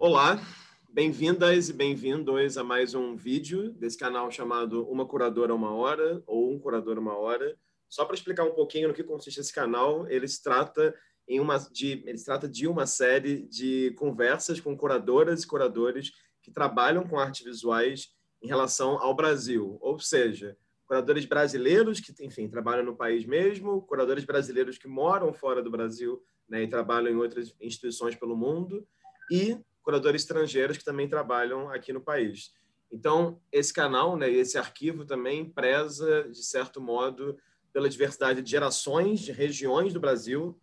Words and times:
Olá, 0.00 0.40
bem-vindas 0.88 1.68
e 1.68 1.72
bem-vindos 1.72 2.56
a 2.56 2.62
mais 2.62 2.94
um 2.94 3.16
vídeo 3.16 3.72
desse 3.72 3.98
canal 3.98 4.30
chamado 4.30 4.88
Uma 4.88 5.04
Curadora 5.04 5.52
Uma 5.52 5.74
Hora 5.74 6.22
ou 6.24 6.52
Um 6.52 6.58
Curador 6.60 7.00
Uma 7.00 7.18
Hora. 7.18 7.58
Só 7.88 8.04
para 8.04 8.14
explicar 8.14 8.44
um 8.44 8.54
pouquinho 8.54 8.86
no 8.86 8.94
que 8.94 9.02
consiste 9.02 9.40
esse 9.40 9.52
canal, 9.52 10.08
ele 10.08 10.28
se 10.28 10.40
trata 10.40 10.94
em 11.26 11.40
uma 11.40 11.58
de 11.58 12.04
ele 12.06 12.22
trata 12.22 12.48
de 12.48 12.68
uma 12.68 12.86
série 12.86 13.42
de 13.48 13.90
conversas 13.98 14.60
com 14.60 14.76
curadoras 14.76 15.42
e 15.42 15.46
curadores 15.48 16.12
que 16.44 16.52
trabalham 16.52 17.04
com 17.04 17.18
artes 17.18 17.44
visuais 17.44 18.14
em 18.40 18.46
relação 18.46 19.02
ao 19.02 19.16
Brasil, 19.16 19.78
ou 19.80 19.98
seja, 19.98 20.56
curadores 20.86 21.24
brasileiros 21.24 21.98
que, 21.98 22.14
enfim, 22.24 22.48
trabalham 22.48 22.84
no 22.84 22.94
país 22.94 23.26
mesmo, 23.26 23.82
curadores 23.82 24.24
brasileiros 24.24 24.78
que 24.78 24.86
moram 24.86 25.32
fora 25.32 25.60
do 25.60 25.72
Brasil 25.72 26.22
né, 26.48 26.62
e 26.62 26.68
trabalham 26.68 27.10
em 27.10 27.16
outras 27.16 27.52
instituições 27.60 28.14
pelo 28.14 28.36
mundo, 28.36 28.86
e 29.28 29.58
curadores 29.88 30.20
estrangeiros 30.20 30.76
que 30.76 30.84
também 30.84 31.08
trabalham 31.08 31.70
aqui 31.70 31.94
no 31.94 32.00
país. 32.02 32.52
Então, 32.92 33.40
esse 33.50 33.72
canal, 33.72 34.18
né, 34.18 34.30
esse 34.30 34.58
arquivo 34.58 35.06
também 35.06 35.48
preza, 35.48 36.28
de 36.30 36.44
certo 36.44 36.78
modo, 36.78 37.38
pela 37.72 37.88
diversidade 37.88 38.42
de 38.42 38.50
gerações, 38.50 39.20
de 39.20 39.32
regiões 39.32 39.94
do 39.94 39.98
Brasil, 39.98 40.60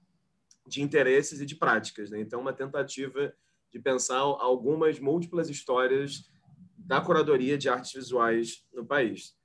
de 0.67 0.83
interesses 0.83 1.41
e 1.41 1.45
de 1.47 1.55
práticas. 1.55 2.11
Né? 2.11 2.19
Então, 2.19 2.39
uma 2.39 2.53
tentativa 2.53 3.33
de 3.71 3.79
pensar 3.79 4.19
algumas 4.19 4.99
múltiplas 4.99 5.49
histórias 5.49 6.29
da 6.77 7.01
curadoria 7.01 7.57
de 7.57 7.67
artes 7.67 7.93
visuais 7.93 8.63
no 8.71 8.85
país. 8.85 9.35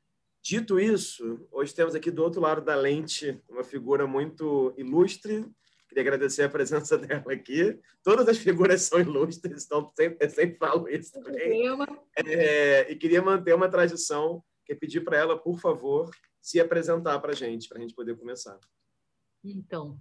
Dito 0.43 0.79
isso, 0.79 1.49
hoje 1.51 1.75
temos 1.75 1.95
aqui 1.95 2.11
do 2.11 2.23
outro 2.23 2.43
lado 2.43 2.61
da 2.61 2.75
lente 2.75 3.43
uma 3.49 3.65
figura 3.65 4.07
muito 4.07 4.75
ilustre. 4.77 5.47
Queria 5.91 6.03
agradecer 6.03 6.45
a 6.45 6.49
presença 6.49 6.97
dela 6.97 7.33
aqui. 7.33 7.77
Todas 8.01 8.29
as 8.29 8.39
figuras 8.39 8.83
são 8.83 9.01
ilustres, 9.01 9.65
então 9.65 9.91
sempre, 9.93 10.31
sempre 10.31 10.57
falo 10.57 10.89
isso 10.89 11.13
também. 11.21 11.65
É, 12.17 12.93
e 12.93 12.95
queria 12.95 13.21
manter 13.21 13.53
uma 13.57 13.69
tradição, 13.69 14.41
que 14.65 14.73
é 14.73 14.77
pedir 14.77 15.01
para 15.01 15.17
ela, 15.17 15.37
por 15.37 15.59
favor, 15.59 16.09
se 16.41 16.61
apresentar 16.61 17.19
para 17.19 17.33
a 17.33 17.35
gente, 17.35 17.69
para 17.69 17.79
a 17.79 17.81
gente 17.81 17.93
poder 17.93 18.17
começar. 18.17 18.57
Então, 19.45 19.99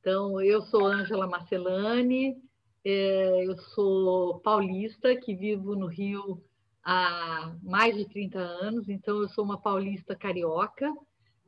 então 0.00 0.40
eu 0.42 0.60
sou 0.62 0.86
Ângela 0.86 1.28
Marcelani, 1.28 2.42
é, 2.84 3.46
eu 3.46 3.56
sou 3.56 4.40
paulista, 4.40 5.14
que 5.14 5.36
vivo 5.36 5.76
no 5.76 5.86
Rio 5.86 6.42
há 6.82 7.54
mais 7.62 7.96
de 7.96 8.08
30 8.08 8.40
anos, 8.40 8.88
então 8.88 9.22
eu 9.22 9.28
sou 9.28 9.44
uma 9.44 9.60
paulista 9.60 10.16
carioca 10.16 10.92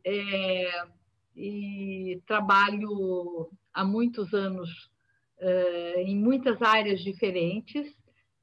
é, 0.05 0.87
e 1.35 2.23
trabalho 2.25 3.51
há 3.75 3.85
muitos 3.85 4.33
anos 4.33 4.91
é, 5.39 6.03
em 6.03 6.17
muitas 6.17 6.63
áreas 6.63 7.01
diferentes, 7.01 7.93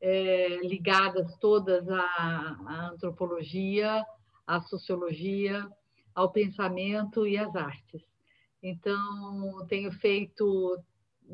é, 0.02 0.60
ligadas 0.64 1.36
todas 1.38 1.88
à, 1.90 2.02
à 2.68 2.90
antropologia, 2.92 4.04
à 4.46 4.62
sociologia, 4.62 5.68
ao 6.14 6.32
pensamento 6.32 7.26
e 7.26 7.38
às 7.38 7.56
artes. 7.56 8.02
Então, 8.62 9.66
tenho 9.68 9.92
feito, 9.94 10.78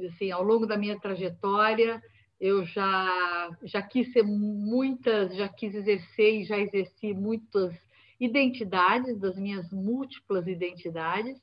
assim, 0.06 0.32
ao 0.32 0.44
longo 0.44 0.66
da 0.66 0.78
minha 0.78 1.00
trajetória, 1.00 2.02
eu 2.40 2.64
já, 2.66 3.50
já 3.64 3.82
quis 3.82 4.14
ser 4.14 4.24
muitas, 4.24 5.36
já 5.36 5.50
quis 5.50 5.74
exercer 5.74 6.42
e 6.42 6.46
já 6.46 6.58
exerci 6.58 7.14
muitas 7.14 7.76
identidades, 8.20 9.20
das 9.20 9.38
minhas 9.38 9.72
múltiplas 9.72 10.48
identidades, 10.48 11.38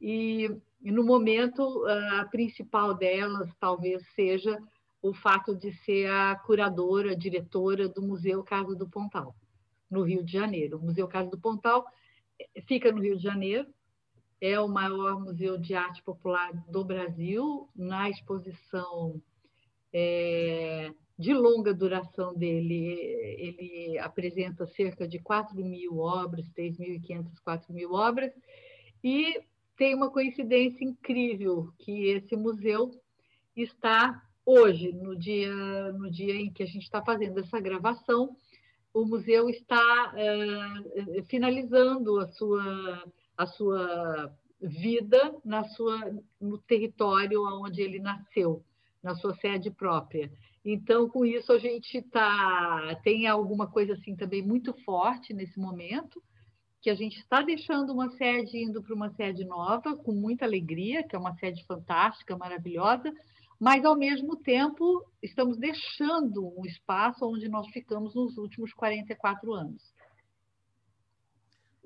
e, 0.00 0.50
e 0.82 0.90
no 0.90 1.04
momento 1.04 1.84
a 2.20 2.24
principal 2.26 2.94
delas 2.94 3.54
talvez 3.58 4.02
seja 4.14 4.58
o 5.00 5.12
fato 5.12 5.54
de 5.54 5.72
ser 5.72 6.08
a 6.10 6.36
curadora, 6.36 7.12
a 7.12 7.16
diretora 7.16 7.88
do 7.88 8.02
Museu 8.02 8.42
Casa 8.44 8.74
do 8.74 8.88
Pontal, 8.88 9.34
no 9.90 10.02
Rio 10.02 10.22
de 10.24 10.32
Janeiro. 10.32 10.78
O 10.78 10.82
Museu 10.82 11.08
Casa 11.08 11.28
do 11.28 11.38
Pontal 11.38 11.84
eh, 12.38 12.62
fica 12.62 12.92
no 12.92 13.00
Rio 13.00 13.16
de 13.16 13.22
Janeiro, 13.22 13.66
é 14.40 14.58
o 14.58 14.68
maior 14.68 15.20
museu 15.20 15.56
de 15.56 15.74
arte 15.74 16.02
popular 16.02 16.52
do 16.68 16.84
Brasil, 16.84 17.68
na 17.76 18.10
exposição 18.10 19.22
é, 19.92 20.92
de 21.16 21.32
longa 21.32 21.72
duração 21.72 22.34
dele, 22.34 22.96
ele 23.38 23.98
apresenta 23.98 24.66
cerca 24.66 25.06
de 25.06 25.20
4 25.20 25.54
mil 25.64 25.98
obras, 25.98 26.50
3.500, 26.50 27.38
4 27.44 27.72
mil 27.72 27.92
obras, 27.92 28.32
e 29.04 29.40
tem 29.82 29.96
uma 29.96 30.12
coincidência 30.12 30.84
incrível, 30.84 31.72
que 31.76 32.06
esse 32.06 32.36
museu 32.36 32.92
está 33.56 34.22
hoje, 34.46 34.92
no 34.92 35.16
dia, 35.16 35.52
no 35.94 36.08
dia 36.08 36.36
em 36.36 36.52
que 36.52 36.62
a 36.62 36.66
gente 36.66 36.84
está 36.84 37.02
fazendo 37.02 37.40
essa 37.40 37.58
gravação, 37.58 38.36
o 38.94 39.04
museu 39.04 39.50
está 39.50 40.14
é, 40.16 41.22
finalizando 41.24 42.20
a 42.20 42.28
sua, 42.28 43.02
a 43.36 43.44
sua 43.44 44.32
vida 44.60 45.34
na 45.44 45.64
sua, 45.64 45.98
no 46.40 46.58
território 46.58 47.42
onde 47.42 47.82
ele 47.82 47.98
nasceu 47.98 48.62
na 49.02 49.16
sua 49.16 49.34
sede 49.34 49.68
própria. 49.68 50.32
Então, 50.64 51.08
com 51.08 51.26
isso, 51.26 51.50
a 51.50 51.58
gente 51.58 52.00
tá, 52.02 53.00
tem 53.02 53.26
alguma 53.26 53.66
coisa 53.66 53.94
assim 53.94 54.14
também 54.14 54.42
muito 54.42 54.72
forte 54.84 55.34
nesse 55.34 55.58
momento, 55.58 56.22
que 56.82 56.90
a 56.90 56.94
gente 56.96 57.16
está 57.20 57.40
deixando 57.40 57.92
uma 57.92 58.10
sede 58.10 58.58
indo 58.58 58.82
para 58.82 58.94
uma 58.94 59.08
sede 59.14 59.44
nova, 59.44 59.96
com 59.96 60.12
muita 60.12 60.44
alegria, 60.44 61.04
que 61.04 61.14
é 61.14 61.18
uma 61.18 61.34
sede 61.36 61.64
fantástica, 61.64 62.36
maravilhosa, 62.36 63.12
mas, 63.58 63.84
ao 63.84 63.96
mesmo 63.96 64.34
tempo, 64.34 65.06
estamos 65.22 65.56
deixando 65.56 66.52
um 66.58 66.66
espaço 66.66 67.24
onde 67.24 67.48
nós 67.48 67.68
ficamos 67.68 68.12
nos 68.16 68.36
últimos 68.36 68.72
44 68.74 69.54
anos. 69.54 69.94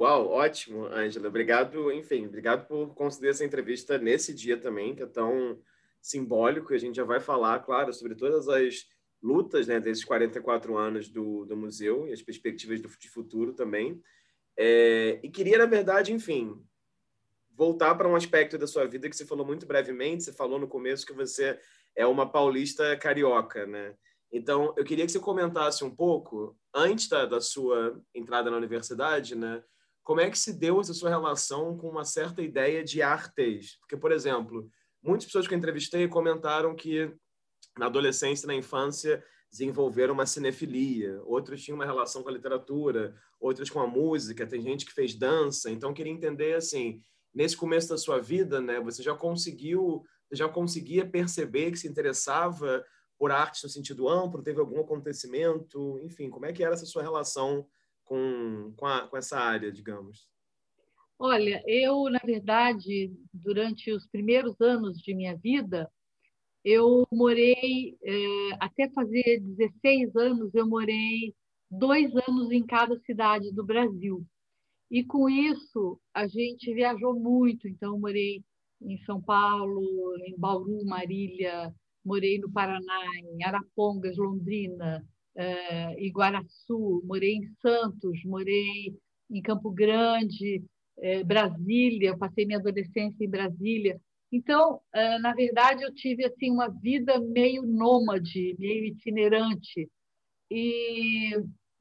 Uau, 0.00 0.30
ótimo, 0.30 0.86
Ângela. 0.86 1.28
Obrigado, 1.28 1.92
enfim, 1.92 2.26
obrigado 2.26 2.66
por 2.66 2.94
conceder 2.94 3.30
essa 3.30 3.44
entrevista 3.44 3.98
nesse 3.98 4.34
dia 4.34 4.56
também, 4.56 4.94
que 4.94 5.02
é 5.02 5.06
tão 5.06 5.58
simbólico, 6.00 6.72
e 6.72 6.76
a 6.76 6.78
gente 6.78 6.96
já 6.96 7.04
vai 7.04 7.20
falar, 7.20 7.58
claro, 7.60 7.92
sobre 7.92 8.14
todas 8.14 8.48
as 8.48 8.86
lutas 9.22 9.66
né, 9.66 9.78
desses 9.78 10.04
44 10.04 10.78
anos 10.78 11.10
do, 11.10 11.44
do 11.44 11.56
museu 11.56 12.08
e 12.08 12.12
as 12.12 12.22
perspectivas 12.22 12.80
do, 12.80 12.88
de 12.88 13.10
futuro 13.10 13.52
também. 13.52 14.00
É, 14.58 15.20
e 15.22 15.30
queria, 15.30 15.58
na 15.58 15.66
verdade, 15.66 16.12
enfim, 16.12 16.62
voltar 17.54 17.94
para 17.94 18.08
um 18.08 18.16
aspecto 18.16 18.56
da 18.58 18.66
sua 18.66 18.86
vida 18.86 19.08
que 19.08 19.16
você 19.16 19.26
falou 19.26 19.46
muito 19.46 19.66
brevemente. 19.66 20.24
Você 20.24 20.32
falou 20.32 20.58
no 20.58 20.68
começo 20.68 21.06
que 21.06 21.12
você 21.12 21.58
é 21.94 22.06
uma 22.06 22.30
paulista 22.30 22.96
carioca, 22.96 23.66
né? 23.66 23.94
Então, 24.32 24.74
eu 24.76 24.84
queria 24.84 25.06
que 25.06 25.12
você 25.12 25.20
comentasse 25.20 25.84
um 25.84 25.94
pouco, 25.94 26.58
antes 26.74 27.08
da, 27.08 27.24
da 27.26 27.40
sua 27.40 28.02
entrada 28.14 28.50
na 28.50 28.56
universidade, 28.56 29.34
né? 29.34 29.62
Como 30.02 30.20
é 30.20 30.30
que 30.30 30.38
se 30.38 30.52
deu 30.52 30.80
essa 30.80 30.94
sua 30.94 31.10
relação 31.10 31.76
com 31.76 31.88
uma 31.88 32.04
certa 32.04 32.42
ideia 32.42 32.82
de 32.84 33.02
artes? 33.02 33.76
Porque, 33.80 33.96
por 33.96 34.12
exemplo, 34.12 34.70
Muitas 35.06 35.26
pessoas 35.26 35.46
que 35.46 35.54
eu 35.54 35.58
entrevistei 35.58 36.08
comentaram 36.08 36.74
que 36.74 37.08
na 37.78 37.86
adolescência 37.86 38.44
na 38.48 38.56
infância 38.56 39.24
desenvolveram 39.56 40.12
uma 40.12 40.26
cinefilia, 40.26 41.20
outros 41.24 41.62
tinham 41.62 41.76
uma 41.76 41.84
relação 41.84 42.22
com 42.22 42.28
a 42.28 42.32
literatura, 42.32 43.14
outros 43.40 43.70
com 43.70 43.80
a 43.80 43.86
música, 43.86 44.46
tem 44.46 44.60
gente 44.60 44.84
que 44.84 44.92
fez 44.92 45.14
dança, 45.14 45.70
então 45.70 45.94
queria 45.94 46.12
entender 46.12 46.54
assim, 46.54 47.00
nesse 47.34 47.56
começo 47.56 47.88
da 47.88 47.96
sua 47.96 48.20
vida, 48.20 48.60
né, 48.60 48.80
você 48.80 49.02
já 49.02 49.14
conseguiu, 49.14 50.04
já 50.30 50.48
conseguia 50.48 51.06
perceber 51.06 51.70
que 51.70 51.78
se 51.78 51.88
interessava 51.88 52.84
por 53.18 53.30
arte 53.30 53.64
no 53.64 53.70
sentido 53.70 54.08
amplo, 54.08 54.42
teve 54.42 54.60
algum 54.60 54.80
acontecimento, 54.80 55.98
enfim, 56.02 56.28
como 56.28 56.44
é 56.44 56.52
que 56.52 56.62
era 56.62 56.74
essa 56.74 56.84
sua 56.84 57.02
relação 57.02 57.66
com, 58.04 58.74
com, 58.76 58.86
a, 58.86 59.08
com 59.08 59.16
essa 59.16 59.38
área, 59.38 59.72
digamos? 59.72 60.28
Olha, 61.18 61.62
eu, 61.66 62.10
na 62.10 62.20
verdade, 62.22 63.10
durante 63.32 63.90
os 63.90 64.06
primeiros 64.06 64.60
anos 64.60 64.98
de 64.98 65.14
minha 65.14 65.34
vida, 65.34 65.90
eu 66.66 67.06
morei, 67.12 67.96
é, 68.02 68.16
até 68.58 68.90
fazer 68.90 69.40
16 69.40 70.16
anos, 70.16 70.52
eu 70.52 70.66
morei 70.66 71.32
dois 71.70 72.10
anos 72.28 72.50
em 72.50 72.66
cada 72.66 72.98
cidade 73.06 73.52
do 73.52 73.64
Brasil. 73.64 74.26
E 74.90 75.04
com 75.04 75.30
isso, 75.30 76.00
a 76.12 76.26
gente 76.26 76.74
viajou 76.74 77.14
muito. 77.14 77.68
Então, 77.68 78.00
morei 78.00 78.42
em 78.82 78.98
São 79.04 79.22
Paulo, 79.22 79.80
em 80.26 80.36
Bauru, 80.36 80.84
Marília, 80.84 81.72
morei 82.04 82.40
no 82.40 82.50
Paraná, 82.50 83.00
em 83.22 83.44
Arapongas, 83.44 84.16
Londrina, 84.16 85.06
é, 85.36 86.04
Iguaraçu, 86.04 87.00
morei 87.04 87.34
em 87.36 87.46
Santos, 87.62 88.24
morei 88.24 88.92
em 89.30 89.40
Campo 89.40 89.70
Grande, 89.70 90.64
é, 90.98 91.22
Brasília, 91.22 92.18
passei 92.18 92.44
minha 92.44 92.58
adolescência 92.58 93.24
em 93.24 93.30
Brasília. 93.30 94.00
Então, 94.32 94.80
é, 94.92 95.18
na 95.18 95.32
verdade, 95.32 95.82
eu 95.82 95.94
tive 95.94 96.24
assim 96.24 96.50
uma 96.50 96.68
vida 96.68 97.20
meio 97.20 97.62
nômade, 97.62 98.56
meio 98.58 98.86
itinerante. 98.86 99.88
E, 100.50 101.30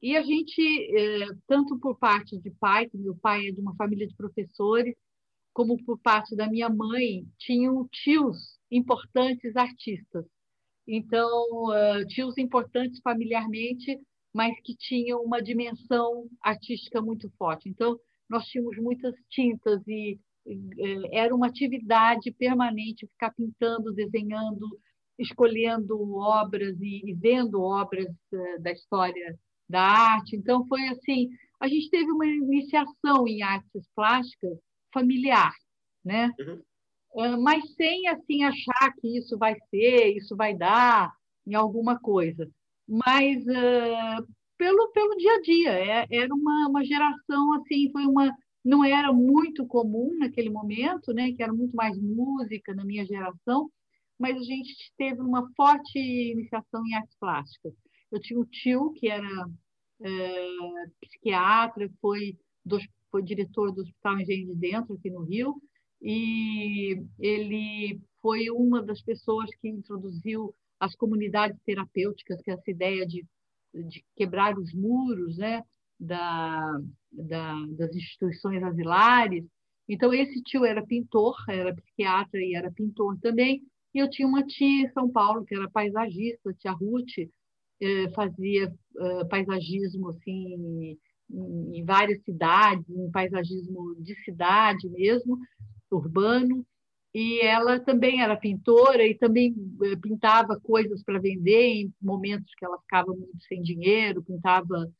e 0.02 0.16
a 0.16 0.22
gente, 0.22 0.62
é, 0.62 1.26
tanto 1.46 1.78
por 1.78 1.98
parte 1.98 2.38
de 2.38 2.50
pai, 2.52 2.88
que 2.88 2.96
meu 2.96 3.16
pai 3.16 3.48
é 3.48 3.52
de 3.52 3.60
uma 3.60 3.74
família 3.76 4.06
de 4.06 4.14
professores, 4.14 4.94
como 5.52 5.82
por 5.84 5.98
parte 5.98 6.36
da 6.36 6.48
minha 6.48 6.68
mãe, 6.68 7.26
tinham 7.38 7.88
tios 7.88 8.58
importantes 8.70 9.56
artistas. 9.56 10.26
Então, 10.86 11.46
uh, 11.70 12.06
tios 12.06 12.36
importantes 12.38 13.00
familiarmente, 13.02 13.98
mas 14.34 14.54
que 14.60 14.76
tinham 14.76 15.22
uma 15.22 15.40
dimensão 15.40 16.28
artística 16.42 17.00
muito 17.00 17.30
forte. 17.38 17.68
Então, 17.68 17.98
nós 18.28 18.44
tínhamos 18.46 18.76
muitas 18.76 19.14
tintas 19.30 19.80
e 19.88 20.20
era 21.12 21.34
uma 21.34 21.46
atividade 21.46 22.30
permanente 22.32 23.06
ficar 23.06 23.32
pintando, 23.34 23.92
desenhando, 23.92 24.78
escolhendo 25.18 26.14
obras 26.16 26.76
e, 26.80 27.14
vendo 27.14 27.60
obras 27.60 28.08
uh, 28.32 28.62
da 28.62 28.72
história 28.72 29.38
da 29.68 29.82
arte. 29.82 30.36
Então 30.36 30.66
foi 30.66 30.86
assim, 30.88 31.30
a 31.60 31.68
gente 31.68 31.90
teve 31.90 32.10
uma 32.10 32.26
iniciação 32.26 33.26
em 33.26 33.42
artes 33.42 33.88
plásticas 33.94 34.58
familiar, 34.92 35.52
né? 36.04 36.30
Uhum. 36.38 36.62
Uh, 37.14 37.42
mas 37.42 37.74
sem 37.74 38.08
assim 38.08 38.44
achar 38.44 38.92
que 39.00 39.18
isso 39.18 39.36
vai 39.38 39.56
ser, 39.70 40.16
isso 40.16 40.36
vai 40.36 40.54
dar 40.54 41.12
em 41.46 41.54
alguma 41.54 41.98
coisa. 41.98 42.48
Mas 42.86 43.42
uh, 43.42 44.26
pelo 44.58 44.88
pelo 44.92 45.16
dia 45.16 45.34
a 45.34 45.40
dia, 45.40 45.70
é, 45.72 46.06
era 46.10 46.32
uma, 46.32 46.68
uma 46.68 46.84
geração 46.84 47.54
assim, 47.54 47.90
foi 47.90 48.06
uma 48.06 48.32
não 48.66 48.84
era 48.84 49.12
muito 49.12 49.64
comum 49.64 50.18
naquele 50.18 50.50
momento, 50.50 51.12
né? 51.14 51.32
Que 51.32 51.42
era 51.42 51.52
muito 51.52 51.74
mais 51.76 51.96
música 51.96 52.74
na 52.74 52.84
minha 52.84 53.06
geração, 53.06 53.70
mas 54.18 54.36
a 54.36 54.42
gente 54.42 54.92
teve 54.98 55.20
uma 55.20 55.48
forte 55.54 55.96
iniciação 55.98 56.84
em 56.84 56.94
artes 56.94 57.16
plásticas. 57.20 57.72
Eu 58.10 58.20
tinha 58.20 58.40
um 58.40 58.44
tio 58.44 58.92
que 58.94 59.08
era 59.08 59.48
é, 60.00 60.48
psiquiatra, 61.00 61.88
foi, 62.00 62.36
do, 62.64 62.78
foi 63.08 63.22
diretor 63.22 63.72
do 63.72 63.82
Hospital 63.82 64.20
Engenho 64.20 64.48
de 64.48 64.54
Dentro, 64.56 64.94
aqui 64.94 65.10
no 65.10 65.22
Rio, 65.22 65.54
e 66.02 67.00
ele 67.20 68.00
foi 68.20 68.50
uma 68.50 68.82
das 68.82 69.00
pessoas 69.00 69.48
que 69.60 69.68
introduziu 69.68 70.52
as 70.80 70.94
comunidades 70.96 71.56
terapêuticas, 71.64 72.42
que 72.42 72.50
é 72.50 72.54
essa 72.54 72.70
ideia 72.70 73.06
de, 73.06 73.24
de 73.72 74.04
quebrar 74.16 74.58
os 74.58 74.74
muros 74.74 75.38
né, 75.38 75.62
da, 75.98 76.78
da, 77.12 77.66
das 77.70 77.94
instituições 77.94 78.62
asilares. 78.62 79.44
Então, 79.88 80.12
esse 80.12 80.42
tio 80.42 80.64
era 80.64 80.84
pintor, 80.84 81.36
era 81.48 81.74
psiquiatra 81.74 82.40
e 82.40 82.54
era 82.54 82.70
pintor 82.72 83.18
também, 83.20 83.62
e 83.94 83.98
eu 83.98 84.10
tinha 84.10 84.28
uma 84.28 84.44
tia 84.44 84.84
em 84.84 84.92
São 84.92 85.08
Paulo, 85.10 85.44
que 85.44 85.54
era 85.54 85.70
paisagista, 85.70 86.52
tia 86.54 86.72
Ruth, 86.72 87.16
eh, 87.80 88.10
fazia 88.14 88.72
eh, 88.98 89.24
paisagismo 89.24 90.10
assim, 90.10 90.98
em, 91.30 91.78
em 91.78 91.84
várias 91.84 92.22
cidades, 92.24 92.84
um 92.90 93.10
paisagismo 93.10 93.94
de 93.98 94.14
cidade 94.24 94.88
mesmo, 94.90 95.38
urbano. 95.90 96.66
E 97.14 97.40
ela 97.40 97.80
também 97.80 98.20
era 98.22 98.36
pintora 98.36 99.02
e 99.06 99.14
também 99.14 99.54
eh, 99.84 99.96
pintava 99.96 100.60
coisas 100.60 101.02
para 101.02 101.18
vender 101.18 101.62
em 101.62 101.94
momentos 102.00 102.52
que 102.54 102.64
ela 102.66 102.78
ficava 102.80 103.12
muito 103.14 103.42
sem 103.48 103.62
dinheiro, 103.62 104.22
pintava 104.22 104.92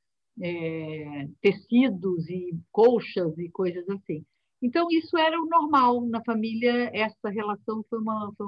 é, 0.43 1.29
tecidos 1.41 2.29
e 2.29 2.57
colchas 2.73 3.37
e 3.39 3.51
coisas 3.51 3.89
assim. 3.89 4.25
Então, 4.63 4.87
isso 4.91 5.17
era 5.17 5.39
o 5.41 5.47
normal 5.47 6.07
na 6.07 6.23
família, 6.25 6.91
essa 6.95 7.29
relação 7.29 7.85
foi 7.89 7.99
uma, 7.99 8.33
foi 8.37 8.47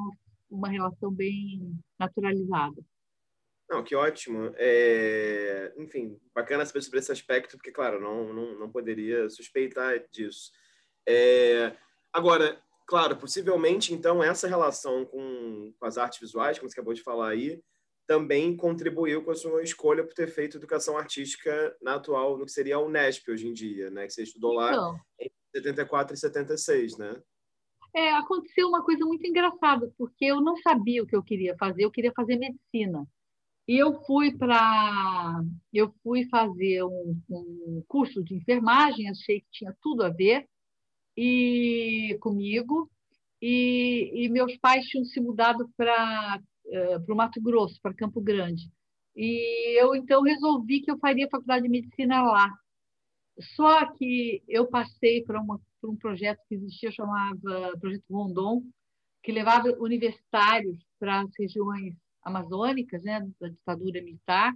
uma 0.51 0.69
relação 0.69 1.11
bem 1.11 1.79
naturalizada. 1.99 2.83
Não, 3.69 3.85
que 3.85 3.95
ótimo. 3.95 4.53
É... 4.57 5.73
Enfim, 5.77 6.19
bacana 6.35 6.65
saber 6.65 6.81
sobre 6.81 7.01
esse 7.01 7.13
aspecto, 7.13 7.57
porque, 7.57 7.71
claro, 7.71 8.01
não, 8.01 8.33
não, 8.33 8.59
não 8.59 8.71
poderia 8.71 9.29
suspeitar 9.29 10.03
disso. 10.11 10.51
É... 11.07 11.77
Agora, 12.11 12.59
claro, 12.87 13.17
possivelmente, 13.17 13.93
então, 13.93 14.23
essa 14.23 14.49
relação 14.49 15.05
com, 15.05 15.75
com 15.79 15.87
as 15.87 15.99
artes 15.99 16.19
visuais, 16.19 16.59
como 16.59 16.71
você 16.71 16.75
acabou 16.75 16.95
de 16.95 17.03
falar 17.03 17.29
aí, 17.29 17.63
também 18.09 18.57
contribuiu 18.57 19.23
com 19.23 19.31
a 19.31 19.35
sua 19.35 19.63
escolha 19.63 20.03
por 20.03 20.15
ter 20.15 20.29
feito 20.29 20.57
educação 20.57 20.97
artística 20.97 21.77
na 21.81 21.97
atual, 21.97 22.39
no 22.39 22.47
que 22.47 22.51
seria 22.51 22.77
a 22.77 22.81
Unesp 22.81 23.29
hoje 23.29 23.47
em 23.47 23.53
dia, 23.53 23.91
né? 23.91 24.07
Que 24.07 24.15
você 24.15 24.23
estudou 24.23 24.55
lá 24.55 24.71
então, 24.73 24.99
em 25.21 25.31
74 25.55 26.15
e 26.15 26.19
76, 26.19 26.97
né? 26.97 27.23
É, 27.95 28.11
aconteceu 28.13 28.67
uma 28.67 28.83
coisa 28.83 29.05
muito 29.05 29.27
engraçada, 29.27 29.93
porque 29.99 30.25
eu 30.25 30.41
não 30.41 30.57
sabia 30.57 31.03
o 31.03 31.07
que 31.07 31.15
eu 31.15 31.23
queria 31.23 31.55
fazer, 31.59 31.85
eu 31.85 31.91
queria 31.91 32.13
fazer 32.17 32.37
medicina. 32.37 33.07
E 33.69 33.77
eu 33.77 34.03
fui 34.05 34.35
para 34.35 35.43
eu 35.71 35.93
fui 36.03 36.27
fazer 36.31 36.83
um, 36.85 37.21
um, 37.29 37.85
curso 37.87 38.25
de 38.25 38.37
enfermagem, 38.37 39.11
achei 39.11 39.43
que 39.43 39.51
tinha 39.53 39.77
tudo 39.83 40.03
a 40.03 40.09
ver 40.09 40.49
e 41.15 42.17
comigo. 42.21 42.91
E, 43.41 44.11
e 44.15 44.29
meus 44.31 44.57
pais 44.57 44.87
tinham 44.87 45.05
se 45.05 45.21
mudado 45.21 45.71
para 45.77 46.41
uh, 46.69 47.05
para 47.05 47.15
o 47.15 47.17
Mato 47.17 47.41
Grosso, 47.41 47.81
para 47.81 47.95
Campo 47.95 48.21
Grande. 48.21 48.71
E 49.17 49.81
eu 49.81 49.95
então 49.95 50.23
resolvi 50.23 50.81
que 50.81 50.91
eu 50.91 50.99
faria 50.99 51.29
faculdade 51.29 51.65
de 51.65 51.69
medicina 51.69 52.23
lá. 52.23 52.53
Só 53.57 53.93
que 53.93 54.43
eu 54.49 54.67
passei 54.67 55.23
para 55.25 55.41
uma 55.41 55.61
por 55.81 55.91
um 55.91 55.97
projeto 55.97 56.41
que 56.49 56.55
existia, 56.55 56.91
chamava 56.91 57.77
Projeto 57.81 58.05
Rondon, 58.11 58.63
que 59.23 59.33
levava 59.33 59.69
universitários 59.79 60.79
para 60.99 61.21
as 61.21 61.31
regiões 61.39 61.95
amazônicas, 62.23 63.03
né, 63.03 63.27
da 63.41 63.49
ditadura 63.49 64.03
militar. 64.03 64.53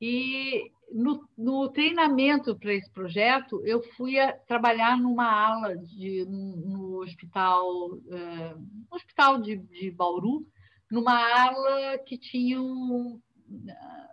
E 0.00 0.70
no, 0.92 1.26
no 1.36 1.68
treinamento 1.70 2.56
para 2.58 2.74
esse 2.74 2.90
projeto, 2.90 3.62
eu 3.64 3.82
fui 3.96 4.18
a 4.18 4.32
trabalhar 4.32 4.98
numa 4.98 5.26
ala 5.26 5.76
de, 5.76 6.24
no 6.26 7.02
hospital, 7.02 7.90
no 7.90 8.86
hospital 8.90 9.40
de, 9.40 9.56
de 9.56 9.90
Bauru, 9.90 10.46
numa 10.90 11.14
ala 11.14 11.98
que 11.98 12.16
tinham 12.16 13.20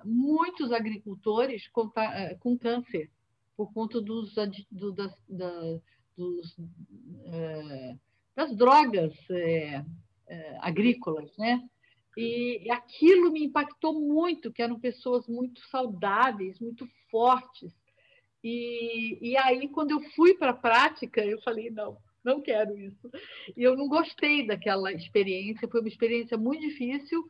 muitos 0.03 0.71
agricultores 0.71 1.67
com, 1.69 1.91
com 2.39 2.57
câncer 2.57 3.09
por 3.55 3.71
conta 3.73 4.01
dos, 4.01 4.33
do, 4.71 4.91
das, 4.91 5.13
da, 5.29 5.79
dos, 6.17 6.57
é, 7.25 7.95
das 8.35 8.55
drogas 8.55 9.13
é, 9.29 9.85
é, 10.27 10.57
agrícolas, 10.59 11.35
né? 11.37 11.61
E 12.15 12.69
aquilo 12.69 13.31
me 13.31 13.43
impactou 13.43 13.99
muito, 13.99 14.51
que 14.51 14.61
eram 14.61 14.79
pessoas 14.79 15.27
muito 15.27 15.59
saudáveis, 15.69 16.59
muito 16.59 16.87
fortes. 17.09 17.73
E, 18.43 19.17
e 19.31 19.37
aí, 19.37 19.67
quando 19.69 19.91
eu 19.91 20.01
fui 20.15 20.35
para 20.35 20.51
a 20.51 20.55
prática, 20.55 21.25
eu 21.25 21.41
falei, 21.41 21.71
não, 21.71 21.97
não 22.23 22.41
quero 22.41 22.77
isso. 22.77 23.09
E 23.55 23.63
eu 23.63 23.75
não 23.75 23.87
gostei 23.87 24.45
daquela 24.45 24.91
experiência, 24.91 25.67
foi 25.67 25.81
uma 25.81 25.89
experiência 25.89 26.37
muito 26.37 26.61
difícil 26.61 27.29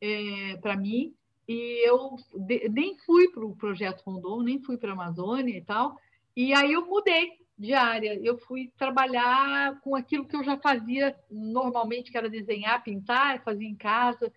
é, 0.00 0.56
para 0.56 0.76
mim, 0.76 1.14
e 1.46 1.86
eu 1.88 2.16
de, 2.46 2.68
nem 2.68 2.96
fui 2.98 3.28
para 3.30 3.44
o 3.44 3.56
Projeto 3.56 4.02
Rondon, 4.02 4.42
nem 4.42 4.62
fui 4.62 4.76
para 4.76 4.90
a 4.90 4.94
Amazônia 4.94 5.56
e 5.56 5.62
tal, 5.62 5.96
e 6.36 6.54
aí 6.54 6.72
eu 6.72 6.86
mudei, 6.86 7.40
diária. 7.60 8.18
Eu 8.24 8.38
fui 8.38 8.72
trabalhar 8.78 9.78
com 9.82 9.94
aquilo 9.94 10.26
que 10.26 10.34
eu 10.34 10.42
já 10.42 10.56
fazia 10.56 11.14
normalmente, 11.30 12.10
que 12.10 12.16
era 12.16 12.30
desenhar, 12.30 12.82
pintar, 12.82 13.44
fazia 13.44 13.68
em 13.68 13.76
casa. 13.76 14.32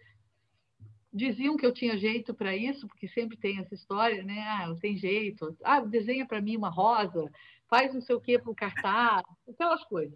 Diziam 1.12 1.56
que 1.56 1.66
eu 1.66 1.72
tinha 1.72 1.98
jeito 1.98 2.34
para 2.34 2.56
isso, 2.56 2.88
porque 2.88 3.08
sempre 3.08 3.38
tem 3.38 3.60
essa 3.60 3.74
história, 3.74 4.24
né? 4.24 4.42
Ah, 4.42 4.76
tem 4.82 4.98
jeito. 4.98 5.56
Ah, 5.64 5.80
desenha 5.80 6.26
para 6.26 6.42
mim 6.42 6.58
uma 6.58 6.70
rosa, 6.70 7.32
faz 7.74 7.92
não 7.92 8.02
sei 8.02 8.16
o 8.16 8.22
quê 8.22 8.38
para 8.38 8.52
o 8.52 8.56
cartaz, 8.56 9.24
aquelas 9.50 9.84
coisas. 9.86 10.16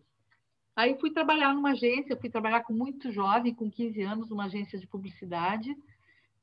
Aí 0.75 0.95
fui 0.99 1.09
trabalhar 1.09 1.55
numa 1.55 1.71
agência, 1.71 2.15
fui 2.15 2.29
trabalhar 2.29 2.61
com 2.61 2.71
muito 2.71 3.11
jovem, 3.11 3.51
com 3.51 3.67
15 3.67 3.99
anos, 4.03 4.29
numa 4.29 4.45
agência 4.45 4.77
de 4.77 4.85
publicidade, 4.85 5.75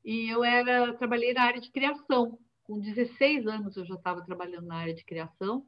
e 0.03 0.29
eu 0.29 0.43
era 0.43 0.93
trabalhei 0.95 1.33
na 1.33 1.43
área 1.43 1.61
de 1.61 1.71
criação. 1.71 2.37
Com 2.65 2.81
16 2.81 3.47
anos 3.47 3.77
eu 3.77 3.85
já 3.85 3.95
estava 3.95 4.25
trabalhando 4.25 4.65
na 4.65 4.75
área 4.75 4.93
de 4.93 5.05
criação 5.05 5.65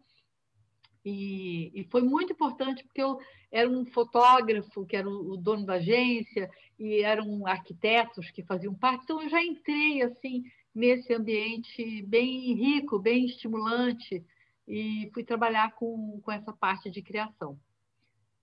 e, 1.05 1.71
e, 1.73 1.85
foi 1.85 2.01
muito 2.01 2.33
importante 2.33 2.83
porque 2.83 3.01
eu 3.01 3.17
era 3.49 3.69
um 3.69 3.85
fotógrafo 3.85 4.85
que 4.85 4.97
era 4.97 5.07
o, 5.07 5.31
o, 5.31 5.37
dono 5.37 5.65
da 5.65 5.75
agência 5.75 6.51
e 6.77 7.01
eram 7.03 7.47
arquitetos 7.47 8.29
que 8.31 8.43
faziam 8.43 8.73
parte. 8.73 9.03
Então 9.05 9.21
eu 9.21 9.29
já 9.29 9.41
entrei 9.41 10.01
assim 10.01 10.43
nesse 10.75 11.13
ambiente 11.13 12.01
bem 12.01 12.53
rico, 12.53 12.99
bem 12.99 13.25
estimulante 13.25 14.25
e 14.67 15.09
fui 15.13 15.24
trabalhar 15.24 15.74
com, 15.75 16.19
com 16.21 16.31
essa 16.31 16.51
parte 16.51 16.89
de 16.89 17.01
criação. 17.01 17.59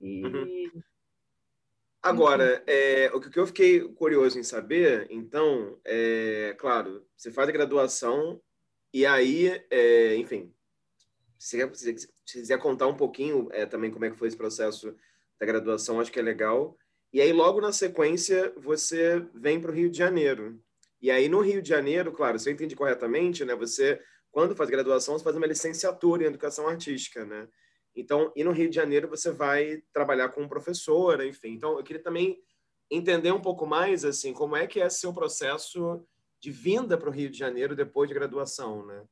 E... 0.00 0.24
Uhum. 0.24 0.82
Agora, 2.02 2.62
é, 2.66 3.10
o 3.14 3.20
que 3.20 3.38
eu 3.38 3.46
fiquei 3.46 3.80
curioso 3.80 4.38
em 4.38 4.42
saber, 4.42 5.06
então, 5.08 5.78
é, 5.84 6.54
claro, 6.58 7.06
você 7.16 7.32
faz 7.32 7.48
a 7.48 7.52
graduação 7.52 8.42
e 8.92 9.06
aí, 9.06 9.64
é, 9.70 10.14
enfim, 10.16 10.52
se, 11.38 11.66
se, 11.74 11.98
se 11.98 12.08
quiser 12.26 12.58
contar 12.58 12.88
um 12.88 12.96
pouquinho 12.96 13.48
é, 13.52 13.64
também 13.64 13.90
como 13.90 14.04
é 14.04 14.10
que 14.10 14.18
foi 14.18 14.28
esse 14.28 14.36
processo 14.36 14.94
da 15.40 15.46
graduação, 15.46 15.98
acho 15.98 16.12
que 16.12 16.18
é 16.18 16.22
legal. 16.22 16.76
E 17.10 17.20
aí, 17.20 17.32
logo 17.32 17.60
na 17.60 17.72
sequência, 17.72 18.52
você 18.56 19.26
vem 19.34 19.58
para 19.58 19.70
o 19.70 19.74
Rio 19.74 19.90
de 19.90 19.96
Janeiro. 19.96 20.62
E 21.00 21.10
aí, 21.10 21.28
no 21.28 21.40
Rio 21.40 21.62
de 21.62 21.68
Janeiro, 21.68 22.12
claro, 22.12 22.38
se 22.38 22.50
eu 22.50 22.52
entendi 22.52 22.76
corretamente, 22.76 23.44
né, 23.44 23.54
você, 23.54 24.00
quando 24.34 24.56
faz 24.56 24.68
graduação, 24.68 25.16
você 25.16 25.22
faz 25.22 25.36
uma 25.36 25.46
licenciatura 25.46 26.24
em 26.24 26.26
Educação 26.26 26.66
Artística, 26.66 27.24
né? 27.24 27.46
Então, 27.94 28.32
e 28.34 28.42
no 28.42 28.50
Rio 28.50 28.68
de 28.68 28.74
Janeiro, 28.74 29.06
você 29.08 29.30
vai 29.30 29.80
trabalhar 29.92 30.30
como 30.30 30.48
professora, 30.48 31.24
enfim. 31.24 31.50
Então, 31.50 31.78
eu 31.78 31.84
queria 31.84 32.02
também 32.02 32.36
entender 32.90 33.30
um 33.30 33.40
pouco 33.40 33.64
mais, 33.64 34.04
assim, 34.04 34.32
como 34.32 34.56
é 34.56 34.66
que 34.66 34.80
é 34.80 34.90
seu 34.90 35.14
processo 35.14 36.04
de 36.40 36.50
vinda 36.50 36.98
para 36.98 37.08
o 37.08 37.12
Rio 37.12 37.30
de 37.30 37.38
Janeiro 37.38 37.76
depois 37.76 38.08
de 38.08 38.14
graduação, 38.14 38.84
né? 38.84 39.04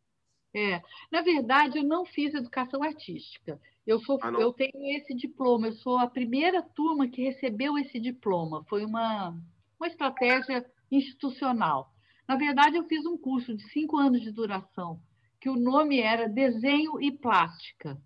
É, 0.55 0.83
na 1.11 1.23
verdade, 1.23 1.79
eu 1.79 1.85
não 1.85 2.05
fiz 2.05 2.35
educação 2.35 2.83
artística. 2.83 3.61
Eu, 3.87 4.01
sou, 4.01 4.19
ah, 4.23 4.33
eu 4.33 4.53
tenho 4.53 4.97
esse 4.97 5.15
diploma, 5.15 5.69
eu 5.69 5.73
sou 5.75 5.99
a 5.99 6.09
primeira 6.09 6.63
turma 6.63 7.09
que 7.09 7.23
recebeu 7.23 7.79
esse 7.79 8.01
diploma. 8.01 8.65
Foi 8.69 8.85
uma, 8.85 9.39
uma 9.79 9.87
estratégia 9.87 10.69
institucional. 10.91 11.95
Na 12.29 12.37
verdade, 12.37 12.77
eu 12.77 12.85
fiz 12.85 13.07
um 13.07 13.17
curso 13.17 13.55
de 13.55 13.63
cinco 13.71 13.97
anos 13.97 14.21
de 14.21 14.33
duração, 14.33 15.01
que 15.43 15.51
o 15.51 15.57
nome 15.57 15.99
era 16.01 16.29
Desenho 16.29 17.03
e 17.03 17.11
Plástica. 17.11 18.01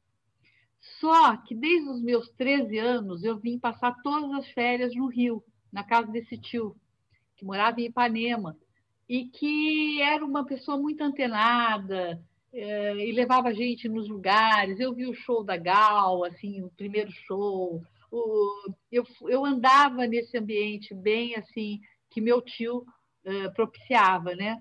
Só 0.99 1.37
que 1.37 1.55
desde 1.55 1.87
os 1.91 2.03
meus 2.03 2.31
13 2.31 2.79
anos 2.79 3.23
eu 3.23 3.37
vim 3.37 3.59
passar 3.59 3.95
todas 4.03 4.33
as 4.39 4.51
férias 4.53 4.95
no 4.97 5.07
Rio, 5.07 5.45
na 5.71 5.85
casa 5.85 6.11
desse 6.11 6.39
tio, 6.39 6.75
que 7.37 7.45
morava 7.45 7.79
em 7.79 7.85
Ipanema, 7.85 8.57
e 9.07 9.27
que 9.27 10.01
era 10.01 10.25
uma 10.25 10.47
pessoa 10.47 10.79
muito 10.79 11.03
antenada, 11.03 12.19
é, 12.55 13.07
e 13.07 13.13
levava 13.13 13.49
a 13.49 13.53
gente 13.53 13.87
nos 13.87 14.09
lugares. 14.09 14.81
Eu 14.81 14.95
vi 14.95 15.07
o 15.07 15.13
show 15.13 15.45
da 15.45 15.59
Gal, 15.59 16.25
assim, 16.25 16.63
o 16.63 16.71
primeiro 16.71 17.11
show. 17.11 17.83
O, 18.11 18.73
eu, 18.91 19.05
eu 19.29 19.45
andava 19.45 20.07
nesse 20.07 20.39
ambiente 20.39 20.95
bem 20.95 21.37
assim 21.37 21.81
que 22.09 22.19
meu 22.19 22.41
tio 22.41 22.87
é, 23.27 23.51
propiciava, 23.51 24.35
né? 24.35 24.59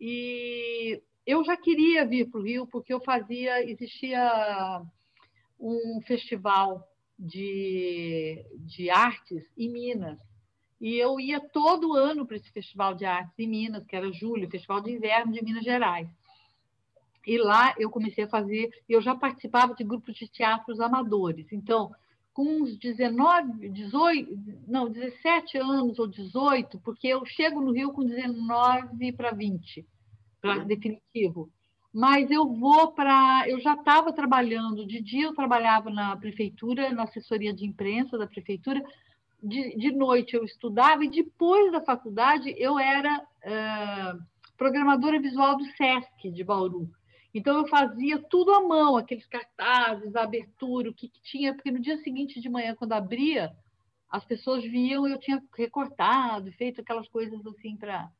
E 0.00 1.02
eu 1.26 1.44
já 1.44 1.56
queria 1.56 2.06
vir 2.06 2.28
para 2.30 2.40
o 2.40 2.44
Rio 2.44 2.66
porque 2.66 2.92
eu 2.92 3.00
fazia, 3.00 3.62
existia 3.68 4.82
um 5.58 6.00
festival 6.02 6.86
de, 7.18 8.44
de 8.66 8.90
artes 8.90 9.44
em 9.56 9.70
Minas. 9.70 10.18
E 10.80 10.96
eu 10.96 11.20
ia 11.20 11.38
todo 11.38 11.94
ano 11.94 12.26
para 12.26 12.36
esse 12.36 12.50
festival 12.50 12.94
de 12.94 13.04
artes 13.04 13.38
em 13.38 13.46
Minas, 13.46 13.86
que 13.86 13.94
era 13.94 14.12
julho, 14.12 14.50
Festival 14.50 14.80
de 14.80 14.90
Inverno 14.90 15.32
de 15.32 15.44
Minas 15.44 15.62
Gerais. 15.62 16.08
E 17.24 17.38
lá 17.38 17.72
eu 17.78 17.88
comecei 17.88 18.24
a 18.24 18.28
fazer, 18.28 18.68
eu 18.88 19.00
já 19.00 19.14
participava 19.14 19.74
de 19.74 19.84
grupos 19.84 20.16
de 20.16 20.28
teatros 20.28 20.80
amadores. 20.80 21.46
Então, 21.52 21.92
com 22.32 22.44
uns 22.44 22.76
19, 22.76 23.68
18, 23.68 24.36
não, 24.66 24.90
17 24.90 25.58
anos 25.58 26.00
ou 26.00 26.08
18, 26.08 26.80
porque 26.80 27.06
eu 27.06 27.24
chego 27.26 27.60
no 27.60 27.72
Rio 27.72 27.92
com 27.92 28.02
19 28.02 29.12
para 29.12 29.30
20, 29.30 29.86
uhum. 30.44 30.64
definitivo. 30.66 31.50
Mas 31.92 32.30
eu 32.30 32.48
vou 32.54 32.92
para. 32.92 33.44
Eu 33.46 33.60
já 33.60 33.74
estava 33.74 34.12
trabalhando, 34.12 34.86
de 34.86 35.00
dia 35.00 35.26
eu 35.26 35.34
trabalhava 35.34 35.90
na 35.90 36.16
prefeitura, 36.16 36.90
na 36.90 37.02
assessoria 37.02 37.52
de 37.52 37.66
imprensa 37.66 38.16
da 38.16 38.26
prefeitura, 38.26 38.82
de, 39.42 39.76
de 39.76 39.92
noite 39.92 40.34
eu 40.34 40.44
estudava, 40.44 41.04
e 41.04 41.10
depois 41.10 41.70
da 41.70 41.82
faculdade 41.82 42.54
eu 42.56 42.78
era 42.78 43.18
uh, 43.20 44.22
programadora 44.56 45.20
visual 45.20 45.56
do 45.56 45.64
SESC 45.64 46.30
de 46.30 46.42
Bauru. 46.42 46.88
Então, 47.34 47.56
eu 47.58 47.66
fazia 47.66 48.18
tudo 48.18 48.52
à 48.52 48.60
mão, 48.60 48.96
aqueles 48.96 49.26
cartazes, 49.26 50.14
a 50.14 50.22
abertura, 50.22 50.90
o 50.90 50.94
que, 50.94 51.08
que 51.08 51.20
tinha, 51.22 51.54
porque 51.54 51.70
no 51.70 51.80
dia 51.80 51.96
seguinte 51.98 52.40
de 52.40 52.48
manhã, 52.48 52.74
quando 52.74 52.92
abria, 52.92 53.50
as 54.10 54.24
pessoas 54.24 54.62
viam, 54.62 55.08
eu 55.08 55.18
tinha 55.18 55.42
recortado, 55.56 56.52
feito 56.52 56.82
aquelas 56.82 57.08
coisas 57.08 57.44
assim 57.46 57.74
para 57.76 58.10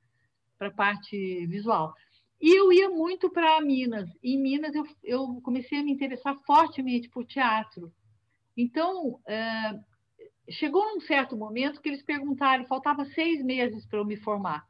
a 0.61 0.71
parte 0.71 1.47
visual. 1.47 1.95
E 2.43 2.59
eu 2.59 2.73
ia 2.73 2.91
muito 2.91 3.31
para 3.31 3.61
Minas. 3.61 4.11
E 4.21 4.35
em 4.35 4.43
Minas 4.43 4.75
eu, 4.75 4.85
eu 5.05 5.41
comecei 5.43 5.79
a 5.79 5.85
me 5.85 5.93
interessar 5.93 6.37
fortemente 6.45 7.09
por 7.09 7.25
teatro. 7.25 7.93
Então, 8.57 9.21
é, 9.25 9.79
chegou 10.51 10.85
num 10.93 11.01
certo 11.01 11.37
momento 11.37 11.81
que 11.81 11.89
eles 11.89 12.03
perguntaram, 12.03 12.67
faltava 12.67 13.05
seis 13.05 13.41
meses 13.45 13.87
para 13.87 14.01
eu 14.01 14.05
me 14.05 14.17
formar. 14.17 14.67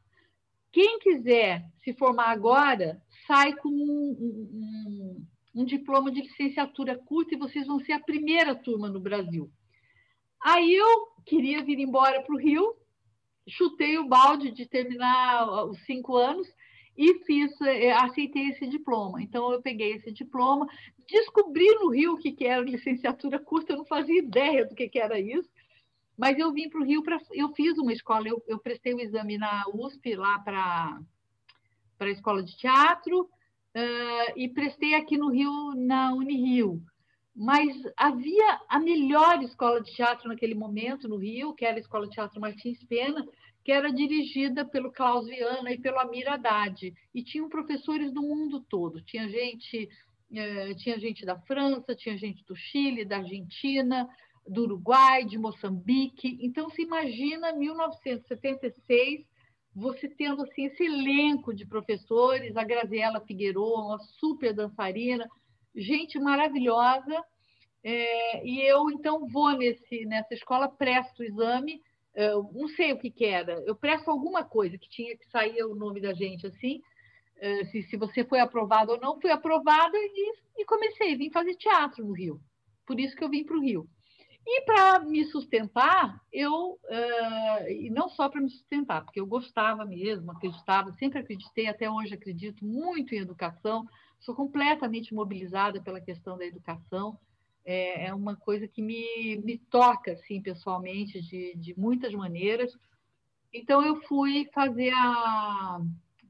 Quem 0.71 0.99
quiser 0.99 1.65
se 1.83 1.93
formar 1.93 2.29
agora, 2.29 3.01
sai 3.25 3.55
com 3.55 3.69
um, 3.69 4.17
um, 4.19 5.25
um, 5.55 5.65
diploma 5.65 6.11
de 6.11 6.21
licenciatura 6.21 6.95
curta 6.95 7.33
e 7.33 7.39
vocês 7.39 7.65
vão 7.65 7.79
ser 7.79 7.93
a 7.93 7.99
primeira 7.99 8.53
turma 8.55 8.87
no 8.87 8.99
Brasil. 8.99 9.51
Aí 10.43 10.75
eu 10.75 11.07
queria 11.25 11.63
vir 11.63 11.79
embora 11.79 12.21
para 12.21 12.35
o 12.35 12.39
Rio, 12.39 12.75
chutei 13.47 13.97
o 13.97 14.07
balde 14.07 14.51
de 14.51 14.67
terminar 14.67 15.65
os 15.65 15.83
cinco 15.85 16.15
anos 16.15 16.47
e 16.97 17.19
fiz, 17.25 17.59
eh, 17.61 17.91
aceitei 17.91 18.49
esse 18.49 18.67
diploma. 18.67 19.21
Então 19.21 19.51
eu 19.51 19.61
peguei 19.61 19.93
esse 19.93 20.11
diploma, 20.11 20.67
descobri 21.07 21.67
no 21.75 21.89
Rio 21.89 22.13
o 22.13 22.17
que 22.17 22.45
era 22.45 22.61
licenciatura 22.61 23.39
curta, 23.39 23.73
eu 23.73 23.77
não 23.77 23.85
fazia 23.85 24.19
ideia 24.19 24.65
do 24.65 24.75
que 24.75 24.99
era 24.99 25.19
isso. 25.19 25.49
Mas 26.17 26.37
eu 26.37 26.51
vim 26.51 26.69
para 26.69 26.79
o 26.79 26.83
Rio, 26.83 27.01
pra, 27.01 27.19
eu 27.31 27.49
fiz 27.53 27.77
uma 27.77 27.91
escola, 27.91 28.27
eu, 28.27 28.41
eu 28.47 28.59
prestei 28.59 28.93
o 28.93 28.97
um 28.97 28.99
exame 28.99 29.37
na 29.37 29.63
USP 29.73 30.15
lá 30.15 30.37
para 30.39 30.99
a 31.99 32.09
escola 32.09 32.43
de 32.43 32.55
teatro 32.55 33.21
uh, 33.21 34.33
e 34.35 34.47
prestei 34.47 34.93
aqui 34.93 35.17
no 35.17 35.29
Rio, 35.29 35.73
na 35.75 36.13
Unirio. 36.13 36.81
Mas 37.35 37.75
havia 37.97 38.61
a 38.69 38.79
melhor 38.79 39.41
escola 39.41 39.81
de 39.81 39.91
teatro 39.91 40.27
naquele 40.27 40.53
momento 40.53 41.09
no 41.09 41.17
Rio, 41.17 41.53
que 41.53 41.65
era 41.65 41.77
a 41.77 41.79
Escola 41.79 42.05
de 42.05 42.13
Teatro 42.13 42.39
Martins 42.39 42.83
Pena, 42.83 43.25
que 43.63 43.71
era 43.71 43.91
dirigida 43.91 44.65
pelo 44.65 44.91
Klaus 44.91 45.25
Viana 45.25 45.71
e 45.71 45.79
pelo 45.79 45.99
Amir 45.99 46.27
Haddad. 46.27 46.93
E 47.13 47.23
tinham 47.23 47.47
professores 47.47 48.11
do 48.11 48.21
mundo 48.21 48.59
todo. 48.59 49.01
Tinha 49.01 49.29
gente, 49.29 49.89
uh, 50.31 50.75
tinha 50.75 50.99
gente 50.99 51.25
da 51.25 51.39
França, 51.39 51.95
tinha 51.95 52.17
gente 52.17 52.43
do 52.45 52.55
Chile, 52.55 53.05
da 53.05 53.17
Argentina, 53.17 54.07
do 54.45 54.63
Uruguai, 54.63 55.23
de 55.23 55.37
Moçambique. 55.37 56.37
Então, 56.41 56.69
se 56.69 56.81
imagina 56.81 57.53
1976 57.53 59.25
você 59.75 60.07
tendo 60.07 60.43
assim, 60.43 60.65
esse 60.65 60.83
elenco 60.83 61.53
de 61.53 61.65
professores, 61.65 62.55
a 62.55 62.63
Graziela 62.63 63.21
Figueiredo, 63.21 63.63
uma 63.63 63.97
super 64.19 64.53
dançarina, 64.53 65.27
gente 65.75 66.19
maravilhosa. 66.19 67.23
É, 67.83 68.45
e 68.45 68.61
eu, 68.61 68.89
então, 68.91 69.27
vou 69.27 69.51
nesse, 69.57 70.05
nessa 70.05 70.33
escola, 70.33 70.69
presto 70.69 71.21
o 71.21 71.23
exame, 71.23 71.81
não 72.15 72.67
sei 72.69 72.93
o 72.93 72.99
que, 72.99 73.09
que, 73.09 73.25
era, 73.25 73.53
eu 73.65 73.75
presto 73.75 74.09
alguma 74.09 74.43
coisa, 74.43 74.77
que 74.77 74.89
tinha 74.89 75.17
que 75.17 75.27
sair 75.29 75.63
o 75.63 75.75
nome 75.75 75.99
da 75.99 76.13
gente, 76.13 76.45
assim, 76.45 76.81
é, 77.37 77.65
se, 77.65 77.83
se 77.83 77.97
você 77.97 78.23
foi 78.23 78.39
aprovado 78.39 78.93
ou 78.93 78.99
não, 78.99 79.19
fui 79.19 79.31
aprovada 79.31 79.97
e, 79.97 80.33
e 80.57 80.65
comecei, 80.65 81.15
vim 81.15 81.31
fazer 81.31 81.55
teatro 81.55 82.05
no 82.05 82.13
Rio. 82.13 82.39
Por 82.85 82.99
isso 82.99 83.15
que 83.15 83.23
eu 83.23 83.29
vim 83.29 83.43
para 83.43 83.57
o 83.57 83.61
Rio. 83.61 83.89
E 84.45 84.61
para 84.65 84.99
me 84.99 85.23
sustentar, 85.25 86.21
eu, 86.31 86.73
uh, 86.73 87.69
e 87.69 87.89
não 87.89 88.09
só 88.09 88.27
para 88.27 88.41
me 88.41 88.49
sustentar, 88.49 89.03
porque 89.03 89.19
eu 89.19 89.25
gostava 89.25 89.85
mesmo, 89.85 90.31
acreditava, 90.31 90.91
sempre 90.93 91.19
acreditei, 91.19 91.67
até 91.67 91.89
hoje 91.89 92.13
acredito 92.13 92.65
muito 92.65 93.15
em 93.15 93.19
educação, 93.19 93.87
sou 94.19 94.35
completamente 94.35 95.13
mobilizada 95.13 95.81
pela 95.81 96.01
questão 96.01 96.37
da 96.37 96.45
educação, 96.45 97.17
é, 97.65 98.07
é 98.07 98.13
uma 98.13 98.35
coisa 98.35 98.67
que 98.67 98.81
me, 98.81 99.41
me 99.43 99.57
toca, 99.57 100.13
assim, 100.13 100.41
pessoalmente, 100.41 101.21
de, 101.21 101.55
de 101.55 101.79
muitas 101.79 102.13
maneiras. 102.13 102.71
Então, 103.53 103.83
eu 103.85 104.01
fui 104.03 104.49
fazer 104.53 104.91
a, 104.93 105.79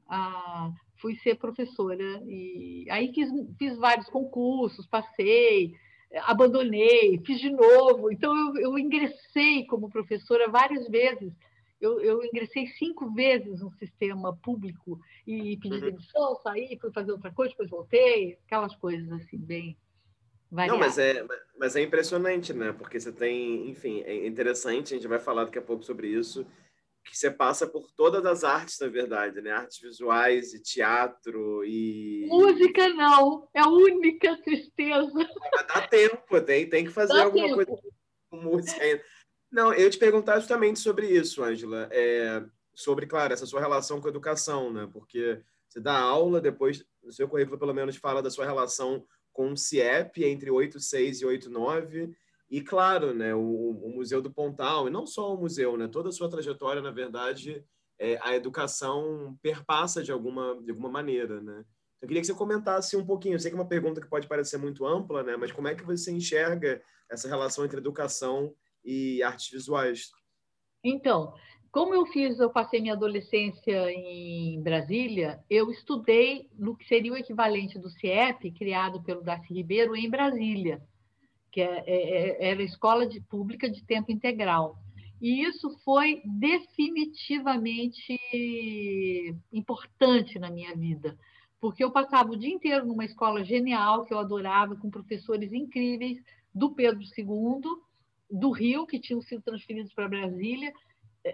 a 0.08 0.72
fui 0.96 1.16
ser 1.16 1.36
professora, 1.36 2.22
e 2.26 2.86
aí 2.90 3.12
fiz, 3.12 3.28
fiz 3.58 3.76
vários 3.76 4.08
concursos, 4.08 4.86
passei, 4.86 5.74
abandonei, 6.22 7.20
fiz 7.26 7.40
de 7.40 7.50
novo. 7.50 8.10
Então, 8.10 8.34
eu, 8.34 8.56
eu 8.58 8.78
ingressei 8.78 9.66
como 9.66 9.90
professora 9.90 10.48
várias 10.48 10.88
vezes. 10.88 11.32
Eu, 11.80 12.00
eu, 12.00 12.24
ingressei 12.24 12.66
cinco 12.68 13.12
vezes 13.12 13.60
no 13.60 13.70
sistema 13.72 14.34
público 14.36 14.98
e 15.26 15.58
pedi 15.58 15.74
uhum. 15.74 15.80
demissão, 15.80 16.36
saí, 16.36 16.78
fui 16.80 16.90
fazer 16.92 17.12
outra 17.12 17.30
coisa, 17.30 17.50
depois 17.50 17.68
voltei, 17.68 18.38
aquelas 18.46 18.74
coisas 18.76 19.10
assim, 19.12 19.36
bem 19.36 19.76
Não, 20.50 20.78
mas 20.78 20.98
é, 20.98 21.26
mas 21.58 21.74
é 21.74 21.82
impressionante, 21.82 22.52
né? 22.52 22.72
Porque 22.72 23.00
você 23.00 23.10
tem, 23.10 23.68
enfim, 23.68 24.02
é 24.02 24.26
interessante, 24.26 24.94
a 24.94 24.96
gente 24.96 25.08
vai 25.08 25.18
falar 25.18 25.44
daqui 25.44 25.58
a 25.58 25.62
pouco 25.62 25.82
sobre 25.82 26.08
isso, 26.08 26.46
que 27.04 27.16
você 27.16 27.30
passa 27.30 27.66
por 27.66 27.90
todas 27.92 28.24
as 28.24 28.44
artes, 28.44 28.78
na 28.80 28.88
verdade, 28.88 29.40
né? 29.40 29.50
Artes 29.50 29.78
visuais 29.80 30.54
e 30.54 30.62
teatro 30.62 31.64
e. 31.64 32.26
Música 32.28 32.88
não, 32.90 33.48
é 33.52 33.60
a 33.60 33.68
única 33.68 34.36
tristeza. 34.42 35.12
Mas 35.12 35.66
dá 35.66 35.86
tempo, 35.86 36.40
tem, 36.40 36.68
tem 36.68 36.84
que 36.84 36.90
fazer 36.90 37.14
dá 37.14 37.24
alguma 37.24 37.44
tempo. 37.46 37.56
coisa 37.56 37.82
com 38.30 38.36
música 38.36 38.82
ainda. 38.82 39.02
Não, 39.50 39.72
eu 39.72 39.88
te 39.88 39.98
perguntar 39.98 40.40
justamente 40.40 40.80
sobre 40.80 41.06
isso, 41.06 41.42
Ângela. 41.42 41.88
É, 41.92 42.42
sobre, 42.74 43.06
claro, 43.06 43.32
essa 43.32 43.46
sua 43.46 43.60
relação 43.60 44.00
com 44.00 44.08
a 44.08 44.10
educação, 44.10 44.72
né? 44.72 44.88
Porque 44.92 45.40
você 45.68 45.80
dá 45.80 45.96
aula, 45.96 46.40
depois, 46.40 46.84
no 47.02 47.12
seu 47.12 47.28
currículo, 47.28 47.58
pelo 47.58 47.74
menos, 47.74 47.96
fala 47.96 48.22
da 48.22 48.30
sua 48.30 48.44
relação 48.44 49.04
com 49.34 49.52
o 49.52 49.56
CIEP 49.56 50.24
entre 50.24 50.50
86 50.50 51.20
e 51.20 51.26
89 51.26 52.14
e 52.50 52.62
claro, 52.62 53.12
né, 53.12 53.34
o, 53.34 53.40
o, 53.40 53.90
Museu 53.90 54.22
do 54.22 54.32
Pontal, 54.32 54.86
e 54.86 54.90
não 54.90 55.06
só 55.06 55.34
o 55.34 55.36
museu, 55.36 55.76
né, 55.76 55.88
toda 55.88 56.10
a 56.10 56.12
sua 56.12 56.30
trajetória, 56.30 56.80
na 56.80 56.92
verdade, 56.92 57.64
é, 57.98 58.16
a 58.22 58.36
educação 58.36 59.36
perpassa 59.42 60.02
de 60.02 60.12
alguma, 60.12 60.62
de 60.62 60.70
alguma 60.70 60.88
maneira, 60.88 61.40
né? 61.40 61.64
Eu 62.00 62.06
queria 62.06 62.20
que 62.20 62.26
você 62.26 62.34
comentasse 62.34 62.96
um 62.96 63.04
pouquinho, 63.04 63.34
eu 63.34 63.40
sei 63.40 63.50
que 63.50 63.56
é 63.56 63.60
uma 63.60 63.68
pergunta 63.68 64.00
que 64.00 64.08
pode 64.08 64.28
parecer 64.28 64.58
muito 64.58 64.86
ampla, 64.86 65.22
né, 65.22 65.36
mas 65.36 65.50
como 65.50 65.66
é 65.68 65.74
que 65.74 65.84
você 65.84 66.12
enxerga 66.12 66.80
essa 67.10 67.28
relação 67.28 67.64
entre 67.64 67.78
educação 67.78 68.54
e 68.84 69.20
artes 69.22 69.50
visuais? 69.50 70.10
Então, 70.84 71.34
como 71.74 71.92
eu 71.92 72.06
fiz, 72.06 72.38
eu 72.38 72.50
passei 72.50 72.80
minha 72.80 72.94
adolescência 72.94 73.90
em 73.90 74.62
Brasília, 74.62 75.42
eu 75.50 75.72
estudei 75.72 76.48
no 76.56 76.76
que 76.76 76.86
seria 76.86 77.12
o 77.12 77.16
equivalente 77.16 77.80
do 77.80 77.90
CIEP, 77.90 78.52
criado 78.52 79.02
pelo 79.02 79.24
Darcy 79.24 79.52
Ribeiro, 79.52 79.96
em 79.96 80.08
Brasília, 80.08 80.80
que 81.50 81.60
é, 81.60 81.82
é, 81.84 82.44
é, 82.44 82.50
era 82.50 82.62
escola 82.62 83.08
de, 83.08 83.20
pública 83.20 83.68
de 83.68 83.84
tempo 83.84 84.12
integral. 84.12 84.78
E 85.20 85.42
isso 85.42 85.68
foi 85.84 86.22
definitivamente 86.24 88.20
importante 89.52 90.38
na 90.38 90.50
minha 90.50 90.76
vida, 90.76 91.18
porque 91.60 91.82
eu 91.82 91.90
passava 91.90 92.30
o 92.30 92.36
dia 92.36 92.54
inteiro 92.54 92.86
numa 92.86 93.04
escola 93.04 93.42
genial, 93.42 94.04
que 94.04 94.14
eu 94.14 94.20
adorava, 94.20 94.76
com 94.76 94.88
professores 94.88 95.52
incríveis, 95.52 96.22
do 96.54 96.70
Pedro 96.72 97.02
II, 97.18 97.62
do 98.30 98.52
Rio, 98.52 98.86
que 98.86 99.00
tinham 99.00 99.20
sido 99.20 99.42
transferidos 99.42 99.92
para 99.92 100.08
Brasília. 100.08 100.72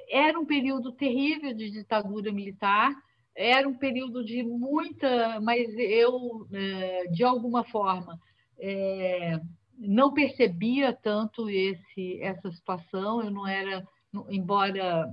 Era 0.08 0.38
um 0.38 0.46
período 0.46 0.92
terrível 0.92 1.54
de 1.54 1.70
ditadura 1.70 2.32
militar, 2.32 2.94
era 3.34 3.68
um 3.68 3.76
período 3.76 4.24
de 4.24 4.42
muita. 4.42 5.40
Mas 5.40 5.68
eu, 5.76 6.46
é, 6.52 7.06
de 7.08 7.24
alguma 7.24 7.64
forma, 7.64 8.18
é, 8.58 9.40
não 9.78 10.12
percebia 10.12 10.92
tanto 10.92 11.48
esse, 11.48 12.20
essa 12.20 12.50
situação, 12.52 13.22
eu 13.22 13.30
não 13.30 13.46
era, 13.46 13.86
embora 14.28 15.08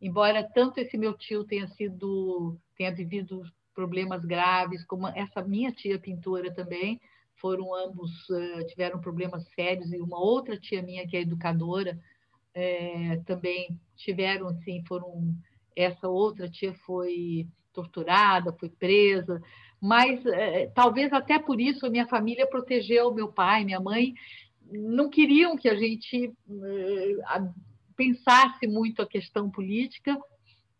embora 0.00 0.42
tanto 0.42 0.78
esse 0.78 0.98
meu 0.98 1.14
tio 1.16 1.44
tenha 1.44 1.66
sido 1.68 2.58
tenha 2.76 2.94
vivido 2.94 3.42
problemas 3.74 4.24
graves, 4.24 4.84
como 4.84 5.08
essa 5.08 5.42
minha 5.42 5.72
tia 5.72 5.98
pintora 5.98 6.52
também, 6.52 7.00
foram 7.36 7.74
ambos 7.74 8.10
uh, 8.28 8.66
tiveram 8.66 9.00
problemas 9.00 9.48
sérios 9.54 9.92
e 9.92 10.00
uma 10.00 10.18
outra 10.18 10.58
tia 10.58 10.82
minha 10.82 11.06
que 11.08 11.16
é 11.16 11.22
educadora 11.22 11.98
é, 12.52 13.16
também 13.24 13.80
tiveram 13.96 14.48
assim 14.48 14.84
foram 14.86 15.34
essa 15.76 16.08
outra 16.08 16.48
tia 16.48 16.74
foi 16.86 17.46
torturada, 17.72 18.52
foi 18.52 18.68
presa, 18.68 19.42
mas 19.80 20.24
é, 20.24 20.66
talvez 20.68 21.12
até 21.12 21.38
por 21.38 21.60
isso 21.60 21.84
a 21.84 21.90
minha 21.90 22.06
família 22.06 22.46
protegeu 22.46 23.12
meu 23.12 23.28
pai, 23.28 23.64
minha 23.64 23.80
mãe, 23.80 24.14
não 24.70 25.10
queriam 25.10 25.56
que 25.56 25.68
a 25.68 25.74
gente 25.74 26.32
é, 26.48 27.42
pensasse 27.96 28.66
muito 28.66 29.02
a 29.02 29.06
questão 29.06 29.50
política. 29.50 30.18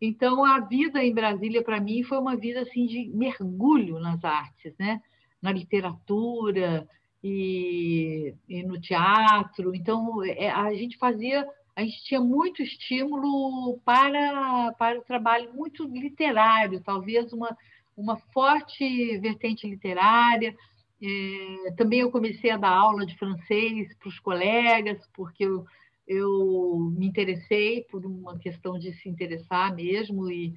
Então 0.01 0.43
a 0.43 0.59
vida 0.59 1.03
em 1.03 1.13
Brasília 1.13 1.63
para 1.63 1.79
mim 1.79 2.03
foi 2.03 2.17
uma 2.17 2.35
vida 2.35 2.61
assim 2.61 2.85
de 2.85 3.09
mergulho 3.13 3.99
nas 3.99 4.23
artes, 4.23 4.73
né? 4.77 5.01
Na 5.41 5.51
literatura 5.51 6.87
e, 7.23 8.33
e 8.47 8.63
no 8.63 8.79
teatro. 8.79 9.73
Então 9.75 10.23
é, 10.23 10.49
a 10.49 10.73
gente 10.73 10.97
fazia 10.97 11.47
a 11.75 11.83
gente 11.83 12.03
tinha 12.05 12.21
muito 12.21 12.61
estímulo 12.61 13.79
para, 13.83 14.71
para 14.73 14.99
o 14.99 15.03
trabalho 15.03 15.53
muito 15.53 15.83
literário, 15.83 16.81
talvez 16.81 17.33
uma, 17.33 17.55
uma 17.97 18.15
forte 18.33 19.17
vertente 19.19 19.67
literária. 19.67 20.55
É, 21.01 21.71
também 21.71 21.99
eu 21.99 22.11
comecei 22.11 22.49
a 22.49 22.57
dar 22.57 22.69
aula 22.69 23.05
de 23.05 23.17
francês 23.17 23.93
para 23.97 24.07
os 24.07 24.19
colegas, 24.19 25.05
porque 25.13 25.43
eu, 25.43 25.65
eu 26.07 26.93
me 26.97 27.07
interessei 27.07 27.83
por 27.83 28.05
uma 28.05 28.39
questão 28.39 28.79
de 28.79 28.93
se 28.93 29.09
interessar 29.09 29.75
mesmo 29.75 30.31
e 30.31 30.53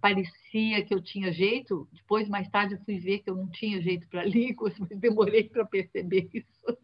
parecia 0.00 0.84
que 0.84 0.94
eu 0.94 1.02
tinha 1.02 1.32
jeito. 1.32 1.88
Depois, 1.92 2.28
mais 2.28 2.48
tarde, 2.48 2.74
eu 2.74 2.84
fui 2.84 2.98
ver 2.98 3.18
que 3.20 3.30
eu 3.30 3.36
não 3.36 3.50
tinha 3.50 3.80
jeito 3.80 4.06
para 4.08 4.24
línguas, 4.26 4.78
mas 4.78 4.98
demorei 4.98 5.44
para 5.44 5.64
perceber 5.64 6.28
isso. 6.32 6.78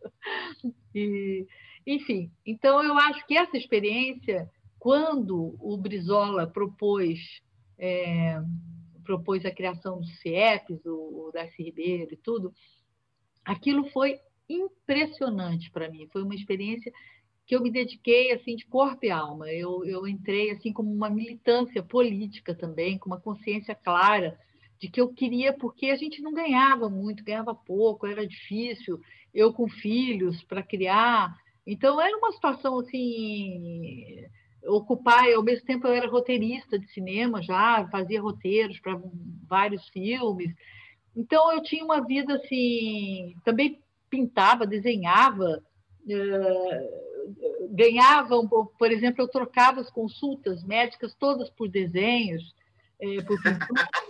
E, 0.95 1.47
enfim, 1.87 2.31
então 2.47 2.83
eu 2.83 2.97
acho 2.99 3.27
que 3.27 3.37
essa 3.37 3.57
experiência, 3.57 4.51
quando 4.79 5.57
o 5.61 5.77
Brizola 5.77 6.47
propôs, 6.47 7.19
é, 7.79 8.41
propôs 9.05 9.45
a 9.45 9.51
criação 9.51 10.01
dos 10.01 10.19
CIEPs, 10.21 10.85
o, 10.87 11.29
o 11.29 11.31
Darcy 11.33 11.63
Ribeiro 11.63 12.15
e 12.15 12.17
tudo, 12.17 12.53
aquilo 13.45 13.85
foi 13.91 14.19
impressionante 14.49 15.71
para 15.71 15.91
mim. 15.91 16.09
Foi 16.13 16.23
uma 16.23 16.35
experiência 16.35 16.93
que 17.47 17.55
eu 17.55 17.61
me 17.61 17.71
dediquei 17.71 18.33
assim 18.33 18.57
de 18.57 18.65
corpo 18.67 19.05
e 19.05 19.11
alma. 19.11 19.51
Eu, 19.53 19.85
eu 19.85 20.07
entrei 20.07 20.51
assim 20.51 20.73
como 20.73 20.91
uma 20.91 21.11
militância 21.11 21.83
política 21.83 22.55
também, 22.55 22.99
com 22.99 23.07
uma 23.07 23.21
consciência 23.21 23.75
clara 23.75 24.39
de 24.79 24.89
que 24.89 25.01
eu 25.01 25.13
queria, 25.13 25.53
porque 25.53 25.87
a 25.87 25.97
gente 25.97 26.21
não 26.21 26.33
ganhava 26.33 26.89
muito, 26.89 27.25
ganhava 27.25 27.55
pouco, 27.55 28.07
era 28.07 28.27
difícil. 28.27 29.01
Eu 29.33 29.53
com 29.53 29.69
filhos 29.69 30.43
para 30.45 30.63
criar, 30.63 31.37
então, 31.67 32.01
era 32.01 32.17
uma 32.17 32.33
situação 32.33 32.79
assim. 32.79 34.25
Ocupar, 34.67 35.31
ao 35.35 35.43
mesmo 35.43 35.67
tempo 35.67 35.87
eu 35.87 35.93
era 35.93 36.09
roteirista 36.09 36.79
de 36.79 36.87
cinema 36.89 37.43
já, 37.43 37.87
fazia 37.91 38.21
roteiros 38.21 38.79
para 38.81 38.99
vários 39.47 39.87
filmes. 39.89 40.55
Então, 41.15 41.53
eu 41.53 41.63
tinha 41.63 41.85
uma 41.85 42.05
vida 42.05 42.35
assim. 42.35 43.35
Também 43.45 43.81
pintava, 44.09 44.67
desenhava, 44.67 45.63
uh, 46.07 47.05
ganhava, 47.71 48.37
por 48.79 48.91
exemplo, 48.91 49.23
eu 49.23 49.29
trocava 49.29 49.81
as 49.81 49.91
consultas 49.91 50.63
médicas 50.65 51.15
todas 51.15 51.51
por 51.51 51.69
desenhos, 51.69 52.55
eh, 53.01 53.23
por 53.23 53.43
pintura. 53.43 53.89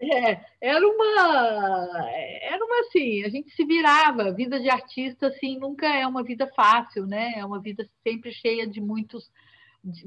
É, 0.00 0.40
era 0.60 0.86
uma, 0.86 2.08
era 2.40 2.64
uma 2.64 2.80
assim, 2.80 3.24
a 3.24 3.28
gente 3.28 3.50
se 3.50 3.64
virava. 3.64 4.32
Vida 4.32 4.60
de 4.60 4.70
artista 4.70 5.26
assim 5.26 5.58
nunca 5.58 5.86
é 5.86 6.06
uma 6.06 6.22
vida 6.22 6.46
fácil, 6.54 7.06
né? 7.06 7.34
É 7.36 7.44
uma 7.44 7.60
vida 7.60 7.88
sempre 8.02 8.32
cheia 8.32 8.66
de 8.66 8.80
muitos. 8.80 9.30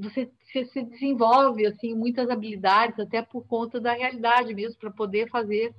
Você, 0.00 0.30
você 0.44 0.64
se 0.66 0.82
desenvolve 0.82 1.66
assim 1.66 1.94
muitas 1.94 2.28
habilidades 2.30 2.98
até 2.98 3.22
por 3.22 3.46
conta 3.46 3.80
da 3.80 3.92
realidade 3.92 4.54
mesmo 4.54 4.78
para 4.78 4.90
poder 4.90 5.28
fazer 5.30 5.74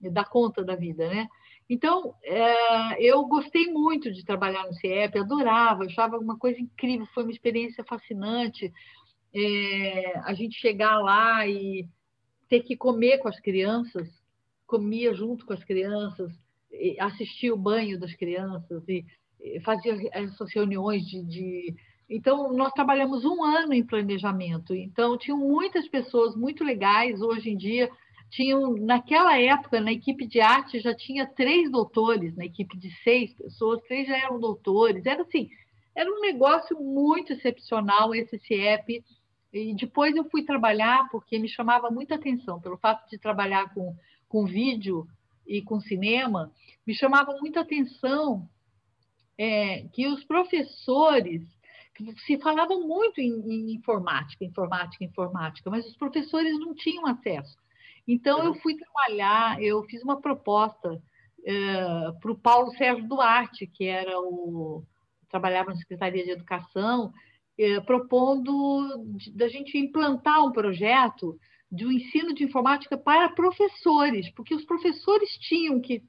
dar 0.00 0.24
conta 0.26 0.62
da 0.62 0.76
vida, 0.76 1.08
né? 1.08 1.26
Então, 1.68 2.14
é, 2.22 3.02
eu 3.02 3.24
gostei 3.24 3.66
muito 3.72 4.12
de 4.12 4.24
trabalhar 4.24 4.64
no 4.66 4.74
CIEP, 4.74 5.18
adorava, 5.18 5.84
achava 5.84 6.16
uma 6.18 6.38
coisa 6.38 6.60
incrível, 6.60 7.06
foi 7.12 7.24
uma 7.24 7.32
experiência 7.32 7.82
fascinante. 7.84 8.72
É, 9.34 10.18
a 10.20 10.32
gente 10.32 10.58
chegar 10.60 10.98
lá 10.98 11.46
e 11.46 11.88
ter 12.48 12.60
que 12.60 12.76
comer 12.76 13.18
com 13.18 13.28
as 13.28 13.40
crianças, 13.40 14.08
comia 14.66 15.14
junto 15.14 15.44
com 15.46 15.52
as 15.52 15.64
crianças, 15.64 16.32
assistia 17.00 17.54
o 17.54 17.58
banho 17.58 17.98
das 17.98 18.14
crianças 18.14 18.82
e 18.88 19.04
fazia 19.64 19.96
essas 20.12 20.52
reuniões 20.52 21.06
de, 21.06 21.22
de... 21.22 21.74
Então, 22.08 22.52
nós 22.52 22.72
trabalhamos 22.72 23.24
um 23.24 23.42
ano 23.42 23.72
em 23.72 23.84
planejamento. 23.84 24.74
Então, 24.74 25.18
tinham 25.18 25.38
muitas 25.38 25.88
pessoas 25.88 26.36
muito 26.36 26.62
legais 26.62 27.20
hoje 27.20 27.50
em 27.50 27.56
dia. 27.56 27.90
Tinham, 28.30 28.74
naquela 28.74 29.38
época, 29.38 29.80
na 29.80 29.92
equipe 29.92 30.26
de 30.26 30.40
arte, 30.40 30.80
já 30.80 30.94
tinha 30.94 31.26
três 31.26 31.70
doutores, 31.70 32.36
na 32.36 32.44
equipe 32.44 32.76
de 32.76 32.90
seis 33.02 33.32
pessoas, 33.34 33.80
três 33.82 34.06
já 34.06 34.16
eram 34.16 34.38
doutores. 34.38 35.06
Era 35.06 35.22
assim, 35.22 35.48
era 35.94 36.10
um 36.10 36.20
negócio 36.20 36.78
muito 36.80 37.32
excepcional 37.32 38.14
esse 38.14 38.38
CIEP. 38.38 39.02
E 39.56 39.74
depois 39.74 40.14
eu 40.14 40.28
fui 40.28 40.44
trabalhar, 40.44 41.08
porque 41.10 41.38
me 41.38 41.48
chamava 41.48 41.90
muita 41.90 42.16
atenção, 42.16 42.60
pelo 42.60 42.76
fato 42.76 43.08
de 43.08 43.18
trabalhar 43.18 43.72
com, 43.72 43.96
com 44.28 44.44
vídeo 44.44 45.06
e 45.46 45.62
com 45.62 45.80
cinema, 45.80 46.52
me 46.86 46.94
chamava 46.94 47.36
muita 47.40 47.60
atenção 47.60 48.48
é, 49.38 49.86
que 49.92 50.06
os 50.06 50.24
professores 50.24 51.42
se 52.26 52.38
falava 52.38 52.76
muito 52.76 53.20
em, 53.20 53.32
em, 53.50 53.74
informática, 53.74 54.44
informática, 54.44 55.04
informática, 55.04 55.70
mas 55.70 55.86
os 55.86 55.96
professores 55.96 56.58
não 56.58 56.74
tinham 56.74 57.06
acesso. 57.06 57.56
Então 58.06 58.44
eu 58.44 58.54
fui 58.54 58.76
trabalhar, 58.76 59.62
eu 59.62 59.82
fiz 59.84 60.02
uma 60.02 60.20
proposta 60.20 61.02
é, 61.44 62.12
para 62.20 62.32
o 62.32 62.38
Paulo 62.38 62.70
Sérgio 62.76 63.08
Duarte, 63.08 63.66
que 63.66 63.84
era 63.86 64.18
o 64.20 64.84
trabalhava 65.28 65.70
na 65.70 65.76
Secretaria 65.76 66.24
de 66.24 66.30
Educação, 66.30 67.12
eh, 67.58 67.80
propondo 67.80 69.04
da 69.34 69.48
gente 69.48 69.78
implantar 69.78 70.44
um 70.44 70.52
projeto 70.52 71.38
de 71.70 71.86
um 71.86 71.92
ensino 71.92 72.32
de 72.32 72.44
informática 72.44 72.96
para 72.96 73.30
professores, 73.30 74.30
porque 74.30 74.54
os 74.54 74.64
professores 74.64 75.30
tinham 75.38 75.80
que 75.80 76.02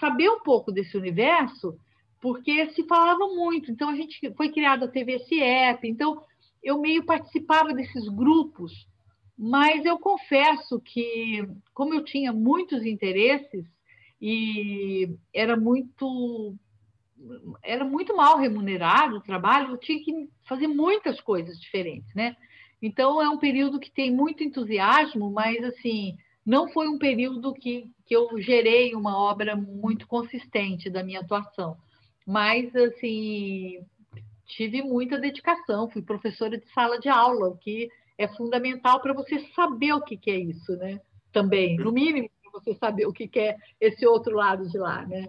saber 0.00 0.28
um 0.28 0.40
pouco 0.40 0.72
desse 0.72 0.96
universo, 0.96 1.78
porque 2.20 2.70
se 2.70 2.84
falava 2.84 3.26
muito. 3.28 3.70
Então, 3.70 3.88
a 3.88 3.94
gente 3.94 4.18
foi 4.34 4.50
criada 4.50 4.86
a 4.86 4.90
TV 4.90 5.18
CIEP, 5.20 5.86
então 5.88 6.22
eu 6.62 6.80
meio 6.80 7.04
participava 7.04 7.72
desses 7.72 8.08
grupos, 8.08 8.72
mas 9.38 9.84
eu 9.84 9.98
confesso 9.98 10.80
que, 10.80 11.46
como 11.72 11.94
eu 11.94 12.02
tinha 12.02 12.32
muitos 12.32 12.84
interesses 12.84 13.64
e 14.20 15.08
era 15.32 15.56
muito 15.56 16.56
era 17.62 17.84
muito 17.84 18.16
mal 18.16 18.38
remunerado 18.38 19.16
o 19.16 19.22
trabalho, 19.22 19.72
eu 19.72 19.78
tinha 19.78 20.02
que 20.02 20.28
fazer 20.46 20.66
muitas 20.66 21.20
coisas 21.20 21.58
diferentes, 21.60 22.14
né? 22.14 22.36
Então 22.80 23.20
é 23.22 23.28
um 23.28 23.38
período 23.38 23.80
que 23.80 23.90
tem 23.90 24.10
muito 24.10 24.44
entusiasmo, 24.44 25.30
mas 25.30 25.62
assim 25.64 26.16
não 26.44 26.68
foi 26.68 26.86
um 26.88 26.98
período 26.98 27.52
que, 27.54 27.90
que 28.04 28.14
eu 28.14 28.40
gerei 28.40 28.94
uma 28.94 29.18
obra 29.18 29.56
muito 29.56 30.06
consistente 30.06 30.88
da 30.88 31.02
minha 31.02 31.20
atuação. 31.20 31.76
Mas 32.24 32.74
assim 32.76 33.84
tive 34.46 34.82
muita 34.82 35.18
dedicação, 35.18 35.90
fui 35.90 36.02
professora 36.02 36.56
de 36.56 36.66
sala 36.72 37.00
de 37.00 37.08
aula, 37.08 37.48
o 37.48 37.56
que 37.56 37.90
é 38.16 38.28
fundamental 38.28 39.00
para 39.00 39.12
você 39.12 39.40
saber 39.54 39.92
o 39.92 40.02
que, 40.02 40.16
que 40.16 40.30
é 40.30 40.38
isso, 40.38 40.76
né? 40.76 41.00
Também, 41.32 41.76
no 41.76 41.92
mínimo, 41.92 42.30
para 42.42 42.60
você 42.60 42.74
saber 42.74 43.06
o 43.06 43.12
que, 43.12 43.26
que 43.26 43.40
é 43.40 43.56
esse 43.80 44.06
outro 44.06 44.36
lado 44.36 44.68
de 44.68 44.78
lá, 44.78 45.04
né? 45.04 45.28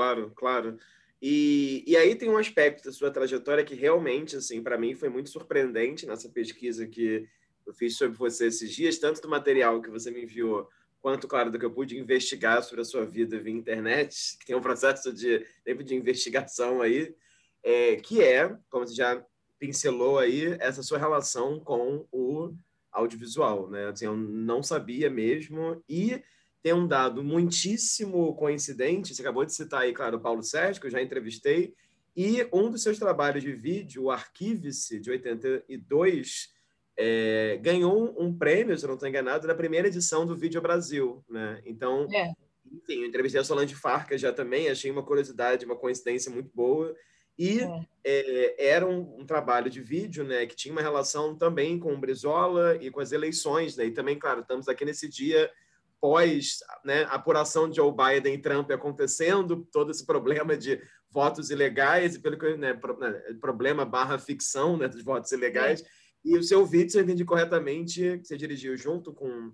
Claro, 0.00 0.32
claro. 0.34 0.78
E, 1.20 1.84
e 1.86 1.94
aí 1.94 2.14
tem 2.14 2.30
um 2.30 2.38
aspecto 2.38 2.82
da 2.84 2.90
sua 2.90 3.10
trajetória 3.10 3.62
que 3.62 3.74
realmente, 3.74 4.34
assim, 4.34 4.62
para 4.62 4.78
mim 4.78 4.94
foi 4.94 5.10
muito 5.10 5.28
surpreendente 5.28 6.06
nessa 6.06 6.30
pesquisa 6.30 6.86
que 6.86 7.28
eu 7.66 7.74
fiz 7.74 7.98
sobre 7.98 8.16
você 8.16 8.46
esses 8.46 8.74
dias, 8.74 8.96
tanto 8.96 9.20
do 9.20 9.28
material 9.28 9.82
que 9.82 9.90
você 9.90 10.10
me 10.10 10.22
enviou, 10.22 10.66
quanto, 11.02 11.28
claro, 11.28 11.50
do 11.50 11.58
que 11.58 11.66
eu 11.66 11.70
pude 11.70 11.98
investigar 11.98 12.62
sobre 12.62 12.80
a 12.80 12.84
sua 12.84 13.04
vida 13.04 13.38
via 13.38 13.52
internet, 13.52 14.16
que 14.40 14.46
tem 14.46 14.56
um 14.56 14.62
processo 14.62 15.12
de 15.12 15.46
tempo 15.62 15.84
de 15.84 15.94
investigação 15.94 16.80
aí, 16.80 17.14
é, 17.62 17.96
que 17.96 18.22
é, 18.22 18.56
como 18.70 18.88
você 18.88 18.94
já 18.94 19.22
pincelou 19.58 20.18
aí, 20.18 20.56
essa 20.60 20.82
sua 20.82 20.96
relação 20.96 21.60
com 21.60 22.06
o 22.10 22.54
audiovisual, 22.90 23.68
né? 23.68 23.88
Assim, 23.88 24.06
eu 24.06 24.16
não 24.16 24.62
sabia 24.62 25.10
mesmo 25.10 25.84
e 25.86 26.22
tem 26.62 26.72
um 26.72 26.86
dado 26.86 27.22
muitíssimo 27.22 28.34
coincidente, 28.34 29.14
você 29.14 29.22
acabou 29.22 29.44
de 29.44 29.54
citar 29.54 29.82
aí, 29.82 29.92
claro, 29.92 30.18
o 30.18 30.20
Paulo 30.20 30.42
Sérgio, 30.42 30.80
que 30.80 30.86
eu 30.86 30.90
já 30.90 31.00
entrevistei, 31.00 31.74
e 32.16 32.46
um 32.52 32.70
dos 32.70 32.82
seus 32.82 32.98
trabalhos 32.98 33.42
de 33.42 33.52
vídeo, 33.52 34.04
o 34.04 34.10
Arquive-se, 34.10 35.00
de 35.00 35.10
82, 35.10 36.52
é, 36.96 37.58
ganhou 37.62 38.14
um 38.20 38.36
prêmio, 38.36 38.76
se 38.76 38.84
eu 38.84 38.88
não 38.88 38.94
estou 38.94 39.08
enganado, 39.08 39.46
na 39.46 39.54
primeira 39.54 39.88
edição 39.88 40.26
do 40.26 40.36
Vídeo 40.36 40.60
Brasil, 40.60 41.24
né? 41.30 41.62
Então, 41.64 42.06
é. 42.12 42.30
enfim, 42.70 43.00
eu 43.00 43.06
entrevistei 43.06 43.40
a 43.40 43.44
Solange 43.44 43.74
Farca 43.74 44.18
já 44.18 44.32
também, 44.32 44.68
achei 44.68 44.90
uma 44.90 45.02
curiosidade, 45.02 45.64
uma 45.64 45.76
coincidência 45.76 46.30
muito 46.30 46.50
boa, 46.54 46.94
e 47.38 47.60
é. 47.60 47.86
É, 48.04 48.66
era 48.72 48.86
um, 48.86 49.20
um, 49.20 49.24
trabalho 49.24 49.70
de 49.70 49.80
vídeo, 49.80 50.24
né, 50.24 50.44
que 50.44 50.54
tinha 50.54 50.72
uma 50.72 50.82
relação 50.82 51.34
também 51.34 51.78
com 51.78 51.94
o 51.94 51.98
Brizola 51.98 52.76
e 52.82 52.90
com 52.90 53.00
as 53.00 53.12
eleições, 53.12 53.76
né? 53.78 53.86
E 53.86 53.92
também, 53.92 54.18
claro, 54.18 54.40
estamos 54.40 54.68
aqui 54.68 54.84
nesse 54.84 55.08
dia 55.08 55.50
pós 56.00 56.58
né, 56.84 57.04
apuração 57.10 57.68
de 57.68 57.76
Joe 57.76 57.92
Biden 57.92 58.34
e 58.34 58.38
Trump 58.40 58.70
acontecendo, 58.70 59.66
todo 59.70 59.90
esse 59.90 60.04
problema 60.06 60.56
de 60.56 60.80
votos 61.10 61.50
ilegais, 61.50 62.14
e 62.14 62.20
pelo 62.20 62.38
que 62.38 62.56
né, 62.56 62.72
né, 62.72 63.12
problema 63.40 63.84
barra 63.84 64.18
ficção 64.18 64.76
né, 64.76 64.88
dos 64.88 65.02
votos 65.02 65.30
ilegais. 65.32 65.82
É. 65.82 65.84
E 66.24 66.38
o 66.38 66.42
seu 66.42 66.64
vídeo, 66.64 66.90
se 66.90 66.98
eu 66.98 67.02
entendi 67.02 67.24
corretamente, 67.24 68.18
que 68.18 68.26
você 68.26 68.36
dirigiu 68.36 68.76
junto 68.76 69.12
com 69.12 69.52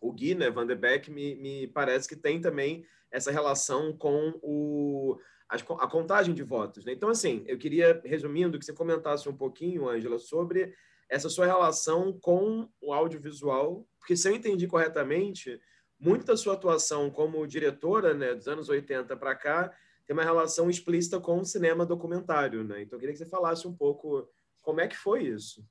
o 0.00 0.12
Gui, 0.12 0.34
né, 0.34 0.50
Van 0.50 0.66
de 0.66 0.74
Beek, 0.74 1.10
me, 1.10 1.34
me 1.36 1.66
parece 1.68 2.08
que 2.08 2.16
tem 2.16 2.40
também 2.40 2.84
essa 3.10 3.30
relação 3.30 3.96
com 3.96 4.38
o, 4.42 5.18
a, 5.48 5.56
a 5.56 5.88
contagem 5.88 6.34
de 6.34 6.42
votos. 6.42 6.84
Né? 6.84 6.92
Então, 6.92 7.08
assim, 7.08 7.44
eu 7.46 7.58
queria, 7.58 8.00
resumindo, 8.04 8.58
que 8.58 8.64
você 8.64 8.72
comentasse 8.72 9.28
um 9.28 9.36
pouquinho, 9.36 9.88
Ângela, 9.88 10.18
sobre 10.18 10.74
essa 11.08 11.28
sua 11.28 11.46
relação 11.46 12.18
com 12.20 12.68
o 12.80 12.92
audiovisual, 12.92 13.86
porque 13.98 14.16
se 14.16 14.28
eu 14.28 14.34
entendi 14.34 14.66
corretamente, 14.66 15.60
muito 16.04 16.26
da 16.26 16.36
sua 16.36 16.54
atuação 16.54 17.10
como 17.10 17.46
diretora, 17.46 18.12
né, 18.12 18.34
dos 18.34 18.46
anos 18.46 18.68
80 18.68 19.16
para 19.16 19.34
cá, 19.34 19.72
tem 20.06 20.14
uma 20.14 20.22
relação 20.22 20.68
explícita 20.68 21.18
com 21.18 21.38
o 21.38 21.44
cinema 21.44 21.86
documentário, 21.86 22.62
né? 22.62 22.82
Então, 22.82 22.96
eu 22.96 23.00
queria 23.00 23.14
que 23.14 23.18
você 23.18 23.26
falasse 23.26 23.66
um 23.66 23.74
pouco 23.74 24.28
como 24.60 24.80
é 24.80 24.86
que 24.86 24.96
foi 24.96 25.24
isso. 25.24 25.64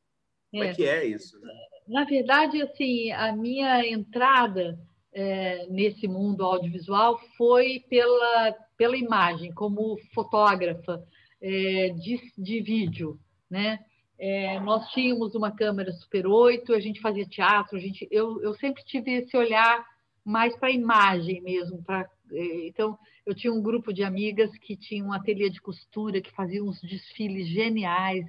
Como 0.51 0.63
é, 0.63 0.69
é 0.69 0.73
que 0.73 0.85
é 0.87 1.05
isso? 1.05 1.39
Né? 1.39 1.53
Na 1.87 2.03
verdade, 2.03 2.61
assim, 2.61 3.11
a 3.11 3.31
minha 3.35 3.87
entrada 3.87 4.79
é, 5.13 5.67
nesse 5.67 6.07
mundo 6.07 6.43
audiovisual 6.43 7.19
foi 7.37 7.85
pela, 7.87 8.53
pela 8.75 8.97
imagem, 8.97 9.53
como 9.53 9.97
fotógrafa 10.13 11.03
é, 11.39 11.89
de, 11.89 12.33
de 12.35 12.61
vídeo, 12.61 13.19
né? 13.49 13.79
É, 14.17 14.59
nós 14.61 14.87
tínhamos 14.91 15.35
uma 15.35 15.51
câmera 15.51 15.91
Super 15.91 16.25
8, 16.25 16.73
a 16.73 16.79
gente 16.79 17.01
fazia 17.01 17.25
teatro, 17.25 17.77
a 17.77 17.79
gente, 17.79 18.07
eu, 18.09 18.41
eu 18.41 18.53
sempre 18.53 18.83
tive 18.85 19.11
esse 19.11 19.35
olhar 19.35 19.85
mais 20.23 20.55
para 20.55 20.69
a 20.69 20.73
imagem 20.73 21.41
mesmo. 21.41 21.83
Pra, 21.83 22.09
é, 22.31 22.67
então, 22.67 22.97
eu 23.25 23.33
tinha 23.35 23.53
um 23.53 23.61
grupo 23.61 23.93
de 23.93 24.03
amigas 24.03 24.55
que 24.57 24.75
tinham 24.75 25.07
um 25.07 25.13
ateliê 25.13 25.49
de 25.49 25.61
costura, 25.61 26.21
que 26.21 26.31
faziam 26.31 26.67
uns 26.67 26.81
desfiles 26.81 27.47
geniais 27.47 28.25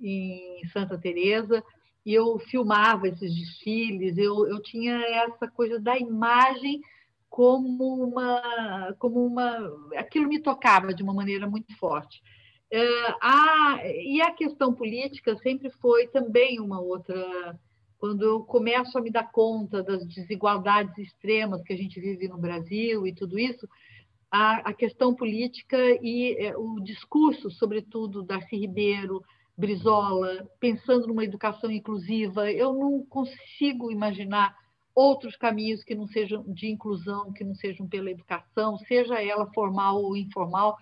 em 0.00 0.60
Santa 0.72 0.98
Teresa 0.98 1.62
e 2.04 2.14
eu 2.14 2.38
filmava 2.38 3.08
esses 3.08 3.34
desfiles. 3.34 4.16
Eu, 4.16 4.46
eu 4.46 4.62
tinha 4.62 4.96
essa 4.96 5.48
coisa 5.48 5.78
da 5.78 5.98
imagem 5.98 6.80
como 7.28 8.02
uma, 8.02 8.94
como 8.98 9.24
uma, 9.24 9.72
aquilo 9.96 10.26
me 10.26 10.40
tocava 10.40 10.92
de 10.92 11.02
uma 11.02 11.14
maneira 11.14 11.46
muito 11.48 11.74
forte. 11.76 12.20
É, 12.72 12.86
a, 13.20 13.80
e 13.84 14.20
a 14.20 14.32
questão 14.32 14.72
política 14.72 15.36
sempre 15.36 15.70
foi 15.70 16.06
também 16.08 16.60
uma 16.60 16.80
outra 16.80 17.58
quando 18.00 18.22
eu 18.22 18.40
começo 18.40 18.96
a 18.96 19.00
me 19.02 19.10
dar 19.10 19.30
conta 19.30 19.82
das 19.82 20.04
desigualdades 20.06 20.96
extremas 20.96 21.62
que 21.62 21.74
a 21.74 21.76
gente 21.76 22.00
vive 22.00 22.26
no 22.26 22.38
Brasil 22.38 23.06
e 23.06 23.14
tudo 23.14 23.38
isso, 23.38 23.68
a, 24.30 24.70
a 24.70 24.72
questão 24.72 25.14
política 25.14 25.76
e 26.02 26.34
é, 26.38 26.56
o 26.56 26.80
discurso, 26.80 27.50
sobretudo, 27.50 28.22
Darcy 28.22 28.56
Ribeiro, 28.56 29.22
Brizola, 29.54 30.48
pensando 30.58 31.08
numa 31.08 31.24
educação 31.24 31.70
inclusiva, 31.70 32.50
eu 32.50 32.72
não 32.72 33.04
consigo 33.04 33.92
imaginar 33.92 34.56
outros 34.94 35.36
caminhos 35.36 35.84
que 35.84 35.94
não 35.94 36.06
sejam 36.06 36.42
de 36.44 36.68
inclusão, 36.68 37.30
que 37.34 37.44
não 37.44 37.54
sejam 37.54 37.86
pela 37.86 38.10
educação, 38.10 38.78
seja 38.78 39.22
ela 39.22 39.52
formal 39.52 40.02
ou 40.02 40.16
informal, 40.16 40.78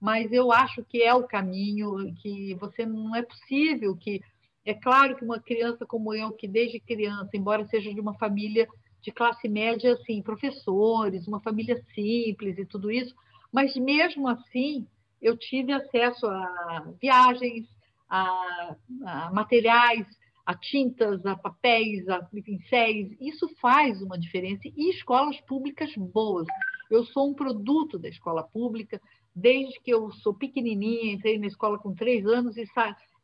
mas 0.00 0.32
eu 0.32 0.50
acho 0.50 0.84
que 0.84 1.00
é 1.00 1.14
o 1.14 1.28
caminho, 1.28 2.12
que 2.16 2.54
você 2.54 2.84
não 2.84 3.14
é 3.14 3.22
possível 3.22 3.96
que 3.96 4.20
é 4.66 4.74
claro 4.74 5.16
que 5.16 5.24
uma 5.24 5.40
criança 5.40 5.86
como 5.86 6.12
eu, 6.12 6.32
que 6.32 6.48
desde 6.48 6.80
criança, 6.80 7.30
embora 7.34 7.64
seja 7.66 7.94
de 7.94 8.00
uma 8.00 8.14
família 8.18 8.68
de 9.00 9.12
classe 9.12 9.48
média, 9.48 9.92
assim, 9.92 10.20
professores, 10.20 11.28
uma 11.28 11.40
família 11.40 11.80
simples 11.94 12.58
e 12.58 12.66
tudo 12.66 12.90
isso, 12.90 13.14
mas 13.52 13.76
mesmo 13.76 14.26
assim 14.26 14.84
eu 15.22 15.36
tive 15.36 15.72
acesso 15.72 16.26
a 16.26 16.92
viagens, 17.00 17.64
a, 18.10 18.76
a 19.04 19.30
materiais, 19.32 20.04
a 20.44 20.54
tintas, 20.54 21.24
a 21.24 21.36
papéis, 21.36 22.08
a 22.08 22.20
pincéis. 22.22 23.16
Isso 23.20 23.48
faz 23.60 24.02
uma 24.02 24.18
diferença 24.18 24.62
e 24.64 24.90
escolas 24.90 25.40
públicas 25.42 25.94
boas. 25.96 26.48
Eu 26.90 27.04
sou 27.04 27.30
um 27.30 27.34
produto 27.34 27.98
da 27.98 28.08
escola 28.08 28.42
pública, 28.42 29.00
desde 29.34 29.80
que 29.80 29.92
eu 29.92 30.10
sou 30.10 30.34
pequenininha, 30.34 31.12
entrei 31.12 31.38
na 31.38 31.46
escola 31.46 31.78
com 31.78 31.94
três 31.94 32.26
anos 32.26 32.56
e 32.56 32.66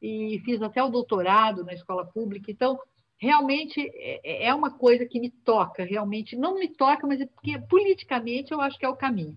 e 0.02 0.42
fiz 0.44 0.60
até 0.60 0.82
o 0.82 0.90
doutorado 0.90 1.64
na 1.64 1.72
escola 1.72 2.04
pública. 2.04 2.50
Então, 2.50 2.78
realmente 3.16 3.80
é, 3.94 4.48
é 4.48 4.54
uma 4.54 4.70
coisa 4.70 5.06
que 5.06 5.20
me 5.20 5.30
toca, 5.30 5.84
realmente 5.84 6.34
não 6.34 6.58
me 6.58 6.68
toca, 6.68 7.06
mas 7.06 7.20
é 7.20 7.26
porque 7.26 7.56
politicamente 7.68 8.52
eu 8.52 8.60
acho 8.60 8.76
que 8.76 8.84
é 8.84 8.88
o 8.88 8.96
caminho. 8.96 9.36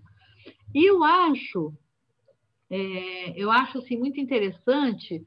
E 0.74 0.84
eu 0.84 1.04
acho, 1.04 1.72
é, 2.68 3.40
eu 3.40 3.50
acho 3.50 3.78
assim 3.78 3.96
muito 3.96 4.20
interessante 4.20 5.24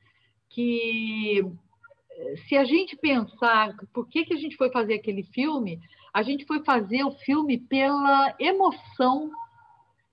que 0.49 1.41
se 2.47 2.57
a 2.57 2.65
gente 2.65 2.97
pensar 2.97 3.73
por 3.93 4.07
que, 4.09 4.25
que 4.25 4.33
a 4.33 4.37
gente 4.37 4.57
foi 4.57 4.69
fazer 4.71 4.95
aquele 4.95 5.23
filme, 5.23 5.79
a 6.13 6.21
gente 6.21 6.45
foi 6.45 6.63
fazer 6.63 7.03
o 7.03 7.11
filme 7.11 7.57
pela 7.57 8.35
emoção 8.39 9.31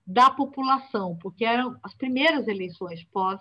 da 0.06 0.30
população, 0.30 1.18
porque 1.20 1.44
eram 1.44 1.76
as 1.82 1.94
primeiras 1.94 2.46
eleições 2.46 3.02
pós 3.12 3.40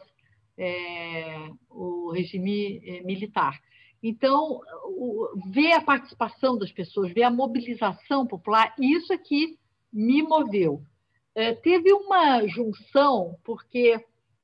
é, 0.57 1.49
o 1.69 2.11
regime 2.11 2.81
é, 2.85 3.01
militar. 3.03 3.59
Então, 4.01 4.61
o, 4.85 5.29
ver 5.51 5.73
a 5.73 5.81
participação 5.81 6.57
das 6.57 6.71
pessoas, 6.71 7.11
ver 7.11 7.23
a 7.23 7.31
mobilização 7.31 8.25
popular, 8.25 8.73
isso 8.79 9.11
é 9.13 9.19
me 9.91 10.21
moveu. 10.21 10.81
É, 11.33 11.53
teve 11.53 11.91
uma 11.91 12.45
junção, 12.47 13.37
porque 13.43 13.99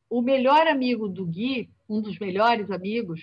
o 0.10 0.22
melhor 0.22 0.68
amigo 0.68 1.08
do 1.08 1.26
Gui, 1.26 1.70
um 1.88 2.02
dos 2.02 2.18
melhores 2.20 2.70
amigos, 2.72 3.22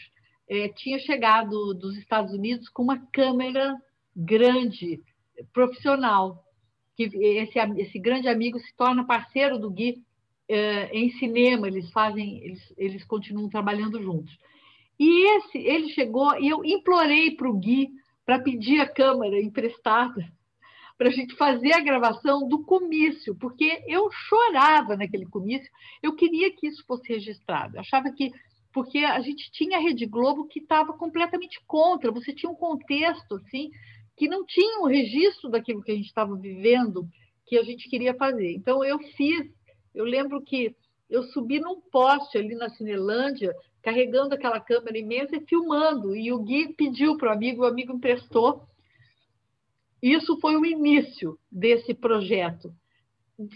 é, 0.48 0.68
tinha 0.68 0.98
chegado 0.98 1.74
dos 1.74 1.96
Estados 1.96 2.32
Unidos 2.32 2.68
com 2.68 2.82
uma 2.82 2.98
câmera 3.12 3.76
grande, 4.16 5.02
profissional. 5.52 6.44
Que 6.96 7.04
esse, 7.04 7.58
esse 7.58 7.98
grande 7.98 8.28
amigo 8.28 8.58
se 8.58 8.74
torna 8.74 9.06
parceiro 9.06 9.58
do 9.58 9.70
Gui 9.70 10.02
é, 10.48 10.90
em 10.96 11.10
cinema, 11.18 11.68
eles 11.68 11.90
fazem, 11.90 12.42
eles, 12.42 12.74
eles 12.76 13.04
continuam 13.04 13.48
trabalhando 13.48 14.02
juntos. 14.02 14.36
E 14.98 15.36
esse, 15.36 15.58
ele 15.58 15.90
chegou 15.90 16.38
e 16.40 16.48
eu 16.48 16.64
implorei 16.64 17.32
para 17.32 17.48
o 17.48 17.56
Gui 17.56 17.90
para 18.24 18.40
pedir 18.40 18.80
a 18.80 18.88
câmera 18.88 19.40
emprestada 19.40 20.26
para 20.96 21.08
a 21.08 21.12
gente 21.12 21.36
fazer 21.36 21.72
a 21.72 21.80
gravação 21.80 22.48
do 22.48 22.64
comício, 22.64 23.36
porque 23.36 23.84
eu 23.86 24.10
chorava 24.10 24.96
naquele 24.96 25.26
comício, 25.26 25.70
eu 26.02 26.14
queria 26.16 26.50
que 26.50 26.66
isso 26.66 26.84
fosse 26.86 27.08
registrado. 27.12 27.76
Eu 27.76 27.80
achava 27.80 28.10
que 28.10 28.32
porque 28.72 28.98
a 28.98 29.20
gente 29.20 29.50
tinha 29.50 29.78
a 29.78 29.80
Rede 29.80 30.06
Globo 30.06 30.46
que 30.46 30.60
estava 30.60 30.92
completamente 30.92 31.58
contra, 31.66 32.12
você 32.12 32.34
tinha 32.34 32.50
um 32.50 32.54
contexto 32.54 33.36
assim 33.36 33.70
que 34.16 34.28
não 34.28 34.44
tinha 34.44 34.80
o 34.80 34.84
um 34.84 34.88
registro 34.88 35.48
daquilo 35.48 35.82
que 35.82 35.92
a 35.92 35.94
gente 35.94 36.06
estava 36.06 36.36
vivendo, 36.36 37.08
que 37.46 37.56
a 37.56 37.62
gente 37.62 37.88
queria 37.88 38.14
fazer. 38.14 38.52
Então 38.52 38.84
eu 38.84 38.98
fiz 39.16 39.48
eu 39.94 40.04
lembro 40.04 40.42
que 40.42 40.74
eu 41.08 41.22
subi 41.24 41.58
num 41.58 41.80
poste 41.80 42.36
ali 42.36 42.54
na 42.54 42.68
Cinelândia, 42.68 43.54
carregando 43.82 44.34
aquela 44.34 44.60
câmera 44.60 44.98
imensa 44.98 45.36
e 45.36 45.46
filmando. 45.46 46.14
E 46.14 46.32
o 46.32 46.38
Gui 46.38 46.74
pediu 46.74 47.16
para 47.16 47.30
o 47.30 47.32
amigo, 47.32 47.62
o 47.62 47.66
amigo 47.66 47.92
emprestou. 47.92 48.68
Isso 50.02 50.38
foi 50.40 50.56
o 50.56 50.66
início 50.66 51.38
desse 51.50 51.94
projeto. 51.94 52.72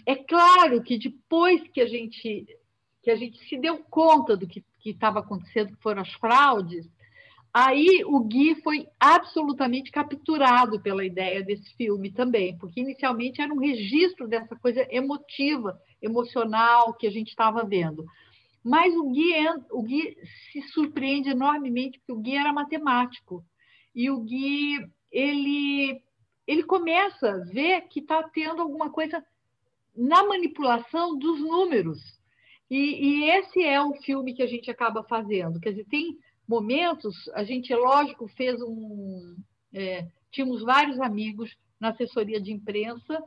É 0.05 0.15
claro 0.15 0.81
que 0.81 0.97
depois 0.97 1.61
que 1.69 1.81
a 1.81 1.87
gente 1.87 2.47
que 3.01 3.11
a 3.11 3.17
gente 3.17 3.37
se 3.49 3.57
deu 3.57 3.79
conta 3.89 4.37
do 4.37 4.47
que 4.47 4.63
estava 4.85 5.19
acontecendo, 5.19 5.75
que 5.75 5.83
foram 5.83 6.01
as 6.01 6.13
fraudes, 6.13 6.89
aí 7.53 8.01
o 8.05 8.21
Gui 8.21 8.55
foi 8.61 8.87
absolutamente 8.97 9.91
capturado 9.91 10.79
pela 10.79 11.05
ideia 11.05 11.43
desse 11.43 11.75
filme 11.75 12.11
também, 12.11 12.57
porque 12.57 12.79
inicialmente 12.79 13.41
era 13.41 13.53
um 13.53 13.59
registro 13.59 14.25
dessa 14.25 14.55
coisa 14.55 14.87
emotiva, 14.89 15.77
emocional 16.03 16.93
que 16.93 17.07
a 17.07 17.11
gente 17.11 17.29
estava 17.29 17.63
vendo. 17.63 18.05
Mas 18.63 18.95
o 18.95 19.09
Gui, 19.09 19.33
o 19.71 19.81
Gui 19.81 20.17
se 20.51 20.61
surpreende 20.69 21.29
enormemente, 21.29 21.99
porque 21.99 22.11
o 22.11 22.21
Gui 22.21 22.35
era 22.35 22.53
matemático. 22.53 23.43
E 23.95 24.09
o 24.09 24.19
Gui, 24.19 24.77
ele, 25.11 26.01
ele 26.45 26.63
começa 26.63 27.31
a 27.31 27.37
ver 27.39 27.81
que 27.87 27.99
está 27.99 28.23
tendo 28.23 28.61
alguma 28.61 28.89
coisa 28.89 29.23
na 29.95 30.25
manipulação 30.25 31.17
dos 31.17 31.39
números. 31.39 31.99
E, 32.69 32.77
e, 32.77 33.29
esse 33.29 33.61
é 33.63 33.81
o 33.81 33.93
filme 34.01 34.33
que 34.33 34.41
a 34.41 34.47
gente 34.47 34.71
acaba 34.71 35.03
fazendo. 35.03 35.59
Quer 35.59 35.71
dizer, 35.71 35.85
tem 35.85 36.17
momentos, 36.47 37.29
a 37.33 37.43
gente, 37.43 37.73
lógico, 37.75 38.27
fez 38.29 38.61
um. 38.61 39.35
É, 39.73 40.07
tínhamos 40.31 40.63
vários 40.63 40.99
amigos 40.99 41.55
na 41.79 41.89
assessoria 41.89 42.41
de 42.41 42.51
imprensa 42.51 43.21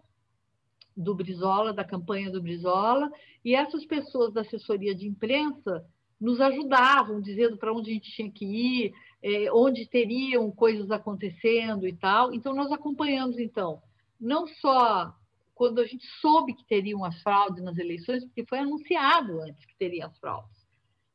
do 0.96 1.14
Brizola, 1.14 1.72
da 1.72 1.84
campanha 1.84 2.30
do 2.30 2.40
Brizola, 2.40 3.10
e 3.44 3.54
essas 3.54 3.84
pessoas 3.84 4.32
da 4.32 4.40
assessoria 4.40 4.94
de 4.94 5.06
imprensa 5.06 5.84
nos 6.20 6.40
ajudavam, 6.40 7.20
dizendo 7.20 7.58
para 7.58 7.72
onde 7.72 7.90
a 7.90 7.94
gente 7.94 8.10
tinha 8.10 8.30
que 8.30 8.44
ir, 8.44 8.94
é, 9.22 9.52
onde 9.52 9.86
teriam 9.86 10.50
coisas 10.50 10.90
acontecendo 10.90 11.86
e 11.86 11.94
tal. 11.94 12.32
Então, 12.32 12.54
nós 12.54 12.72
acompanhamos, 12.72 13.38
então, 13.38 13.82
não 14.18 14.46
só 14.46 15.14
quando 15.54 15.80
a 15.80 15.86
gente 15.86 16.06
soube 16.20 16.54
que 16.54 16.66
teriam 16.66 17.04
as 17.04 17.20
fraudes 17.22 17.62
nas 17.62 17.78
eleições, 17.78 18.24
porque 18.24 18.44
foi 18.46 18.58
anunciado 18.58 19.40
antes 19.40 19.64
que 19.64 19.76
teriam 19.76 20.06
as 20.06 20.18
fraudes, 20.18 20.66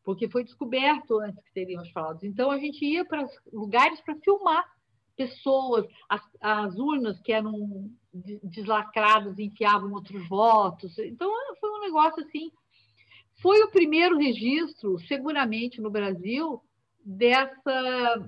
porque 0.03 0.27
foi 0.29 0.43
descoberto 0.43 1.19
antes 1.19 1.43
que 1.43 1.53
teriam 1.53 1.81
as 1.81 1.89
fraudes. 1.89 2.23
Então, 2.23 2.49
a 2.51 2.57
gente 2.57 2.83
ia 2.83 3.05
para 3.05 3.27
lugares 3.51 4.01
para 4.01 4.15
filmar 4.15 4.63
pessoas, 5.15 5.85
as, 6.09 6.21
as, 6.39 6.75
urnas 6.77 7.19
que 7.21 7.31
eram 7.31 7.91
deslacradas 8.13 9.39
enfiavam 9.39 9.93
outros 9.93 10.27
votos. 10.27 10.97
Então, 10.99 11.31
foi 11.59 11.69
um 11.69 11.81
negócio 11.81 12.23
assim. 12.23 12.51
Foi 13.41 13.61
o 13.63 13.71
primeiro 13.71 14.17
registro, 14.17 14.99
seguramente, 15.07 15.81
no 15.81 15.89
Brasil, 15.89 16.61
dessa, 17.03 18.27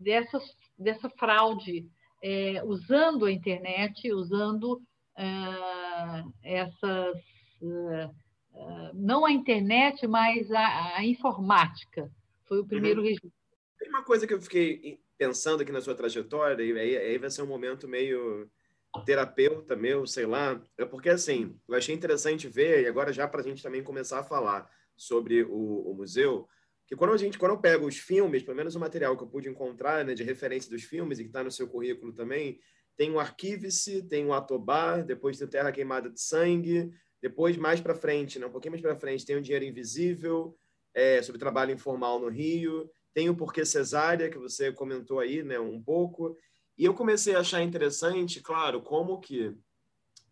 dessa, 0.00 0.38
dessa 0.78 1.10
fraude, 1.10 1.86
é, 2.22 2.62
usando 2.64 3.26
a 3.26 3.32
internet, 3.32 4.10
usando 4.12 4.74
uh, 4.74 6.32
essas. 6.42 7.16
Uh, 7.60 8.10
uh, 8.52 8.90
não 8.94 9.26
a 9.26 9.32
internet, 9.32 10.06
mas 10.06 10.50
a, 10.50 10.96
a, 10.96 11.04
informática. 11.04 12.10
Foi 12.46 12.60
o 12.60 12.66
primeiro 12.66 13.00
uhum. 13.00 13.06
registro. 13.06 13.32
Tem 13.78 13.88
uma 13.88 14.04
coisa 14.04 14.26
que 14.26 14.32
eu 14.32 14.40
fiquei 14.40 14.98
pensando 15.18 15.62
aqui 15.62 15.72
na 15.72 15.80
sua 15.80 15.94
trajetória, 15.94 16.62
e 16.62 16.78
aí, 16.78 16.96
aí 16.96 17.18
vai 17.18 17.30
ser 17.30 17.42
um 17.42 17.46
momento 17.46 17.88
meio 17.88 18.48
terapeuta 19.04 19.76
meu, 19.76 20.06
sei 20.06 20.26
lá, 20.26 20.60
é 20.78 20.84
porque 20.84 21.08
assim, 21.08 21.58
eu 21.68 21.74
achei 21.74 21.94
interessante 21.94 22.48
ver, 22.48 22.82
e 22.82 22.86
agora 22.86 23.12
já 23.12 23.26
para 23.26 23.40
a 23.40 23.44
gente 23.44 23.62
também 23.62 23.82
começar 23.82 24.20
a 24.20 24.24
falar 24.24 24.70
sobre 24.96 25.42
o, 25.42 25.90
o, 25.90 25.94
museu, 25.94 26.48
que 26.86 26.96
quando 26.96 27.12
a 27.12 27.16
gente, 27.16 27.38
quando 27.38 27.52
eu 27.52 27.60
pego 27.60 27.86
os 27.86 27.98
filmes, 27.98 28.42
pelo 28.42 28.56
menos 28.56 28.74
o 28.74 28.80
material 28.80 29.16
que 29.16 29.22
eu 29.22 29.28
pude 29.28 29.48
encontrar, 29.48 30.04
né, 30.04 30.14
de 30.14 30.22
referência 30.22 30.70
dos 30.70 30.82
filmes 30.82 31.18
e 31.18 31.22
que 31.22 31.28
está 31.28 31.42
no 31.42 31.50
seu 31.50 31.68
currículo 31.68 32.12
também, 32.12 32.58
tem 32.96 33.10
o 33.10 33.20
Arquive-se, 33.20 34.02
tem 34.02 34.24
o 34.24 34.32
Atobar, 34.32 35.04
depois 35.04 35.38
tem 35.38 35.46
Terra 35.46 35.72
Queimada 35.72 36.08
de 36.08 36.20
Sangue, 36.20 36.90
depois 37.20 37.56
mais 37.56 37.80
para 37.80 37.94
frente, 37.94 38.38
né, 38.38 38.46
um 38.46 38.50
pouquinho 38.50 38.72
mais 38.72 38.82
para 38.82 38.96
frente, 38.96 39.26
tem 39.26 39.36
o 39.36 39.42
Dinheiro 39.42 39.64
Invisível, 39.64 40.56
é, 40.94 41.20
sobre 41.20 41.38
trabalho 41.38 41.72
informal 41.72 42.18
no 42.18 42.28
Rio, 42.28 42.90
tem 43.12 43.28
o 43.28 43.34
Porquê 43.34 43.64
Cesárea, 43.64 44.30
que 44.30 44.38
você 44.38 44.72
comentou 44.72 45.20
aí 45.20 45.42
né, 45.42 45.58
um 45.58 45.82
pouco, 45.82 46.36
e 46.76 46.84
eu 46.84 46.94
comecei 46.94 47.34
a 47.34 47.40
achar 47.40 47.62
interessante, 47.62 48.40
claro, 48.40 48.80
como 48.82 49.20
que 49.20 49.54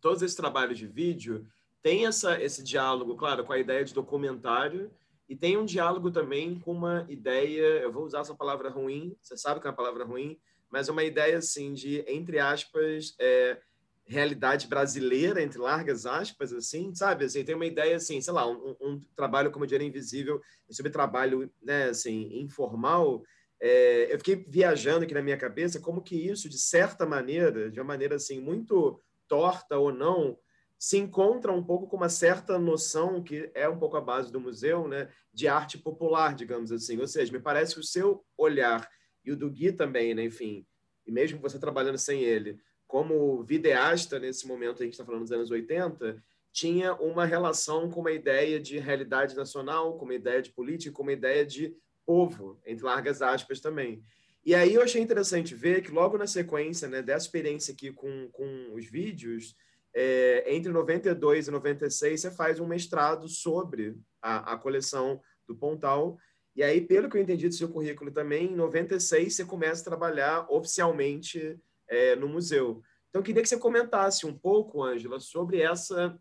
todos 0.00 0.22
esses 0.22 0.36
trabalhos 0.36 0.78
de 0.78 0.86
vídeo 0.86 1.46
têm 1.82 2.06
essa, 2.06 2.40
esse 2.42 2.62
diálogo, 2.62 3.16
claro, 3.16 3.44
com 3.44 3.52
a 3.52 3.58
ideia 3.58 3.84
de 3.84 3.94
documentário, 3.94 4.90
e 5.28 5.34
tem 5.34 5.56
um 5.56 5.64
diálogo 5.64 6.10
também 6.10 6.58
com 6.58 6.72
uma 6.72 7.06
ideia, 7.08 7.80
eu 7.80 7.92
vou 7.92 8.04
usar 8.04 8.20
essa 8.20 8.34
palavra 8.34 8.68
ruim, 8.68 9.16
você 9.20 9.36
sabe 9.36 9.60
que 9.60 9.66
é 9.66 9.70
uma 9.70 9.76
palavra 9.76 10.04
ruim, 10.04 10.38
mas 10.70 10.88
uma 10.88 11.02
ideia 11.02 11.38
assim 11.38 11.72
de, 11.72 12.04
entre 12.06 12.38
aspas, 12.38 13.14
é, 13.18 13.58
realidade 14.06 14.66
brasileira, 14.66 15.42
entre 15.42 15.58
largas 15.58 16.04
aspas, 16.04 16.52
assim, 16.52 16.94
sabe? 16.94 17.24
Assim, 17.24 17.44
tem 17.44 17.54
uma 17.54 17.64
ideia, 17.64 17.96
assim, 17.96 18.20
sei 18.20 18.32
lá, 18.32 18.46
um, 18.46 18.76
um 18.80 19.00
trabalho 19.16 19.50
como 19.50 19.66
Dinheiro 19.66 19.84
Invisível, 19.84 20.42
sobre 20.70 20.92
trabalho, 20.92 21.50
né, 21.62 21.84
assim, 21.84 22.38
informal, 22.38 23.22
é, 23.66 24.12
eu 24.12 24.18
fiquei 24.18 24.44
viajando 24.46 25.04
aqui 25.04 25.14
na 25.14 25.22
minha 25.22 25.38
cabeça 25.38 25.80
como 25.80 26.02
que 26.02 26.14
isso, 26.14 26.50
de 26.50 26.58
certa 26.58 27.06
maneira, 27.06 27.70
de 27.70 27.80
uma 27.80 27.86
maneira, 27.86 28.16
assim, 28.16 28.38
muito 28.38 29.00
torta 29.26 29.78
ou 29.78 29.90
não, 29.90 30.38
se 30.78 30.98
encontra 30.98 31.50
um 31.50 31.64
pouco 31.64 31.86
com 31.86 31.96
uma 31.96 32.10
certa 32.10 32.58
noção 32.58 33.22
que 33.22 33.50
é 33.54 33.66
um 33.66 33.78
pouco 33.78 33.96
a 33.96 34.02
base 34.02 34.30
do 34.30 34.38
museu, 34.38 34.86
né, 34.86 35.08
de 35.32 35.48
arte 35.48 35.78
popular, 35.78 36.34
digamos 36.34 36.70
assim. 36.70 37.00
Ou 37.00 37.06
seja, 37.06 37.32
me 37.32 37.40
parece 37.40 37.72
que 37.72 37.80
o 37.80 37.84
seu 37.84 38.22
olhar 38.36 38.86
e 39.24 39.32
o 39.32 39.36
do 39.36 39.50
Gui 39.50 39.72
também, 39.72 40.14
né? 40.14 40.24
enfim, 40.24 40.66
e 41.06 41.10
mesmo 41.10 41.40
você 41.40 41.58
trabalhando 41.58 41.96
sem 41.96 42.22
ele, 42.22 42.60
como 42.86 43.42
videasta 43.44 44.18
nesse 44.18 44.46
momento 44.46 44.82
a 44.82 44.84
gente 44.84 44.92
está 44.92 45.06
falando 45.06 45.22
dos 45.22 45.32
anos 45.32 45.50
80, 45.50 46.22
tinha 46.52 46.92
uma 46.96 47.24
relação 47.24 47.90
com 47.90 48.00
uma 48.00 48.12
ideia 48.12 48.60
de 48.60 48.78
realidade 48.78 49.34
nacional, 49.34 49.96
com 49.96 50.04
uma 50.04 50.14
ideia 50.14 50.42
de 50.42 50.52
política, 50.52 50.94
com 50.94 51.02
uma 51.02 51.14
ideia 51.14 51.46
de 51.46 51.74
povo, 52.06 52.60
entre 52.66 52.84
largas 52.84 53.22
aspas 53.22 53.60
também. 53.60 54.02
E 54.44 54.54
aí 54.54 54.74
eu 54.74 54.82
achei 54.82 55.00
interessante 55.00 55.54
ver 55.54 55.82
que 55.82 55.90
logo 55.90 56.18
na 56.18 56.26
sequência 56.26 56.86
né, 56.86 57.00
dessa 57.00 57.26
experiência 57.26 57.72
aqui 57.72 57.90
com, 57.90 58.28
com 58.30 58.72
os 58.74 58.84
vídeos, 58.84 59.56
é, 59.94 60.44
entre 60.54 60.70
92 60.70 61.48
e 61.48 61.50
96, 61.50 62.20
você 62.20 62.30
faz 62.30 62.60
um 62.60 62.66
mestrado 62.66 63.28
sobre 63.28 63.96
a, 64.20 64.52
a 64.52 64.58
coleção 64.58 65.20
do 65.46 65.54
Pontal, 65.54 66.18
e 66.56 66.62
aí, 66.62 66.80
pelo 66.80 67.08
que 67.08 67.16
eu 67.16 67.22
entendi 67.22 67.48
do 67.48 67.54
seu 67.54 67.68
currículo 67.68 68.12
também, 68.12 68.52
em 68.52 68.54
96 68.54 69.34
você 69.34 69.44
começa 69.44 69.82
a 69.82 69.84
trabalhar 69.84 70.46
oficialmente 70.48 71.58
é, 71.88 72.14
no 72.14 72.28
museu. 72.28 72.80
Então, 73.08 73.20
eu 73.20 73.24
queria 73.24 73.42
que 73.42 73.48
você 73.48 73.58
comentasse 73.58 74.24
um 74.24 74.36
pouco, 74.36 74.82
Ângela, 74.82 75.18
sobre 75.18 75.60
essa 75.60 76.16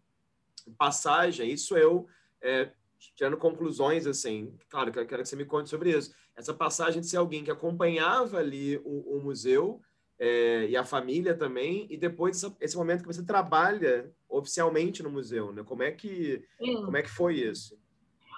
passagem. 0.75 1.51
Isso 1.51 1.77
eu, 1.77 2.07
é, 2.41 2.71
tirando 3.15 3.37
conclusões, 3.37 4.07
assim, 4.07 4.55
claro, 4.69 4.91
que 4.91 4.99
eu 4.99 5.05
quero 5.05 5.23
que 5.23 5.29
você 5.29 5.35
me 5.35 5.45
conte 5.45 5.69
sobre 5.69 5.97
isso. 5.97 6.13
Essa 6.35 6.53
passagem 6.53 7.01
de 7.01 7.07
ser 7.07 7.17
alguém 7.17 7.43
que 7.43 7.51
acompanhava 7.51 8.37
ali 8.37 8.77
o, 8.83 9.17
o 9.17 9.21
museu 9.21 9.81
é, 10.19 10.67
e 10.67 10.77
a 10.77 10.85
família 10.85 11.35
também, 11.35 11.87
e 11.89 11.97
depois 11.97 12.37
esse, 12.37 12.55
esse 12.61 12.77
momento 12.77 13.01
que 13.01 13.13
você 13.13 13.25
trabalha 13.25 14.11
oficialmente 14.29 15.03
no 15.03 15.09
museu, 15.09 15.51
né? 15.51 15.63
Como 15.63 15.83
é 15.83 15.91
que, 15.91 16.43
como 16.57 16.97
é 16.97 17.01
que 17.01 17.09
foi 17.09 17.35
isso? 17.35 17.77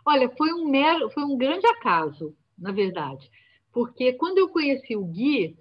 Olha, 0.06 0.30
foi 0.38 0.51
um 0.54 0.69
mero, 0.69 1.10
foi 1.12 1.23
um 1.23 1.38
grande 1.38 1.65
acaso, 1.67 2.36
na 2.58 2.71
verdade, 2.71 3.30
porque 3.71 4.13
quando 4.13 4.38
eu 4.38 4.49
conheci 4.49 4.95
o 4.95 5.04
Gui, 5.06 5.58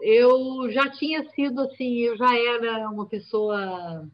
eu 0.00 0.70
já 0.70 0.88
tinha 0.90 1.28
sido 1.30 1.60
assim, 1.60 1.98
eu 1.98 2.16
já 2.16 2.36
era 2.36 2.88
uma 2.88 3.06
pessoa, 3.06 4.08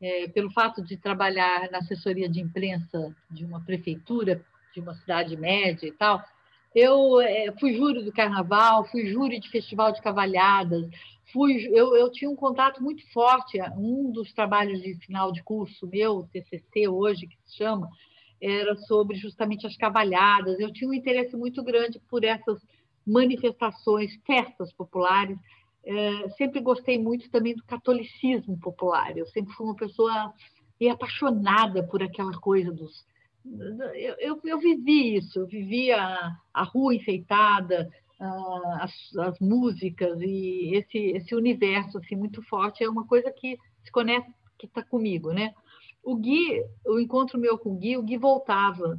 é, 0.00 0.28
pelo 0.28 0.50
fato 0.50 0.82
de 0.82 0.96
trabalhar 0.96 1.70
na 1.70 1.78
assessoria 1.78 2.28
de 2.28 2.40
imprensa 2.40 3.14
de 3.30 3.44
uma 3.44 3.60
prefeitura, 3.60 4.44
de 4.74 4.80
uma 4.80 4.94
cidade 4.94 5.36
média 5.36 5.86
e 5.86 5.92
tal, 5.92 6.22
eu 6.74 7.20
é, 7.20 7.52
fui 7.58 7.74
júri 7.74 8.04
do 8.04 8.12
carnaval, 8.12 8.84
fui 8.86 9.06
júri 9.06 9.40
de 9.40 9.50
festival 9.50 9.92
de 9.92 10.02
cavalhadas, 10.02 10.88
fui, 11.32 11.68
eu, 11.72 11.96
eu 11.96 12.10
tinha 12.10 12.30
um 12.30 12.36
contato 12.36 12.82
muito 12.82 13.02
forte, 13.12 13.60
um 13.76 14.10
dos 14.10 14.32
trabalhos 14.32 14.80
de 14.82 14.94
final 14.96 15.32
de 15.32 15.42
curso 15.42 15.86
meu, 15.86 16.28
TCC 16.32 16.88
hoje, 16.88 17.26
que 17.26 17.36
se 17.44 17.56
chama, 17.56 17.88
era 18.40 18.76
sobre 18.76 19.16
justamente 19.16 19.66
as 19.66 19.76
cavalhadas. 19.76 20.60
Eu 20.60 20.72
tinha 20.72 20.88
um 20.88 20.94
interesse 20.94 21.36
muito 21.36 21.62
grande 21.62 22.00
por 22.08 22.24
essas 22.24 22.60
manifestações, 23.06 24.14
festas 24.26 24.72
populares. 24.72 25.38
É, 25.90 26.28
sempre 26.30 26.60
gostei 26.60 26.98
muito 26.98 27.30
também 27.30 27.54
do 27.54 27.64
catolicismo 27.64 28.58
popular. 28.58 29.16
Eu 29.16 29.26
sempre 29.26 29.54
fui 29.54 29.66
uma 29.66 29.76
pessoa 29.76 30.32
apaixonada 30.90 31.82
por 31.82 32.02
aquela 32.02 32.32
coisa 32.38 32.70
dos. 32.72 33.06
Eu, 33.94 34.14
eu, 34.18 34.40
eu 34.44 34.58
vivi 34.58 35.16
isso, 35.16 35.40
eu 35.40 35.46
vivia 35.46 35.96
a, 36.52 36.62
rua 36.64 36.94
enfeitada, 36.94 37.88
as, 38.80 38.92
as, 39.16 39.40
músicas 39.40 40.20
e 40.20 40.74
esse, 40.74 40.98
esse 41.16 41.34
universo 41.34 41.96
assim 41.98 42.14
muito 42.14 42.42
forte 42.42 42.84
é 42.84 42.90
uma 42.90 43.06
coisa 43.06 43.32
que 43.32 43.56
se 43.82 43.90
conecta, 43.90 44.30
que 44.58 44.66
está 44.66 44.82
comigo, 44.82 45.32
né? 45.32 45.54
o 46.08 46.16
Gui, 46.16 46.64
o 46.86 46.98
encontro 46.98 47.38
meu 47.38 47.58
com 47.58 47.72
o 47.72 47.76
Gui, 47.76 47.96
o 47.96 48.02
Gui 48.02 48.16
voltava. 48.16 48.98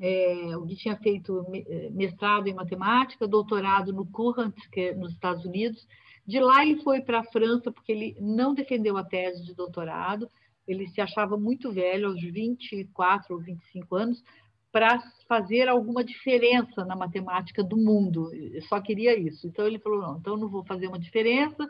É, 0.00 0.56
o 0.56 0.64
Gui 0.64 0.76
tinha 0.76 0.96
feito 0.96 1.46
mestrado 1.92 2.48
em 2.48 2.54
matemática, 2.54 3.28
doutorado 3.28 3.92
no 3.92 4.06
Courant, 4.06 4.54
que 4.72 4.80
é 4.80 4.94
nos 4.94 5.12
Estados 5.12 5.44
Unidos. 5.44 5.86
De 6.28 6.38
lá 6.40 6.62
ele 6.62 6.82
foi 6.82 7.00
para 7.00 7.20
a 7.20 7.24
França, 7.24 7.72
porque 7.72 7.90
ele 7.90 8.14
não 8.20 8.52
defendeu 8.52 8.98
a 8.98 9.02
tese 9.02 9.42
de 9.42 9.54
doutorado, 9.54 10.28
ele 10.66 10.86
se 10.88 11.00
achava 11.00 11.38
muito 11.38 11.72
velho, 11.72 12.08
aos 12.08 12.20
24 12.20 13.34
ou 13.34 13.40
25 13.40 13.96
anos, 13.96 14.22
para 14.70 15.00
fazer 15.26 15.70
alguma 15.70 16.04
diferença 16.04 16.84
na 16.84 16.94
matemática 16.94 17.64
do 17.64 17.78
mundo. 17.78 18.30
Eu 18.34 18.60
só 18.64 18.78
queria 18.78 19.18
isso. 19.18 19.46
Então 19.46 19.66
ele 19.66 19.78
falou: 19.78 20.02
não, 20.02 20.18
então 20.18 20.36
não 20.36 20.50
vou 20.50 20.62
fazer 20.66 20.86
uma 20.88 20.98
diferença. 20.98 21.66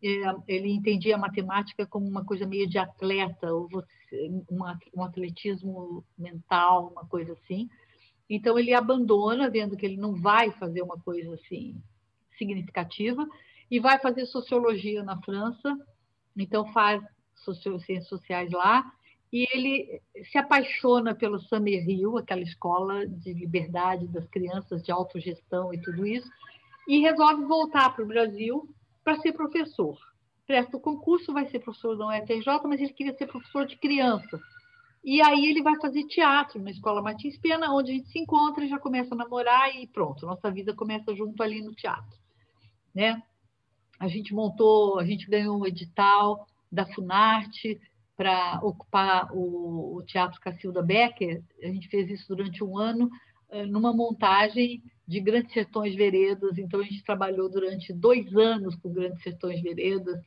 É, 0.00 0.08
ele 0.46 0.70
entendia 0.70 1.16
a 1.16 1.18
matemática 1.18 1.84
como 1.84 2.06
uma 2.06 2.24
coisa 2.24 2.46
meio 2.46 2.68
de 2.68 2.78
atleta, 2.78 3.48
um 4.94 5.02
atletismo 5.02 6.04
mental, 6.16 6.92
uma 6.92 7.04
coisa 7.04 7.32
assim. 7.32 7.68
Então 8.30 8.56
ele 8.56 8.72
abandona, 8.72 9.50
vendo 9.50 9.76
que 9.76 9.84
ele 9.84 9.96
não 9.96 10.14
vai 10.14 10.52
fazer 10.52 10.82
uma 10.82 11.00
coisa 11.00 11.34
assim 11.34 11.82
significativa, 12.38 13.26
e 13.70 13.78
vai 13.80 13.98
fazer 13.98 14.26
sociologia 14.26 15.02
na 15.02 15.20
França. 15.22 15.76
Então 16.36 16.72
faz 16.72 17.02
ciências 17.84 18.08
sociais 18.08 18.50
lá, 18.50 18.92
e 19.32 19.46
ele 19.54 20.00
se 20.30 20.38
apaixona 20.38 21.14
pelo 21.14 21.38
Summer 21.38 21.88
Hill, 21.88 22.16
aquela 22.16 22.40
escola 22.40 23.06
de 23.06 23.32
liberdade 23.34 24.06
das 24.08 24.26
crianças, 24.28 24.82
de 24.82 24.90
autogestão 24.90 25.72
e 25.72 25.80
tudo 25.80 26.06
isso, 26.06 26.30
e 26.86 26.98
resolve 27.00 27.44
voltar 27.44 27.94
para 27.94 28.04
o 28.04 28.08
Brasil 28.08 28.68
para 29.04 29.20
ser 29.20 29.32
professor. 29.32 29.98
Presta 30.46 30.78
o 30.78 30.80
concurso, 30.80 31.32
vai 31.32 31.46
ser 31.46 31.58
professor 31.58 31.96
da 31.96 32.06
UFRJ, 32.06 32.46
mas 32.64 32.80
ele 32.80 32.92
queria 32.94 33.14
ser 33.16 33.26
professor 33.26 33.66
de 33.66 33.76
criança. 33.76 34.40
E 35.04 35.20
aí 35.20 35.46
ele 35.46 35.62
vai 35.62 35.78
fazer 35.78 36.04
teatro 36.04 36.60
na 36.60 36.70
Escola 36.70 37.02
Martins 37.02 37.38
Pena, 37.38 37.72
onde 37.72 37.90
a 37.90 37.94
gente 37.94 38.08
se 38.08 38.18
encontra 38.18 38.64
e 38.64 38.68
já 38.68 38.78
começa 38.78 39.14
a 39.14 39.18
namorar 39.18 39.74
e 39.76 39.86
pronto, 39.86 40.26
nossa 40.26 40.50
vida 40.50 40.74
começa 40.74 41.14
junto 41.14 41.42
ali 41.42 41.62
no 41.62 41.74
teatro. 41.74 42.18
Né? 42.94 43.22
A 43.98 44.08
gente 44.08 44.34
montou, 44.34 44.98
a 44.98 45.04
gente 45.04 45.28
ganhou 45.28 45.58
um 45.58 45.66
edital 45.66 46.46
da 46.70 46.86
Funarte 46.86 47.80
para 48.16 48.60
ocupar 48.62 49.32
o, 49.32 49.96
o, 49.96 50.02
Teatro 50.02 50.40
Cacilda 50.40 50.82
Becker. 50.82 51.42
A 51.62 51.66
gente 51.68 51.88
fez 51.88 52.10
isso 52.10 52.26
durante 52.28 52.64
um 52.64 52.76
ano, 52.76 53.08
eh, 53.50 53.64
numa 53.64 53.92
montagem 53.92 54.82
de 55.06 55.20
Grandes 55.20 55.52
Sertões 55.52 55.94
Veredas. 55.94 56.58
Então, 56.58 56.80
a 56.80 56.82
gente 56.82 57.02
trabalhou 57.04 57.48
durante 57.48 57.92
dois 57.92 58.34
anos 58.36 58.74
com 58.76 58.92
Grandes 58.92 59.22
Sertões 59.22 59.62
Veredas, 59.62 60.20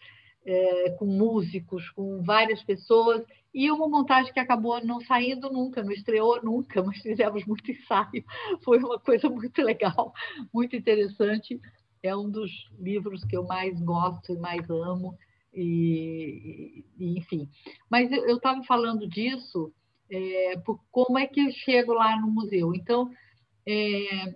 é, 0.45 0.89
com 0.91 1.05
músicos, 1.05 1.87
com 1.91 2.23
várias 2.23 2.63
pessoas, 2.63 3.23
e 3.53 3.69
uma 3.69 3.87
montagem 3.87 4.33
que 4.33 4.39
acabou 4.39 4.83
não 4.83 5.01
saindo 5.01 5.51
nunca, 5.51 5.83
não 5.83 5.91
estreou 5.91 6.41
nunca, 6.41 6.81
mas 6.83 7.01
fizemos 7.01 7.45
muito 7.45 7.69
ensaio. 7.69 8.23
Foi 8.63 8.79
uma 8.79 8.99
coisa 8.99 9.29
muito 9.29 9.61
legal, 9.61 10.13
muito 10.53 10.75
interessante. 10.75 11.59
É 12.03 12.15
um 12.15 12.29
dos 12.29 12.51
livros 12.79 13.23
que 13.23 13.37
eu 13.37 13.43
mais 13.45 13.79
gosto 13.79 14.33
e 14.33 14.37
mais 14.37 14.69
amo 14.69 15.17
e, 15.53 16.83
e 16.97 17.17
enfim. 17.17 17.47
Mas 17.89 18.11
eu 18.11 18.37
estava 18.37 18.63
falando 18.63 19.07
disso, 19.07 19.71
é, 20.09 20.57
por 20.65 20.79
como 20.91 21.17
é 21.17 21.27
que 21.27 21.39
eu 21.41 21.51
chego 21.51 21.93
lá 21.93 22.19
no 22.19 22.31
museu. 22.31 22.73
Então, 22.73 23.11
é, 23.67 24.35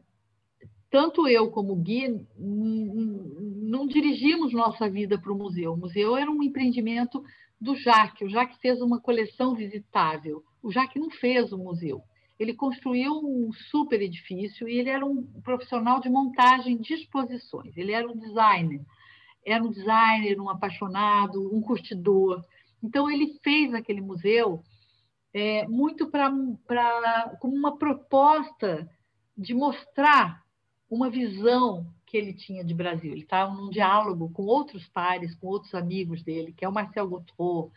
tanto 0.90 1.28
eu 1.28 1.52
como 1.52 1.76
Gui 1.76 2.26
não 2.38 3.86
dirigimos 3.88 4.54
nossa 4.54 4.90
vida 4.90 5.20
para 5.20 5.32
o 5.32 5.38
museu. 5.38 5.74
O 5.74 5.78
museu 5.78 6.16
era 6.16 6.32
um 6.32 6.44
empreendimento 6.44 7.24
do 7.60 7.76
Jacques. 7.76 8.28
O 8.28 8.32
Jacques 8.32 8.60
fez 8.60 8.82
uma 8.82 9.02
coleção 9.02 9.56
visitável. 9.56 10.44
O 10.62 10.72
Jacques 10.72 11.02
não 11.02 11.10
fez 11.10 11.52
o 11.52 11.58
museu. 11.58 12.02
Ele 12.40 12.54
construiu 12.54 13.14
um 13.14 13.52
super 13.54 14.02
edifício 14.02 14.68
e 14.68 14.78
ele 14.78 14.90
era 14.90 15.06
um 15.06 15.24
profissional 15.42 16.00
de 16.00 16.10
montagem 16.10 16.78
de 16.78 16.94
exposições. 16.94 17.76
Ele 17.78 17.92
era 17.92 18.08
um 18.08 18.18
designer 18.18 18.82
era 19.46 19.64
um 19.64 19.70
designer, 19.70 20.42
um 20.42 20.50
apaixonado, 20.50 21.56
um 21.56 21.62
curtidor. 21.62 22.44
Então, 22.84 23.10
ele 23.10 23.40
fez 23.44 23.74
aquele 23.74 24.02
museu 24.02 24.64
é, 25.32 25.68
muito 25.68 26.08
para 26.10 26.32
como 27.40 27.56
uma 27.56 27.78
proposta 27.78 28.90
de 29.38 29.54
mostrar 29.54 30.44
uma 30.90 31.10
visão 31.10 31.86
que 32.06 32.18
ele 32.18 32.34
tinha 32.34 32.64
de 32.64 32.74
Brasil. 32.74 33.12
Ele 33.12 33.22
estava 33.22 33.54
num 33.54 33.70
diálogo 33.70 34.32
com 34.32 34.44
outros 34.44 34.88
pares, 34.88 35.36
com 35.36 35.48
outros 35.48 35.76
amigos 35.76 36.24
dele, 36.24 36.54
que 36.54 36.66
é 36.66 36.70
o 36.70 36.74
Marcel 36.74 37.08
Gautreau, 37.08 37.72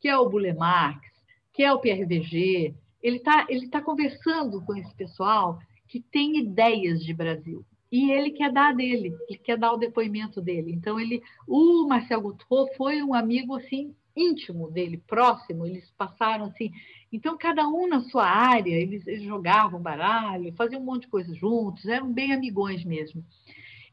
que 0.00 0.08
é 0.08 0.16
o 0.16 0.28
Boulay 0.28 0.54
Marx, 0.54 1.08
que 1.52 1.64
é 1.64 1.72
o 1.72 1.80
Verger. 1.80 2.74
Ele 3.02 3.16
está 3.16 3.46
ele 3.48 3.68
tá 3.68 3.80
conversando 3.80 4.60
com 4.62 4.76
esse 4.76 4.94
pessoal 4.94 5.58
que 5.86 6.00
tem 6.00 6.38
ideias 6.38 7.02
de 7.02 7.14
Brasil 7.14 7.64
e 7.90 8.10
ele 8.10 8.30
quer 8.30 8.52
dar 8.52 8.74
dele, 8.74 9.16
ele 9.28 9.38
quer 9.38 9.56
dar 9.56 9.72
o 9.72 9.78
depoimento 9.78 10.40
dele. 10.40 10.72
Então 10.72 11.00
ele, 11.00 11.22
o 11.46 11.86
Marcel 11.88 12.20
Gautreau 12.20 12.68
foi 12.76 13.02
um 13.02 13.14
amigo 13.14 13.56
assim 13.56 13.94
íntimo 14.14 14.70
dele, 14.70 15.02
próximo. 15.06 15.64
Eles 15.64 15.90
passaram 15.96 16.46
assim. 16.46 16.70
Então 17.10 17.38
cada 17.38 17.66
um 17.66 17.88
na 17.88 18.00
sua 18.00 18.26
área, 18.28 18.74
eles, 18.74 19.06
eles 19.06 19.22
jogavam 19.22 19.80
baralho, 19.80 20.52
faziam 20.54 20.82
um 20.82 20.84
monte 20.84 21.02
de 21.02 21.08
coisa 21.08 21.34
juntos, 21.34 21.86
eram 21.86 22.12
bem 22.12 22.32
amigões 22.32 22.84
mesmo. 22.84 23.24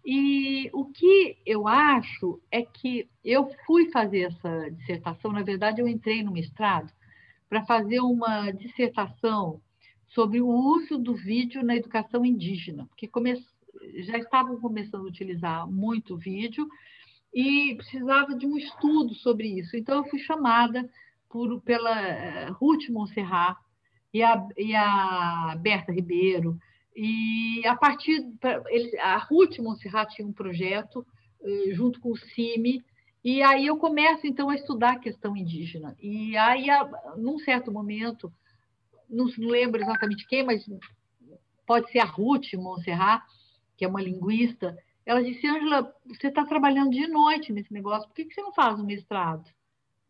E 0.05 0.69
o 0.73 0.85
que 0.85 1.37
eu 1.45 1.67
acho 1.67 2.39
é 2.51 2.61
que 2.61 3.07
eu 3.23 3.49
fui 3.65 3.89
fazer 3.91 4.27
essa 4.27 4.69
dissertação, 4.71 5.31
na 5.31 5.41
verdade 5.41 5.81
eu 5.81 5.87
entrei 5.87 6.21
no 6.21 6.31
mestrado 6.31 6.91
para 7.49 7.65
fazer 7.65 7.99
uma 7.99 8.51
dissertação 8.51 9.61
sobre 10.07 10.41
o 10.41 10.47
uso 10.47 10.97
do 10.97 11.13
vídeo 11.13 11.63
na 11.63 11.75
educação 11.75 12.25
indígena, 12.25 12.85
porque 12.87 13.07
começou 13.07 13.55
já 13.97 14.17
estavam 14.17 14.59
começando 14.59 15.05
a 15.05 15.09
utilizar 15.09 15.69
muito 15.69 16.17
vídeo 16.17 16.67
e 17.33 17.75
precisava 17.75 18.35
de 18.35 18.45
um 18.45 18.57
estudo 18.57 19.13
sobre 19.15 19.59
isso. 19.59 19.75
Então, 19.75 19.97
eu 19.97 20.09
fui 20.09 20.19
chamada 20.19 20.89
por, 21.29 21.61
pela 21.61 21.99
eh, 21.99 22.49
Ruth 22.51 22.89
Monserrat 22.89 23.57
e 24.13 24.23
a, 24.23 24.47
e 24.57 24.73
a 24.73 25.57
Berta 25.59 25.91
Ribeiro. 25.91 26.57
E 26.95 27.61
a 27.67 27.75
partir. 27.75 28.25
A 29.01 29.17
Ruth 29.17 29.59
Monserrat 29.59 30.15
tinha 30.15 30.27
um 30.27 30.31
projeto 30.31 31.05
eh, 31.43 31.73
junto 31.73 31.99
com 31.99 32.11
o 32.11 32.17
CIMI, 32.17 32.81
e 33.25 33.41
aí 33.41 33.65
eu 33.65 33.75
começo, 33.77 34.27
então, 34.27 34.51
a 34.51 34.55
estudar 34.55 34.91
a 34.91 34.99
questão 34.99 35.35
indígena. 35.35 35.97
E 35.99 36.37
aí, 36.37 36.67
num 37.17 37.39
certo 37.39 37.71
momento, 37.71 38.31
não 39.09 39.25
lembro 39.39 39.81
exatamente 39.81 40.27
quem, 40.27 40.43
mas 40.43 40.63
pode 41.65 41.91
ser 41.91 41.97
a 41.97 42.05
Ruth 42.05 42.53
Monserrat, 42.53 43.23
que 43.75 43.83
é 43.83 43.87
uma 43.87 43.99
linguista, 43.99 44.77
ela 45.03 45.23
disse, 45.23 45.47
Angela, 45.47 45.91
você 46.05 46.27
está 46.27 46.45
trabalhando 46.45 46.91
de 46.91 47.07
noite 47.07 47.51
nesse 47.51 47.73
negócio, 47.73 48.07
por 48.07 48.15
que, 48.15 48.25
que 48.25 48.33
você 48.35 48.41
não 48.43 48.53
faz 48.53 48.79
um 48.79 48.85
mestrado 48.85 49.49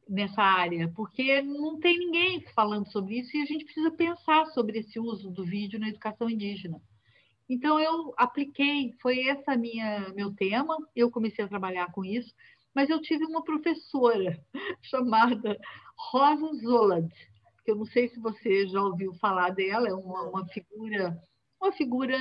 nessa 0.10 0.41
área? 0.41 0.91
Porque 0.93 1.41
não 1.41 1.80
tem 1.80 1.97
ninguém 1.97 2.41
falando 2.54 2.91
sobre 2.91 3.19
isso 3.19 3.36
e 3.36 3.41
a 3.41 3.45
gente 3.45 3.63
precisa 3.63 3.91
pensar 3.91 4.45
sobre 4.47 4.80
esse 4.80 4.99
uso 4.99 5.32
do 5.32 5.45
vídeo 5.45 5.80
na 5.80 5.88
educação 5.88 6.30
indígena. 6.30 6.82
Então, 7.47 7.80
eu 7.80 8.13
apliquei, 8.17 8.93
foi 9.01 9.19
esse 9.19 9.43
meu 10.15 10.34
tema, 10.34 10.78
eu 10.95 11.12
comecei 11.12 11.45
a 11.45 11.47
trabalhar 11.47 11.91
com 11.91 12.04
isso, 12.04 12.34
mas 12.75 12.89
eu 12.89 13.01
tive 13.01 13.25
uma 13.25 13.43
professora 13.43 14.38
chamada 14.83 15.57
Rosa 15.97 16.53
Zoland, 16.57 17.09
que 17.63 17.71
eu 17.71 17.75
não 17.75 17.85
sei 17.85 18.09
se 18.09 18.19
você 18.19 18.67
já 18.67 18.81
ouviu 18.81 19.13
falar 19.15 19.49
dela, 19.51 19.88
é 19.88 19.93
uma, 19.93 20.23
uma 20.23 20.45
figura, 20.47 21.17
uma 21.59 21.71
figura 21.71 22.17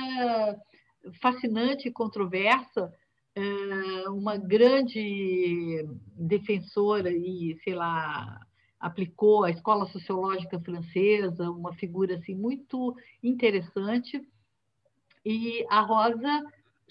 fascinante 1.21 1.87
e 1.87 1.91
controversa, 1.91 2.91
é, 3.35 4.09
uma 4.09 4.37
grande 4.37 5.85
defensora 6.17 7.11
e, 7.11 7.59
sei 7.63 7.75
lá, 7.75 8.39
aplicou 8.79 9.43
a 9.43 9.51
escola 9.51 9.85
sociológica 9.87 10.59
francesa, 10.59 11.51
uma 11.51 11.73
figura 11.73 12.15
assim 12.15 12.33
muito 12.33 12.95
interessante. 13.21 14.25
E 15.23 15.65
a 15.69 15.81
Rosa, 15.81 16.43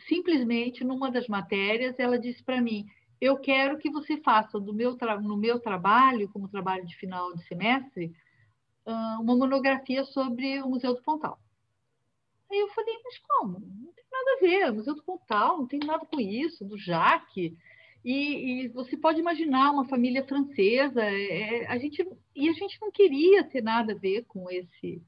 simplesmente, 0.07 0.85
numa 0.85 1.11
das 1.11 1.27
matérias, 1.29 1.99
ela 1.99 2.19
disse 2.19 2.43
para 2.43 2.61
mim: 2.61 2.87
Eu 3.25 3.39
quero 3.39 3.79
que 3.79 3.89
você 3.89 4.19
faça 4.19 4.61
meu 4.61 4.99
no 5.23 5.37
meu 5.39 5.59
trabalho, 5.59 6.29
como 6.29 6.47
trabalho 6.47 6.85
de 6.85 6.95
final 6.95 7.35
de 7.35 7.43
semestre, 7.47 8.15
uma 8.85 9.35
monografia 9.35 10.05
sobre 10.05 10.61
o 10.61 10.69
Museu 10.69 10.93
do 10.95 11.01
Pontal. 11.01 11.41
Aí 12.53 12.59
eu 12.59 12.69
falei, 12.69 12.95
mas 13.03 13.19
como? 13.27 13.61
Não 13.61 13.93
tem 13.95 14.05
nada 14.13 14.31
a 14.31 14.41
ver, 14.41 14.73
Museu 14.73 14.95
do 14.95 15.03
Pontal, 15.03 15.57
não 15.57 15.67
tem 15.67 15.81
nada 15.81 16.05
com 16.05 16.21
isso, 16.21 16.67
do 16.67 16.77
Jaque. 16.77 17.57
E, 18.05 18.67
e, 18.67 18.69
você 18.69 18.95
pode 18.95 19.21
imaginar 19.21 19.71
uma 19.71 19.89
família 19.89 20.23
francesa, 20.27 21.03
é, 21.03 21.63
é, 21.63 21.67
a 21.69 21.79
gente, 21.79 22.07
e 22.37 22.51
a 22.51 22.53
gente 22.53 22.79
não 22.79 22.91
queria 22.91 23.43
ter 23.43 23.63
nada 23.63 23.95
a 23.95 23.99
ver 23.99 24.27
com 24.27 24.51
esse, 24.51 25.03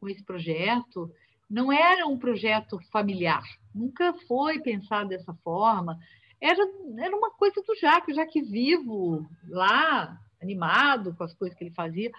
com 0.00 0.08
esse 0.08 0.24
projeto. 0.24 1.08
Não 1.48 1.72
era 1.72 2.04
um 2.04 2.18
projeto 2.18 2.80
familiar, 2.90 3.44
nunca 3.72 4.12
foi 4.26 4.58
pensado 4.58 5.10
dessa 5.10 5.32
forma. 5.34 5.96
Era, 6.44 6.62
era 6.98 7.16
uma 7.16 7.30
coisa 7.30 7.62
do 7.62 7.74
Jaque, 7.74 8.12
o 8.12 8.14
Jaque 8.14 8.42
vivo 8.42 9.26
lá, 9.48 10.20
animado 10.42 11.14
com 11.16 11.24
as 11.24 11.32
coisas 11.32 11.56
que 11.56 11.64
ele 11.64 11.74
fazia. 11.74 12.12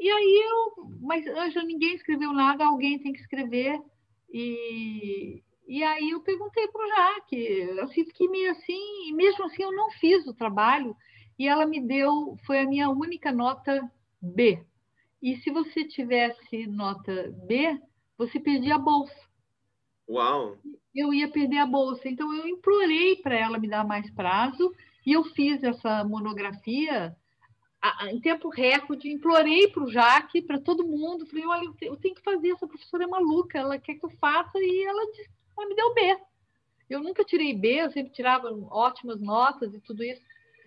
E 0.00 0.10
aí 0.10 0.42
eu, 0.50 0.88
mas 1.00 1.24
Ângela, 1.28 1.64
ninguém 1.64 1.94
escreveu 1.94 2.32
nada, 2.32 2.66
alguém 2.66 2.98
tem 2.98 3.12
que 3.12 3.20
escrever. 3.20 3.80
E, 4.28 5.44
e 5.68 5.80
aí 5.84 6.10
eu 6.10 6.20
perguntei 6.22 6.66
para 6.66 6.84
o 6.84 6.88
Jaque, 6.88 7.36
eu 7.36 7.86
fiquei 7.86 8.28
meio 8.28 8.50
assim, 8.50 9.08
e 9.08 9.12
mesmo 9.12 9.44
assim 9.44 9.62
eu 9.62 9.70
não 9.70 9.92
fiz 9.92 10.26
o 10.26 10.34
trabalho, 10.34 10.96
e 11.38 11.46
ela 11.46 11.66
me 11.66 11.80
deu, 11.80 12.36
foi 12.44 12.58
a 12.58 12.66
minha 12.66 12.90
única 12.90 13.30
nota 13.30 13.88
B. 14.20 14.60
E 15.22 15.36
se 15.36 15.52
você 15.52 15.84
tivesse 15.84 16.66
nota 16.66 17.32
B, 17.46 17.80
você 18.18 18.40
perdia 18.40 18.74
a 18.74 18.78
bolsa. 18.78 19.25
Uau! 20.08 20.58
Eu 20.94 21.12
ia 21.12 21.28
perder 21.28 21.58
a 21.58 21.66
bolsa. 21.66 22.08
Então 22.08 22.32
eu 22.34 22.46
implorei 22.46 23.16
para 23.16 23.34
ela 23.34 23.58
me 23.58 23.68
dar 23.68 23.84
mais 23.84 24.10
prazo 24.10 24.74
e 25.04 25.12
eu 25.12 25.24
fiz 25.24 25.62
essa 25.62 26.04
monografia 26.04 27.14
em 28.08 28.20
tempo 28.20 28.48
recorde, 28.48 29.08
implorei 29.08 29.68
para 29.68 29.84
o 29.84 29.90
Jaque, 29.90 30.42
para 30.42 30.60
todo 30.60 30.86
mundo, 30.86 31.26
falei, 31.26 31.46
olha, 31.46 31.72
eu 31.82 31.96
tenho 31.96 32.14
que 32.14 32.22
fazer, 32.22 32.50
essa 32.50 32.66
professora 32.66 33.04
é 33.04 33.06
maluca, 33.06 33.58
ela 33.58 33.78
quer 33.78 33.94
que 33.94 34.04
eu 34.04 34.10
faça, 34.10 34.58
e 34.58 34.84
ela, 34.84 35.06
disse, 35.12 35.30
ela 35.56 35.68
me 35.68 35.74
deu 35.74 35.94
B. 35.94 36.18
Eu 36.88 37.00
nunca 37.02 37.24
tirei 37.24 37.54
B, 37.54 37.82
eu 37.82 37.90
sempre 37.90 38.12
tirava 38.12 38.48
ótimas 38.70 39.20
notas 39.20 39.74
e 39.74 39.80
tudo 39.80 40.02
isso. 40.02 40.22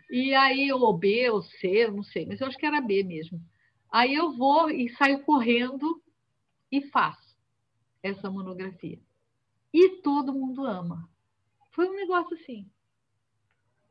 E 0.10 0.34
aí, 0.34 0.72
ou 0.72 0.94
B, 0.94 1.30
ou 1.30 1.42
C, 1.42 1.88
não 1.88 2.04
sei, 2.04 2.26
mas 2.26 2.42
eu 2.42 2.48
acho 2.48 2.58
que 2.58 2.66
era 2.66 2.82
B 2.82 3.04
mesmo. 3.04 3.42
Aí 3.92 4.14
eu 4.14 4.32
vou 4.32 4.70
e 4.70 4.90
saio 4.90 5.22
correndo 5.22 6.02
e 6.72 6.82
faço 6.82 7.38
essa 8.04 8.30
monografia. 8.30 9.00
E 9.74 10.02
todo 10.02 10.34
mundo 10.34 10.66
ama. 10.66 11.10
Foi 11.72 11.88
um 11.88 11.96
negócio 11.96 12.36
assim. 12.36 12.70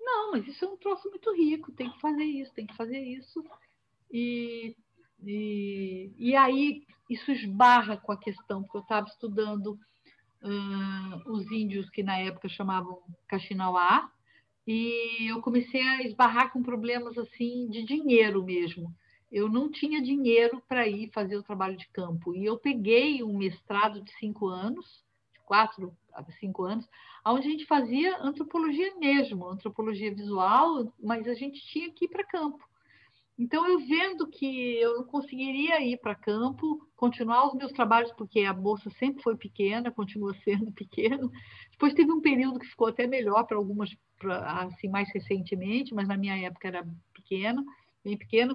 Não, 0.01 0.33
mas 0.33 0.47
isso 0.47 0.65
é 0.65 0.69
um 0.69 0.77
troço 0.77 1.09
muito 1.11 1.35
rico, 1.35 1.73
tem 1.73 1.91
que 1.91 2.01
fazer 2.01 2.25
isso, 2.25 2.53
tem 2.55 2.67
que 2.67 2.77
fazer 2.77 2.99
isso. 2.99 3.45
E, 4.11 4.77
e, 5.23 6.13
e 6.17 6.37
aí 6.37 6.87
isso 7.11 7.31
esbarra 7.31 7.97
com 7.97 8.13
a 8.13 8.19
questão, 8.19 8.63
porque 8.63 8.79
eu 8.79 8.83
estava 8.83 9.07
estudando 9.07 9.79
uh, 10.43 11.31
os 11.33 11.51
índios 11.51 11.89
que 11.91 12.03
na 12.03 12.19
época 12.19 12.49
chamavam 12.49 13.03
Caxinauá, 13.27 14.11
e 14.67 15.31
eu 15.31 15.41
comecei 15.41 15.81
a 15.81 16.03
esbarrar 16.03 16.53
com 16.53 16.63
problemas 16.63 17.17
assim 17.17 17.71
de 17.71 17.83
dinheiro 17.85 18.45
mesmo. 18.45 18.95
Eu 19.33 19.49
não 19.49 19.71
tinha 19.71 20.03
dinheiro 20.03 20.63
para 20.69 20.87
ir 20.87 21.11
fazer 21.13 21.37
o 21.37 21.43
trabalho 21.43 21.77
de 21.77 21.89
campo. 21.89 22.35
E 22.35 22.45
eu 22.45 22.59
peguei 22.59 23.23
um 23.23 23.37
mestrado 23.37 24.03
de 24.03 24.13
cinco 24.19 24.47
anos, 24.47 25.03
quatro 25.49 25.97
a 26.13 26.23
cinco 26.33 26.65
anos, 26.65 26.87
onde 27.25 27.49
a 27.49 27.51
gente 27.51 27.65
fazia 27.65 28.19
antropologia 28.21 28.95
mesmo, 28.97 29.49
antropologia 29.49 30.15
visual, 30.15 30.93
mas 31.03 31.27
a 31.27 31.35
gente 31.35 31.59
tinha 31.67 31.91
que 31.91 32.05
ir 32.05 32.09
para 32.09 32.23
campo. 32.23 32.63
Então, 33.39 33.67
eu 33.67 33.79
vendo 33.79 34.27
que 34.27 34.77
eu 34.81 34.97
não 34.97 35.05
conseguiria 35.05 35.81
ir 35.81 35.97
para 35.99 36.15
campo, 36.15 36.87
continuar 36.97 37.47
os 37.47 37.55
meus 37.55 37.73
trabalhos, 37.73 38.13
porque 38.13 38.41
a 38.41 38.53
bolsa 38.53 38.91
sempre 38.91 39.23
foi 39.23 39.37
pequena, 39.37 39.93
continua 39.93 40.35
sendo 40.45 40.71
pequena. 40.73 41.31
Depois 41.71 41.95
teve 41.95 42.13
um 42.13 42.21
período 42.21 42.59
que 42.59 42.67
ficou 42.67 42.89
até 42.89 43.07
melhor 43.07 43.45
para 43.45 43.57
algumas, 43.57 43.97
pra, 44.19 44.65
assim, 44.65 44.89
mais 44.89 45.09
recentemente, 45.15 45.95
mas 45.95 46.09
na 46.09 46.17
minha 46.17 46.37
época 46.37 46.69
era 46.69 46.87
pequena, 47.15 47.65
bem 48.05 48.19
pequena. 48.19 48.55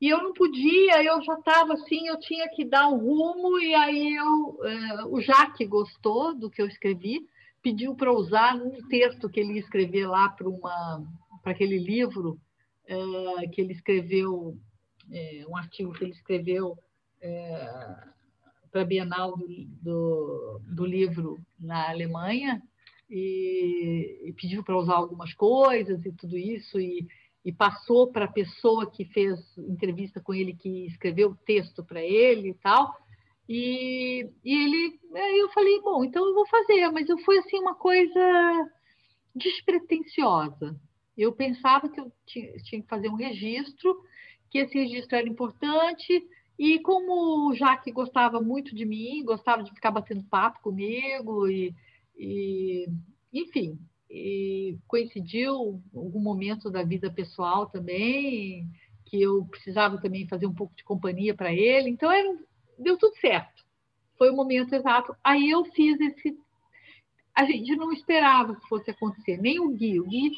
E 0.00 0.08
eu 0.08 0.22
não 0.22 0.32
podia, 0.32 1.02
eu 1.02 1.22
já 1.22 1.34
estava 1.34 1.74
assim, 1.74 2.08
eu 2.08 2.18
tinha 2.18 2.48
que 2.48 2.64
dar 2.64 2.88
um 2.88 2.98
rumo, 2.98 3.58
e 3.58 3.74
aí 3.74 4.14
eu, 4.14 4.58
eh, 4.62 5.04
o 5.06 5.20
Jaque 5.20 5.64
gostou 5.64 6.34
do 6.34 6.50
que 6.50 6.60
eu 6.60 6.66
escrevi, 6.66 7.26
pediu 7.62 7.94
para 7.94 8.12
usar 8.12 8.56
um 8.56 8.86
texto 8.88 9.30
que 9.30 9.40
ele 9.40 9.54
ia 9.54 9.60
escrever 9.60 10.06
lá 10.06 10.28
para 10.28 11.52
aquele 11.52 11.78
livro 11.78 12.38
é, 12.86 13.48
que 13.48 13.62
ele 13.62 13.72
escreveu, 13.72 14.58
é, 15.10 15.46
um 15.48 15.56
artigo 15.56 15.92
que 15.92 16.04
ele 16.04 16.12
escreveu 16.12 16.76
para 18.70 18.82
a 18.82 18.84
Bienal 18.84 19.34
do, 19.34 19.46
do, 19.80 20.60
do, 20.74 20.84
livro 20.84 21.38
na 21.58 21.88
Alemanha, 21.88 22.62
e, 23.08 24.28
e 24.28 24.32
pediu 24.34 24.62
para 24.62 24.76
usar 24.76 24.96
algumas 24.96 25.32
coisas 25.32 26.04
e 26.04 26.12
tudo 26.12 26.36
isso, 26.36 26.78
e, 26.78 27.06
e 27.44 27.52
passou 27.52 28.10
para 28.10 28.24
a 28.24 28.32
pessoa 28.32 28.90
que 28.90 29.04
fez 29.04 29.38
entrevista 29.58 30.20
com 30.20 30.32
ele, 30.32 30.54
que 30.54 30.86
escreveu 30.86 31.30
o 31.30 31.36
texto 31.36 31.84
para 31.84 32.02
ele 32.02 32.50
e 32.50 32.54
tal. 32.54 32.96
E, 33.46 34.26
e 34.42 34.54
ele, 34.54 34.98
aí 35.14 35.38
eu 35.38 35.50
falei, 35.50 35.80
bom, 35.82 36.02
então 36.02 36.26
eu 36.26 36.34
vou 36.34 36.46
fazer, 36.46 36.90
mas 36.90 37.08
eu 37.08 37.18
fui 37.18 37.36
assim 37.38 37.58
uma 37.58 37.74
coisa 37.74 38.70
despretensiosa. 39.34 40.74
Eu 41.16 41.32
pensava 41.32 41.88
que 41.88 42.00
eu 42.00 42.10
tinha, 42.24 42.52
tinha 42.62 42.80
que 42.80 42.88
fazer 42.88 43.08
um 43.08 43.16
registro, 43.16 44.02
que 44.50 44.58
esse 44.58 44.78
registro 44.78 45.16
era 45.16 45.28
importante, 45.28 46.26
e 46.58 46.78
como 46.80 47.50
o 47.50 47.54
Jaque 47.54 47.92
gostava 47.92 48.40
muito 48.40 48.74
de 48.74 48.86
mim, 48.86 49.24
gostava 49.24 49.62
de 49.62 49.70
ficar 49.74 49.90
batendo 49.90 50.24
papo 50.24 50.60
comigo, 50.62 51.46
e, 51.48 51.74
e 52.16 52.88
enfim, 53.32 53.78
e 54.14 54.78
coincidiu 54.86 55.82
algum 55.92 56.20
momento 56.20 56.70
da 56.70 56.84
vida 56.84 57.10
pessoal 57.10 57.66
também, 57.66 58.70
que 59.06 59.20
eu 59.20 59.44
precisava 59.46 60.00
também 60.00 60.28
fazer 60.28 60.46
um 60.46 60.54
pouco 60.54 60.72
de 60.76 60.84
companhia 60.84 61.34
para 61.34 61.52
ele, 61.52 61.90
então 61.90 62.10
era, 62.12 62.38
deu 62.78 62.96
tudo 62.96 63.16
certo. 63.16 63.64
Foi 64.16 64.30
o 64.30 64.36
momento 64.36 64.72
exato. 64.72 65.16
Aí 65.24 65.50
eu 65.50 65.64
fiz 65.64 66.00
esse. 66.00 66.38
A 67.34 67.44
gente 67.44 67.74
não 67.74 67.92
esperava 67.92 68.54
que 68.54 68.68
fosse 68.68 68.88
acontecer, 68.92 69.36
nem 69.38 69.58
o 69.58 69.70
Gui. 69.70 69.98
O 69.98 70.06
Gui 70.06 70.30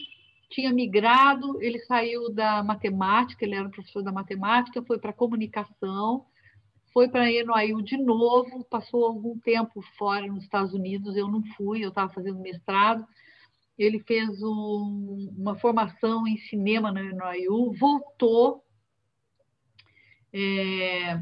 tinha 0.48 0.72
migrado, 0.72 1.62
ele 1.62 1.78
saiu 1.80 2.32
da 2.32 2.62
matemática, 2.62 3.44
ele 3.44 3.56
era 3.56 3.68
professor 3.68 4.02
da 4.02 4.10
matemática, 4.10 4.82
foi 4.82 4.98
para 4.98 5.12
comunicação, 5.12 6.24
foi 6.94 7.08
para 7.08 7.26
NYU 7.26 7.82
de 7.82 7.98
novo, 7.98 8.64
passou 8.64 9.04
algum 9.04 9.38
tempo 9.38 9.82
fora 9.98 10.26
nos 10.26 10.44
Estados 10.44 10.72
Unidos, 10.72 11.14
eu 11.14 11.28
não 11.28 11.42
fui, 11.56 11.84
eu 11.84 11.90
estava 11.90 12.10
fazendo 12.10 12.40
mestrado. 12.40 13.06
Ele 13.78 14.00
fez 14.00 14.42
um, 14.42 15.32
uma 15.36 15.56
formação 15.56 16.26
em 16.26 16.36
cinema 16.36 16.90
na 16.90 17.02
NYU, 17.02 17.72
voltou, 17.72 18.64
é, 20.32 21.20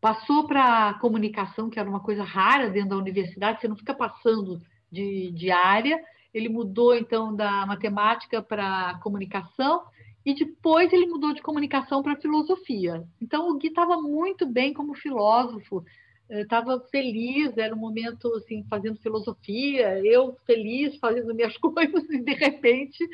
passou 0.00 0.46
para 0.46 0.94
comunicação, 0.94 1.70
que 1.70 1.78
era 1.78 1.88
uma 1.88 2.00
coisa 2.00 2.22
rara 2.22 2.68
dentro 2.68 2.90
da 2.90 2.96
universidade, 2.96 3.60
você 3.60 3.68
não 3.68 3.76
fica 3.76 3.94
passando 3.94 4.60
de, 4.90 5.30
de 5.32 5.50
área, 5.50 6.02
ele 6.32 6.48
mudou 6.48 6.94
então 6.94 7.34
da 7.34 7.64
matemática 7.64 8.42
para 8.42 8.98
comunicação 9.02 9.84
e 10.24 10.34
depois 10.34 10.92
ele 10.92 11.06
mudou 11.06 11.32
de 11.32 11.42
comunicação 11.42 12.02
para 12.02 12.16
filosofia. 12.16 13.06
Então 13.20 13.48
o 13.48 13.58
Gui 13.58 13.68
estava 13.68 14.00
muito 14.00 14.46
bem 14.46 14.72
como 14.72 14.94
filósofo, 14.94 15.84
estava 16.28 16.80
feliz, 16.90 17.56
era 17.56 17.74
um 17.74 17.78
momento 17.78 18.32
assim 18.34 18.64
fazendo 18.68 19.00
filosofia, 19.00 20.00
eu 20.04 20.36
feliz 20.46 20.96
fazendo 20.98 21.32
minhas 21.34 21.56
coisas 21.56 22.08
e 22.10 22.22
de 22.22 22.34
repente 22.34 23.06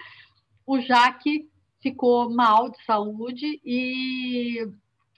o 0.66 0.80
Jaque 0.80 1.48
ficou 1.80 2.30
mal 2.30 2.70
de 2.70 2.84
saúde 2.84 3.60
e, 3.64 4.68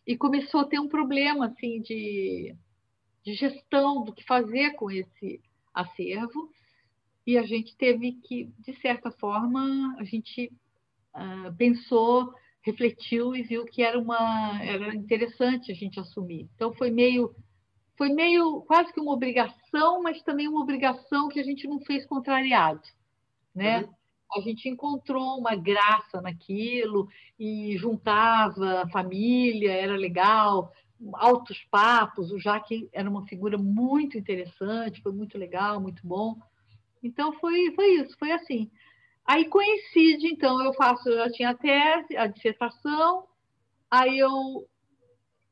e 0.06 0.16
começou 0.16 0.60
a 0.60 0.64
ter 0.64 0.78
um 0.78 0.88
problema 0.88 1.46
assim 1.46 1.80
de, 1.82 2.54
de 3.24 3.34
gestão 3.34 4.04
do 4.04 4.12
que 4.12 4.24
fazer 4.24 4.72
com 4.72 4.90
esse 4.90 5.40
acervo 5.74 6.50
e 7.26 7.38
a 7.38 7.42
gente 7.44 7.76
teve 7.76 8.12
que, 8.12 8.50
de 8.58 8.74
certa 8.80 9.10
forma, 9.10 9.94
a 9.98 10.04
gente 10.04 10.52
uh, 11.14 11.54
pensou, 11.56 12.34
refletiu 12.62 13.34
e 13.34 13.42
viu 13.42 13.64
que 13.64 13.82
era 13.82 13.98
uma 13.98 14.60
era 14.62 14.94
interessante 14.94 15.70
a 15.70 15.74
gente 15.74 16.00
assumir. 16.00 16.48
Então 16.54 16.72
foi 16.72 16.90
meio 16.90 17.34
foi 17.96 18.08
meio 18.08 18.62
quase 18.62 18.92
que 18.92 19.00
uma 19.00 19.12
obrigação, 19.12 20.02
mas 20.02 20.22
também 20.22 20.48
uma 20.48 20.60
obrigação 20.60 21.28
que 21.28 21.40
a 21.40 21.42
gente 21.42 21.66
não 21.66 21.80
fez 21.80 22.06
contrariado, 22.06 22.82
né? 23.54 23.82
Uhum. 23.82 23.94
A 24.34 24.40
gente 24.40 24.68
encontrou 24.68 25.38
uma 25.38 25.54
graça 25.54 26.20
naquilo 26.22 27.06
e 27.38 27.76
juntava 27.76 28.82
a 28.82 28.88
família, 28.88 29.72
era 29.72 29.94
legal, 29.94 30.72
altos 31.14 31.62
papos. 31.70 32.32
O 32.32 32.38
Jaque 32.38 32.88
era 32.92 33.08
uma 33.08 33.26
figura 33.26 33.58
muito 33.58 34.16
interessante, 34.16 35.02
foi 35.02 35.12
muito 35.12 35.36
legal, 35.36 35.80
muito 35.80 36.06
bom. 36.06 36.36
Então 37.02 37.32
foi, 37.34 37.72
foi 37.74 37.96
isso, 37.96 38.16
foi 38.18 38.32
assim. 38.32 38.70
Aí 39.24 39.44
coincide, 39.48 40.28
então 40.28 40.62
eu 40.64 40.72
faço, 40.72 41.08
eu 41.08 41.18
já 41.18 41.30
tinha 41.30 41.50
a 41.50 41.54
tese, 41.54 42.16
a 42.16 42.26
dissertação, 42.26 43.24
aí 43.90 44.18
eu 44.18 44.66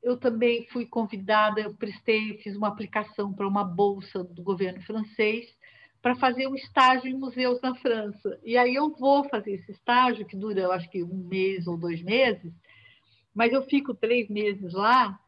eu 0.02 0.16
também 0.16 0.66
fui 0.70 0.86
convidada, 0.86 1.60
eu 1.60 1.74
prestei, 1.74 2.38
fiz 2.38 2.56
uma 2.56 2.68
aplicação 2.68 3.32
para 3.32 3.46
uma 3.46 3.64
bolsa 3.64 4.24
do 4.24 4.42
governo 4.42 4.80
francês 4.82 5.46
para 6.00 6.16
fazer 6.16 6.46
um 6.46 6.54
estágio 6.54 7.08
em 7.08 7.14
museus 7.14 7.60
na 7.60 7.74
França. 7.74 8.38
E 8.42 8.56
aí 8.56 8.74
eu 8.74 8.90
vou 8.90 9.28
fazer 9.28 9.52
esse 9.52 9.70
estágio, 9.72 10.24
que 10.24 10.36
dura, 10.36 10.60
eu 10.60 10.72
acho 10.72 10.88
que 10.88 11.02
um 11.02 11.28
mês 11.28 11.66
ou 11.66 11.76
dois 11.76 12.02
meses, 12.02 12.52
mas 13.34 13.52
eu 13.52 13.62
fico 13.62 13.94
três 13.94 14.28
meses 14.28 14.72
lá, 14.72 15.18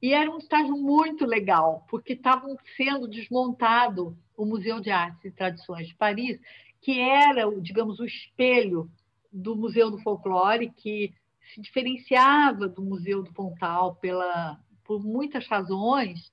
e 0.00 0.12
era 0.12 0.30
um 0.30 0.38
estágio 0.38 0.76
muito 0.76 1.24
legal, 1.24 1.86
porque 1.88 2.14
estavam 2.14 2.56
sendo 2.76 3.06
desmontado 3.06 4.16
o 4.36 4.44
Museu 4.44 4.80
de 4.80 4.90
Artes 4.90 5.24
e 5.26 5.30
Tradições 5.30 5.86
de 5.86 5.94
Paris, 5.94 6.40
que 6.80 6.98
era, 6.98 7.48
digamos, 7.60 8.00
o 8.00 8.04
espelho 8.04 8.90
do 9.32 9.54
Museu 9.54 9.90
do 9.90 9.98
Folclore, 9.98 10.70
que 10.70 11.14
se 11.54 11.60
diferenciava 11.60 12.68
do 12.68 12.82
Museu 12.82 13.22
do 13.22 13.32
Pontal 13.32 13.96
pela, 13.96 14.58
por 14.84 15.02
muitas 15.02 15.46
razões, 15.46 16.32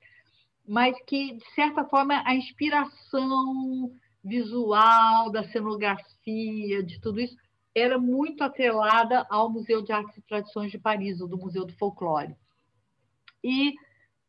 mas 0.68 0.95
que, 1.05 1.34
de 1.34 1.45
certa 1.53 1.84
forma, 1.86 2.22
a 2.26 2.36
inspiração 2.36 3.91
visual, 4.24 5.32
da 5.32 5.43
cenografia, 5.49 6.84
de 6.84 6.99
tudo 6.99 7.20
isso, 7.20 7.36
era 7.74 7.97
muito 7.97 8.43
atrelada 8.43 9.26
ao 9.30 9.49
Museu 9.49 9.82
de 9.82 9.91
Artes 9.91 10.18
e 10.18 10.22
Tradições 10.22 10.72
de 10.72 10.78
Paris, 10.78 11.22
ou 11.22 11.28
do 11.28 11.38
Museu 11.38 11.66
do 11.66 11.74
Folclore. 11.74 12.36
E 13.43 13.74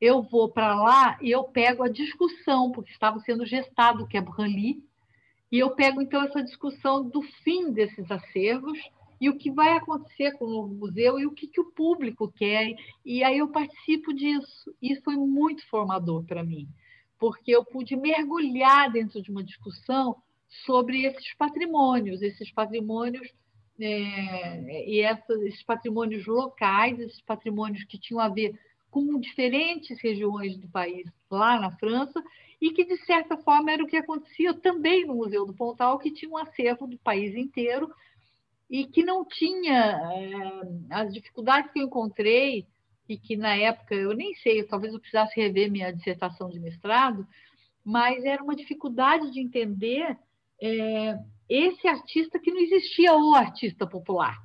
eu 0.01 0.23
vou 0.23 0.49
para 0.49 0.75
lá 0.75 1.19
e 1.21 1.31
eu 1.31 1.45
pego 1.45 1.83
a 1.83 1.89
discussão, 1.89 2.71
porque 2.71 2.91
estava 2.91 3.19
sendo 3.21 3.45
gestado 3.45 4.05
o 4.05 4.07
que 4.07 4.17
é 4.17 4.21
Branly, 4.21 4.83
e 5.53 5.59
eu 5.59 5.75
pego, 5.75 6.01
então, 6.01 6.23
essa 6.23 6.45
discussão 6.45 7.09
do 7.09 7.23
fim 7.43 7.73
desses 7.73 8.09
acervos 8.11 8.79
e 9.21 9.29
o 9.29 9.37
que 9.37 9.51
vai 9.51 9.77
acontecer 9.77 10.33
com 10.33 10.47
o 10.47 10.69
museu 10.69 11.19
e 11.19 11.27
o 11.27 11.33
que, 11.33 11.47
que 11.47 11.61
o 11.61 11.71
público 11.73 12.33
quer. 12.33 12.75
E 13.05 13.23
aí 13.23 13.39
eu 13.39 13.49
participo 13.49 14.15
disso. 14.15 14.75
Isso 14.81 15.03
foi 15.03 15.17
muito 15.17 15.67
formador 15.69 16.25
para 16.25 16.43
mim, 16.43 16.67
porque 17.19 17.51
eu 17.51 17.65
pude 17.65 17.95
mergulhar 17.97 18.91
dentro 18.91 19.21
de 19.21 19.31
uma 19.31 19.45
discussão 19.45 20.17
sobre 20.65 21.05
esses 21.05 21.35
patrimônios, 21.35 22.23
esses 22.23 22.51
patrimônios 22.51 23.29
é, 23.79 24.91
e 24.91 25.01
essas, 25.01 25.41
esses 25.43 25.63
patrimônios 25.63 26.27
locais, 26.27 26.99
esses 26.99 27.21
patrimônios 27.21 27.85
que 27.85 27.99
tinham 27.99 28.21
a 28.21 28.29
ver 28.29 28.59
com 28.91 29.21
diferentes 29.21 30.01
regiões 30.01 30.57
do 30.57 30.69
país 30.69 31.07
lá 31.31 31.61
na 31.61 31.71
França 31.71 32.23
e 32.61 32.71
que, 32.73 32.85
de 32.85 32.97
certa 33.05 33.37
forma, 33.39 33.71
era 33.71 33.83
o 33.83 33.87
que 33.87 33.97
acontecia 33.97 34.53
também 34.53 35.07
no 35.07 35.15
Museu 35.15 35.47
do 35.47 35.55
Pontal, 35.55 35.99
que 35.99 36.11
tinha 36.11 36.31
um 36.31 36.37
acervo 36.37 36.87
do 36.87 36.99
país 36.99 37.35
inteiro 37.35 37.91
e 38.71 38.87
que 38.87 39.03
não 39.03 39.25
tinha 39.25 40.01
é, 40.15 40.95
as 40.95 41.13
dificuldades 41.13 41.73
que 41.73 41.81
eu 41.81 41.87
encontrei 41.87 42.67
e 43.09 43.19
que, 43.19 43.37
na 43.37 43.57
época, 43.57 43.95
eu 43.95 44.15
nem 44.15 44.33
sei, 44.35 44.63
talvez 44.63 44.95
eu 44.95 45.01
precisasse 45.01 45.39
rever 45.39 45.69
minha 45.71 45.93
dissertação 45.93 46.49
de 46.49 46.61
mestrado, 46.61 47.27
mas 47.85 48.25
era 48.25 48.41
uma 48.41 48.55
dificuldade 48.55 49.33
de 49.33 49.41
entender 49.41 50.17
é, 50.63 51.19
esse 51.49 51.89
artista 51.89 52.39
que 52.39 52.53
não 52.53 52.61
existia 52.61 53.13
o 53.13 53.35
artista 53.35 53.85
popular, 53.85 54.39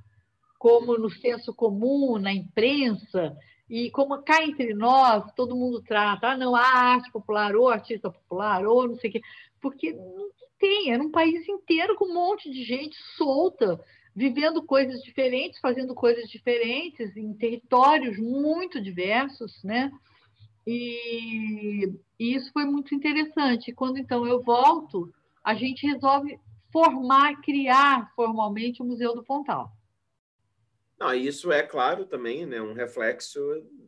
como 0.58 0.98
no 0.98 1.12
senso 1.12 1.54
comum, 1.54 2.18
na 2.18 2.34
imprensa, 2.34 3.38
e 3.70 3.92
como 3.92 4.24
cá 4.24 4.44
entre 4.44 4.74
nós, 4.74 5.32
todo 5.36 5.56
mundo 5.56 5.84
trata, 5.84 6.30
ah, 6.30 6.38
não, 6.38 6.56
a 6.56 6.62
arte 6.62 7.12
popular, 7.12 7.56
ou 7.56 7.70
artista 7.70 8.10
popular, 8.10 8.66
ou 8.66 8.88
não 8.88 8.96
sei 8.96 9.12
o 9.12 9.14
quê, 9.14 9.22
porque 9.62 9.94
não 9.94 10.30
tem, 10.60 10.92
era 10.92 11.04
um 11.04 11.12
país 11.12 11.48
inteiro 11.48 11.96
com 11.96 12.06
um 12.06 12.14
monte 12.14 12.50
de 12.50 12.64
gente 12.64 12.96
solta, 13.16 13.80
vivendo 14.16 14.64
coisas 14.64 15.02
diferentes, 15.02 15.60
fazendo 15.60 15.94
coisas 15.94 16.30
diferentes, 16.30 17.16
em 17.18 17.34
territórios 17.34 18.18
muito 18.18 18.80
diversos, 18.80 19.62
né? 19.64 19.92
E, 20.66 21.94
e 22.20 22.36
isso 22.36 22.52
foi 22.54 22.66
muito 22.66 22.96
interessante. 22.96 23.74
Quando 23.74 23.98
então 23.98 24.26
eu 24.26 24.42
volto, 24.42 25.14
a 25.44 25.54
gente 25.54 25.86
resolve 25.86 26.40
formar, 26.72 27.42
criar 27.42 28.12
formalmente 28.16 28.82
o 28.82 28.86
Museu 28.86 29.14
do 29.14 29.24
Pontal. 29.24 29.72
Não, 30.98 31.14
isso 31.14 31.52
é 31.52 31.62
claro 31.62 32.06
também, 32.06 32.46
né, 32.46 32.62
um 32.62 32.74
reflexo 32.74 33.40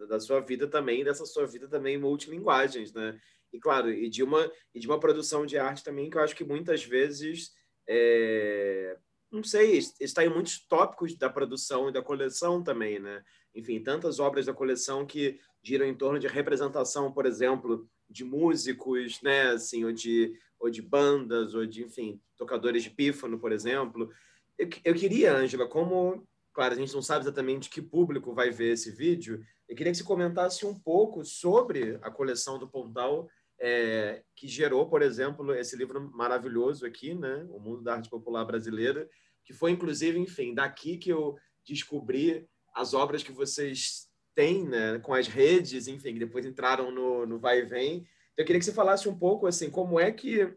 da 0.09 0.19
sua 0.19 0.41
vida 0.41 0.67
também, 0.67 1.05
dessa 1.05 1.25
sua 1.25 1.47
vida 1.47 1.67
também 1.69 1.97
multilinguagens, 1.97 2.91
né? 2.91 3.17
E 3.51 3.59
claro, 3.59 3.89
e 3.89 4.09
de 4.09 4.21
uma 4.21 4.51
e 4.75 4.80
de 4.80 4.88
uma 4.88 4.99
produção 4.99 5.45
de 5.45 5.57
arte 5.57 5.86
também 5.86 6.09
que 6.09 6.17
eu 6.17 6.21
acho 6.21 6.36
que 6.36 6.43
muitas 6.43 6.84
vezes 6.84 7.51
é, 7.88 8.97
não 9.32 9.43
sei, 9.43 9.80
está 9.99 10.25
em 10.25 10.30
muitos 10.30 10.59
tópicos 10.67 11.15
da 11.15 11.30
produção 11.30 11.89
e 11.89 11.91
da 11.93 12.01
coleção 12.01 12.63
também, 12.63 12.99
né? 12.99 13.23
Enfim, 13.53 13.82
tantas 13.82 14.19
obras 14.19 14.45
da 14.45 14.53
coleção 14.53 15.05
que 15.05 15.39
giram 15.63 15.86
em 15.86 15.95
torno 15.95 16.19
de 16.19 16.28
representação, 16.28 17.11
por 17.11 17.25
exemplo, 17.25 17.89
de 18.09 18.23
músicos, 18.23 19.21
né, 19.21 19.49
assim, 19.49 19.84
ou 19.84 19.91
de 19.91 20.34
ou 20.59 20.71
de 20.71 20.82
bandas, 20.82 21.53
ou 21.53 21.67
de, 21.67 21.84
enfim, 21.84 22.19
tocadores 22.36 22.82
de 22.82 22.89
pífano, 22.89 23.38
por 23.38 23.51
exemplo. 23.51 24.09
Eu, 24.57 24.67
eu 24.86 24.95
queria, 24.95 25.38
Ângela, 25.38 25.67
como 25.67 26.28
Claro, 26.57 26.73
a 26.73 26.78
gente 26.78 26.95
não 26.95 27.03
sabe 27.03 27.23
exatamente 27.23 27.69
que 27.69 27.80
público 27.80 28.34
vai 28.34 28.49
ver 28.49 28.73
esse 28.73 28.89
vídeo. 28.89 29.45
Eu 29.69 29.75
queria 29.75 29.91
que 29.91 29.97
você 29.99 30.03
comentasse 30.03 30.65
um 30.65 30.73
pouco 30.73 31.23
sobre 31.23 31.99
a 32.01 32.09
coleção 32.09 32.57
do 32.57 32.67
Pontal, 32.67 33.30
é, 33.60 34.24
que 34.36 34.47
gerou, 34.47 34.88
por 34.88 35.01
exemplo, 35.01 35.53
esse 35.53 35.76
livro 35.76 36.12
maravilhoso 36.14 36.86
aqui, 36.86 37.14
né? 37.14 37.45
O 37.49 37.60
Mundo 37.60 37.84
da 37.84 37.95
Arte 37.95 38.10
Popular 38.10 38.45
Brasileira, 38.45 39.10
que 39.43 39.53
foi, 39.53 39.72
inclusive, 39.72 40.20
enfim, 40.20 40.53
daqui 40.53 40.97
que 40.97 41.10
eu 41.10 41.36
descobri 41.66 42.47
as 42.74 42.93
obras 42.93 43.24
que 43.24 43.32
vocês 43.32 44.08
têm, 44.36 44.68
né? 44.68 44.99
Com 44.99 45.14
as 45.14 45.28
redes, 45.28 45.88
enfim, 45.88 46.14
que 46.14 46.20
depois 46.20 46.45
entraram 46.45 46.91
no, 46.91 47.26
no 47.26 47.39
Vai 47.39 47.60
e 47.60 47.66
Vem. 47.66 47.97
Então, 47.97 48.08
eu 48.38 48.45
queria 48.45 48.60
que 48.60 48.66
você 48.66 48.74
falasse 48.74 49.10
um 49.10 49.18
pouco, 49.18 49.47
assim, 49.47 49.70
como 49.70 49.99
é 49.99 50.12
que 50.12 50.53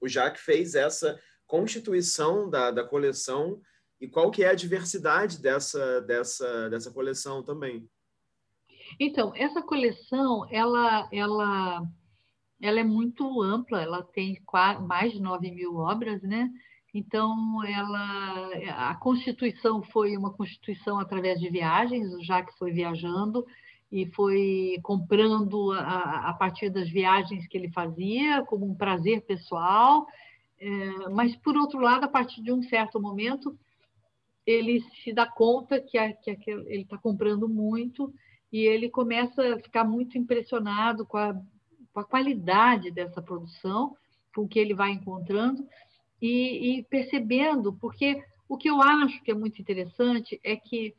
o 0.00 0.08
Jacques 0.08 0.42
fez 0.42 0.74
essa 0.74 1.18
constituição 1.46 2.50
da, 2.50 2.70
da 2.70 2.84
coleção 2.84 3.60
e 4.00 4.08
qual 4.08 4.30
que 4.30 4.42
é 4.42 4.48
a 4.48 4.54
diversidade 4.54 5.40
dessa, 5.40 6.00
dessa, 6.02 6.68
dessa 6.68 6.90
coleção 6.90 7.42
também. 7.42 7.88
Então, 9.00 9.32
essa 9.34 9.62
coleção, 9.62 10.46
ela, 10.50 11.08
ela, 11.12 11.82
ela 12.60 12.80
é 12.80 12.84
muito 12.84 13.42
ampla, 13.42 13.82
ela 13.82 14.02
tem 14.02 14.38
mais 14.86 15.12
de 15.12 15.20
9 15.20 15.50
mil 15.50 15.76
obras, 15.76 16.22
né? 16.22 16.50
Então, 16.94 17.62
ela, 17.64 18.90
a 18.90 18.94
constituição 18.94 19.82
foi 19.82 20.16
uma 20.16 20.32
constituição 20.32 20.98
através 20.98 21.38
de 21.38 21.50
viagens, 21.50 22.12
o 22.14 22.24
Jacques 22.24 22.56
foi 22.56 22.72
viajando 22.72 23.44
e 23.92 24.06
foi 24.06 24.78
comprando 24.82 25.72
a, 25.72 26.30
a 26.30 26.34
partir 26.34 26.70
das 26.70 26.88
viagens 26.88 27.46
que 27.46 27.56
ele 27.56 27.70
fazia, 27.70 28.42
como 28.44 28.64
um 28.64 28.74
prazer 28.74 29.20
pessoal, 29.22 30.06
é, 30.58 31.08
mas, 31.10 31.36
por 31.36 31.56
outro 31.56 31.78
lado, 31.78 32.04
a 32.04 32.08
partir 32.08 32.42
de 32.42 32.50
um 32.50 32.62
certo 32.62 32.98
momento, 32.98 33.58
ele 34.46 34.80
se 35.04 35.12
dá 35.12 35.26
conta 35.26 35.80
que, 35.80 35.98
a, 35.98 36.12
que, 36.14 36.30
a, 36.30 36.36
que 36.36 36.50
ele 36.50 36.82
está 36.82 36.96
comprando 36.96 37.48
muito 37.48 38.12
e 38.50 38.60
ele 38.60 38.88
começa 38.88 39.54
a 39.54 39.58
ficar 39.58 39.84
muito 39.84 40.16
impressionado 40.16 41.04
com 41.04 41.18
a, 41.18 41.36
com 41.96 42.00
a 42.00 42.04
qualidade 42.04 42.90
dessa 42.90 43.22
produção, 43.22 43.96
com 44.34 44.42
o 44.42 44.48
que 44.48 44.58
ele 44.58 44.74
vai 44.74 44.90
encontrando 44.90 45.66
e, 46.20 46.76
e, 46.76 46.82
percebendo, 46.82 47.72
porque 47.72 48.22
o 48.46 48.58
que 48.58 48.68
eu 48.68 48.82
acho 48.82 49.22
que 49.22 49.30
é 49.30 49.34
muito 49.34 49.62
interessante 49.62 50.38
é 50.44 50.56
que 50.56 50.94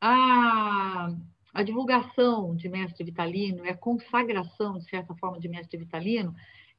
a, 0.00 1.12
a 1.52 1.62
divulgação 1.62 2.56
de 2.56 2.66
Mestre 2.66 3.04
Vitalino, 3.04 3.62
a 3.68 3.74
consagração, 3.74 4.78
de 4.78 4.88
certa 4.88 5.14
forma, 5.16 5.38
de 5.38 5.50
Mestre 5.50 5.76
Vitalino, 5.76 6.34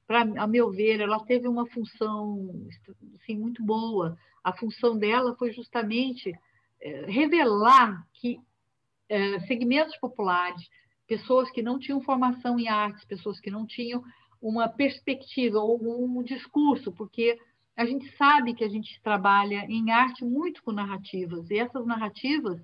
para 0.07 0.21
a 0.21 0.47
meu 0.47 0.71
ver, 0.71 0.99
ela 0.99 1.19
teve 1.19 1.47
uma 1.47 1.67
função 1.67 2.65
assim, 3.21 3.37
muito 3.37 3.63
boa. 3.63 4.17
A 4.43 4.51
função 4.51 4.97
dela 4.97 5.35
foi 5.35 5.53
justamente 5.53 6.33
é, 6.81 7.05
revelar 7.05 8.03
que 8.13 8.41
é, 9.07 9.39
segmentos 9.41 9.95
populares, 9.97 10.67
pessoas 11.09 11.49
que 11.49 11.63
não 11.63 11.79
tinham 11.79 11.99
formação 12.01 12.59
em 12.59 12.67
artes, 12.67 13.03
pessoas 13.03 13.39
que 13.39 13.49
não 13.49 13.65
tinham 13.65 14.03
uma 14.39 14.69
perspectiva 14.69 15.57
ou 15.59 15.79
um 15.83 16.21
discurso, 16.21 16.91
porque 16.91 17.35
a 17.75 17.83
gente 17.83 18.15
sabe 18.15 18.53
que 18.53 18.63
a 18.63 18.69
gente 18.69 19.01
trabalha 19.01 19.65
em 19.67 19.89
arte 19.89 20.23
muito 20.23 20.61
com 20.61 20.71
narrativas, 20.71 21.49
e 21.49 21.57
essas 21.57 21.83
narrativas, 21.85 22.61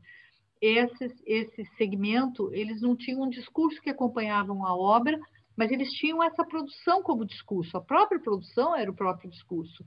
esses, 0.62 1.12
esse 1.26 1.66
segmento, 1.76 2.54
eles 2.54 2.82
não 2.82 2.96
tinham 2.96 3.24
um 3.24 3.30
discurso 3.30 3.82
que 3.82 3.90
acompanhavam 3.90 4.64
a 4.64 4.76
obra, 4.76 5.20
mas 5.58 5.72
eles 5.72 5.92
tinham 5.94 6.22
essa 6.22 6.46
produção 6.46 7.02
como 7.02 7.26
discurso, 7.26 7.76
a 7.76 7.82
própria 7.82 8.20
produção 8.20 8.76
era 8.76 8.92
o 8.92 8.96
próprio 8.96 9.30
discurso. 9.30 9.84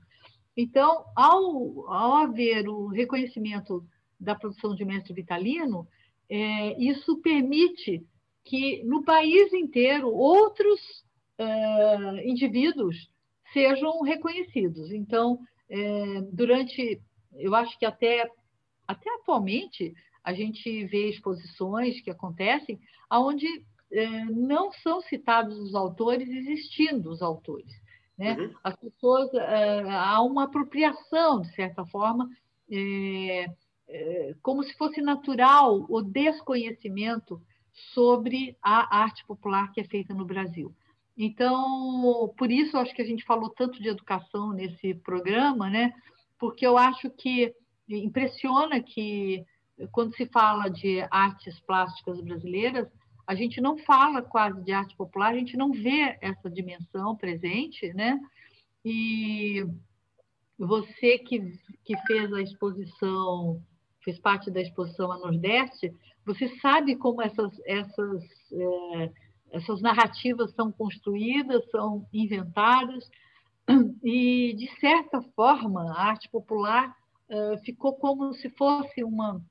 Então, 0.57 1.05
ao, 1.15 1.89
ao 1.89 2.13
haver 2.15 2.67
o 2.67 2.87
reconhecimento 2.87 3.85
da 4.19 4.35
produção 4.35 4.75
de 4.75 4.83
mestre 4.83 5.13
Vitalino, 5.13 5.87
é, 6.29 6.77
isso 6.83 7.21
permite 7.21 8.05
que 8.43 8.83
no 8.83 9.03
país 9.03 9.53
inteiro 9.53 10.09
outros 10.09 10.79
é, 11.37 12.27
indivíduos 12.27 13.09
sejam 13.53 14.01
reconhecidos. 14.01 14.91
Então, 14.91 15.39
é, 15.69 16.21
durante, 16.31 17.01
eu 17.35 17.55
acho 17.55 17.77
que 17.77 17.85
até, 17.85 18.29
até 18.87 19.09
atualmente, 19.15 19.93
a 20.23 20.33
gente 20.33 20.85
vê 20.85 21.09
exposições 21.09 22.01
que 22.01 22.09
acontecem 22.09 22.79
onde 23.11 23.47
é, 23.91 24.25
não 24.25 24.71
são 24.71 25.01
citados 25.01 25.57
os 25.57 25.73
autores 25.73 26.27
existindo 26.29 27.09
os 27.09 27.21
autores. 27.21 27.73
Né? 28.17 28.33
Uhum. 28.33 28.53
As 28.63 28.75
pessoas, 28.75 29.33
é, 29.33 29.81
há 29.89 30.21
uma 30.21 30.43
apropriação, 30.43 31.41
de 31.41 31.53
certa 31.55 31.85
forma, 31.85 32.29
como 34.43 34.61
se 34.63 34.77
fosse 34.77 35.01
natural 35.01 35.87
o 35.89 36.03
desconhecimento 36.03 37.41
sobre 37.93 38.57
a 38.61 39.01
arte 39.01 39.25
popular 39.25 39.71
que 39.71 39.81
é 39.81 39.83
feita 39.83 40.13
no 40.13 40.25
Brasil. 40.25 40.73
Então, 41.17 42.33
por 42.37 42.49
isso, 42.49 42.77
acho 42.77 42.93
que 42.95 43.01
a 43.01 43.05
gente 43.05 43.25
falou 43.25 43.49
tanto 43.49 43.81
de 43.81 43.89
educação 43.89 44.53
nesse 44.53 44.93
programa, 44.93 45.69
né? 45.69 45.93
porque 46.39 46.65
eu 46.65 46.77
acho 46.77 47.09
que 47.09 47.53
impressiona 47.87 48.81
que 48.81 49.45
quando 49.91 50.15
se 50.15 50.25
fala 50.27 50.69
de 50.69 51.05
artes 51.11 51.59
plásticas 51.59 52.19
brasileiras, 52.21 52.87
a 53.27 53.35
gente 53.35 53.61
não 53.61 53.77
fala 53.77 54.21
quase 54.21 54.63
de 54.63 54.71
arte 54.71 54.95
popular, 54.95 55.31
a 55.31 55.37
gente 55.37 55.55
não 55.55 55.71
vê 55.71 56.17
essa 56.21 56.49
dimensão 56.49 57.15
presente, 57.15 57.93
né? 57.93 58.19
E 58.83 59.65
você 60.57 61.19
que, 61.19 61.53
que 61.83 61.95
fez 62.07 62.33
a 62.33 62.41
exposição, 62.41 63.61
fez 64.03 64.17
parte 64.17 64.49
da 64.49 64.61
exposição 64.61 65.11
a 65.11 65.19
Nordeste, 65.19 65.93
você 66.29 66.47
sabe 66.59 66.95
como 66.95 67.23
essas, 67.23 67.59
essas, 67.65 68.23
é, 68.51 69.11
essas 69.51 69.81
narrativas 69.81 70.53
são 70.53 70.71
construídas, 70.71 71.67
são 71.71 72.05
inventadas, 72.13 73.09
e, 74.03 74.53
de 74.53 74.69
certa 74.79 75.21
forma, 75.35 75.91
a 75.91 76.01
arte 76.09 76.29
popular 76.29 76.95
é, 77.27 77.57
ficou 77.65 77.93
como 77.95 78.31
se 78.33 78.49
fosse 78.49 79.03
uma 79.03 79.41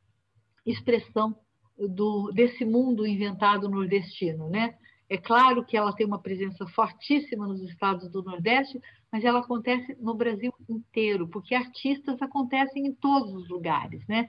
expressão 0.64 1.36
do, 1.76 2.30
desse 2.32 2.64
mundo 2.64 3.06
inventado 3.06 3.68
nordestino. 3.68 4.48
Né? 4.48 4.76
É 5.08 5.18
claro 5.18 5.64
que 5.64 5.76
ela 5.76 5.92
tem 5.92 6.06
uma 6.06 6.20
presença 6.20 6.64
fortíssima 6.68 7.46
nos 7.46 7.62
estados 7.62 8.08
do 8.10 8.22
Nordeste, 8.22 8.80
mas 9.10 9.24
ela 9.24 9.40
acontece 9.40 9.96
no 10.00 10.14
Brasil 10.14 10.52
inteiro, 10.68 11.26
porque 11.28 11.54
artistas 11.54 12.20
acontecem 12.22 12.86
em 12.86 12.92
todos 12.92 13.32
os 13.34 13.48
lugares, 13.48 14.06
né? 14.06 14.26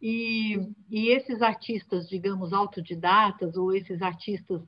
E, 0.00 0.56
e 0.90 1.08
esses 1.08 1.42
artistas, 1.42 2.08
digamos, 2.08 2.52
autodidatas, 2.52 3.56
ou 3.56 3.74
esses 3.74 4.00
artistas 4.00 4.62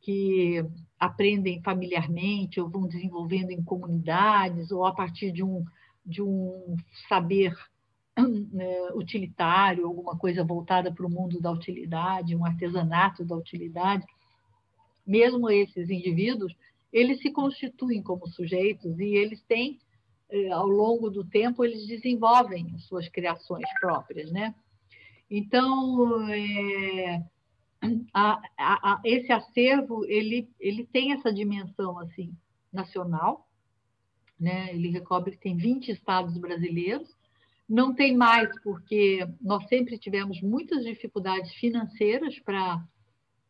que 0.00 0.64
aprendem 0.98 1.62
familiarmente, 1.62 2.60
ou 2.60 2.68
vão 2.68 2.88
desenvolvendo 2.88 3.50
em 3.50 3.62
comunidades, 3.62 4.72
ou 4.72 4.84
a 4.84 4.92
partir 4.92 5.30
de 5.30 5.44
um, 5.44 5.64
de 6.04 6.20
um 6.20 6.76
saber 7.08 7.54
né, 8.16 8.90
utilitário, 8.94 9.86
alguma 9.86 10.18
coisa 10.18 10.44
voltada 10.44 10.92
para 10.92 11.06
o 11.06 11.10
mundo 11.10 11.40
da 11.40 11.52
utilidade, 11.52 12.34
um 12.34 12.44
artesanato 12.44 13.24
da 13.24 13.36
utilidade, 13.36 14.04
mesmo 15.06 15.50
esses 15.50 15.90
indivíduos, 15.90 16.54
eles 16.92 17.20
se 17.20 17.30
constituem 17.30 18.02
como 18.02 18.28
sujeitos 18.28 18.98
e 18.98 19.14
eles 19.14 19.42
têm, 19.42 19.80
eh, 20.30 20.50
ao 20.50 20.66
longo 20.66 21.10
do 21.10 21.24
tempo, 21.24 21.64
eles 21.64 21.86
desenvolvem 21.86 22.78
suas 22.78 23.08
criações 23.08 23.66
próprias, 23.80 24.30
né? 24.30 24.54
Então, 25.34 26.28
é, 26.28 27.24
a, 28.12 28.42
a, 28.58 28.92
a, 28.92 29.00
esse 29.02 29.32
acervo 29.32 30.04
ele, 30.04 30.46
ele 30.60 30.84
tem 30.84 31.14
essa 31.14 31.32
dimensão 31.32 31.98
assim 31.98 32.36
nacional, 32.70 33.48
né? 34.38 34.74
Ele 34.74 34.90
recobre 34.90 35.34
tem 35.38 35.56
20 35.56 35.90
estados 35.90 36.36
brasileiros. 36.36 37.08
Não 37.66 37.94
tem 37.94 38.14
mais 38.14 38.50
porque 38.60 39.26
nós 39.40 39.66
sempre 39.68 39.96
tivemos 39.96 40.42
muitas 40.42 40.84
dificuldades 40.84 41.50
financeiras 41.54 42.38
para 42.40 42.84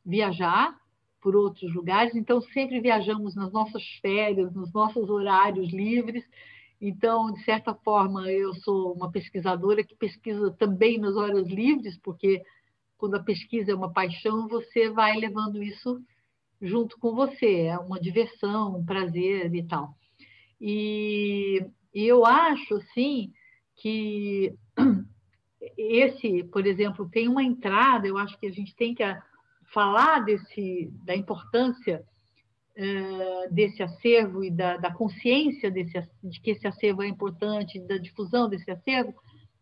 viajar 0.06 0.78
por 1.20 1.34
outros 1.34 1.74
lugares, 1.74 2.14
então 2.14 2.40
sempre 2.40 2.80
viajamos 2.80 3.34
nas 3.34 3.52
nossas 3.52 3.82
férias, 4.00 4.54
nos 4.54 4.72
nossos 4.72 5.10
horários 5.10 5.68
livres. 5.72 6.24
Então, 6.84 7.32
de 7.32 7.44
certa 7.44 7.72
forma, 7.72 8.28
eu 8.28 8.52
sou 8.54 8.92
uma 8.92 9.08
pesquisadora 9.08 9.84
que 9.84 9.94
pesquisa 9.94 10.50
também 10.58 10.98
nas 10.98 11.14
horas 11.14 11.46
livres, 11.46 11.96
porque 11.98 12.42
quando 12.98 13.14
a 13.14 13.22
pesquisa 13.22 13.70
é 13.70 13.74
uma 13.74 13.92
paixão, 13.92 14.48
você 14.48 14.90
vai 14.90 15.16
levando 15.16 15.62
isso 15.62 16.02
junto 16.60 16.98
com 16.98 17.14
você, 17.14 17.66
é 17.66 17.78
uma 17.78 18.00
diversão, 18.00 18.76
um 18.76 18.84
prazer 18.84 19.54
e 19.54 19.62
tal. 19.62 19.94
E, 20.60 21.64
e 21.94 22.04
eu 22.04 22.26
acho, 22.26 22.74
assim, 22.74 23.32
que 23.76 24.52
esse, 25.78 26.42
por 26.50 26.66
exemplo, 26.66 27.08
tem 27.08 27.28
uma 27.28 27.44
entrada, 27.44 28.08
eu 28.08 28.18
acho 28.18 28.36
que 28.40 28.46
a 28.46 28.52
gente 28.52 28.74
tem 28.74 28.92
que 28.92 29.04
falar 29.72 30.18
desse, 30.24 30.90
da 31.04 31.14
importância 31.14 32.04
desse 33.50 33.82
acervo 33.82 34.42
e 34.42 34.50
da, 34.50 34.76
da 34.78 34.92
consciência 34.92 35.70
desse, 35.70 36.02
de 36.22 36.40
que 36.40 36.52
esse 36.52 36.66
acervo 36.66 37.02
é 37.02 37.08
importante, 37.08 37.78
da 37.80 37.98
difusão 37.98 38.48
desse 38.48 38.70
acervo, 38.70 39.14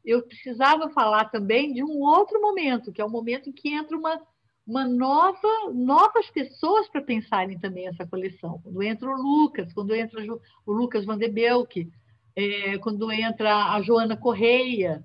eu 0.04 0.22
precisava 0.22 0.88
falar 0.90 1.26
também 1.26 1.72
de 1.72 1.82
um 1.82 1.98
outro 2.00 2.40
momento, 2.40 2.92
que 2.92 3.00
é 3.00 3.04
o 3.04 3.10
momento 3.10 3.50
em 3.50 3.52
que 3.52 3.68
entra 3.74 3.96
uma, 3.96 4.20
uma 4.66 4.86
nova, 4.86 5.72
novas 5.74 6.30
pessoas 6.30 6.88
para 6.88 7.02
pensarem 7.02 7.58
também 7.58 7.86
essa 7.86 8.06
coleção. 8.06 8.60
Quando 8.62 8.82
entra 8.82 9.10
o 9.10 9.20
Lucas, 9.20 9.72
quando 9.72 9.94
entra 9.94 10.22
o 10.64 10.72
Lucas 10.72 11.04
Van 11.04 11.18
de 11.18 11.28
Belk, 11.28 11.90
é, 12.36 12.78
quando 12.78 13.10
entra 13.12 13.74
a 13.74 13.82
Joana 13.82 14.16
Correia, 14.16 15.04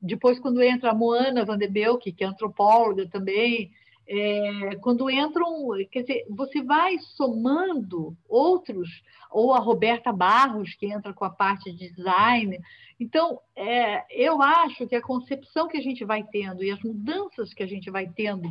depois 0.00 0.38
quando 0.38 0.62
entra 0.62 0.90
a 0.90 0.94
Moana 0.94 1.44
Van 1.44 1.58
de 1.58 1.66
Belk, 1.66 2.12
que 2.12 2.22
é 2.22 2.26
antropóloga 2.26 3.08
também, 3.08 3.72
é, 4.08 4.76
quando 4.76 5.10
entram, 5.10 5.70
quer 5.90 6.02
dizer, 6.02 6.26
você 6.30 6.62
vai 6.62 6.98
somando 7.16 8.16
outros, 8.28 9.02
ou 9.30 9.52
a 9.52 9.58
Roberta 9.58 10.12
Barros, 10.12 10.74
que 10.74 10.86
entra 10.86 11.12
com 11.12 11.24
a 11.24 11.30
parte 11.30 11.72
de 11.72 11.90
design. 11.90 12.58
Então, 13.00 13.40
é, 13.56 14.04
eu 14.10 14.40
acho 14.40 14.86
que 14.86 14.94
a 14.94 15.02
concepção 15.02 15.66
que 15.66 15.76
a 15.76 15.82
gente 15.82 16.04
vai 16.04 16.22
tendo 16.22 16.62
e 16.62 16.70
as 16.70 16.80
mudanças 16.82 17.52
que 17.52 17.62
a 17.62 17.66
gente 17.66 17.90
vai 17.90 18.08
tendo 18.08 18.48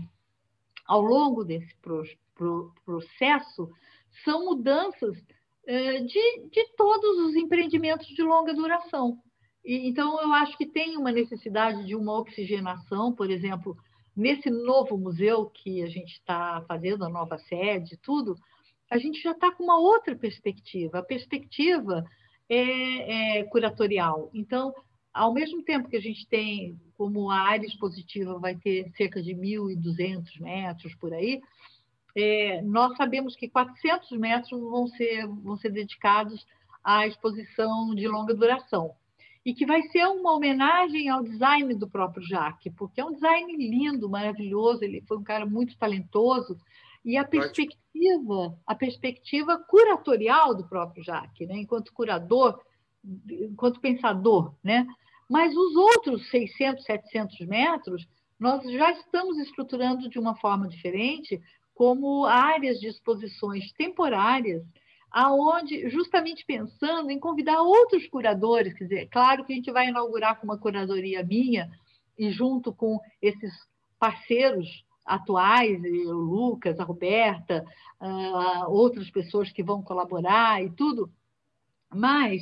ao 0.86 1.02
longo 1.02 1.44
desse 1.44 1.74
pro, 1.78 2.04
pro, 2.36 2.74
processo 2.84 3.72
são 4.24 4.46
mudanças 4.46 5.18
é, 5.66 6.00
de, 6.02 6.50
de 6.50 6.76
todos 6.76 7.28
os 7.28 7.36
empreendimentos 7.36 8.08
de 8.08 8.22
longa 8.22 8.54
duração. 8.54 9.18
E, 9.64 9.88
então, 9.88 10.22
eu 10.22 10.34
acho 10.34 10.58
que 10.58 10.66
tem 10.66 10.98
uma 10.98 11.12
necessidade 11.12 11.86
de 11.86 11.96
uma 11.96 12.20
oxigenação, 12.20 13.14
por 13.14 13.32
exemplo, 13.32 13.76
nesse 14.16 14.50
novo 14.50 14.98
museu 14.98 15.48
que 15.48 15.84
a 15.84 15.88
gente 15.88 16.14
está 16.14 16.64
fazendo, 16.68 17.04
a 17.04 17.10
nova 17.10 17.38
sede, 17.38 17.98
tudo, 17.98 18.36
a 18.90 18.98
gente 18.98 19.22
já 19.22 19.32
está 19.32 19.52
com 19.52 19.64
uma 19.64 19.78
outra 19.78 20.16
perspectiva. 20.16 21.00
A 21.00 21.04
perspectiva 21.04 22.06
é, 22.50 23.40
é, 23.40 23.44
curatorial. 23.46 24.30
Então, 24.34 24.74
ao 25.14 25.34
mesmo 25.34 25.64
tempo 25.64 25.90
que 25.90 25.98
a 25.98 26.02
gente 26.02 26.28
tem, 26.28 26.80
como 26.98 27.30
a 27.30 27.40
área 27.40 27.66
expositiva 27.66 28.40
vai 28.40 28.56
ter 28.56 28.90
cerca 28.96 29.22
de 29.22 29.34
1.200 29.34 30.40
metros 30.40 30.96
por 30.96 31.14
aí, 31.14 31.42
é, 32.16 32.62
nós 32.62 32.96
sabemos 32.96 33.36
que 33.36 33.50
400 33.50 34.12
metros 34.12 34.52
vão 34.62 34.88
ser, 34.88 35.28
vão 35.28 35.58
ser 35.58 35.72
dedicados 35.72 36.46
à 36.84 37.06
exposição 37.06 37.94
de 37.94 38.08
longa 38.08 38.34
duração 38.34 38.96
e 39.46 39.54
que 39.54 39.66
vai 39.66 39.84
ser 39.84 40.06
uma 40.08 40.34
homenagem 40.34 41.08
ao 41.08 41.22
design 41.22 41.76
do 41.76 41.88
próprio 41.88 42.26
Jacques, 42.26 42.74
porque 42.76 43.00
é 43.00 43.06
um 43.06 43.14
design 43.14 43.56
lindo, 43.56 44.10
maravilhoso, 44.10 44.84
ele 44.84 45.04
foi 45.08 45.18
um 45.18 45.24
cara 45.24 45.46
muito 45.46 45.78
talentoso, 45.78 46.58
e 47.06 47.16
a 47.16 47.24
perspectiva, 47.24 48.58
a 48.66 48.74
perspectiva 48.74 49.60
curatorial 49.60 50.56
do 50.56 50.68
próprio 50.68 51.04
Jacques, 51.04 51.48
né? 51.48 51.58
enquanto 51.58 51.94
curador, 51.94 52.60
enquanto 53.30 53.80
pensador, 53.80 54.56
né? 54.64 54.88
Mas 55.30 55.56
os 55.56 55.76
outros 55.76 56.28
600, 56.30 56.84
700 56.84 57.40
metros, 57.48 58.08
nós 58.40 58.64
já 58.72 58.92
estamos 58.92 59.38
estruturando 59.38 60.10
de 60.10 60.18
uma 60.18 60.36
forma 60.36 60.68
diferente, 60.68 61.40
como 61.76 62.26
áreas 62.26 62.80
de 62.80 62.88
exposições 62.88 63.72
temporárias, 63.74 64.64
aonde 65.16 65.90
justamente 65.90 66.46
pensando 66.46 67.10
em 67.10 67.18
convidar 67.18 67.62
outros 67.62 68.06
curadores, 68.06 68.74
quer 68.74 68.84
dizer, 68.84 69.08
claro 69.08 69.46
que 69.46 69.54
a 69.54 69.56
gente 69.56 69.72
vai 69.72 69.88
inaugurar 69.88 70.38
com 70.38 70.44
uma 70.46 70.58
curadoria 70.58 71.24
minha 71.24 71.72
e 72.20 72.30
junto 72.32 72.74
com 72.74 73.00
esses 73.22 73.54
parceiros 73.98 74.68
atuais, 75.06 75.82
o 75.82 76.12
Lucas, 76.12 76.78
a 76.82 76.84
Roberta, 76.84 77.66
uh, 78.02 78.70
outras 78.70 79.10
pessoas 79.10 79.50
que 79.54 79.64
vão 79.64 79.82
colaborar 79.82 80.62
e 80.62 80.70
tudo, 80.72 81.10
mas 81.94 82.42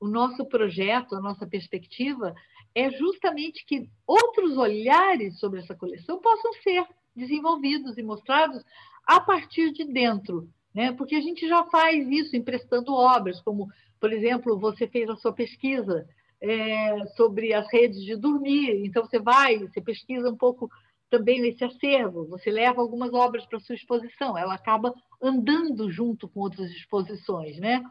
o 0.00 0.08
nosso 0.08 0.46
projeto, 0.46 1.14
a 1.14 1.20
nossa 1.20 1.46
perspectiva 1.46 2.34
é 2.74 2.90
justamente 2.90 3.66
que 3.66 3.86
outros 4.06 4.56
olhares 4.56 5.38
sobre 5.38 5.60
essa 5.60 5.74
coleção 5.74 6.18
possam 6.22 6.54
ser 6.62 6.86
desenvolvidos 7.14 7.98
e 7.98 8.02
mostrados 8.02 8.64
a 9.06 9.20
partir 9.20 9.72
de 9.72 9.84
dentro, 9.84 10.48
né? 10.74 10.92
porque 10.92 11.14
a 11.14 11.20
gente 11.20 11.46
já 11.48 11.64
faz 11.64 12.08
isso 12.08 12.36
emprestando 12.36 12.92
obras, 12.92 13.40
como, 13.40 13.68
por 14.00 14.12
exemplo, 14.12 14.58
você 14.58 14.86
fez 14.88 15.08
a 15.08 15.16
sua 15.16 15.32
pesquisa 15.32 16.06
é, 16.40 17.06
sobre 17.16 17.54
as 17.54 17.70
redes 17.72 18.02
de 18.02 18.16
dormir, 18.16 18.84
então 18.84 19.04
você 19.04 19.18
vai, 19.18 19.58
você 19.58 19.80
pesquisa 19.80 20.28
um 20.28 20.36
pouco 20.36 20.68
também 21.08 21.40
nesse 21.40 21.64
acervo, 21.64 22.26
você 22.26 22.50
leva 22.50 22.80
algumas 22.80 23.12
obras 23.12 23.46
para 23.46 23.60
sua 23.60 23.76
exposição, 23.76 24.36
ela 24.36 24.54
acaba 24.54 24.92
andando 25.22 25.90
junto 25.90 26.28
com 26.28 26.40
outras 26.40 26.70
exposições, 26.72 27.58
né? 27.58 27.82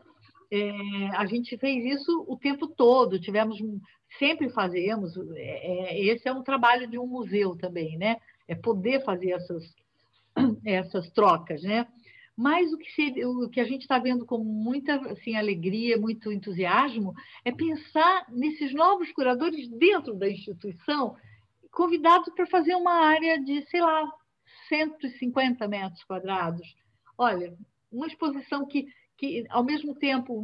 É, 0.51 1.07
a 1.15 1.25
gente 1.25 1.57
fez 1.57 1.83
isso 1.99 2.25
o 2.27 2.37
tempo 2.37 2.67
todo, 2.67 3.19
tivemos 3.19 3.57
sempre 4.19 4.49
fazemos, 4.49 5.17
é, 5.35 5.95
é 5.95 6.05
esse 6.05 6.27
é 6.27 6.33
um 6.33 6.43
trabalho 6.43 6.87
de 6.87 6.99
um 6.99 7.07
museu 7.07 7.55
também, 7.55 7.97
né? 7.97 8.17
É 8.47 8.53
poder 8.53 9.03
fazer 9.03 9.31
essas 9.31 9.63
essas 10.65 11.09
trocas, 11.11 11.63
né? 11.63 11.87
Mas 12.35 12.73
o 12.73 12.77
que, 12.77 12.91
se, 12.91 13.25
o 13.25 13.49
que 13.49 13.59
a 13.59 13.65
gente 13.65 13.81
está 13.81 13.99
vendo 13.99 14.25
com 14.25 14.39
muita 14.39 14.95
assim, 15.11 15.35
alegria, 15.35 15.97
muito 15.97 16.31
entusiasmo, 16.31 17.13
é 17.45 17.51
pensar 17.51 18.25
nesses 18.29 18.73
novos 18.73 19.11
curadores 19.11 19.67
dentro 19.69 20.15
da 20.15 20.27
instituição, 20.27 21.15
convidados 21.71 22.33
para 22.33 22.47
fazer 22.47 22.75
uma 22.75 22.93
área 22.93 23.39
de, 23.39 23.63
sei 23.69 23.81
lá, 23.81 24.11
150 24.67 25.67
metros 25.67 26.03
quadrados. 26.03 26.75
Olha, 27.17 27.55
uma 27.91 28.07
exposição 28.07 28.65
que, 28.65 28.87
que 29.17 29.45
ao 29.49 29.63
mesmo 29.63 29.93
tempo, 29.93 30.41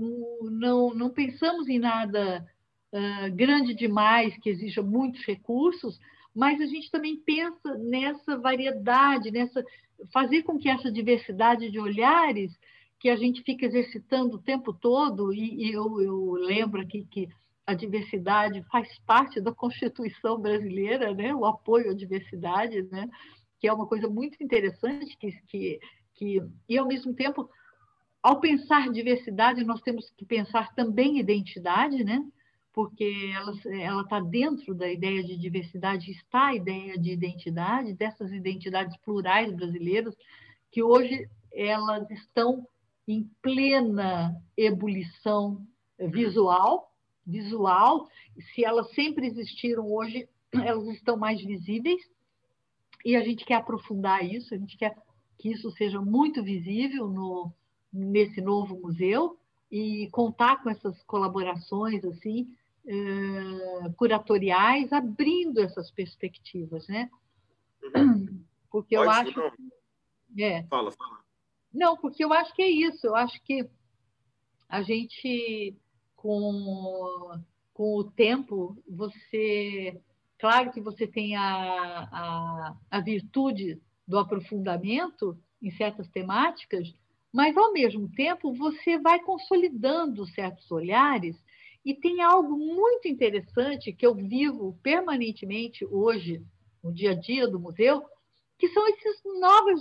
não, 0.51 0.93
não 0.93 1.09
pensamos 1.09 1.67
em 1.67 1.79
nada 1.79 2.47
uh, 2.93 3.35
grande 3.35 3.73
demais, 3.73 4.37
que 4.37 4.49
exija 4.49 4.83
muitos 4.83 5.25
recursos, 5.25 5.99
mas 6.35 6.61
a 6.61 6.65
gente 6.65 6.91
também 6.91 7.17
pensa 7.17 7.75
nessa 7.77 8.37
variedade, 8.37 9.31
nessa 9.31 9.65
fazer 10.13 10.43
com 10.43 10.57
que 10.57 10.69
essa 10.69 10.91
diversidade 10.91 11.69
de 11.69 11.79
olhares 11.79 12.51
que 12.99 13.09
a 13.09 13.15
gente 13.15 13.41
fica 13.43 13.65
exercitando 13.65 14.35
o 14.35 14.41
tempo 14.41 14.73
todo, 14.73 15.33
e, 15.33 15.67
e 15.67 15.71
eu, 15.71 16.01
eu, 16.01 16.33
lembro 16.33 16.81
aqui 16.81 17.05
que 17.09 17.29
a 17.65 17.73
diversidade 17.73 18.63
faz 18.71 18.89
parte 19.05 19.39
da 19.39 19.53
Constituição 19.53 20.39
brasileira, 20.39 21.13
né? 21.13 21.33
o 21.33 21.45
apoio 21.45 21.91
à 21.91 21.93
diversidade, 21.93 22.81
né? 22.91 23.07
que 23.59 23.67
é 23.67 23.73
uma 23.73 23.87
coisa 23.87 24.09
muito 24.09 24.41
interessante, 24.43 25.15
que, 25.17 25.31
que, 25.47 25.79
que, 26.15 26.41
e 26.67 26.77
ao 26.77 26.87
mesmo 26.87 27.13
tempo, 27.13 27.49
ao 28.21 28.39
pensar 28.39 28.91
diversidade, 28.91 29.63
nós 29.63 29.81
temos 29.81 30.09
que 30.17 30.25
pensar 30.25 30.73
também 30.73 31.19
identidade, 31.19 32.03
né? 32.03 32.21
Porque 32.79 33.33
ela 33.83 34.03
está 34.03 34.21
dentro 34.21 34.73
da 34.73 34.89
ideia 34.89 35.21
de 35.21 35.35
diversidade, 35.35 36.11
está 36.11 36.45
a 36.45 36.55
ideia 36.55 36.97
de 36.97 37.11
identidade, 37.11 37.93
dessas 37.93 38.31
identidades 38.31 38.95
plurais 39.03 39.53
brasileiras, 39.53 40.15
que 40.71 40.81
hoje 40.81 41.29
elas 41.51 42.09
estão 42.09 42.65
em 43.05 43.29
plena 43.41 44.33
ebulição 44.55 45.61
visual, 45.99 46.89
visual, 47.27 48.07
se 48.53 48.63
elas 48.63 48.89
sempre 48.91 49.27
existiram 49.27 49.91
hoje, 49.91 50.29
elas 50.53 50.87
estão 50.87 51.17
mais 51.17 51.43
visíveis, 51.43 52.01
e 53.03 53.13
a 53.17 53.21
gente 53.25 53.43
quer 53.43 53.55
aprofundar 53.55 54.23
isso, 54.23 54.55
a 54.55 54.57
gente 54.57 54.77
quer 54.77 54.95
que 55.37 55.51
isso 55.51 55.69
seja 55.71 55.99
muito 55.99 56.41
visível 56.41 57.09
no, 57.09 57.51
nesse 57.91 58.39
novo 58.39 58.79
museu 58.79 59.37
e 59.69 60.07
contar 60.13 60.63
com 60.63 60.69
essas 60.69 61.03
colaborações 61.03 62.05
assim 62.05 62.47
eh, 62.91 63.89
curatoriais, 63.95 64.91
abrindo 64.91 65.61
essas 65.61 65.91
perspectivas, 65.91 66.87
né? 66.87 67.07
Uhum. 67.95 68.43
Porque 68.71 68.95
Pode, 68.95 69.07
eu 69.07 69.11
acho. 69.11 69.39
Não. 69.39 70.43
É. 70.43 70.63
Fala, 70.63 70.91
fala. 70.91 71.19
Não, 71.71 71.97
porque 71.97 72.23
eu 72.23 72.33
acho 72.33 72.53
que 72.55 72.61
é 72.61 72.69
isso. 72.69 73.05
Eu 73.05 73.15
acho 73.15 73.41
que 73.43 73.67
a 74.67 74.81
gente, 74.81 75.75
com, 76.15 77.39
com 77.73 77.95
o 77.95 78.03
tempo, 78.03 78.77
você. 78.87 79.99
Claro 80.37 80.71
que 80.71 80.81
você 80.81 81.05
tem 81.07 81.35
a, 81.35 81.43
a, 81.43 82.77
a 82.89 83.01
virtude 83.01 83.81
do 84.07 84.17
aprofundamento 84.17 85.37
em 85.61 85.71
certas 85.71 86.07
temáticas, 86.09 86.93
mas, 87.31 87.55
ao 87.55 87.71
mesmo 87.71 88.09
tempo, 88.09 88.53
você 88.53 88.97
vai 88.97 89.19
consolidando 89.19 90.25
certos 90.27 90.71
olhares. 90.71 91.35
E 91.89 91.95
tem 91.95 92.21
algo 92.21 92.55
muito 92.55 93.07
interessante 93.07 93.91
que 93.91 94.05
eu 94.05 94.13
vivo 94.13 94.77
permanentemente 94.83 95.83
hoje, 95.83 96.39
no 96.83 96.93
dia 96.93 97.13
a 97.13 97.15
dia 97.15 97.47
do 97.47 97.59
museu, 97.59 98.05
que 98.59 98.67
são 98.67 98.87
essas 98.87 99.19
novas 99.39 99.79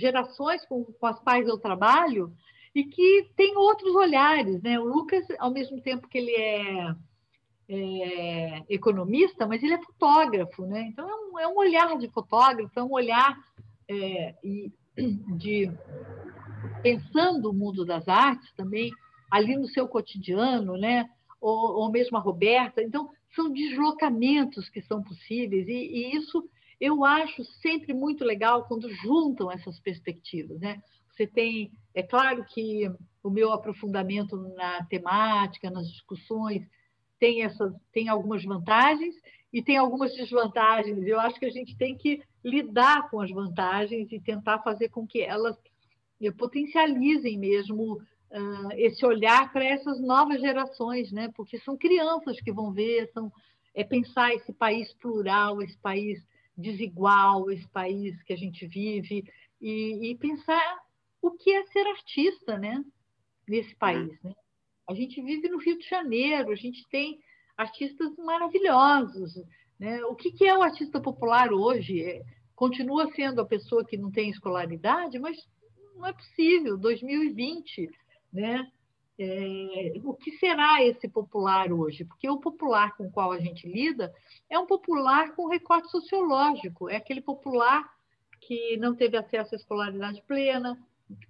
gerações 0.00 0.66
com, 0.66 0.84
com 0.84 1.06
as 1.06 1.16
quais 1.20 1.46
eu 1.46 1.56
trabalho 1.56 2.32
e 2.74 2.82
que 2.82 3.30
têm 3.36 3.56
outros 3.56 3.94
olhares. 3.94 4.60
Né? 4.64 4.80
O 4.80 4.82
Lucas, 4.82 5.24
ao 5.38 5.52
mesmo 5.52 5.80
tempo 5.80 6.08
que 6.08 6.18
ele 6.18 6.32
é, 6.32 6.96
é 7.68 8.62
economista, 8.68 9.46
mas 9.46 9.62
ele 9.62 9.74
é 9.74 9.82
fotógrafo. 9.84 10.66
Né? 10.66 10.88
Então, 10.88 11.08
é 11.08 11.14
um, 11.14 11.38
é 11.38 11.46
um 11.46 11.56
olhar 11.56 11.96
de 11.96 12.08
fotógrafo, 12.08 12.72
é 12.76 12.82
um 12.82 12.90
olhar 12.90 13.38
é, 13.88 14.34
de 15.38 15.70
pensando 16.82 17.48
o 17.48 17.54
mundo 17.54 17.84
das 17.84 18.08
artes 18.08 18.52
também 18.56 18.90
ali 19.30 19.56
no 19.56 19.68
seu 19.68 19.86
cotidiano, 19.86 20.76
né? 20.76 21.08
Ou, 21.44 21.82
ou 21.82 21.90
mesmo 21.90 22.16
a 22.16 22.20
Roberta. 22.20 22.82
Então, 22.82 23.10
são 23.36 23.52
deslocamentos 23.52 24.70
que 24.70 24.80
são 24.80 25.02
possíveis, 25.02 25.68
e, 25.68 25.72
e 25.72 26.16
isso 26.16 26.48
eu 26.80 27.04
acho 27.04 27.44
sempre 27.62 27.92
muito 27.92 28.24
legal 28.24 28.64
quando 28.64 28.90
juntam 28.90 29.52
essas 29.52 29.78
perspectivas. 29.80 30.58
Né? 30.58 30.80
Você 31.10 31.26
tem, 31.26 31.70
é 31.94 32.02
claro 32.02 32.44
que 32.46 32.90
o 33.22 33.28
meu 33.28 33.52
aprofundamento 33.52 34.36
na 34.56 34.84
temática, 34.84 35.70
nas 35.70 35.86
discussões, 35.90 36.66
tem, 37.18 37.42
essas, 37.42 37.74
tem 37.92 38.08
algumas 38.08 38.42
vantagens 38.42 39.14
e 39.52 39.62
tem 39.62 39.76
algumas 39.76 40.14
desvantagens. 40.14 41.06
Eu 41.06 41.20
acho 41.20 41.38
que 41.38 41.46
a 41.46 41.50
gente 41.50 41.76
tem 41.76 41.96
que 41.96 42.22
lidar 42.42 43.10
com 43.10 43.20
as 43.20 43.30
vantagens 43.30 44.10
e 44.10 44.18
tentar 44.18 44.60
fazer 44.60 44.88
com 44.88 45.06
que 45.06 45.20
elas 45.20 45.56
eh, 46.20 46.30
potencializem 46.32 47.38
mesmo 47.38 48.00
uh, 48.34 48.72
esse 48.72 49.06
olhar 49.06 49.52
para 49.52 49.64
essas 49.64 50.00
novas 50.00 50.40
gerações, 50.40 51.10
né? 51.12 51.30
porque 51.34 51.58
são 51.58 51.76
crianças 51.76 52.40
que 52.40 52.52
vão 52.52 52.72
ver, 52.72 53.10
são, 53.12 53.32
é 53.74 53.84
pensar 53.84 54.34
esse 54.34 54.52
país 54.52 54.92
plural, 54.94 55.62
esse 55.62 55.78
país 55.78 56.22
desigual, 56.56 57.50
esse 57.50 57.66
país 57.68 58.20
que 58.24 58.32
a 58.32 58.36
gente 58.36 58.66
vive, 58.66 59.24
e, 59.60 60.10
e 60.10 60.14
pensar 60.16 60.78
o 61.22 61.30
que 61.30 61.50
é 61.50 61.64
ser 61.66 61.86
artista 61.86 62.58
né? 62.58 62.84
nesse 63.48 63.74
país. 63.76 64.20
Né? 64.22 64.32
A 64.88 64.94
gente 64.94 65.20
vive 65.22 65.48
no 65.48 65.58
Rio 65.58 65.78
de 65.78 65.88
Janeiro, 65.88 66.50
a 66.50 66.56
gente 66.56 66.86
tem 66.88 67.18
artistas 67.56 68.14
maravilhosos. 68.16 69.34
Né? 69.78 70.04
O 70.04 70.14
que, 70.14 70.32
que 70.32 70.46
é 70.46 70.56
o 70.56 70.62
artista 70.62 71.00
popular 71.00 71.52
hoje? 71.52 72.02
É, 72.02 72.22
continua 72.54 73.10
sendo 73.12 73.40
a 73.40 73.46
pessoa 73.46 73.84
que 73.84 73.96
não 73.96 74.10
tem 74.10 74.30
escolaridade, 74.30 75.18
mas 75.18 75.36
não 75.96 76.06
é 76.06 76.12
possível. 76.12 76.76
2020, 76.76 77.90
né? 78.34 78.68
É, 79.16 79.92
o 80.02 80.12
que 80.12 80.32
será 80.38 80.82
esse 80.82 81.08
popular 81.08 81.72
hoje? 81.72 82.04
Porque 82.04 82.28
o 82.28 82.40
popular 82.40 82.96
com 82.96 83.06
o 83.06 83.10
qual 83.12 83.30
a 83.30 83.38
gente 83.38 83.68
lida 83.68 84.12
é 84.50 84.58
um 84.58 84.66
popular 84.66 85.36
com 85.36 85.46
recorte 85.46 85.88
sociológico, 85.88 86.90
é 86.90 86.96
aquele 86.96 87.20
popular 87.20 87.88
que 88.40 88.76
não 88.76 88.94
teve 88.94 89.16
acesso 89.16 89.54
à 89.54 89.56
escolaridade 89.56 90.20
plena, 90.26 90.76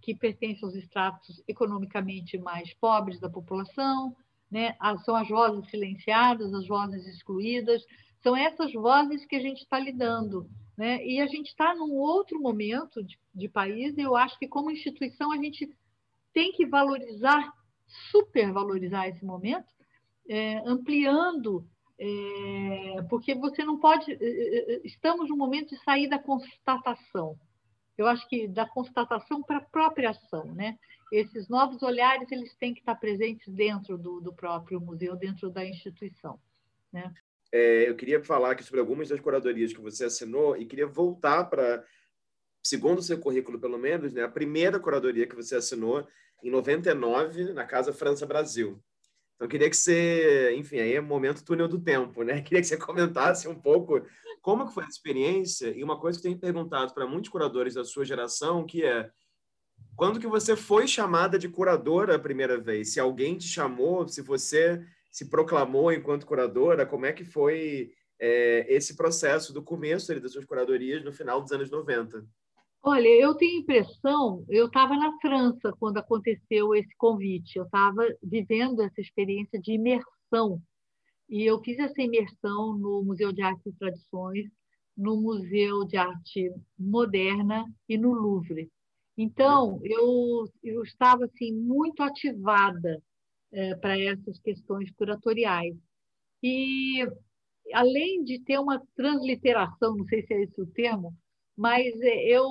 que 0.00 0.14
pertence 0.14 0.64
aos 0.64 0.74
estratos 0.74 1.42
economicamente 1.46 2.38
mais 2.38 2.72
pobres 2.74 3.20
da 3.20 3.28
população, 3.28 4.16
né? 4.50 4.74
são 5.04 5.14
as 5.14 5.28
vozes 5.28 5.68
silenciadas, 5.68 6.54
as 6.54 6.66
vozes 6.66 7.06
excluídas, 7.06 7.84
são 8.22 8.34
essas 8.34 8.72
vozes 8.72 9.26
que 9.26 9.36
a 9.36 9.40
gente 9.40 9.60
está 9.62 9.78
lidando. 9.78 10.48
Né? 10.76 11.04
E 11.06 11.20
a 11.20 11.26
gente 11.26 11.48
está 11.48 11.74
num 11.74 11.92
outro 11.92 12.40
momento 12.40 13.02
de, 13.02 13.18
de 13.34 13.48
país, 13.48 13.96
e 13.96 14.00
eu 14.00 14.16
acho 14.16 14.38
que, 14.38 14.48
como 14.48 14.70
instituição, 14.70 15.30
a 15.30 15.36
gente 15.36 15.70
tem 16.34 16.52
que 16.52 16.66
valorizar, 16.66 17.50
supervalorizar 18.10 19.08
esse 19.08 19.24
momento, 19.24 19.72
é, 20.28 20.58
ampliando, 20.66 21.66
é, 21.98 23.02
porque 23.08 23.34
você 23.34 23.64
não 23.64 23.78
pode. 23.78 24.12
É, 24.12 24.16
é, 24.20 24.74
é, 24.74 24.80
estamos 24.84 25.30
no 25.30 25.36
momento 25.36 25.70
de 25.70 25.82
sair 25.82 26.08
da 26.08 26.18
constatação. 26.18 27.38
Eu 27.96 28.08
acho 28.08 28.28
que 28.28 28.48
da 28.48 28.68
constatação 28.68 29.42
para 29.42 29.58
a 29.58 29.64
própria 29.64 30.10
ação, 30.10 30.52
né? 30.52 30.76
Esses 31.12 31.48
novos 31.48 31.80
olhares 31.82 32.30
eles 32.32 32.52
têm 32.56 32.74
que 32.74 32.80
estar 32.80 32.96
presentes 32.96 33.54
dentro 33.54 33.96
do, 33.96 34.20
do 34.20 34.34
próprio 34.34 34.80
museu, 34.80 35.14
dentro 35.14 35.48
da 35.48 35.64
instituição, 35.64 36.40
né? 36.92 37.14
É, 37.52 37.88
eu 37.88 37.94
queria 37.94 38.20
falar 38.24 38.50
aqui 38.50 38.64
sobre 38.64 38.80
algumas 38.80 39.08
das 39.08 39.20
curadorias 39.20 39.72
que 39.72 39.80
você 39.80 40.06
assinou 40.06 40.56
e 40.56 40.66
queria 40.66 40.88
voltar 40.88 41.44
para, 41.44 41.84
segundo 42.60 42.98
o 42.98 43.02
seu 43.02 43.16
currículo, 43.20 43.60
pelo 43.60 43.78
menos, 43.78 44.12
né, 44.12 44.24
a 44.24 44.28
primeira 44.28 44.80
curadoria 44.80 45.24
que 45.24 45.36
você 45.36 45.54
assinou 45.54 46.04
em 46.44 46.50
99 46.50 47.54
na 47.54 47.64
Casa 47.64 47.92
França 47.92 48.26
Brasil. 48.26 48.78
Então, 49.34 49.48
queria 49.48 49.68
que 49.68 49.76
você, 49.76 50.54
enfim, 50.56 50.78
aí 50.78 50.94
é 50.94 51.00
momento 51.00 51.44
túnel 51.44 51.66
do 51.66 51.80
tempo, 51.80 52.22
né? 52.22 52.40
Queria 52.42 52.60
que 52.60 52.68
você 52.68 52.76
comentasse 52.76 53.48
um 53.48 53.54
pouco 53.54 54.00
como 54.40 54.66
que 54.66 54.74
foi 54.74 54.84
a 54.84 54.88
experiência 54.88 55.68
e 55.76 55.82
uma 55.82 55.98
coisa 55.98 56.20
que 56.20 56.26
eu 56.26 56.30
tenho 56.30 56.40
perguntado 56.40 56.94
para 56.94 57.06
muitos 57.06 57.30
curadores 57.30 57.74
da 57.74 57.84
sua 57.84 58.04
geração, 58.04 58.64
que 58.64 58.84
é 58.84 59.10
quando 59.96 60.20
que 60.20 60.26
você 60.26 60.54
foi 60.54 60.86
chamada 60.86 61.38
de 61.38 61.48
curadora 61.48 62.14
a 62.14 62.18
primeira 62.18 62.60
vez? 62.60 62.92
Se 62.92 63.00
alguém 63.00 63.36
te 63.36 63.48
chamou, 63.48 64.06
se 64.06 64.22
você 64.22 64.84
se 65.10 65.30
proclamou 65.30 65.92
enquanto 65.92 66.26
curadora? 66.26 66.84
Como 66.84 67.06
é 67.06 67.12
que 67.12 67.24
foi 67.24 67.92
é, 68.20 68.66
esse 68.68 68.96
processo 68.96 69.52
do 69.52 69.62
começo 69.62 70.14
das 70.20 70.32
suas 70.32 70.44
curadorias 70.44 71.04
no 71.04 71.12
final 71.12 71.40
dos 71.40 71.52
anos 71.52 71.70
90? 71.70 72.24
Olha, 72.86 73.08
eu 73.08 73.34
tenho 73.34 73.60
impressão, 73.60 74.44
eu 74.46 74.66
estava 74.66 74.94
na 74.94 75.18
França 75.18 75.72
quando 75.80 75.96
aconteceu 75.96 76.74
esse 76.74 76.94
convite, 76.98 77.56
eu 77.56 77.64
estava 77.64 78.06
vivendo 78.22 78.82
essa 78.82 79.00
experiência 79.00 79.58
de 79.58 79.72
imersão, 79.72 80.60
e 81.26 81.44
eu 81.44 81.62
fiz 81.62 81.78
essa 81.78 82.02
imersão 82.02 82.76
no 82.76 83.02
Museu 83.02 83.32
de 83.32 83.40
Arte 83.40 83.70
e 83.70 83.72
Tradições, 83.72 84.50
no 84.94 85.18
Museu 85.18 85.86
de 85.86 85.96
Arte 85.96 86.52
Moderna 86.78 87.64
e 87.88 87.96
no 87.96 88.12
Louvre. 88.12 88.70
Então, 89.16 89.80
eu, 89.82 90.44
eu 90.62 90.82
estava 90.82 91.24
assim, 91.24 91.54
muito 91.54 92.02
ativada 92.02 93.02
é, 93.50 93.74
para 93.76 93.98
essas 93.98 94.38
questões 94.40 94.90
curatoriais. 94.90 95.74
E 96.42 96.98
além 97.72 98.22
de 98.24 98.40
ter 98.40 98.58
uma 98.58 98.78
transliteração, 98.94 99.96
não 99.96 100.04
sei 100.04 100.22
se 100.26 100.34
é 100.34 100.42
esse 100.42 100.60
o 100.60 100.66
termo, 100.66 101.16
mas 101.56 101.86
é, 102.00 102.24
eu, 102.26 102.46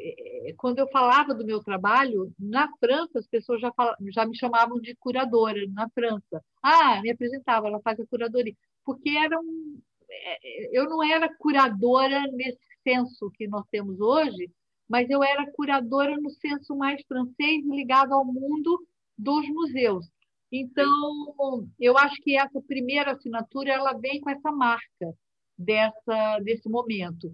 é, 0.00 0.54
quando 0.56 0.78
eu 0.78 0.88
falava 0.88 1.34
do 1.34 1.44
meu 1.44 1.62
trabalho, 1.62 2.32
na 2.38 2.68
França, 2.78 3.18
as 3.18 3.26
pessoas 3.26 3.60
já, 3.60 3.72
já 4.12 4.26
me 4.26 4.36
chamavam 4.36 4.80
de 4.80 4.94
curadora, 4.96 5.60
na 5.72 5.88
França. 5.90 6.42
Ah, 6.62 7.00
me 7.02 7.10
apresentava, 7.10 7.66
ela 7.66 7.80
faz 7.80 7.98
a 7.98 8.06
curadoria. 8.06 8.54
Porque 8.84 9.10
era 9.10 9.38
um, 9.40 9.80
é, 10.08 10.78
eu 10.78 10.84
não 10.88 11.02
era 11.02 11.34
curadora 11.36 12.22
nesse 12.32 12.58
senso 12.82 13.30
que 13.32 13.48
nós 13.48 13.64
temos 13.70 14.00
hoje, 14.00 14.50
mas 14.88 15.08
eu 15.10 15.22
era 15.22 15.50
curadora 15.52 16.16
no 16.16 16.30
senso 16.30 16.76
mais 16.76 17.02
francês 17.06 17.64
ligado 17.66 18.12
ao 18.12 18.24
mundo 18.24 18.86
dos 19.16 19.48
museus. 19.48 20.06
Então, 20.52 21.68
eu 21.80 21.98
acho 21.98 22.14
que 22.22 22.36
essa 22.36 22.60
primeira 22.62 23.12
assinatura 23.12 23.72
ela 23.72 23.92
vem 23.94 24.20
com 24.20 24.30
essa 24.30 24.52
marca 24.52 25.12
dessa 25.58 26.38
desse 26.40 26.68
momento. 26.68 27.32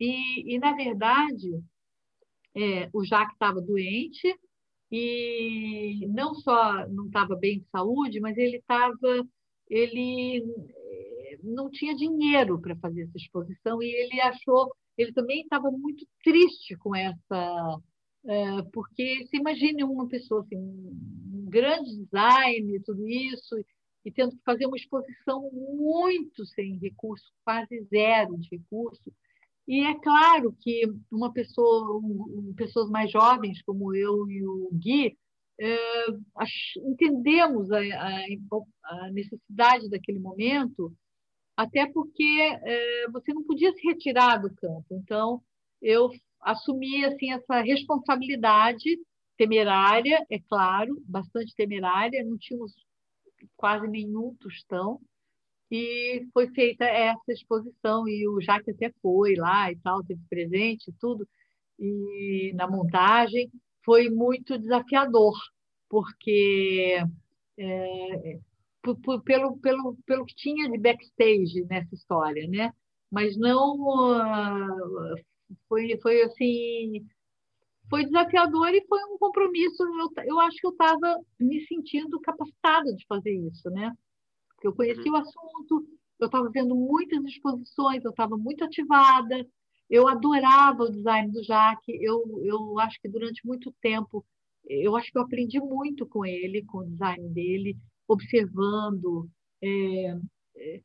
E, 0.00 0.54
e 0.54 0.58
na 0.58 0.74
verdade, 0.74 1.62
é, 2.54 2.88
o 2.92 3.04
Jacques 3.04 3.34
estava 3.34 3.60
doente 3.60 4.34
e 4.90 6.06
não 6.08 6.34
só 6.34 6.86
não 6.88 7.06
estava 7.06 7.34
bem 7.36 7.60
de 7.60 7.66
saúde, 7.70 8.20
mas 8.20 8.36
ele 8.36 8.58
estava 8.58 9.26
ele 9.68 10.44
é, 10.68 11.38
não 11.42 11.70
tinha 11.70 11.94
dinheiro 11.96 12.60
para 12.60 12.76
fazer 12.76 13.02
essa 13.02 13.16
exposição 13.16 13.82
e 13.82 13.86
ele 13.86 14.20
achou 14.20 14.74
ele 14.96 15.12
também 15.12 15.42
estava 15.42 15.70
muito 15.70 16.06
triste 16.22 16.76
com 16.76 16.94
essa 16.94 17.80
é, 18.26 18.62
porque 18.72 19.26
se 19.26 19.36
imagine 19.36 19.84
uma 19.84 20.08
pessoa 20.08 20.42
assim 20.42 20.58
grande 21.54 21.96
design, 21.96 22.80
tudo 22.80 23.06
isso, 23.08 23.56
e 24.04 24.10
tendo 24.10 24.36
que 24.36 24.42
fazer 24.44 24.66
uma 24.66 24.76
exposição 24.76 25.48
muito 25.52 26.44
sem 26.46 26.78
recurso, 26.78 27.32
quase 27.44 27.80
zero 27.84 28.36
de 28.36 28.48
recurso. 28.50 29.12
E 29.66 29.80
é 29.80 29.94
claro 30.00 30.54
que 30.60 30.82
uma 31.10 31.32
pessoa, 31.32 31.98
um, 31.98 32.52
pessoas 32.56 32.90
mais 32.90 33.10
jovens 33.10 33.62
como 33.62 33.94
eu 33.94 34.28
e 34.28 34.44
o 34.46 34.70
Gui, 34.72 35.16
é, 35.58 36.06
entendemos 36.78 37.70
a, 37.70 37.78
a, 37.78 38.20
a, 38.84 39.10
necessidade 39.10 39.88
daquele 39.88 40.18
momento, 40.18 40.92
até 41.56 41.86
porque 41.86 42.58
é, 42.62 43.08
você 43.10 43.32
não 43.32 43.44
podia 43.44 43.72
se 43.72 43.86
retirar 43.86 44.38
do 44.38 44.54
campo. 44.54 44.86
Então, 44.92 45.42
eu 45.80 46.10
assumi 46.40 47.04
assim 47.04 47.32
essa 47.32 47.60
responsabilidade 47.62 48.98
temerária, 49.36 50.24
é 50.30 50.38
claro, 50.40 51.02
bastante 51.06 51.54
temerária, 51.54 52.24
não 52.24 52.36
tínhamos 52.36 52.72
quase 53.56 53.86
nenhum 53.88 54.34
tostão, 54.40 55.00
e 55.74 56.28
foi 56.32 56.48
feita 56.50 56.84
essa 56.84 57.32
exposição, 57.32 58.06
e 58.06 58.28
o 58.28 58.40
Jaque 58.40 58.70
até 58.70 58.92
foi 59.02 59.34
lá 59.34 59.72
e 59.72 59.76
tal, 59.80 60.04
teve 60.04 60.20
presente 60.30 60.88
e 60.88 60.94
tudo, 61.00 61.26
e 61.78 62.52
na 62.54 62.68
montagem 62.68 63.50
foi 63.84 64.08
muito 64.08 64.56
desafiador, 64.56 65.34
porque 65.88 66.96
é, 67.58 68.38
por, 68.82 69.22
pelo, 69.22 69.58
pelo, 69.58 69.96
pelo 70.06 70.24
que 70.24 70.34
tinha 70.36 70.70
de 70.70 70.78
backstage 70.78 71.64
nessa 71.68 71.92
história, 71.92 72.46
né? 72.46 72.72
Mas 73.10 73.36
não 73.36 73.74
uh, 73.80 75.16
foi, 75.68 75.98
foi 76.00 76.22
assim 76.22 77.04
foi 77.90 78.04
desafiador 78.04 78.68
e 78.74 78.84
foi 78.88 78.98
um 79.04 79.18
compromisso. 79.18 79.82
Eu, 79.82 80.24
eu 80.26 80.40
acho 80.40 80.56
que 80.56 80.66
eu 80.66 80.70
estava 80.70 81.18
me 81.38 81.66
sentindo 81.66 82.20
capacitada 82.20 82.94
de 82.94 83.04
fazer 83.06 83.32
isso, 83.32 83.68
né? 83.70 83.92
Eu 84.66 84.74
conheci 84.74 85.08
uhum. 85.08 85.14
o 85.14 85.16
assunto, 85.16 85.86
eu 86.18 86.26
estava 86.26 86.50
vendo 86.50 86.74
muitas 86.74 87.24
exposições, 87.24 88.04
eu 88.04 88.10
estava 88.10 88.36
muito 88.36 88.64
ativada, 88.64 89.46
eu 89.90 90.08
adorava 90.08 90.84
o 90.84 90.90
design 90.90 91.30
do 91.30 91.42
Jaque, 91.42 91.98
eu, 92.02 92.40
eu 92.42 92.78
acho 92.78 93.00
que 93.00 93.08
durante 93.08 93.46
muito 93.46 93.72
tempo, 93.80 94.24
eu 94.66 94.96
acho 94.96 95.10
que 95.12 95.18
eu 95.18 95.22
aprendi 95.22 95.60
muito 95.60 96.06
com 96.06 96.24
ele, 96.24 96.64
com 96.64 96.78
o 96.78 96.86
design 96.86 97.28
dele, 97.28 97.76
observando, 98.08 99.28
é, 99.62 100.16
é, 100.56 100.80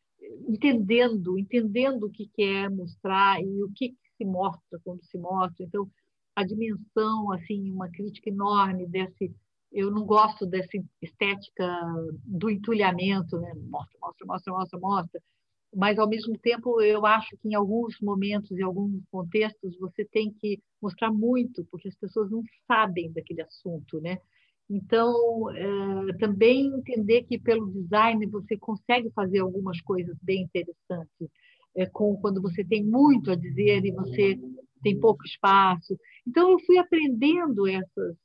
entendendo, 0.47 1.37
entendendo 1.37 2.03
o 2.03 2.11
que 2.11 2.27
quer 2.27 2.69
mostrar 2.69 3.41
e 3.41 3.63
o 3.63 3.71
que, 3.73 3.89
que 3.89 4.09
se 4.17 4.25
mostra 4.25 4.79
quando 4.83 5.03
se 5.05 5.17
mostra. 5.17 5.65
Então, 5.65 5.89
a 6.35 6.43
dimensão, 6.43 7.31
assim, 7.31 7.71
uma 7.71 7.89
crítica 7.89 8.29
enorme 8.29 8.87
desse. 8.87 9.33
Eu 9.71 9.91
não 9.91 10.05
gosto 10.05 10.45
dessa 10.45 10.77
estética 11.01 11.65
do 12.25 12.49
entulhamento, 12.49 13.39
né? 13.39 13.53
Mostra, 13.69 13.97
mostra, 14.01 14.25
mostra, 14.25 14.53
mostra, 14.53 14.79
mostra. 14.79 15.21
Mas, 15.75 15.99
ao 15.99 16.09
mesmo 16.09 16.37
tempo, 16.39 16.81
eu 16.81 17.05
acho 17.05 17.37
que 17.37 17.47
em 17.47 17.53
alguns 17.53 17.95
momentos, 18.01 18.51
em 18.51 18.63
alguns 18.63 19.03
contextos, 19.11 19.77
você 19.77 20.03
tem 20.03 20.33
que 20.33 20.59
mostrar 20.81 21.11
muito, 21.11 21.63
porque 21.69 21.87
as 21.87 21.95
pessoas 21.95 22.31
não 22.31 22.41
sabem 22.67 23.11
daquele 23.11 23.43
assunto, 23.43 24.01
né? 24.01 24.17
Então, 24.69 25.49
é, 25.51 26.13
também 26.19 26.67
entender 26.67 27.23
que 27.23 27.39
pelo 27.39 27.71
design 27.71 28.25
você 28.27 28.57
consegue 28.57 29.09
fazer 29.11 29.39
algumas 29.39 29.79
coisas 29.81 30.15
bem 30.21 30.43
interessantes, 30.43 31.27
é, 31.75 31.85
com, 31.87 32.15
quando 32.17 32.41
você 32.41 32.63
tem 32.63 32.83
muito 32.83 33.31
a 33.31 33.35
dizer 33.35 33.85
e 33.85 33.91
você 33.91 34.39
tem 34.83 34.99
pouco 34.99 35.23
espaço. 35.25 35.97
Então, 36.27 36.51
eu 36.51 36.59
fui 36.59 36.77
aprendendo 36.77 37.67
essas, 37.67 38.15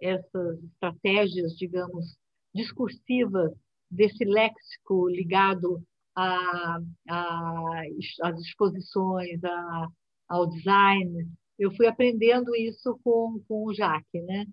essas 0.00 0.62
estratégias, 0.64 1.56
digamos, 1.56 2.16
discursivas 2.54 3.52
desse 3.90 4.24
léxico 4.24 5.08
ligado 5.08 5.82
às 6.16 6.82
exposições, 8.40 9.42
a, 9.44 9.88
ao 10.28 10.48
design. 10.48 11.28
Eu 11.58 11.70
fui 11.72 11.86
aprendendo 11.86 12.54
isso 12.56 12.98
com, 13.02 13.42
com 13.46 13.66
o 13.66 13.74
Jaque, 13.74 14.20
né? 14.22 14.46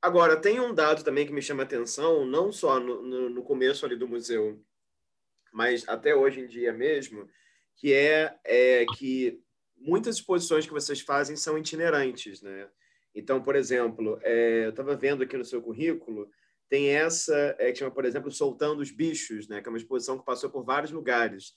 Agora, 0.00 0.40
tem 0.40 0.60
um 0.60 0.72
dado 0.72 1.02
também 1.02 1.26
que 1.26 1.32
me 1.32 1.42
chama 1.42 1.64
a 1.64 1.66
atenção, 1.66 2.24
não 2.24 2.52
só 2.52 2.78
no, 2.78 3.02
no, 3.02 3.30
no 3.30 3.42
começo 3.42 3.84
ali 3.84 3.96
do 3.96 4.06
museu, 4.06 4.64
mas 5.52 5.88
até 5.88 6.14
hoje 6.14 6.40
em 6.40 6.46
dia 6.46 6.72
mesmo, 6.72 7.28
que 7.76 7.92
é, 7.92 8.38
é 8.44 8.86
que 8.96 9.42
muitas 9.76 10.16
exposições 10.16 10.66
que 10.66 10.72
vocês 10.72 11.00
fazem 11.00 11.36
são 11.36 11.58
itinerantes, 11.58 12.42
né? 12.42 12.68
Então, 13.14 13.42
por 13.42 13.56
exemplo, 13.56 14.18
é, 14.22 14.66
eu 14.66 14.70
estava 14.70 14.96
vendo 14.96 15.22
aqui 15.22 15.36
no 15.36 15.44
seu 15.44 15.62
currículo, 15.62 16.30
tem 16.68 16.90
essa 16.90 17.56
é, 17.58 17.72
que 17.72 17.78
chama, 17.78 17.90
por 17.90 18.04
exemplo, 18.04 18.30
Soltando 18.30 18.80
os 18.80 18.90
Bichos, 18.90 19.48
né? 19.48 19.60
Que 19.60 19.68
é 19.68 19.70
uma 19.70 19.78
exposição 19.78 20.18
que 20.18 20.24
passou 20.24 20.50
por 20.50 20.64
vários 20.64 20.92
lugares. 20.92 21.54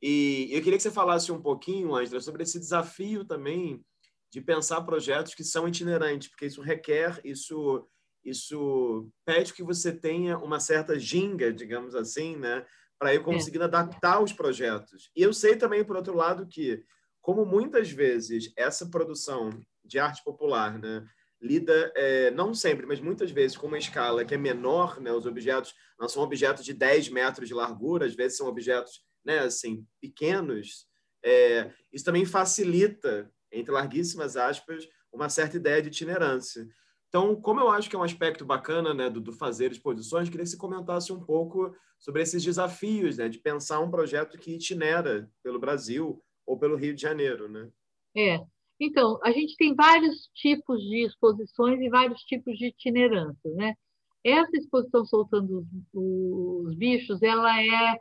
E 0.00 0.48
eu 0.50 0.62
queria 0.62 0.76
que 0.76 0.82
você 0.82 0.90
falasse 0.90 1.30
um 1.30 1.40
pouquinho, 1.40 1.94
Angela, 1.94 2.20
sobre 2.20 2.42
esse 2.42 2.58
desafio 2.58 3.24
também 3.24 3.84
de 4.32 4.40
pensar 4.40 4.80
projetos 4.82 5.34
que 5.34 5.44
são 5.44 5.68
itinerantes, 5.68 6.28
porque 6.28 6.46
isso 6.46 6.60
requer, 6.60 7.20
isso, 7.24 7.86
isso 8.24 9.08
pede 9.24 9.52
que 9.52 9.62
você 9.62 9.92
tenha 9.92 10.38
uma 10.38 10.60
certa 10.60 10.98
ginga, 10.98 11.52
digamos 11.52 11.94
assim, 11.94 12.36
né? 12.36 12.66
para 12.98 13.14
ir 13.14 13.22
conseguindo 13.22 13.64
é. 13.64 13.66
adaptar 13.66 14.22
os 14.22 14.32
projetos. 14.32 15.10
E 15.14 15.22
eu 15.22 15.32
sei 15.32 15.56
também, 15.56 15.84
por 15.84 15.96
outro 15.96 16.14
lado, 16.14 16.46
que, 16.46 16.82
como 17.20 17.44
muitas 17.44 17.90
vezes 17.90 18.52
essa 18.56 18.86
produção 18.86 19.50
de 19.86 19.98
arte 19.98 20.22
popular 20.24 20.78
né, 20.78 21.06
lida, 21.40 21.92
é, 21.94 22.30
não 22.30 22.54
sempre, 22.54 22.86
mas 22.86 23.00
muitas 23.00 23.30
vezes, 23.30 23.56
com 23.56 23.66
uma 23.66 23.78
escala 23.78 24.24
que 24.24 24.34
é 24.34 24.38
menor, 24.38 25.00
né, 25.00 25.12
os 25.12 25.26
objetos 25.26 25.74
não 25.98 26.08
são 26.08 26.22
objetos 26.22 26.64
de 26.64 26.72
10 26.72 27.08
metros 27.10 27.48
de 27.48 27.54
largura, 27.54 28.06
às 28.06 28.14
vezes 28.14 28.38
são 28.38 28.46
objetos 28.46 29.02
né, 29.24 29.40
assim, 29.40 29.86
pequenos, 30.00 30.86
é, 31.24 31.72
isso 31.92 32.04
também 32.04 32.24
facilita, 32.24 33.30
entre 33.50 33.72
larguíssimas 33.72 34.36
aspas, 34.36 34.86
uma 35.12 35.28
certa 35.28 35.56
ideia 35.56 35.82
de 35.82 35.88
itinerância. 35.88 36.66
Então, 37.08 37.34
como 37.34 37.60
eu 37.60 37.70
acho 37.70 37.88
que 37.88 37.96
é 37.96 37.98
um 37.98 38.04
aspecto 38.04 38.44
bacana 38.44 38.92
né, 38.92 39.08
do, 39.08 39.20
do, 39.20 39.32
fazer 39.32 39.72
exposições, 39.72 40.28
queria 40.28 40.44
que 40.44 40.50
você 40.50 40.56
comentasse 40.56 41.12
um 41.12 41.20
pouco 41.20 41.74
sobre 41.98 42.22
esses 42.22 42.44
desafios 42.44 43.16
né, 43.16 43.28
de 43.28 43.38
pensar 43.38 43.80
um 43.80 43.90
projeto 43.90 44.38
que 44.38 44.54
itinera 44.54 45.30
pelo 45.42 45.58
Brasil 45.58 46.22
ou 46.44 46.58
pelo 46.58 46.76
Rio 46.76 46.94
de 46.94 47.02
Janeiro. 47.02 47.48
Né? 47.48 47.70
É. 48.16 48.46
Então, 48.78 49.18
a 49.22 49.30
gente 49.32 49.56
tem 49.56 49.74
vários 49.74 50.28
tipos 50.34 50.80
de 50.82 51.06
exposições 51.06 51.80
e 51.80 51.88
vários 51.88 52.20
tipos 52.22 52.56
de 52.58 52.66
itinerância. 52.66 53.50
Né? 53.52 53.74
Essa 54.22 54.56
exposição 54.56 55.04
Soltando 55.04 55.60
os, 55.94 56.66
os 56.66 56.74
Bichos, 56.76 57.22
ela 57.22 57.62
é 57.62 57.96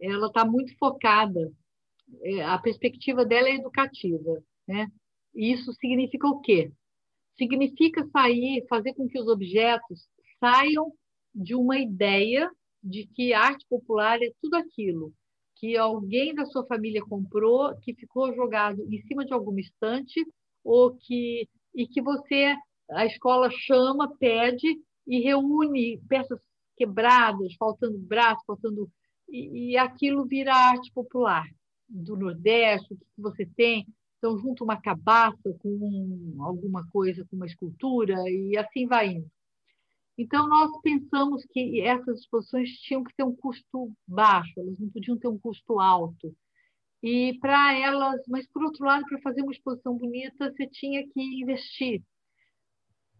ela 0.00 0.26
está 0.26 0.44
muito 0.44 0.76
focada, 0.76 1.52
é, 2.22 2.42
a 2.42 2.58
perspectiva 2.58 3.24
dela 3.24 3.48
é 3.48 3.54
educativa. 3.54 4.42
Né? 4.66 4.88
E 5.34 5.52
isso 5.52 5.72
significa 5.74 6.26
o 6.26 6.40
quê? 6.40 6.72
significa 7.36 8.06
sair, 8.08 8.66
fazer 8.68 8.94
com 8.94 9.08
que 9.08 9.18
os 9.18 9.28
objetos 9.28 10.08
saiam 10.38 10.92
de 11.34 11.54
uma 11.54 11.78
ideia 11.78 12.50
de 12.82 13.06
que 13.06 13.32
arte 13.32 13.66
popular 13.68 14.20
é 14.22 14.30
tudo 14.40 14.54
aquilo 14.56 15.12
que 15.56 15.76
alguém 15.76 16.34
da 16.34 16.44
sua 16.46 16.66
família 16.66 17.02
comprou, 17.02 17.74
que 17.80 17.94
ficou 17.94 18.34
jogado 18.34 18.82
em 18.92 19.00
cima 19.02 19.24
de 19.24 19.32
alguma 19.32 19.60
estante, 19.60 20.24
ou 20.62 20.96
que 20.96 21.48
e 21.74 21.86
que 21.86 22.00
você 22.00 22.54
a 22.90 23.06
escola 23.06 23.50
chama, 23.50 24.14
pede 24.16 24.78
e 25.06 25.20
reúne 25.20 26.00
peças 26.08 26.38
quebradas, 26.76 27.54
faltando 27.58 27.98
braço, 27.98 28.42
faltando 28.46 28.90
e, 29.28 29.70
e 29.72 29.76
aquilo 29.76 30.24
vira 30.24 30.54
arte 30.54 30.92
popular 30.92 31.44
do 31.88 32.16
Nordeste, 32.16 32.92
o 32.92 32.96
que 32.96 33.06
você 33.16 33.46
tem. 33.56 33.86
Então, 34.18 34.38
junto 34.38 34.64
uma 34.64 34.80
cabaça 34.80 35.54
com 35.58 36.36
alguma 36.40 36.86
coisa, 36.90 37.24
com 37.30 37.36
uma 37.36 37.46
escultura, 37.46 38.14
e 38.28 38.56
assim 38.56 38.86
vai 38.86 39.08
indo. 39.08 39.30
Então, 40.16 40.48
nós 40.48 40.70
pensamos 40.80 41.44
que 41.46 41.80
essas 41.80 42.20
exposições 42.20 42.70
tinham 42.80 43.02
que 43.02 43.14
ter 43.16 43.24
um 43.24 43.34
custo 43.34 43.92
baixo, 44.06 44.52
elas 44.58 44.78
não 44.78 44.88
podiam 44.88 45.18
ter 45.18 45.28
um 45.28 45.38
custo 45.38 45.80
alto. 45.80 46.34
E 47.02 47.36
para 47.40 47.74
elas, 47.76 48.22
mas 48.28 48.46
por 48.46 48.62
outro 48.64 48.84
lado, 48.84 49.04
para 49.06 49.20
fazer 49.20 49.42
uma 49.42 49.52
exposição 49.52 49.96
bonita, 49.96 50.50
você 50.50 50.66
tinha 50.66 51.06
que 51.06 51.20
investir. 51.20 52.02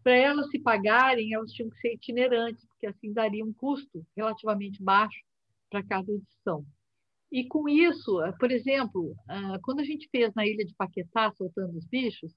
Para 0.01 0.15
elas 0.15 0.49
se 0.49 0.59
pagarem, 0.59 1.33
elas 1.33 1.51
tinham 1.51 1.69
que 1.69 1.79
ser 1.79 1.93
itinerantes, 1.93 2.65
porque 2.67 2.87
assim 2.87 3.11
daria 3.11 3.45
um 3.45 3.53
custo 3.53 4.05
relativamente 4.15 4.81
baixo 4.81 5.19
para 5.69 5.83
cada 5.83 6.11
edição. 6.11 6.65
E 7.31 7.45
com 7.47 7.67
isso, 7.67 8.19
por 8.39 8.51
exemplo, 8.51 9.15
ah, 9.27 9.59
quando 9.61 9.81
a 9.81 9.83
gente 9.83 10.07
fez 10.09 10.33
na 10.33 10.47
ilha 10.47 10.63
de 10.65 10.73
Paquetá, 10.75 11.31
soltando 11.33 11.77
os 11.77 11.85
bichos, 11.85 12.33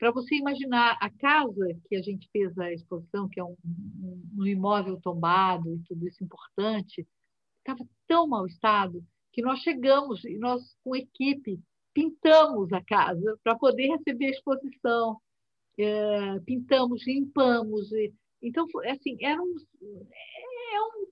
para 0.00 0.10
você 0.10 0.34
imaginar 0.34 0.96
a 0.98 1.10
casa 1.10 1.78
que 1.86 1.94
a 1.94 2.00
gente 2.00 2.26
fez 2.32 2.56
a 2.58 2.72
exposição, 2.72 3.28
que 3.28 3.38
é 3.38 3.44
um, 3.44 3.54
um 4.34 4.46
imóvel 4.46 4.98
tombado 4.98 5.74
e 5.74 5.78
tudo 5.80 6.08
isso 6.08 6.24
importante, 6.24 7.06
estava 7.58 7.86
tão 8.08 8.26
mau 8.26 8.46
estado 8.46 9.04
que 9.30 9.42
nós 9.42 9.60
chegamos 9.60 10.24
e 10.24 10.38
nós, 10.38 10.74
com 10.82 10.96
equipe, 10.96 11.60
pintamos 11.92 12.72
a 12.72 12.82
casa 12.82 13.38
para 13.44 13.54
poder 13.54 13.88
receber 13.88 14.28
a 14.28 14.30
exposição. 14.30 15.20
É, 15.78 16.40
pintamos, 16.46 17.06
limpamos. 17.06 17.92
E, 17.92 18.10
então, 18.40 18.66
assim, 18.86 19.18
era 19.22 19.40
um, 19.40 19.54
é 19.82 20.80
um, 20.80 21.06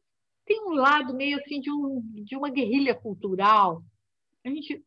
tem 0.47 0.64
um 0.64 0.72
lado 0.72 1.14
meio 1.14 1.39
assim 1.39 1.61
de, 1.61 1.70
um, 1.70 2.01
de 2.24 2.34
uma 2.34 2.49
guerrilha 2.49 2.95
cultural. 2.95 3.82
A 4.47 4.49
gente, 4.49 4.82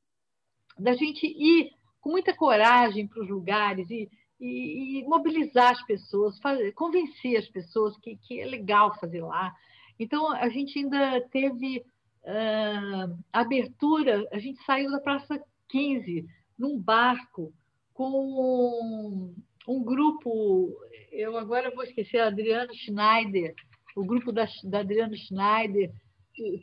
da 0.79 0.95
gente 0.95 1.27
ir 1.27 1.71
com 2.01 2.09
muita 2.09 2.35
coragem 2.35 3.07
para 3.07 3.21
os 3.21 3.29
lugares 3.29 3.89
e, 3.89 4.09
e, 4.39 4.99
e, 4.99 5.03
mobilizar 5.03 5.71
as 5.71 5.85
pessoas, 5.85 6.39
fazer, 6.39 6.71
convencer 6.73 7.37
as 7.37 7.47
pessoas 7.47 7.95
que, 7.99 8.17
que 8.17 8.41
é 8.41 8.45
legal 8.45 8.97
fazer 8.99 9.21
lá. 9.21 9.53
Então, 9.99 10.31
a 10.33 10.49
gente 10.49 10.79
ainda 10.79 11.21
teve 11.29 11.85
uh, 12.23 13.17
abertura, 13.31 14.27
a 14.31 14.39
gente 14.39 14.63
saiu 14.63 14.89
da 14.91 14.99
Praça 14.99 15.39
15 15.69 16.25
num 16.57 16.79
barco 16.79 17.53
com 17.93 19.33
um, 19.67 19.83
grupo, 19.83 20.75
eu 21.11 21.37
agora 21.37 21.73
vou 21.73 21.83
esquecer, 21.83 22.19
Adriano 22.19 22.73
Schneider, 22.73 23.53
o 23.95 24.03
grupo 24.03 24.31
da, 24.31 24.47
da 24.63 24.79
Adriano 24.79 25.15
Schneider, 25.15 25.91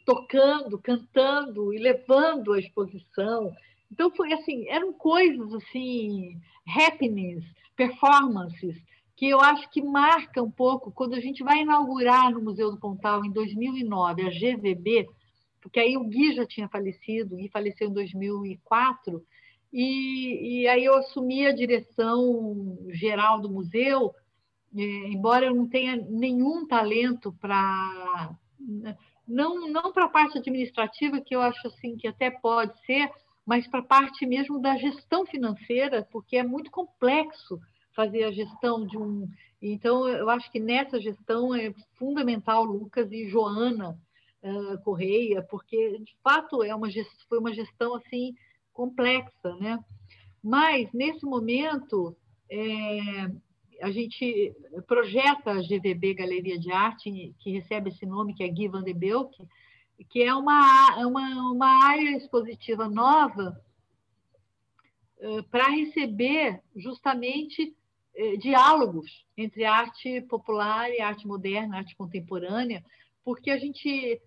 tocando, 0.04 0.78
cantando 0.78 1.72
e 1.72 1.78
levando 1.78 2.52
a 2.52 2.58
exposição. 2.58 3.52
Então 3.98 4.12
foi 4.12 4.32
assim, 4.32 4.68
eram 4.68 4.92
coisas 4.92 5.52
assim, 5.54 6.40
happenings, 6.68 7.44
performances 7.74 8.76
que 9.16 9.28
eu 9.28 9.40
acho 9.40 9.68
que 9.70 9.82
marca 9.82 10.40
um 10.40 10.50
pouco 10.52 10.92
quando 10.92 11.14
a 11.14 11.20
gente 11.20 11.42
vai 11.42 11.62
inaugurar 11.62 12.30
no 12.30 12.40
Museu 12.40 12.70
do 12.70 12.78
Pontal 12.78 13.24
em 13.24 13.32
2009 13.32 14.22
a 14.22 14.30
GVB, 14.30 15.08
porque 15.60 15.80
aí 15.80 15.96
o 15.96 16.04
Gui 16.04 16.32
já 16.32 16.46
tinha 16.46 16.68
falecido, 16.68 17.34
o 17.34 17.38
Gui 17.38 17.48
faleceu 17.48 17.88
em 17.88 17.92
2004, 17.92 19.20
e, 19.72 20.60
e 20.60 20.68
aí 20.68 20.84
eu 20.84 20.94
assumi 20.94 21.44
a 21.44 21.52
direção 21.52 22.78
geral 22.90 23.40
do 23.40 23.50
museu, 23.50 24.14
é, 24.76 24.80
embora 25.08 25.46
eu 25.46 25.54
não 25.56 25.68
tenha 25.68 25.96
nenhum 25.96 26.68
talento 26.68 27.34
para 27.40 28.30
não 29.26 29.68
não 29.68 29.92
para 29.92 30.04
a 30.04 30.08
parte 30.08 30.38
administrativa 30.38 31.20
que 31.20 31.34
eu 31.34 31.42
acho 31.42 31.66
assim 31.66 31.96
que 31.96 32.06
até 32.06 32.30
pode 32.30 32.78
ser, 32.86 33.10
mas 33.48 33.66
para 33.66 33.80
a 33.80 33.82
parte 33.82 34.26
mesmo 34.26 34.60
da 34.60 34.76
gestão 34.76 35.24
financeira, 35.24 36.06
porque 36.12 36.36
é 36.36 36.42
muito 36.42 36.70
complexo 36.70 37.58
fazer 37.96 38.24
a 38.24 38.30
gestão 38.30 38.86
de 38.86 38.98
um. 38.98 39.26
Então 39.60 40.06
eu 40.06 40.28
acho 40.28 40.52
que 40.52 40.60
nessa 40.60 41.00
gestão 41.00 41.54
é 41.54 41.72
fundamental 41.94 42.62
Lucas 42.62 43.10
e 43.10 43.26
Joana 43.26 43.98
uh, 44.42 44.78
Correia, 44.84 45.40
porque 45.40 45.98
de 46.00 46.14
fato 46.22 46.62
é 46.62 46.74
uma 46.74 46.90
gestão, 46.90 47.26
foi 47.26 47.38
uma 47.38 47.54
gestão 47.54 47.94
assim 47.94 48.34
complexa, 48.70 49.56
né? 49.58 49.82
Mas 50.44 50.92
nesse 50.92 51.24
momento 51.24 52.14
é, 52.50 53.30
a 53.80 53.90
gente 53.90 54.54
projeta 54.86 55.52
a 55.52 55.62
GVB 55.62 56.12
Galeria 56.12 56.58
de 56.58 56.70
Arte, 56.70 57.34
que 57.38 57.50
recebe 57.50 57.88
esse 57.88 58.04
nome, 58.04 58.34
que 58.34 58.44
é 58.44 58.48
Guy 58.48 58.68
van 58.68 58.84
de 58.84 58.92
Belk, 58.92 59.34
que 60.04 60.22
é 60.22 60.34
uma, 60.34 60.96
uma, 61.06 61.52
uma 61.52 61.86
área 61.86 62.16
expositiva 62.16 62.88
nova 62.88 63.60
uh, 65.18 65.42
para 65.44 65.68
receber 65.68 66.62
justamente 66.76 67.74
uh, 68.16 68.38
diálogos 68.38 69.26
entre 69.36 69.64
arte 69.64 70.20
popular 70.22 70.90
e 70.90 71.00
arte 71.00 71.26
moderna, 71.26 71.78
arte 71.78 71.96
contemporânea, 71.96 72.84
porque 73.24 73.50
a 73.50 73.58
gente 73.58 74.20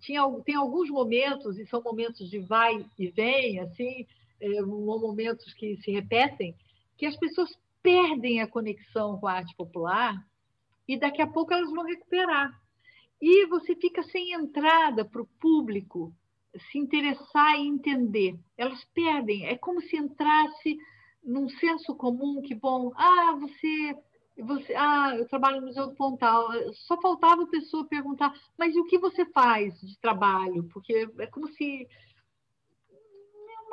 tinha, 0.00 0.22
tem 0.44 0.54
alguns 0.54 0.88
momentos, 0.88 1.58
e 1.58 1.66
são 1.66 1.82
momentos 1.82 2.30
de 2.30 2.38
vai 2.38 2.84
e 2.98 3.08
vem, 3.08 3.60
assim, 3.60 4.06
é, 4.40 4.62
momentos 4.62 5.52
que 5.54 5.76
se 5.78 5.90
repetem, 5.90 6.54
que 6.96 7.06
as 7.06 7.16
pessoas 7.16 7.50
perdem 7.82 8.40
a 8.40 8.46
conexão 8.46 9.18
com 9.18 9.26
a 9.26 9.34
arte 9.34 9.54
popular 9.56 10.26
e 10.88 10.98
daqui 10.98 11.20
a 11.20 11.26
pouco 11.26 11.52
elas 11.52 11.70
vão 11.70 11.84
recuperar. 11.84 12.58
E 13.26 13.46
você 13.46 13.74
fica 13.74 14.02
sem 14.02 14.34
entrada 14.34 15.02
para 15.02 15.22
o 15.22 15.28
público 15.40 16.12
se 16.70 16.76
interessar 16.76 17.58
e 17.58 17.66
entender. 17.66 18.38
Elas 18.54 18.84
perdem. 18.92 19.46
É 19.46 19.56
como 19.56 19.80
se 19.80 19.96
entrasse 19.96 20.76
num 21.24 21.48
senso 21.48 21.94
comum 21.94 22.42
que, 22.42 22.54
bom, 22.54 22.92
ah, 22.94 23.34
você 23.40 23.96
você, 24.36 24.74
ah, 24.74 25.14
eu 25.16 25.26
trabalho 25.26 25.62
no 25.62 25.68
Museu 25.68 25.86
do 25.86 25.94
Pontal. 25.94 26.50
Só 26.74 27.00
faltava 27.00 27.44
a 27.44 27.46
pessoa 27.46 27.86
perguntar, 27.86 28.30
mas 28.58 28.76
e 28.76 28.80
o 28.80 28.84
que 28.84 28.98
você 28.98 29.24
faz 29.24 29.80
de 29.80 29.98
trabalho? 30.00 30.64
Porque 30.64 31.08
é 31.18 31.26
como 31.26 31.48
se 31.48 31.88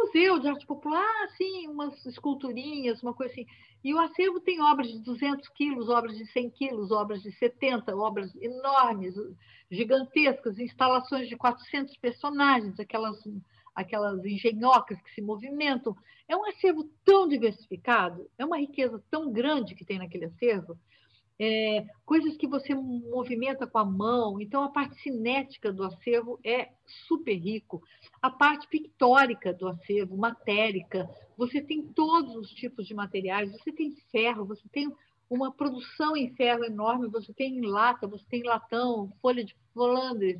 museu 0.02 0.39
de 0.39 0.47
arte 0.47 0.66
popular, 0.66 1.24
assim, 1.26 1.68
umas 1.68 2.06
esculturinhas, 2.06 3.02
uma 3.02 3.14
coisa 3.14 3.32
assim. 3.32 3.45
E 3.84 3.93
o 3.93 3.99
acervo 3.99 4.39
tem 4.39 4.62
obras 4.62 4.91
de 4.91 4.99
200 4.99 5.47
quilos, 5.49 5.89
obras 5.89 6.18
de 6.18 6.26
100 6.28 6.49
quilos, 6.52 6.91
obras 6.91 7.22
de 7.22 7.32
70, 7.32 7.95
obras 7.95 8.36
enormes, 8.36 9.16
gigantescas, 9.70 10.60
instalações 10.60 11.28
de 11.28 11.36
400 11.36 11.95
personagens, 11.97 12.80
aquelas 12.80 13.24
aquelas 13.74 14.24
engenhocas 14.26 15.02
que 15.02 15.14
se 15.14 15.22
movimentam. 15.22 15.95
É 16.28 16.36
um 16.36 16.45
acervo 16.45 16.89
tão 17.06 17.28
diversificado, 17.28 18.30
é 18.38 18.45
uma 18.45 18.58
riqueza 18.58 19.02
tão 19.10 19.32
grande 19.32 19.76
que 19.76 19.86
tem 19.86 19.97
naquele 19.97 20.26
acervo, 20.26 20.78
é, 21.44 21.88
coisas 22.06 22.38
que 22.38 22.46
você 22.46 22.76
movimenta 22.76 23.66
com 23.66 23.80
a 23.80 23.84
mão. 23.84 24.39
Então, 24.39 24.64
a 24.64 24.70
parte 24.70 25.02
cinética 25.02 25.74
do 25.74 25.84
acervo 25.84 26.39
é 26.44 26.70
super 27.08 27.34
rico. 27.34 27.82
A 28.22 28.30
parte 28.30 28.68
pictórica 28.68 29.52
do 29.52 29.68
acervo, 29.68 30.16
matérica, 30.16 31.10
você 31.36 31.60
tem 31.60 31.82
todos 31.82 32.36
os 32.36 32.52
tipos 32.52 32.86
de 32.86 32.94
materiais, 32.94 33.52
você 33.52 33.72
tem 33.72 33.96
ferro, 34.12 34.46
você 34.46 34.70
tem 34.72 34.94
uma 35.28 35.52
produção 35.52 36.16
em 36.16 36.32
ferro 36.36 36.64
enorme, 36.64 37.08
você 37.08 37.34
tem 37.34 37.60
lata, 37.62 38.06
você 38.06 38.26
tem 38.30 38.44
latão, 38.44 39.12
folha 39.20 39.44
de 39.44 39.56
Flandres, 39.74 40.39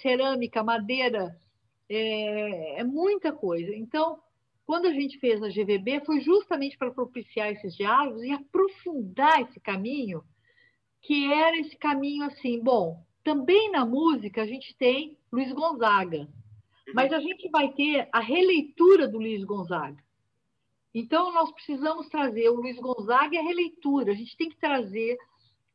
cerâmica, 0.00 0.64
madeira, 0.64 1.38
é, 1.88 2.80
é 2.80 2.82
muita 2.82 3.30
coisa. 3.30 3.72
Então, 3.72 4.18
quando 4.66 4.86
a 4.86 4.92
gente 4.92 5.18
fez 5.18 5.42
a 5.42 5.48
GVB, 5.48 6.04
foi 6.04 6.20
justamente 6.20 6.78
para 6.78 6.90
propiciar 6.90 7.50
esses 7.50 7.76
diálogos 7.76 8.22
e 8.22 8.30
aprofundar 8.30 9.42
esse 9.42 9.60
caminho, 9.60 10.22
que 11.00 11.32
era 11.32 11.58
esse 11.58 11.76
caminho 11.76 12.24
assim, 12.24 12.62
bom, 12.62 13.04
também 13.24 13.70
na 13.70 13.84
música 13.84 14.42
a 14.42 14.46
gente 14.46 14.74
tem 14.76 15.18
Luiz 15.32 15.52
Gonzaga, 15.52 16.18
uhum. 16.18 16.94
mas 16.94 17.12
a 17.12 17.20
gente 17.20 17.48
vai 17.50 17.72
ter 17.72 18.08
a 18.12 18.20
releitura 18.20 19.08
do 19.08 19.18
Luiz 19.18 19.44
Gonzaga. 19.44 20.02
Então, 20.94 21.32
nós 21.32 21.50
precisamos 21.52 22.08
trazer 22.08 22.50
o 22.50 22.56
Luiz 22.56 22.78
Gonzaga 22.78 23.34
e 23.34 23.38
a 23.38 23.42
releitura, 23.42 24.12
a 24.12 24.14
gente 24.14 24.36
tem 24.36 24.50
que 24.50 24.58
trazer 24.58 25.16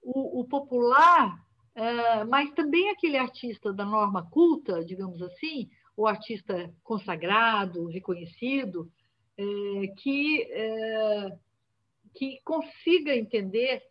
o, 0.01 0.41
o 0.41 0.45
popular, 0.45 1.35
uh, 1.75 2.29
mas 2.29 2.51
também 2.51 2.89
aquele 2.89 3.17
artista 3.17 3.73
da 3.73 3.83
norma 3.83 4.29
culta, 4.29 4.85
digamos 4.85 5.21
assim, 5.21 5.69
o 5.97 6.05
artista 6.05 6.71
consagrado, 6.83 7.87
reconhecido, 7.87 8.89
é, 9.35 9.87
que, 9.97 10.43
é, 10.43 11.37
que 12.13 12.39
consiga 12.45 13.15
entender 13.15 13.81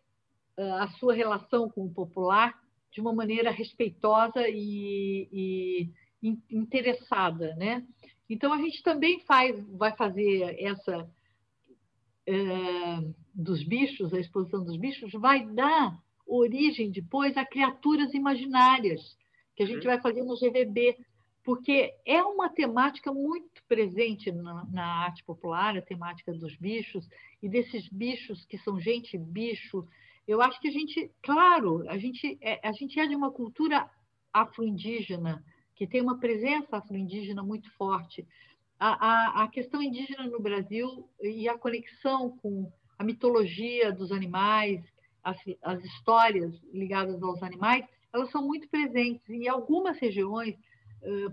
é, 0.55 0.71
a 0.71 0.87
sua 0.99 1.13
relação 1.13 1.69
com 1.69 1.85
o 1.85 1.93
popular 1.93 2.57
de 2.91 3.01
uma 3.01 3.13
maneira 3.13 3.51
respeitosa 3.51 4.47
e, 4.47 5.27
e 6.23 6.37
interessada, 6.49 7.53
né? 7.55 7.85
Então 8.29 8.53
a 8.53 8.57
gente 8.57 8.81
também 8.81 9.19
faz, 9.19 9.61
vai 9.69 9.95
fazer 9.95 10.55
essa 10.59 11.09
é, 12.25 12.33
dos 13.33 13.63
bichos, 13.63 14.13
a 14.13 14.19
exposição 14.19 14.63
dos 14.63 14.77
bichos 14.77 15.11
vai 15.13 15.45
dar 15.45 15.97
origem 16.25 16.89
depois 16.89 17.35
a 17.37 17.45
criaturas 17.45 18.13
imaginárias 18.13 19.17
que 19.55 19.63
a 19.63 19.65
gente 19.65 19.79
uhum. 19.79 19.93
vai 19.93 20.01
fazer 20.01 20.23
no 20.23 20.35
GVB, 20.35 20.97
porque 21.47 21.93
é 22.05 22.21
uma 22.21 22.49
temática 22.49 23.09
muito 23.13 23.63
presente 23.69 24.29
na, 24.33 24.65
na, 24.65 24.85
arte 25.05 25.23
popular, 25.23 25.77
a 25.77 25.81
temática 25.81 26.33
dos 26.33 26.53
bichos, 26.57 27.07
e 27.41 27.47
desses 27.47 27.87
bichos 27.87 28.43
que 28.43 28.57
são 28.57 28.81
gente 28.81 29.17
bicho. 29.17 29.87
Eu 30.27 30.41
acho 30.41 30.59
que 30.59 30.67
a 30.67 30.71
gente, 30.71 31.09
claro, 31.23 31.87
a 31.87 31.97
gente 31.97 32.37
é, 32.41 32.59
a 32.67 32.73
gente 32.73 32.99
é 32.99 33.07
de 33.07 33.15
uma 33.15 33.31
cultura 33.31 33.89
afro-indígena, 34.33 35.41
que 35.73 35.87
tem 35.87 36.01
uma 36.01 36.19
presença 36.19 36.75
afro-indígena 36.75 37.41
muito 37.41 37.71
forte. 37.77 38.27
A, 38.77 38.89
a, 39.39 39.43
a 39.43 39.47
questão 39.47 39.81
indígena 39.81 40.27
no 40.27 40.41
Brasil 40.41 41.09
e 41.21 41.47
a 41.47 41.57
conexão 41.57 42.37
com 42.39 42.69
a 42.99 43.05
mitologia 43.05 43.89
dos 43.89 44.11
animais, 44.11 44.83
as, 45.23 45.37
as 45.63 45.81
histórias 45.81 46.53
ligadas 46.73 47.23
aos 47.23 47.41
animais, 47.41 47.85
elas 48.11 48.29
são 48.31 48.45
muito 48.45 48.67
presentes. 48.67 49.29
Em 49.29 49.47
algumas 49.47 49.97
regiões, 49.97 50.57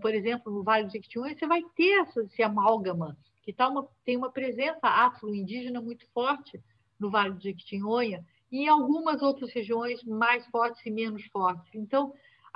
por 0.01 0.15
exemplo, 0.15 0.53
no 0.53 0.63
Vale 0.63 0.87
do 0.87 0.93
Jequitinhonha, 0.93 1.37
você 1.37 1.47
vai 1.47 1.63
ter 1.75 2.01
essa, 2.01 2.23
esse 2.23 2.43
amálgama, 2.43 3.17
que 3.43 3.53
tá 3.53 3.69
uma, 3.69 3.87
tem 4.05 4.17
uma 4.17 4.31
presença 4.31 4.87
afro-indígena 4.87 5.81
muito 5.81 6.07
forte 6.13 6.63
no 6.99 7.11
Vale 7.11 7.35
do 7.35 7.43
Jequitinhonha, 7.43 8.25
e 8.51 8.65
em 8.65 8.69
algumas 8.69 9.21
outras 9.23 9.53
regiões 9.53 10.03
mais 10.05 10.47
fortes 10.47 10.85
e 10.87 10.91
menos 10.91 11.25
fortes. 11.27 11.75
Então, 11.75 12.13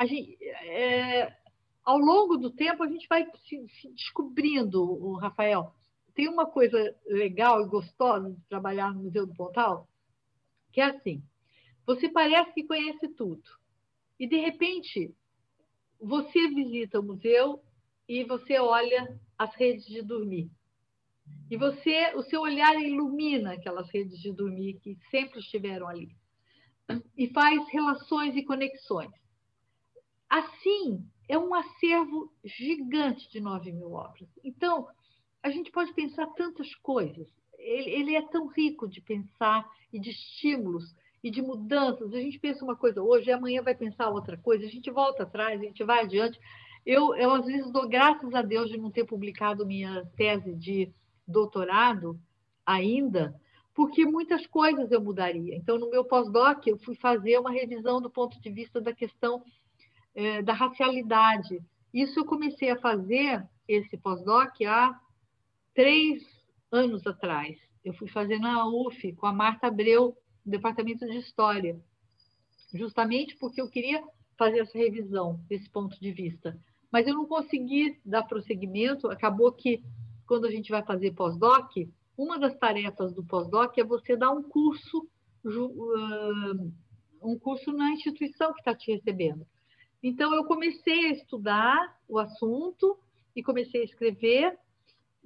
gente, 0.06 0.38
é, 0.44 1.36
ao 1.84 1.98
longo 1.98 2.36
do 2.36 2.50
tempo, 2.50 2.82
a 2.82 2.88
gente 2.88 3.08
vai 3.08 3.26
se, 3.48 3.66
se 3.80 3.88
descobrindo, 3.92 4.82
o 4.82 5.14
Rafael. 5.14 5.72
Tem 6.14 6.28
uma 6.28 6.46
coisa 6.46 6.94
legal 7.06 7.62
e 7.62 7.68
gostosa 7.68 8.30
de 8.30 8.40
trabalhar 8.48 8.92
no 8.92 9.04
Museu 9.04 9.26
do 9.26 9.34
Pontal, 9.34 9.88
que 10.72 10.80
é 10.80 10.84
assim: 10.84 11.22
você 11.86 12.08
parece 12.08 12.52
que 12.52 12.64
conhece 12.64 13.08
tudo, 13.08 13.42
e 14.18 14.26
de 14.28 14.36
repente 14.36 15.14
você 16.00 16.48
visita 16.48 17.00
o 17.00 17.02
museu 17.02 17.62
e 18.08 18.24
você 18.24 18.58
olha 18.58 19.18
as 19.36 19.54
redes 19.54 19.86
de 19.86 20.02
dormir. 20.02 20.50
E 21.50 21.56
você, 21.56 22.14
o 22.14 22.22
seu 22.22 22.40
olhar 22.40 22.74
ilumina 22.80 23.52
aquelas 23.52 23.90
redes 23.90 24.18
de 24.20 24.32
dormir 24.32 24.78
que 24.80 24.96
sempre 25.10 25.40
estiveram 25.40 25.88
ali. 25.88 26.08
E 27.16 27.28
faz 27.28 27.68
relações 27.68 28.34
e 28.36 28.44
conexões. 28.44 29.10
Assim, 30.28 31.04
é 31.28 31.38
um 31.38 31.54
acervo 31.54 32.32
gigante 32.44 33.30
de 33.30 33.40
9 33.40 33.72
mil 33.72 33.92
obras. 33.92 34.28
Então, 34.42 34.88
a 35.42 35.50
gente 35.50 35.70
pode 35.70 35.92
pensar 35.94 36.26
tantas 36.28 36.74
coisas. 36.76 37.28
Ele, 37.58 37.90
ele 37.90 38.14
é 38.14 38.22
tão 38.28 38.46
rico 38.48 38.88
de 38.88 39.00
pensar 39.00 39.68
e 39.92 40.00
de 40.00 40.10
estímulos 40.10 40.84
e 41.22 41.30
de 41.30 41.42
mudanças. 41.42 42.12
A 42.12 42.20
gente 42.20 42.38
pensa 42.38 42.64
uma 42.64 42.76
coisa 42.76 43.02
hoje, 43.02 43.28
e 43.28 43.32
amanhã 43.32 43.62
vai 43.62 43.74
pensar 43.74 44.08
outra 44.08 44.36
coisa, 44.36 44.64
a 44.64 44.68
gente 44.68 44.90
volta 44.90 45.24
atrás, 45.24 45.60
a 45.60 45.64
gente 45.64 45.82
vai 45.84 46.04
adiante. 46.04 46.38
Eu, 46.86 47.14
eu, 47.14 47.32
às 47.32 47.44
vezes, 47.44 47.70
dou 47.70 47.88
graças 47.88 48.34
a 48.34 48.42
Deus 48.42 48.70
de 48.70 48.78
não 48.78 48.90
ter 48.90 49.04
publicado 49.04 49.66
minha 49.66 50.04
tese 50.16 50.54
de 50.54 50.92
doutorado 51.26 52.18
ainda, 52.64 53.34
porque 53.74 54.04
muitas 54.04 54.46
coisas 54.46 54.90
eu 54.90 55.00
mudaria. 55.00 55.54
Então, 55.54 55.78
no 55.78 55.90
meu 55.90 56.04
pós-doc, 56.04 56.66
eu 56.66 56.78
fui 56.78 56.94
fazer 56.96 57.38
uma 57.38 57.50
revisão 57.50 58.00
do 58.00 58.10
ponto 58.10 58.40
de 58.40 58.50
vista 58.50 58.80
da 58.80 58.92
questão 58.92 59.42
é, 60.14 60.42
da 60.42 60.52
racialidade. 60.52 61.60
Isso 61.92 62.18
eu 62.18 62.24
comecei 62.24 62.70
a 62.70 62.78
fazer, 62.78 63.46
esse 63.66 63.96
pós-doc, 63.96 64.60
há 64.66 64.98
três 65.74 66.22
anos 66.72 67.06
atrás. 67.06 67.56
Eu 67.84 67.94
fui 67.94 68.08
fazer 68.08 68.38
na 68.38 68.66
UF, 68.66 69.12
com 69.12 69.26
a 69.26 69.32
Marta 69.32 69.68
Abreu, 69.68 70.16
departamento 70.48 71.06
de 71.06 71.18
História, 71.18 71.78
justamente 72.72 73.36
porque 73.36 73.60
eu 73.60 73.68
queria 73.68 74.02
fazer 74.36 74.60
essa 74.60 74.76
revisão 74.78 75.40
desse 75.48 75.68
ponto 75.70 75.98
de 76.00 76.12
vista. 76.12 76.58
Mas 76.90 77.06
eu 77.06 77.14
não 77.14 77.26
consegui 77.26 77.98
dar 78.04 78.22
prosseguimento, 78.22 79.08
acabou 79.08 79.52
que, 79.52 79.82
quando 80.26 80.46
a 80.46 80.50
gente 80.50 80.70
vai 80.70 80.82
fazer 80.82 81.12
pós-doc, 81.12 81.72
uma 82.16 82.38
das 82.38 82.56
tarefas 82.56 83.12
do 83.12 83.24
pós-doc 83.24 83.76
é 83.78 83.84
você 83.84 84.16
dar 84.16 84.30
um 84.30 84.42
curso, 84.42 85.06
um 87.22 87.38
curso 87.38 87.72
na 87.72 87.90
instituição 87.90 88.52
que 88.52 88.60
está 88.60 88.74
te 88.74 88.92
recebendo. 88.92 89.46
Então, 90.02 90.34
eu 90.34 90.44
comecei 90.44 91.06
a 91.06 91.12
estudar 91.12 91.98
o 92.08 92.18
assunto 92.18 92.98
e 93.34 93.42
comecei 93.42 93.82
a 93.82 93.84
escrever, 93.84 94.58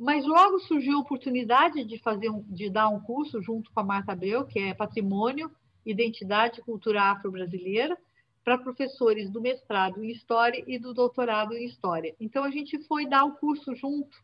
mas 0.03 0.27
logo 0.27 0.59
surgiu 0.59 0.97
a 0.97 1.01
oportunidade 1.01 1.85
de 1.85 1.97
fazer 1.97 2.29
um, 2.29 2.43
de 2.49 2.69
dar 2.69 2.89
um 2.89 3.01
curso 3.01 3.41
junto 3.41 3.71
com 3.71 3.79
a 3.79 3.85
Marta 3.85 4.11
Abreu, 4.11 4.45
que 4.45 4.59
é 4.59 4.75
Patrimônio, 4.75 5.49
Identidade 5.87 6.59
e 6.59 6.65
Cultura 6.65 7.05
Afro-Brasileira, 7.05 7.97
para 8.43 8.59
professores 8.59 9.31
do 9.31 9.41
mestrado 9.41 10.03
em 10.03 10.11
História 10.11 10.65
e 10.67 10.77
do 10.77 10.93
doutorado 10.93 11.55
em 11.55 11.65
História. 11.67 12.17
Então, 12.19 12.43
a 12.43 12.51
gente 12.51 12.83
foi 12.89 13.07
dar 13.07 13.25
o 13.25 13.37
curso 13.37 13.77
junto. 13.77 14.17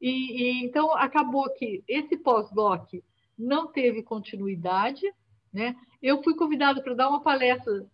E, 0.00 0.10
e 0.40 0.64
então, 0.64 0.92
acabou 0.92 1.52
que 1.54 1.82
esse 1.88 2.16
pós-doc 2.16 2.88
não 3.36 3.66
teve 3.66 4.04
continuidade. 4.04 5.12
Né? 5.52 5.74
Eu 6.00 6.22
fui 6.22 6.36
convidada 6.36 6.80
para 6.80 6.94
dar 6.94 7.08
uma 7.08 7.22
palestra 7.22 7.84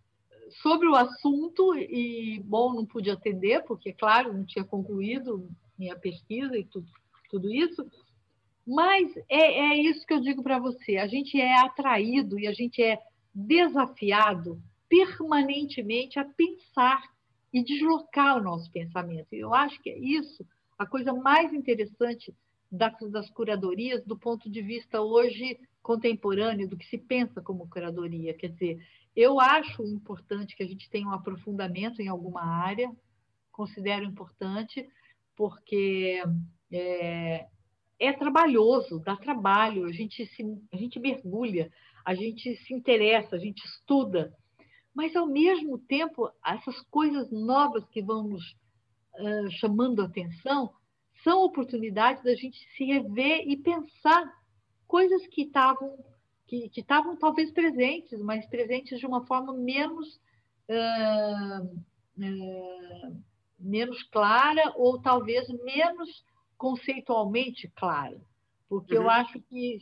sobre 0.61 0.87
o 0.87 0.93
assunto 0.93 1.75
e, 1.75 2.39
bom, 2.45 2.71
não 2.71 2.85
pude 2.85 3.09
atender, 3.09 3.63
porque, 3.63 3.91
claro, 3.93 4.31
não 4.31 4.45
tinha 4.45 4.63
concluído 4.63 5.49
minha 5.79 5.97
pesquisa 5.97 6.57
e 6.57 6.65
tudo, 6.65 6.87
tudo 7.29 7.51
isso. 7.51 7.89
Mas 8.67 9.15
é, 9.29 9.71
é 9.71 9.77
isso 9.77 10.05
que 10.05 10.13
eu 10.13 10.19
digo 10.19 10.43
para 10.43 10.59
você: 10.59 10.97
a 10.97 11.07
gente 11.07 11.39
é 11.39 11.59
atraído 11.59 12.37
e 12.37 12.45
a 12.45 12.53
gente 12.53 12.83
é 12.83 12.99
desafiado 13.33 14.61
permanentemente 14.89 16.19
a 16.19 16.25
pensar 16.25 17.01
e 17.53 17.63
deslocar 17.63 18.37
o 18.37 18.43
nosso 18.43 18.69
pensamento. 18.71 19.33
Eu 19.33 19.53
acho 19.53 19.81
que 19.81 19.89
é 19.89 19.97
isso 19.97 20.45
a 20.77 20.85
coisa 20.85 21.13
mais 21.13 21.53
interessante 21.53 22.33
das, 22.71 22.93
das 23.11 23.29
curadorias 23.29 24.03
do 24.05 24.17
ponto 24.17 24.49
de 24.49 24.61
vista 24.61 25.01
hoje 25.01 25.59
contemporâneo 25.81 26.67
do 26.67 26.77
que 26.77 26.85
se 26.85 26.97
pensa 26.97 27.41
como 27.41 27.67
curadoria. 27.67 28.33
Quer 28.33 28.49
dizer, 28.49 28.87
eu 29.15 29.39
acho 29.39 29.83
importante 29.83 30.55
que 30.55 30.63
a 30.63 30.67
gente 30.67 30.89
tenha 30.89 31.07
um 31.07 31.13
aprofundamento 31.13 32.01
em 32.01 32.07
alguma 32.07 32.41
área, 32.41 32.91
considero 33.51 34.05
importante, 34.05 34.87
porque 35.39 36.21
é, 36.69 37.47
é 37.97 38.11
trabalhoso, 38.11 38.99
dá 38.99 39.15
trabalho, 39.15 39.85
a 39.85 39.91
gente, 39.93 40.25
se, 40.25 40.43
a 40.69 40.75
gente 40.75 40.99
mergulha, 40.99 41.71
a 42.05 42.13
gente 42.13 42.57
se 42.57 42.73
interessa, 42.73 43.37
a 43.37 43.39
gente 43.39 43.63
estuda, 43.63 44.35
mas 44.93 45.15
ao 45.15 45.25
mesmo 45.27 45.79
tempo, 45.79 46.29
essas 46.45 46.77
coisas 46.91 47.31
novas 47.31 47.87
que 47.87 48.01
vão 48.01 48.27
nos 48.27 48.43
uh, 48.51 49.49
chamando 49.61 50.01
atenção 50.01 50.73
são 51.23 51.45
oportunidades 51.45 52.21
da 52.21 52.35
gente 52.35 52.57
se 52.75 52.83
rever 52.83 53.47
e 53.47 53.55
pensar 53.55 54.29
coisas 54.85 55.25
que 55.27 55.43
estavam 55.43 55.97
que 56.47 56.69
estavam 56.75 57.15
talvez 57.15 57.49
presentes, 57.51 58.19
mas 58.21 58.45
presentes 58.47 58.99
de 58.99 59.05
uma 59.05 59.25
forma 59.27 59.53
menos 59.53 60.19
uh, 60.67 61.63
uh, 62.17 63.28
menos 63.59 64.01
clara 64.03 64.73
ou 64.75 65.01
talvez 65.01 65.47
menos 65.63 66.23
conceitualmente 66.57 67.67
clara, 67.75 68.19
porque 68.67 68.95
uhum. 68.95 69.03
eu 69.03 69.09
acho 69.09 69.39
que 69.41 69.79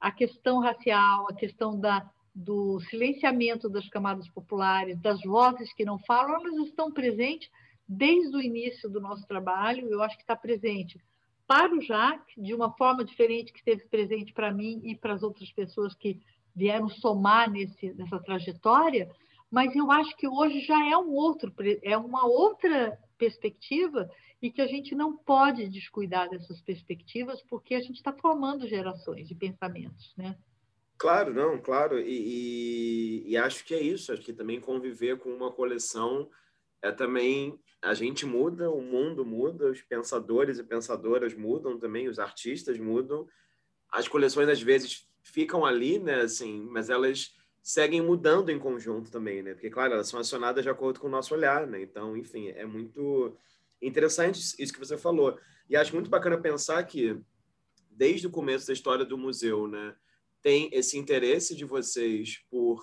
a 0.00 0.10
questão 0.10 0.60
racial, 0.60 1.26
a 1.28 1.34
questão 1.34 1.78
da, 1.78 2.08
do 2.34 2.80
silenciamento 2.88 3.68
das 3.68 3.88
camadas 3.88 4.28
populares, 4.28 5.00
das 5.00 5.20
vozes 5.22 5.72
que 5.74 5.84
não 5.84 5.98
falam, 5.98 6.34
elas 6.34 6.68
estão 6.68 6.90
presentes 6.92 7.50
desde 7.86 8.36
o 8.36 8.40
início 8.40 8.88
do 8.88 9.00
nosso 9.00 9.26
trabalho. 9.26 9.88
Eu 9.88 10.02
acho 10.02 10.16
que 10.16 10.22
está 10.22 10.36
presente 10.36 10.98
para 11.46 11.74
o 11.74 11.82
Jacques 11.82 12.34
de 12.42 12.54
uma 12.54 12.72
forma 12.76 13.04
diferente 13.04 13.52
que 13.52 13.58
esteve 13.58 13.84
presente 13.88 14.32
para 14.32 14.52
mim 14.52 14.80
e 14.84 14.94
para 14.94 15.14
as 15.14 15.22
outras 15.22 15.50
pessoas 15.52 15.94
que 15.94 16.20
vieram 16.54 16.88
somar 16.88 17.50
nesse, 17.50 17.92
nessa 17.94 18.18
trajetória, 18.20 19.10
mas 19.50 19.74
eu 19.74 19.90
acho 19.90 20.16
que 20.16 20.28
hoje 20.28 20.60
já 20.60 20.88
é 20.88 20.96
um 20.96 21.10
outro, 21.12 21.52
é 21.82 21.96
uma 21.98 22.24
outra 22.26 22.98
perspectiva 23.20 24.10
e 24.40 24.50
que 24.50 24.62
a 24.62 24.66
gente 24.66 24.94
não 24.94 25.14
pode 25.14 25.68
descuidar 25.68 26.30
dessas 26.30 26.62
perspectivas 26.62 27.42
porque 27.42 27.74
a 27.74 27.80
gente 27.80 27.96
está 27.96 28.12
formando 28.12 28.66
gerações 28.66 29.28
de 29.28 29.34
pensamentos, 29.34 30.14
né? 30.16 30.38
Claro, 30.96 31.32
não, 31.32 31.58
claro, 31.60 31.98
e, 31.98 33.24
e, 33.24 33.30
e, 33.30 33.36
acho 33.36 33.64
que 33.64 33.74
é 33.74 33.80
isso, 33.80 34.12
acho 34.12 34.22
que 34.22 34.32
também 34.34 34.60
conviver 34.60 35.18
com 35.18 35.30
uma 35.30 35.50
coleção 35.50 36.28
é 36.82 36.90
também, 36.90 37.58
a 37.82 37.92
gente 37.92 38.24
muda, 38.24 38.70
o 38.70 38.80
mundo 38.80 39.24
muda, 39.24 39.70
os 39.70 39.82
pensadores 39.82 40.58
e 40.58 40.64
pensadoras 40.64 41.34
mudam 41.34 41.78
também, 41.78 42.08
os 42.08 42.18
artistas 42.18 42.78
mudam, 42.78 43.26
as 43.90 44.08
coleções 44.08 44.48
às 44.48 44.62
vezes 44.62 45.06
ficam 45.22 45.64
ali, 45.64 45.98
né, 45.98 46.22
assim, 46.22 46.62
mas 46.70 46.88
elas 46.88 47.34
seguem 47.62 48.00
mudando 48.00 48.50
em 48.50 48.58
conjunto 48.58 49.10
também, 49.10 49.42
né? 49.42 49.52
Porque, 49.54 49.70
claro, 49.70 49.94
elas 49.94 50.08
são 50.08 50.18
acionadas 50.18 50.62
de 50.62 50.70
acordo 50.70 51.00
com 51.00 51.06
o 51.06 51.10
nosso 51.10 51.34
olhar, 51.34 51.66
né? 51.66 51.82
Então, 51.82 52.16
enfim, 52.16 52.48
é 52.48 52.64
muito 52.64 53.36
interessante 53.82 54.38
isso 54.58 54.72
que 54.72 54.78
você 54.78 54.96
falou. 54.96 55.38
E 55.68 55.76
acho 55.76 55.94
muito 55.94 56.10
bacana 56.10 56.38
pensar 56.38 56.82
que, 56.84 57.18
desde 57.90 58.26
o 58.26 58.30
começo 58.30 58.66
da 58.66 58.72
história 58.72 59.04
do 59.04 59.18
museu, 59.18 59.68
né, 59.68 59.94
tem 60.42 60.70
esse 60.72 60.98
interesse 60.98 61.54
de 61.54 61.64
vocês 61.64 62.42
por 62.50 62.82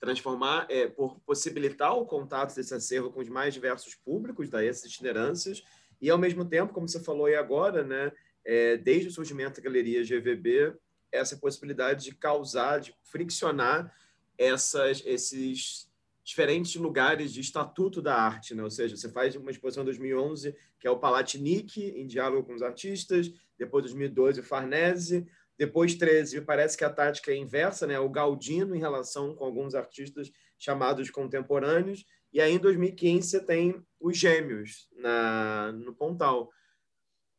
transformar, 0.00 0.66
é, 0.68 0.86
por 0.86 1.18
possibilitar 1.20 1.96
o 1.96 2.06
contato 2.06 2.54
desse 2.54 2.74
acervo 2.74 3.10
com 3.10 3.20
os 3.20 3.28
mais 3.28 3.54
diversos 3.54 3.94
públicos, 3.94 4.50
daí 4.50 4.68
essas 4.68 4.90
itinerâncias, 4.90 5.62
e 6.00 6.10
ao 6.10 6.18
mesmo 6.18 6.44
tempo, 6.44 6.72
como 6.72 6.88
você 6.88 7.00
falou 7.00 7.26
aí 7.26 7.34
agora, 7.34 7.82
né, 7.84 8.12
é, 8.44 8.76
desde 8.76 9.08
o 9.08 9.12
surgimento 9.12 9.56
da 9.56 9.62
galeria 9.62 10.04
GVB, 10.04 10.74
essa 11.10 11.36
possibilidade 11.36 12.04
de 12.04 12.14
causar, 12.14 12.80
de 12.80 12.94
friccionar 13.04 13.94
essas, 14.38 15.02
esses 15.04 15.88
diferentes 16.24 16.74
lugares 16.76 17.32
de 17.32 17.40
estatuto 17.40 18.00
da 18.00 18.16
arte, 18.16 18.54
né? 18.54 18.62
Ou 18.62 18.70
seja, 18.70 18.96
você 18.96 19.10
faz 19.10 19.36
uma 19.36 19.50
exposição 19.50 19.82
em 19.82 19.86
2011 19.86 20.54
que 20.80 20.86
é 20.86 20.90
o 20.90 20.98
Palatinic 20.98 21.80
em 21.80 22.06
diálogo 22.06 22.46
com 22.46 22.54
os 22.54 22.62
artistas, 22.62 23.32
depois 23.58 23.84
2012 23.84 24.40
o 24.40 24.42
Farnese, 24.42 25.26
depois 25.56 25.94
13 25.94 26.40
parece 26.40 26.76
que 26.76 26.84
a 26.84 26.90
tática 26.90 27.30
é 27.30 27.36
inversa, 27.36 27.86
né? 27.86 27.98
O 27.98 28.08
Galdino 28.08 28.74
em 28.74 28.80
relação 28.80 29.34
com 29.34 29.44
alguns 29.44 29.74
artistas 29.74 30.30
chamados 30.58 31.10
contemporâneos, 31.10 32.04
e 32.32 32.40
aí 32.40 32.54
em 32.54 32.58
2015 32.58 33.28
você 33.28 33.40
tem 33.40 33.82
os 34.00 34.16
Gêmeos 34.16 34.88
na 34.96 35.72
no 35.72 35.94
Pontal. 35.94 36.50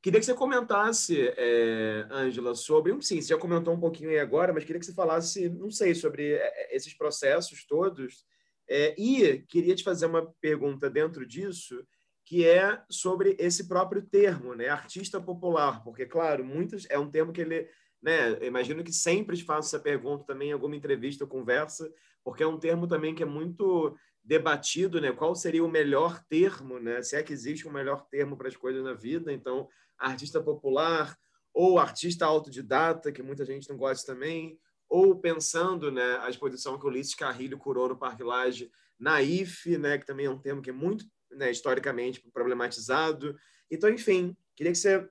Queria 0.05 0.19
que 0.19 0.25
você 0.27 0.35
comentasse, 0.35 1.33
é, 1.35 2.05
Ângela, 2.11 2.53
sobre. 2.53 2.93
Sim, 3.01 3.19
você 3.19 3.29
já 3.29 3.39
comentou 3.39 3.73
um 3.73 3.79
pouquinho 3.79 4.11
aí 4.11 4.19
agora, 4.19 4.53
mas 4.53 4.63
queria 4.63 4.79
que 4.79 4.85
você 4.85 4.93
falasse, 4.93 5.49
não 5.49 5.71
sei, 5.71 5.95
sobre 5.95 6.33
é, 6.33 6.43
é, 6.43 6.75
esses 6.75 6.93
processos 6.93 7.65
todos. 7.65 8.23
É, 8.69 8.93
e 9.01 9.39
queria 9.47 9.73
te 9.73 9.83
fazer 9.83 10.05
uma 10.05 10.31
pergunta 10.39 10.91
dentro 10.91 11.25
disso, 11.25 11.83
que 12.23 12.47
é 12.47 12.83
sobre 12.87 13.35
esse 13.39 13.67
próprio 13.67 14.03
termo, 14.03 14.53
né? 14.53 14.69
Artista 14.69 15.19
popular, 15.19 15.83
porque, 15.83 16.05
claro, 16.05 16.45
muitos 16.45 16.85
é 16.87 16.99
um 16.99 17.09
termo 17.09 17.33
que 17.33 17.41
ele. 17.41 17.67
Né, 17.99 18.45
imagino 18.45 18.83
que 18.83 18.93
sempre 18.93 19.35
te 19.35 19.43
faço 19.43 19.69
essa 19.69 19.83
pergunta 19.83 20.23
também 20.23 20.49
em 20.49 20.53
alguma 20.53 20.75
entrevista 20.75 21.23
ou 21.23 21.27
conversa, 21.27 21.91
porque 22.23 22.43
é 22.43 22.47
um 22.47 22.59
termo 22.59 22.85
também 22.85 23.15
que 23.15 23.23
é 23.23 23.25
muito 23.25 23.97
debatido, 24.23 25.01
né? 25.01 25.11
Qual 25.11 25.35
seria 25.35 25.65
o 25.65 25.67
melhor 25.67 26.23
termo, 26.29 26.77
né? 26.77 27.01
Se 27.01 27.15
é 27.15 27.23
que 27.23 27.33
existe 27.33 27.67
um 27.67 27.71
melhor 27.71 28.05
termo 28.11 28.37
para 28.37 28.47
as 28.47 28.55
coisas 28.55 28.83
na 28.83 28.93
vida. 28.93 29.33
Então, 29.33 29.67
artista 29.97 30.41
popular 30.41 31.17
ou 31.53 31.79
artista 31.79 32.25
autodidata, 32.25 33.11
que 33.11 33.23
muita 33.23 33.45
gente 33.45 33.69
não 33.69 33.77
gosta 33.77 34.13
também, 34.13 34.59
ou 34.89 35.19
pensando, 35.19 35.91
né, 35.91 36.17
a 36.21 36.29
exposição 36.29 36.77
que 36.77 36.85
o 36.85 36.89
Ulisses 36.89 37.15
Carrilho 37.15 37.57
curou 37.57 37.89
no 37.89 37.97
Parque 37.97 38.23
Lage, 38.23 38.69
naif, 38.99 39.77
né, 39.77 39.97
que 39.97 40.05
também 40.05 40.25
é 40.25 40.29
um 40.29 40.39
termo 40.39 40.61
que 40.61 40.69
é 40.69 40.73
muito 40.73 41.05
né, 41.31 41.49
historicamente 41.49 42.21
problematizado. 42.31 43.35
Então, 43.71 43.89
enfim, 43.89 44.35
queria 44.55 44.71
que 44.71 44.77
você 44.77 45.07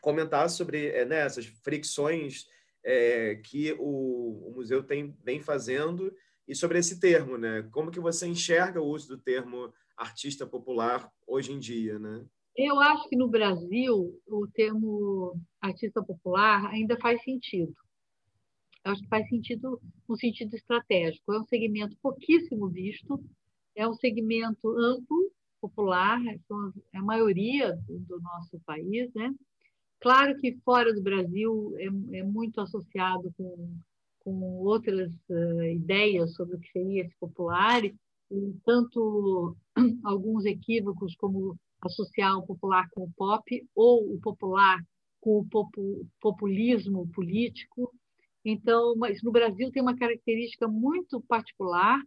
comentasse 0.00 0.56
sobre 0.56 0.88
é, 0.88 1.04
né, 1.04 1.20
essas 1.20 1.46
fricções 1.46 2.46
é, 2.84 3.36
que 3.36 3.72
o, 3.78 4.48
o, 4.48 4.52
museu 4.54 4.82
tem 4.82 5.16
vem 5.22 5.40
fazendo 5.40 6.14
e 6.48 6.54
sobre 6.54 6.78
esse 6.78 6.98
termo, 6.98 7.36
né? 7.36 7.68
Como 7.70 7.90
que 7.90 8.00
você 8.00 8.26
enxerga 8.26 8.80
o 8.80 8.86
uso 8.86 9.08
do 9.08 9.18
termo 9.18 9.72
artista 9.96 10.46
popular 10.46 11.10
hoje 11.26 11.52
em 11.52 11.58
dia, 11.58 11.98
né? 11.98 12.24
Eu 12.56 12.80
acho 12.80 13.08
que 13.08 13.16
no 13.16 13.28
Brasil 13.28 14.20
o 14.26 14.46
termo 14.48 15.40
artista 15.60 16.02
popular 16.02 16.66
ainda 16.66 16.98
faz 16.98 17.22
sentido. 17.22 17.74
Eu 18.84 18.92
acho 18.92 19.02
que 19.02 19.08
faz 19.08 19.28
sentido 19.28 19.80
no 20.08 20.16
sentido 20.16 20.54
estratégico. 20.54 21.32
É 21.32 21.40
um 21.40 21.46
segmento 21.46 21.96
pouquíssimo 22.02 22.68
visto, 22.68 23.22
é 23.74 23.86
um 23.86 23.94
segmento 23.94 24.68
amplo, 24.78 25.30
popular, 25.60 26.20
é 26.26 26.98
a 26.98 27.02
maioria 27.02 27.78
do 27.86 28.20
nosso 28.20 28.58
país, 28.64 29.12
né? 29.14 29.32
Claro 30.00 30.36
que 30.38 30.56
fora 30.64 30.94
do 30.94 31.02
Brasil 31.02 31.74
é, 31.76 32.18
é 32.18 32.22
muito 32.22 32.60
associado 32.60 33.30
com, 33.36 33.76
com 34.20 34.32
outras 34.64 35.12
uh, 35.28 35.62
ideias 35.64 36.34
sobre 36.34 36.56
o 36.56 36.60
que 36.60 36.70
seria 36.70 37.02
esse 37.02 37.14
popular, 37.20 37.84
e 37.84 38.54
tanto 38.64 39.54
alguns 40.04 40.46
equívocos 40.46 41.14
como 41.16 41.58
associar 41.82 42.36
o 42.38 42.46
popular 42.46 42.88
com 42.90 43.04
o 43.04 43.12
pop 43.16 43.68
ou 43.74 44.14
o 44.14 44.20
popular 44.20 44.78
com 45.20 45.40
o 45.40 46.06
populismo 46.20 47.06
político. 47.12 47.92
Então, 48.44 48.94
mas 48.96 49.22
no 49.22 49.30
Brasil 49.30 49.70
tem 49.70 49.82
uma 49.82 49.96
característica 49.96 50.66
muito 50.66 51.20
particular, 51.22 52.00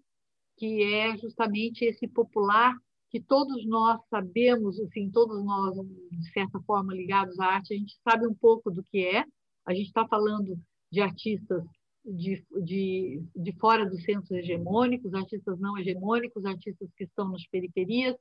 que 0.57 0.83
é 0.83 1.15
justamente 1.17 1.85
esse 1.85 2.07
popular 2.07 2.75
que 3.09 3.21
todos 3.21 3.63
nós 3.67 4.01
sabemos, 4.09 4.79
assim, 4.79 5.11
todos 5.11 5.45
nós, 5.45 5.75
de 6.11 6.31
certa 6.31 6.59
forma, 6.61 6.95
ligados 6.95 7.39
à 7.39 7.45
arte, 7.45 7.75
a 7.75 7.77
gente 7.77 7.95
sabe 8.03 8.27
um 8.27 8.33
pouco 8.33 8.71
do 8.71 8.83
que 8.83 9.05
é. 9.05 9.23
A 9.67 9.73
gente 9.73 9.85
está 9.85 10.07
falando 10.07 10.57
de 10.91 10.99
artistas 10.99 11.63
de, 12.03 12.43
de, 12.63 13.23
de 13.35 13.53
fora 13.59 13.87
dos 13.87 14.03
centros 14.03 14.31
hegemônicos, 14.31 15.13
artistas 15.13 15.59
não 15.59 15.77
hegemônicos, 15.77 16.43
artistas 16.43 16.89
que 16.97 17.03
estão 17.03 17.29
nas 17.29 17.45
periferias, 17.47 18.15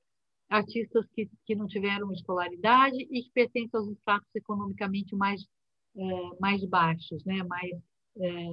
artistas 0.52 1.06
que, 1.14 1.28
que 1.46 1.54
não 1.54 1.66
tiveram 1.66 2.12
escolaridade 2.12 2.96
e 3.10 3.22
que 3.22 3.30
pertencem 3.32 3.70
aos 3.72 3.88
estratos 3.88 4.28
economicamente 4.34 5.16
mais, 5.16 5.42
é, 5.96 6.02
mais 6.38 6.62
baixos, 6.66 7.24
né? 7.24 7.42
mais, 7.44 7.72
é, 8.18 8.48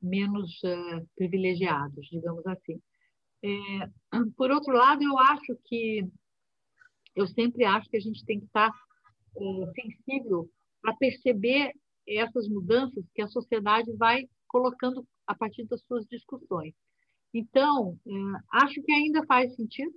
menos 0.00 0.62
é, 0.64 1.04
privilegiados, 1.16 2.06
digamos 2.08 2.46
assim. 2.46 2.80
Por 4.36 4.50
outro 4.50 4.72
lado, 4.72 5.02
eu 5.02 5.18
acho 5.18 5.56
que, 5.66 6.04
eu 7.14 7.26
sempre 7.28 7.64
acho 7.64 7.88
que 7.88 7.96
a 7.96 8.00
gente 8.00 8.24
tem 8.24 8.40
que 8.40 8.46
estar 8.46 8.72
sensível 9.74 10.48
a 10.84 10.92
perceber 10.94 11.72
essas 12.08 12.48
mudanças 12.48 13.04
que 13.14 13.22
a 13.22 13.28
sociedade 13.28 13.92
vai 13.96 14.28
colocando 14.48 15.06
a 15.26 15.34
partir 15.34 15.64
das 15.66 15.80
suas 15.82 16.06
discussões. 16.06 16.74
Então, 17.32 17.96
acho 18.52 18.82
que 18.82 18.92
ainda 18.92 19.24
faz 19.26 19.54
sentido 19.54 19.94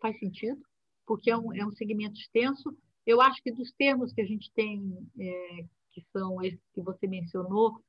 faz 0.00 0.18
sentido, 0.18 0.60
porque 1.06 1.30
é 1.30 1.36
um, 1.36 1.52
é 1.52 1.64
um 1.64 1.72
segmento 1.72 2.18
extenso. 2.18 2.76
Eu 3.06 3.20
acho 3.20 3.42
que 3.42 3.52
dos 3.52 3.72
termos 3.72 4.12
que 4.12 4.20
a 4.20 4.26
gente 4.26 4.50
tem, 4.52 4.80
é, 5.18 5.64
que 5.92 6.04
são 6.12 6.42
esses 6.42 6.60
que 6.74 6.80
você 6.80 7.06
mencionou, 7.06 7.82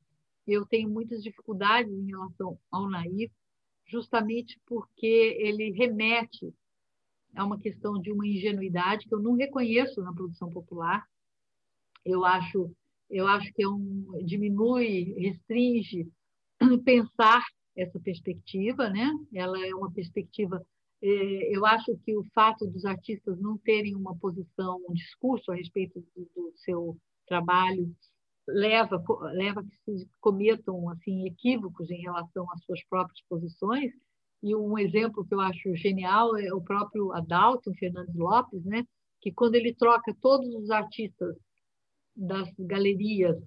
eu 0.47 0.65
tenho 0.65 0.89
muitas 0.89 1.21
dificuldades 1.21 1.91
em 1.91 2.07
relação 2.07 2.57
ao 2.71 2.89
naif, 2.89 3.31
justamente 3.85 4.59
porque 4.65 5.37
ele 5.39 5.71
remete 5.71 6.53
a 7.35 7.45
uma 7.45 7.59
questão 7.59 7.99
de 8.01 8.11
uma 8.11 8.27
ingenuidade 8.27 9.07
que 9.07 9.13
eu 9.13 9.21
não 9.21 9.35
reconheço 9.35 10.01
na 10.01 10.13
produção 10.13 10.49
popular. 10.49 11.05
Eu 12.03 12.25
acho, 12.25 12.73
eu 13.09 13.27
acho 13.27 13.51
que 13.53 13.63
é 13.63 13.67
um, 13.67 14.23
diminui, 14.25 15.13
restringe 15.17 16.09
pensar 16.83 17.43
essa 17.75 17.99
perspectiva, 17.99 18.89
né? 18.89 19.11
Ela 19.33 19.65
é 19.65 19.73
uma 19.73 19.91
perspectiva 19.91 20.65
eu 21.01 21.65
acho 21.65 21.97
que 22.05 22.15
o 22.15 22.23
fato 22.33 22.67
dos 22.67 22.85
artistas 22.85 23.39
não 23.39 23.57
terem 23.57 23.95
uma 23.95 24.15
posição, 24.15 24.79
um 24.87 24.93
discurso 24.93 25.51
a 25.51 25.55
respeito 25.55 25.99
do, 26.15 26.29
do 26.35 26.53
seu 26.57 26.97
trabalho 27.27 27.91
leva 28.47 29.01
leva 29.33 29.63
que 29.63 29.75
se 29.85 30.09
cometam 30.19 30.89
assim 30.89 31.25
equívocos 31.25 31.89
em 31.89 32.01
relação 32.01 32.49
às 32.51 32.63
suas 32.63 32.83
próprias 32.85 33.21
posições. 33.27 33.91
E 34.43 34.55
um 34.55 34.77
exemplo 34.77 35.25
que 35.25 35.33
eu 35.33 35.39
acho 35.39 35.75
genial 35.75 36.35
é 36.37 36.53
o 36.53 36.61
próprio 36.61 37.11
Adalto 37.13 37.73
Fernandes 37.75 38.15
Lopes 38.15 38.63
né 38.65 38.85
que 39.21 39.31
quando 39.31 39.55
ele 39.55 39.73
troca 39.75 40.15
todos 40.19 40.47
os 40.55 40.71
artistas 40.71 41.35
das 42.15 42.51
galerias 42.57 43.37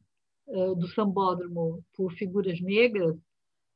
uh, 0.47 0.75
do 0.77 0.87
Sambódromo 0.89 1.85
por 1.97 2.13
figuras 2.13 2.61
negras 2.61 3.17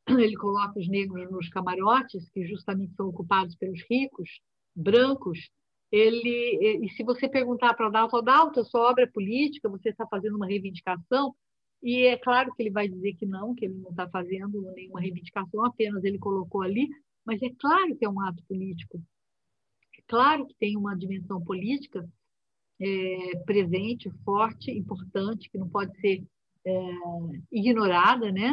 ele 0.18 0.36
coloca 0.36 0.78
os 0.78 0.88
negros 0.88 1.30
nos 1.30 1.48
camarotes, 1.48 2.28
que 2.30 2.46
justamente 2.46 2.94
são 2.94 3.08
ocupados 3.08 3.54
pelos 3.56 3.80
ricos, 3.90 4.40
brancos. 4.74 5.50
Ele, 5.90 6.84
e 6.84 6.90
se 6.90 7.02
você 7.02 7.28
perguntar 7.28 7.74
para 7.74 7.86
o 7.86 8.16
Adalto, 8.18 8.60
a 8.60 8.64
sua 8.64 8.90
obra 8.90 9.04
é 9.04 9.06
política, 9.06 9.68
você 9.68 9.90
está 9.90 10.06
fazendo 10.06 10.36
uma 10.36 10.46
reivindicação? 10.46 11.34
E 11.82 12.02
é 12.02 12.16
claro 12.16 12.52
que 12.54 12.62
ele 12.62 12.70
vai 12.70 12.88
dizer 12.88 13.14
que 13.14 13.24
não, 13.24 13.54
que 13.54 13.64
ele 13.64 13.74
não 13.74 13.90
está 13.90 14.08
fazendo 14.08 14.60
nenhuma 14.72 15.00
reivindicação, 15.00 15.64
apenas 15.64 16.02
ele 16.04 16.18
colocou 16.18 16.62
ali, 16.62 16.88
mas 17.24 17.40
é 17.42 17.50
claro 17.58 17.96
que 17.96 18.04
é 18.04 18.08
um 18.08 18.20
ato 18.20 18.42
político. 18.48 19.00
É 19.96 20.02
claro 20.06 20.46
que 20.46 20.54
tem 20.54 20.76
uma 20.76 20.96
dimensão 20.96 21.42
política 21.42 22.06
é, 22.80 23.36
presente, 23.44 24.10
forte, 24.24 24.70
importante, 24.70 25.48
que 25.50 25.58
não 25.58 25.68
pode 25.68 25.98
ser 26.00 26.24
é, 26.64 26.90
ignorada, 27.50 28.30
né? 28.32 28.52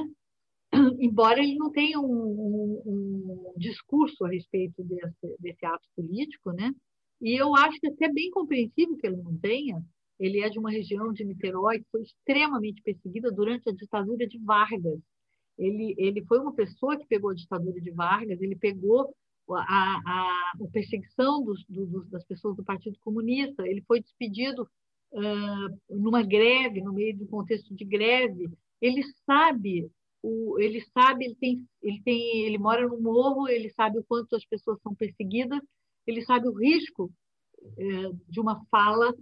embora 0.99 1.39
ele 1.39 1.55
não 1.55 1.71
tenha 1.71 1.99
um, 1.99 2.05
um, 2.05 2.81
um 2.85 3.53
discurso 3.57 4.25
a 4.25 4.29
respeito 4.29 4.83
desse, 4.83 5.35
desse, 5.39 5.65
ato 5.65 5.87
político, 5.95 6.51
né? 6.51 6.71
E 7.21 7.39
eu 7.39 7.55
acho 7.55 7.79
que 7.79 7.87
é 7.87 7.91
até 7.91 8.11
bem 8.11 8.29
compreensível 8.31 8.97
que 8.97 9.07
ele 9.07 9.17
não 9.17 9.37
tenha. 9.37 9.81
Ele 10.19 10.39
é 10.39 10.49
de 10.49 10.59
uma 10.59 10.71
região 10.71 11.11
de 11.11 11.25
Niterói 11.25 11.79
que 11.79 11.89
foi 11.91 12.01
extremamente 12.01 12.81
perseguida 12.81 13.31
durante 13.31 13.69
a 13.69 13.73
ditadura 13.73 14.27
de 14.27 14.37
Vargas. 14.39 14.99
Ele, 15.57 15.95
ele 15.97 16.23
foi 16.25 16.39
uma 16.39 16.53
pessoa 16.53 16.97
que 16.97 17.07
pegou 17.07 17.29
a 17.29 17.35
ditadura 17.35 17.79
de 17.79 17.91
Vargas, 17.91 18.41
ele 18.41 18.55
pegou 18.55 19.13
a, 19.49 19.61
a, 19.61 20.51
a 20.61 20.67
perseguição 20.71 21.43
dos, 21.43 21.63
dos, 21.65 22.09
das 22.09 22.23
pessoas 22.25 22.55
do 22.55 22.63
Partido 22.63 22.97
Comunista. 22.99 23.67
Ele 23.67 23.81
foi 23.87 24.01
despedido 24.01 24.67
uh, 25.11 25.97
numa 25.97 26.23
greve, 26.23 26.81
no 26.81 26.93
meio 26.93 27.15
de 27.15 27.23
um 27.23 27.27
contexto 27.27 27.73
de 27.73 27.85
greve. 27.85 28.49
Ele 28.81 29.03
sabe 29.25 29.89
o, 30.25 30.59
ele 30.59 30.81
sabe, 30.93 31.25
ele 31.25 31.35
tem, 31.35 31.67
ele 31.81 32.01
tem, 32.03 32.45
ele 32.45 32.57
mora 32.57 32.87
no 32.87 32.99
morro, 32.99 33.47
ele 33.47 33.69
sabe 33.69 33.99
o 33.99 34.03
quanto 34.03 34.35
as 34.35 34.43
pessoas 34.45 34.79
são 34.81 34.95
perseguidas, 34.95 35.61
ele 36.07 36.23
sabe 36.23 36.47
o 36.47 36.53
risco 36.53 37.11
é, 37.77 38.11
de 38.27 38.39
uma 38.39 38.65
fala 38.65 39.13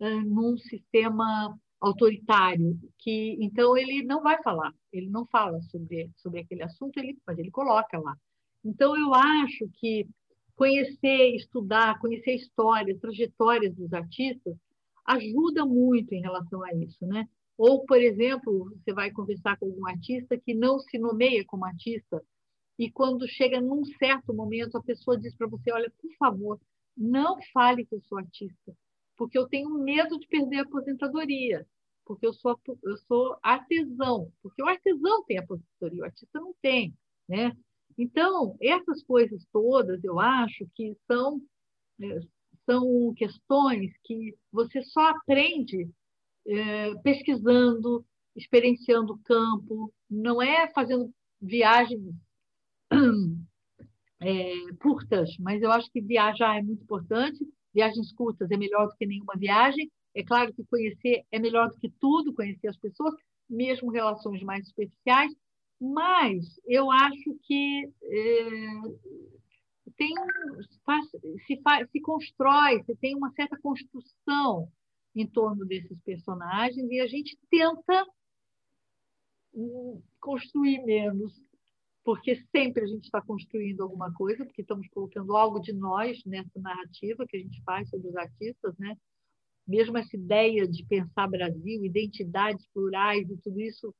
é, 0.00 0.14
num 0.20 0.56
sistema 0.56 1.58
autoritário, 1.80 2.78
que 2.98 3.36
então 3.40 3.76
ele 3.76 4.04
não 4.04 4.22
vai 4.22 4.40
falar, 4.42 4.72
ele 4.92 5.08
não 5.10 5.26
fala 5.26 5.60
sobre 5.62 6.10
sobre 6.16 6.40
aquele 6.40 6.62
assunto, 6.62 6.96
ele, 6.98 7.18
mas 7.26 7.38
ele 7.38 7.50
coloca 7.50 7.98
lá. 7.98 8.16
Então 8.64 8.96
eu 8.96 9.12
acho 9.12 9.68
que 9.74 10.06
conhecer, 10.54 11.34
estudar, 11.34 11.98
conhecer 11.98 12.36
histórias, 12.36 13.00
trajetórias 13.00 13.74
dos 13.74 13.92
artistas 13.92 14.56
ajuda 15.04 15.66
muito 15.66 16.12
em 16.12 16.20
relação 16.20 16.62
a 16.62 16.72
isso, 16.74 17.04
né? 17.06 17.26
Ou, 17.64 17.86
por 17.86 17.98
exemplo, 17.98 18.74
você 18.74 18.92
vai 18.92 19.12
conversar 19.12 19.56
com 19.56 19.66
algum 19.66 19.86
artista 19.86 20.36
que 20.36 20.52
não 20.52 20.80
se 20.80 20.98
nomeia 20.98 21.44
como 21.44 21.64
artista 21.64 22.20
e 22.76 22.90
quando 22.90 23.28
chega 23.28 23.60
num 23.60 23.84
certo 23.84 24.34
momento 24.34 24.76
a 24.76 24.82
pessoa 24.82 25.16
diz 25.16 25.32
para 25.36 25.46
você, 25.46 25.70
olha, 25.70 25.88
por 25.96 26.12
favor, 26.16 26.60
não 26.96 27.38
fale 27.52 27.86
que 27.86 27.94
eu 27.94 28.00
sou 28.00 28.18
artista, 28.18 28.76
porque 29.16 29.38
eu 29.38 29.46
tenho 29.46 29.70
medo 29.78 30.18
de 30.18 30.26
perder 30.26 30.56
a 30.56 30.62
aposentadoria, 30.62 31.64
porque 32.04 32.26
eu 32.26 32.32
sou 32.32 32.60
eu 32.82 32.96
sou 33.06 33.38
artesão, 33.40 34.32
porque 34.42 34.60
o 34.60 34.66
artesão 34.66 35.22
tem 35.22 35.38
aposentadoria, 35.38 36.02
o 36.02 36.04
artista 36.04 36.40
não 36.40 36.52
tem, 36.60 36.92
né? 37.28 37.56
Então, 37.96 38.56
essas 38.60 39.04
coisas 39.04 39.46
todas, 39.52 40.02
eu 40.02 40.18
acho 40.18 40.66
que 40.74 40.96
são, 41.06 41.40
é, 42.00 42.18
são 42.66 43.14
questões 43.14 43.92
que 44.02 44.36
você 44.50 44.82
só 44.82 45.10
aprende 45.10 45.88
é, 46.46 46.94
pesquisando, 47.02 48.04
experienciando 48.34 49.14
o 49.14 49.18
campo, 49.18 49.92
não 50.10 50.40
é 50.40 50.68
fazendo 50.72 51.12
viagens 51.40 52.14
é, 54.20 54.54
curtas, 54.80 55.36
mas 55.38 55.62
eu 55.62 55.70
acho 55.70 55.90
que 55.90 56.00
viajar 56.00 56.58
é 56.58 56.62
muito 56.62 56.82
importante. 56.82 57.38
Viagens 57.74 58.12
curtas 58.12 58.50
é 58.50 58.56
melhor 58.56 58.86
do 58.86 58.96
que 58.96 59.06
nenhuma 59.06 59.34
viagem. 59.36 59.90
É 60.14 60.22
claro 60.22 60.52
que 60.52 60.64
conhecer 60.64 61.24
é 61.30 61.38
melhor 61.38 61.70
do 61.70 61.78
que 61.78 61.90
tudo, 62.00 62.34
conhecer 62.34 62.68
as 62.68 62.76
pessoas, 62.76 63.14
mesmo 63.48 63.90
relações 63.90 64.42
mais 64.42 64.68
superficiais, 64.68 65.32
mas 65.80 66.60
eu 66.66 66.90
acho 66.90 67.36
que 67.42 67.90
é, 68.02 68.64
tem, 69.96 70.14
se, 71.46 71.60
faz, 71.62 71.90
se 71.90 72.00
constrói, 72.00 72.82
se 72.84 72.94
tem 72.96 73.16
uma 73.16 73.32
certa 73.32 73.58
construção 73.58 74.70
em 75.14 75.26
torno 75.26 75.64
desses 75.64 75.98
personagens 76.00 76.90
e 76.90 77.00
a 77.00 77.06
gente 77.06 77.38
tenta 77.50 78.06
hum, 79.54 80.00
construir 80.20 80.82
menos, 80.84 81.32
porque 82.04 82.36
sempre 82.50 82.82
a 82.82 82.86
gente 82.86 83.04
está 83.04 83.20
construindo 83.20 83.82
alguma 83.82 84.12
coisa, 84.12 84.44
porque 84.44 84.62
estamos 84.62 84.88
colocando 84.88 85.36
algo 85.36 85.60
de 85.60 85.72
nós 85.72 86.22
nessa 86.24 86.58
narrativa 86.60 87.26
que 87.26 87.36
a 87.36 87.40
gente 87.40 87.62
faz 87.62 87.88
sobre 87.90 88.08
os 88.08 88.16
artistas, 88.16 88.76
né? 88.78 88.96
Mesmo 89.66 89.96
essa 89.96 90.16
ideia 90.16 90.66
de 90.66 90.84
pensar 90.84 91.28
Brasil, 91.28 91.84
identidades 91.84 92.66
plurais 92.72 93.28
e 93.30 93.36
tudo 93.36 93.60
isso 93.60 93.94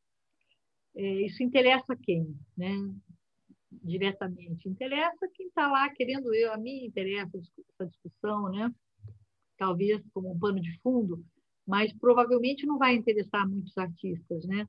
é, 0.95 1.23
isso 1.23 1.43
interessa 1.43 1.97
quem, 1.97 2.37
né? 2.57 2.75
Diretamente. 3.71 4.69
Interessa 4.69 5.29
quem 5.35 5.47
está 5.47 5.67
lá 5.71 5.89
querendo 5.91 6.35
eu, 6.35 6.53
a 6.53 6.59
mim 6.59 6.85
interessa 6.85 7.39
essa 7.39 7.87
discussão, 7.87 8.51
né? 8.51 8.73
Talvez 9.63 10.03
como 10.13 10.33
um 10.33 10.39
pano 10.41 10.61
de 10.61 10.77
fundo, 10.81 11.25
mas 11.65 11.93
provavelmente 11.93 12.67
não 12.67 12.79
vai 12.79 12.97
interessar 12.97 13.49
muitos 13.49 13.79
artistas, 13.79 14.45
né? 14.45 14.67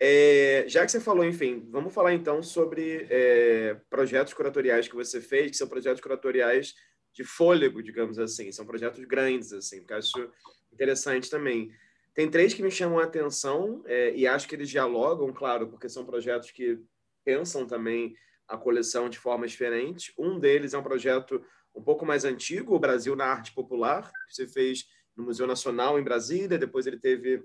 É, 0.00 0.64
já 0.66 0.82
que 0.82 0.90
você 0.90 0.98
falou, 0.98 1.26
enfim, 1.26 1.68
vamos 1.70 1.92
falar 1.92 2.14
então 2.14 2.42
sobre 2.42 3.06
é, 3.10 3.78
projetos 3.90 4.32
curatoriais 4.32 4.88
que 4.88 4.94
você 4.94 5.20
fez, 5.20 5.50
que 5.50 5.58
são 5.58 5.68
projetos 5.68 6.00
curatoriais 6.00 6.72
de 7.12 7.22
fôlego, 7.22 7.82
digamos 7.82 8.18
assim, 8.18 8.50
são 8.50 8.64
projetos 8.64 9.04
grandes, 9.04 9.52
assim, 9.52 9.80
porque 9.80 9.92
acho 9.92 10.30
interessante 10.72 11.28
também. 11.28 11.70
Tem 12.14 12.30
três 12.30 12.54
que 12.54 12.62
me 12.62 12.70
chamam 12.70 13.00
a 13.00 13.04
atenção 13.04 13.82
é, 13.84 14.16
e 14.16 14.26
acho 14.26 14.48
que 14.48 14.54
eles 14.54 14.70
dialogam, 14.70 15.34
claro, 15.34 15.68
porque 15.68 15.90
são 15.90 16.06
projetos 16.06 16.50
que 16.50 16.80
pensam 17.26 17.66
também 17.66 18.16
a 18.48 18.56
coleção 18.56 19.10
de 19.10 19.18
formas 19.18 19.50
diferentes. 19.50 20.14
Um 20.18 20.38
deles 20.38 20.72
é 20.72 20.78
um 20.78 20.82
projeto 20.82 21.44
um 21.74 21.82
pouco 21.82 22.06
mais 22.06 22.24
antigo, 22.24 22.74
o 22.74 22.78
Brasil 22.78 23.16
na 23.16 23.26
Arte 23.26 23.52
Popular, 23.52 24.10
que 24.28 24.34
você 24.34 24.46
fez 24.46 24.86
no 25.16 25.24
Museu 25.24 25.46
Nacional 25.46 25.98
em 25.98 26.04
Brasília, 26.04 26.58
depois 26.58 26.86
ele 26.86 26.98
teve 26.98 27.44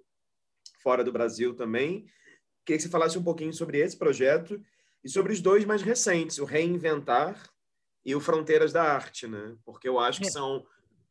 fora 0.82 1.04
do 1.04 1.12
Brasil 1.12 1.54
também. 1.56 2.06
Queria 2.66 2.78
que 2.78 2.84
você 2.84 2.90
falasse 2.90 3.18
um 3.18 3.24
pouquinho 3.24 3.54
sobre 3.54 3.80
esse 3.80 3.98
projeto 3.98 4.62
e 5.04 5.10
sobre 5.10 5.34
os 5.34 5.42
dois 5.42 5.66
mais 5.66 5.82
recentes, 5.82 6.38
o 6.40 6.46
Reinventar 6.46 7.42
e 8.06 8.16
o 8.16 8.20
Fronteiras 8.20 8.72
da 8.72 8.84
Arte, 8.84 9.28
né? 9.28 9.56
Porque 9.66 9.88
eu 9.88 10.00
acho 10.00 10.22
que 10.22 10.28
é. 10.28 10.32
são 10.32 10.66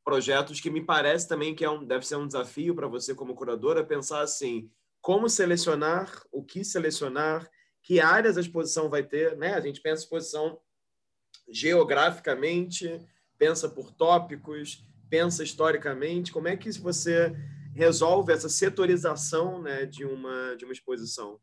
projetos 0.04 0.60
que 0.60 0.70
me 0.70 0.84
parece 0.84 1.28
também 1.28 1.54
que 1.54 1.64
é 1.64 1.70
um, 1.70 1.84
deve 1.84 2.06
ser 2.06 2.16
um 2.16 2.26
desafio 2.26 2.74
para 2.74 2.86
você 2.86 3.14
como 3.14 3.34
curadora 3.34 3.84
pensar 3.84 4.20
assim, 4.20 4.70
como 5.00 5.28
selecionar, 5.28 6.10
o 6.32 6.42
que 6.42 6.64
selecionar, 6.64 7.48
que 7.82 8.00
áreas 8.00 8.36
a 8.36 8.40
exposição 8.40 8.88
vai 8.88 9.02
ter, 9.02 9.36
né? 9.36 9.54
A 9.54 9.60
gente 9.60 9.80
pensa 9.80 10.02
exposição 10.02 10.58
geograficamente, 11.50 13.00
pensa 13.38 13.68
por 13.68 13.90
tópicos, 13.90 14.84
pensa 15.08 15.42
historicamente, 15.42 16.32
como 16.32 16.48
é 16.48 16.56
que 16.56 16.70
você 16.78 17.34
resolve 17.74 18.32
essa 18.32 18.48
setorização, 18.48 19.62
né, 19.62 19.86
de 19.86 20.04
uma 20.04 20.56
de 20.56 20.64
uma 20.64 20.72
exposição? 20.72 21.38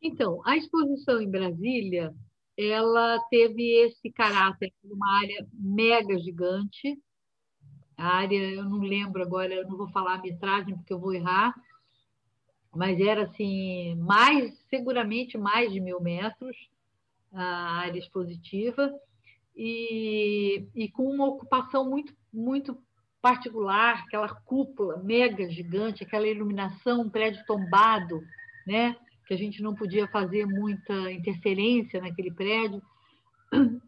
Então, 0.00 0.42
a 0.44 0.56
exposição 0.56 1.20
em 1.20 1.30
Brasília, 1.30 2.14
ela 2.56 3.18
teve 3.30 3.62
esse 3.84 4.10
caráter 4.10 4.72
de 4.82 4.92
uma 4.92 5.18
área 5.18 5.46
mega 5.52 6.18
gigante, 6.18 6.98
a 7.96 8.08
área, 8.08 8.36
eu 8.36 8.64
não 8.64 8.80
lembro 8.80 9.22
agora, 9.22 9.54
eu 9.54 9.68
não 9.68 9.76
vou 9.76 9.88
falar 9.88 10.14
a 10.14 10.22
metragem 10.22 10.76
porque 10.76 10.92
eu 10.92 10.98
vou 10.98 11.14
errar, 11.14 11.54
mas 12.74 13.00
era 13.00 13.22
assim, 13.22 13.94
mais, 13.96 14.52
seguramente 14.68 15.38
mais 15.38 15.72
de 15.72 15.80
mil 15.80 16.00
metros 16.00 16.56
a 17.34 17.78
área 17.80 17.98
expositiva 17.98 18.92
e, 19.56 20.66
e 20.74 20.88
com 20.90 21.04
uma 21.04 21.26
ocupação 21.26 21.88
muito, 21.88 22.14
muito 22.32 22.78
particular, 23.20 24.04
aquela 24.06 24.28
cúpula 24.28 25.02
mega 25.02 25.48
gigante, 25.50 26.04
aquela 26.04 26.26
iluminação, 26.26 27.02
um 27.02 27.10
prédio 27.10 27.44
tombado, 27.46 28.20
né? 28.66 28.96
que 29.26 29.34
a 29.34 29.36
gente 29.36 29.62
não 29.62 29.74
podia 29.74 30.06
fazer 30.08 30.46
muita 30.46 31.10
interferência 31.10 32.00
naquele 32.00 32.30
prédio 32.30 32.82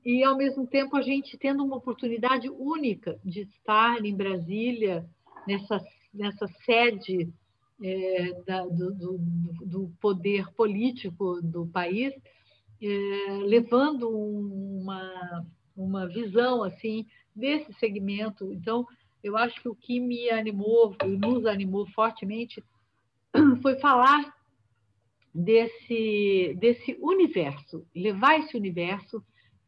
e, 0.05 0.23
ao 0.23 0.37
mesmo 0.37 0.67
tempo, 0.67 0.97
a 0.97 1.03
gente 1.03 1.37
tendo 1.37 1.65
uma 1.65 1.77
oportunidade 1.77 2.49
única 2.49 3.19
de 3.25 3.43
estar 3.43 4.05
em 4.05 4.15
Brasília, 4.15 5.05
nessa, 5.47 5.81
nessa 6.13 6.47
sede 6.65 7.33
é, 7.83 8.43
da, 8.47 8.65
do, 8.65 8.95
do, 8.95 9.19
do, 9.65 9.93
poder 10.01 10.51
político 10.55 11.41
do 11.43 11.67
país, 11.67 12.15
é, 12.83 13.33
levando 13.45 14.09
uma, 14.09 15.45
uma 15.77 16.07
visão 16.07 16.63
assim 16.63 17.07
desse 17.35 17.73
segmento. 17.75 18.53
Então, 18.53 18.87
eu 19.23 19.37
acho 19.37 19.61
que 19.61 19.69
o 19.69 19.75
que 19.75 20.01
me 20.01 20.31
animou, 20.31 20.95
nos 21.05 21.47
animou 21.47 21.87
fortemente, 21.89 22.63
foi 23.63 23.77
falar 23.79 24.35
desse, 25.35 26.57
desse 26.59 26.97
universo, 27.01 27.87
levar 27.95 28.39
esse 28.39 28.57
universo 28.57 29.23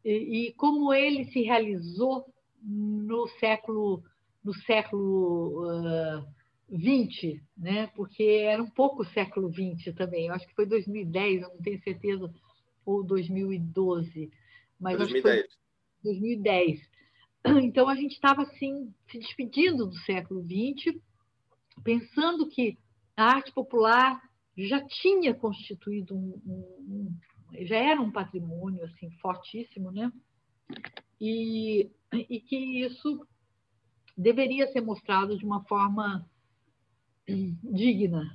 e, 0.05 0.49
e 0.49 0.53
como 0.55 0.95
ele 0.95 1.25
se 1.27 1.43
realizou 1.43 2.25
no 2.63 3.29
século 3.41 4.03
no 4.45 4.55
século 4.55 5.67
uh, 5.67 6.25
20, 6.71 7.43
né? 7.57 7.89
Porque 7.95 8.23
era 8.23 8.63
um 8.63 8.71
pouco 8.71 9.05
século 9.05 9.49
20 9.49 9.93
também. 9.93 10.27
Eu 10.29 10.35
acho 10.35 10.47
que 10.47 10.55
foi 10.55 10.65
2010, 10.65 11.43
eu 11.43 11.49
não 11.49 11.59
tenho 11.59 11.83
certeza, 11.83 12.33
ou 12.89 13.05
2012, 13.05 14.31
mas 14.81 14.97
2010. 14.97 15.47
2010. 16.03 16.81
Então 17.63 17.89
a 17.89 17.95
gente 17.95 18.13
estava 18.13 18.43
assim 18.43 18.93
se 19.11 19.19
despedindo 19.19 19.87
do 19.87 19.95
século 19.99 20.43
20, 20.43 21.01
pensando 21.85 22.49
que 22.49 22.77
a 23.17 23.25
arte 23.25 23.53
popular 23.53 24.21
já 24.57 24.85
tinha 24.87 25.33
constituído 25.35 26.17
um, 26.17 26.41
um, 26.47 27.17
já 27.61 27.77
era 27.77 28.01
um 28.01 28.11
patrimônio 28.11 28.85
assim 28.85 29.11
fortíssimo, 29.23 29.93
né? 29.93 30.13
E, 31.21 31.91
e 32.13 32.41
que 32.41 32.57
isso 32.85 33.27
deveria 34.17 34.67
ser 34.73 34.81
mostrado 34.81 35.39
de 35.39 35.45
uma 35.45 35.63
forma 35.65 36.29
digna. 37.29 38.33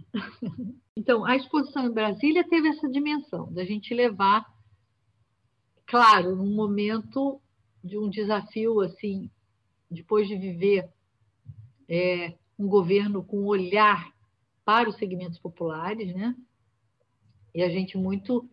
Então, 0.95 1.26
a 1.26 1.36
exposição 1.36 1.88
em 1.88 1.94
Brasília 1.94 2.44
teve 2.48 2.68
essa 2.68 2.88
dimensão 2.88 3.52
da 3.52 3.65
gente 3.65 3.94
levar, 3.94 4.45
claro, 5.88 6.36
num 6.36 6.53
momento 6.53 7.41
de 7.84 7.98
um 7.98 8.10
desafio 8.10 8.80
assim, 8.80 9.30
depois 9.90 10.28
de 10.28 10.36
viver 10.36 10.88
é, 11.90 12.34
um 12.57 12.68
governo 12.68 13.24
com 13.24 13.44
olhar 13.45 14.14
para 14.64 14.88
os 14.88 14.95
segmentos 14.98 15.40
populares, 15.40 16.14
né? 16.14 16.36
E 17.53 17.61
a 17.61 17.70
gente 17.70 17.98
muito 17.98 18.48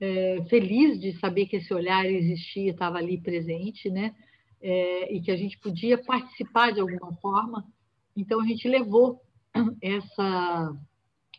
é, 0.00 0.44
feliz 0.48 1.00
de 1.00 1.18
saber 1.18 1.46
que 1.46 1.56
esse 1.56 1.72
olhar 1.72 2.04
existia, 2.04 2.72
estava 2.72 2.98
ali 2.98 3.18
presente, 3.18 3.88
né? 3.88 4.14
É, 4.60 5.14
e 5.14 5.20
que 5.20 5.30
a 5.30 5.36
gente 5.36 5.58
podia 5.58 5.96
participar 5.96 6.72
de 6.72 6.80
alguma 6.80 7.14
forma. 7.16 7.64
Então 8.16 8.40
a 8.40 8.46
gente 8.46 8.68
levou 8.68 9.23
essa 9.80 10.76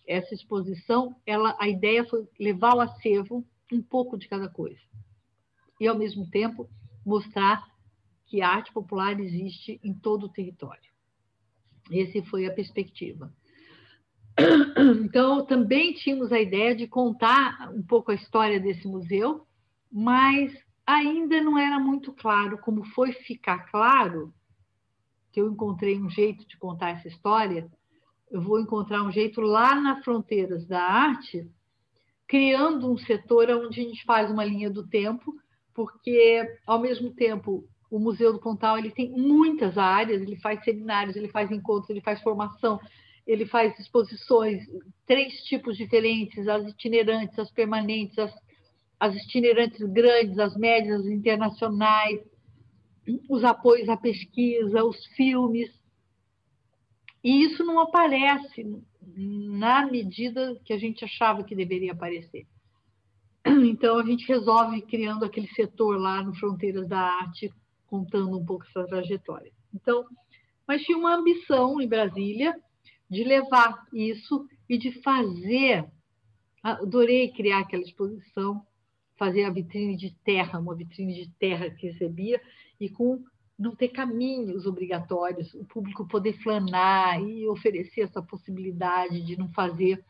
essa 0.07 0.35
exposição, 0.35 1.15
ela 1.25 1.55
a 1.59 1.67
ideia 1.67 2.05
foi 2.05 2.27
levar 2.39 2.73
ao 2.73 2.81
acervo 2.81 3.43
um 3.71 3.81
pouco 3.81 4.17
de 4.17 4.27
cada 4.27 4.47
coisa 4.47 4.79
e 5.79 5.87
ao 5.87 5.97
mesmo 5.97 6.29
tempo 6.29 6.69
mostrar 7.05 7.65
que 8.27 8.41
a 8.41 8.49
arte 8.49 8.71
popular 8.71 9.19
existe 9.19 9.79
em 9.83 9.93
todo 9.93 10.25
o 10.25 10.29
território. 10.29 10.91
Essa 11.91 12.23
foi 12.23 12.45
a 12.45 12.53
perspectiva. 12.53 13.33
Então, 15.05 15.45
também 15.45 15.93
tínhamos 15.93 16.31
a 16.31 16.39
ideia 16.39 16.75
de 16.75 16.87
contar 16.87 17.71
um 17.73 17.81
pouco 17.81 18.11
a 18.11 18.15
história 18.15 18.59
desse 18.59 18.85
museu, 18.85 19.47
mas 19.89 20.51
ainda 20.85 21.41
não 21.41 21.57
era 21.57 21.79
muito 21.79 22.11
claro 22.11 22.57
como 22.57 22.83
foi 22.83 23.13
ficar 23.13 23.71
claro 23.71 24.33
que 25.31 25.39
eu 25.39 25.49
encontrei 25.49 25.99
um 25.99 26.09
jeito 26.09 26.45
de 26.47 26.57
contar 26.57 26.91
essa 26.91 27.07
história. 27.07 27.69
Eu 28.31 28.41
vou 28.41 28.59
encontrar 28.59 29.03
um 29.03 29.11
jeito 29.11 29.39
lá 29.41 29.75
nas 29.75 30.03
fronteiras 30.03 30.65
da 30.65 30.81
arte, 30.81 31.47
criando 32.27 32.91
um 32.91 32.97
setor 32.97 33.49
onde 33.51 33.79
a 33.79 33.83
gente 33.83 34.03
faz 34.03 34.31
uma 34.31 34.43
linha 34.43 34.69
do 34.69 34.87
tempo, 34.87 35.33
porque 35.73 36.43
ao 36.65 36.79
mesmo 36.79 37.11
tempo 37.13 37.67
o 37.89 37.99
Museu 37.99 38.33
do 38.33 38.39
Pontal 38.39 38.77
ele 38.77 38.91
tem 38.91 39.11
muitas 39.11 39.77
áreas, 39.77 40.21
ele 40.21 40.37
faz 40.37 40.63
seminários, 40.63 41.15
ele 41.15 41.29
faz 41.29 41.51
encontros, 41.51 41.89
ele 41.89 42.01
faz 42.01 42.21
formação, 42.21 42.79
ele 43.25 43.45
faz 43.45 43.77
exposições, 43.79 44.63
três 45.05 45.33
tipos 45.43 45.77
diferentes, 45.77 46.47
as 46.47 46.67
itinerantes, 46.67 47.37
as 47.37 47.51
permanentes, 47.51 48.17
as, 48.17 48.33
as 48.99 49.15
itinerantes 49.15 49.81
grandes, 49.91 50.37
as 50.39 50.55
médias, 50.55 51.01
as 51.01 51.07
internacionais, 51.07 52.21
os 53.29 53.43
apoios 53.43 53.89
à 53.89 53.97
pesquisa, 53.97 54.83
os 54.83 55.05
filmes. 55.15 55.69
E 57.25 57.43
isso 57.43 57.63
não 57.65 57.79
aparece 57.79 58.63
na 59.01 59.87
medida 59.87 60.61
que 60.63 60.71
a 60.71 60.77
gente 60.77 61.03
achava 61.03 61.43
que 61.43 61.55
deveria 61.55 61.91
aparecer. 61.91 62.45
Então, 63.43 63.97
a 63.97 64.05
gente 64.05 64.27
resolve 64.27 64.83
criando 64.83 65.25
aquele 65.25 65.47
setor 65.47 65.97
lá 65.97 66.21
no 66.21 66.35
Fronteiras 66.35 66.87
da 66.87 66.99
Arte, 66.99 67.51
contando 67.87 68.37
um 68.37 68.45
pouco 68.45 68.63
essa 68.67 68.85
trajetória. 68.85 69.51
Então, 69.73 70.05
mas 70.67 70.83
tinha 70.83 70.99
uma 70.99 71.15
ambição 71.15 71.81
em 71.81 71.87
Brasília 71.87 72.55
de 73.09 73.23
levar 73.23 73.87
isso 73.91 74.47
e 74.69 74.77
de 74.77 74.91
fazer. 75.01 75.83
Adorei 76.61 77.31
criar 77.31 77.61
aquela 77.61 77.81
exposição, 77.81 78.63
fazer 79.17 79.45
a 79.45 79.49
vitrine 79.49 79.97
de 79.97 80.15
terra, 80.23 80.59
uma 80.59 80.75
vitrine 80.75 81.15
de 81.15 81.31
terra 81.39 81.71
que 81.71 81.87
recebia, 81.87 82.39
e 82.79 82.87
com 82.87 83.23
não 83.57 83.75
ter 83.75 83.89
caminhos 83.89 84.65
obrigatórios, 84.65 85.53
o 85.53 85.65
público 85.65 86.07
poder 86.07 86.33
flanar 86.41 87.21
e 87.21 87.47
oferecer 87.47 88.01
essa 88.01 88.21
possibilidade 88.21 89.21
de 89.21 89.37
não 89.37 89.49
fazer, 89.53 90.03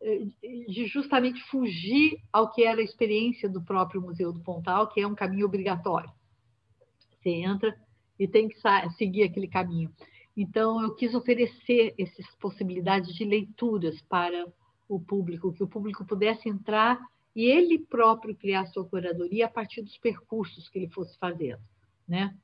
eh, 0.00 0.26
de 0.68 0.86
justamente 0.86 1.40
fugir 1.44 2.18
ao 2.32 2.50
que 2.50 2.64
era 2.64 2.80
a 2.80 2.84
experiência 2.84 3.48
do 3.48 3.62
próprio 3.62 4.02
Museu 4.02 4.32
do 4.32 4.40
Pontal, 4.40 4.88
que 4.88 5.00
é 5.00 5.06
um 5.06 5.14
caminho 5.14 5.46
obrigatório. 5.46 6.10
Você 7.20 7.30
entra 7.30 7.76
e 8.18 8.26
tem 8.26 8.48
que 8.48 8.56
seguir 8.96 9.22
aquele 9.22 9.48
caminho. 9.48 9.92
Então, 10.36 10.82
eu 10.82 10.94
quis 10.94 11.14
oferecer 11.14 11.94
essas 11.98 12.26
possibilidades 12.36 13.14
de 13.14 13.24
leituras 13.24 14.00
para 14.02 14.46
o 14.88 14.98
público, 14.98 15.52
que 15.52 15.62
o 15.62 15.68
público 15.68 16.04
pudesse 16.04 16.48
entrar 16.48 16.98
e 17.34 17.44
ele 17.44 17.78
próprio 17.78 18.34
criar 18.34 18.66
sua 18.66 18.84
curadoria 18.84 19.46
a 19.46 19.50
partir 19.50 19.82
dos 19.82 19.96
percursos 19.98 20.68
que 20.68 20.78
ele 20.78 20.88
fosse 20.88 21.18
fazendo, 21.18 21.60
né? 22.12 22.34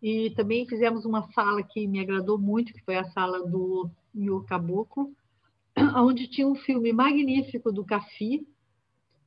E 0.00 0.30
também 0.30 0.66
fizemos 0.66 1.04
uma 1.04 1.30
sala 1.32 1.62
que 1.62 1.86
me 1.86 2.00
agradou 2.00 2.38
muito, 2.38 2.72
que 2.72 2.84
foi 2.84 2.96
a 2.96 3.10
sala 3.10 3.44
do 3.46 3.90
Nho 4.14 4.44
Caboclo, 4.44 5.12
onde 5.96 6.28
tinha 6.28 6.46
um 6.46 6.54
filme 6.54 6.92
magnífico 6.92 7.72
do 7.72 7.84
Cafi, 7.84 8.46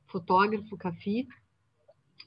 fotógrafo 0.06 0.76
Cafi, 0.76 1.28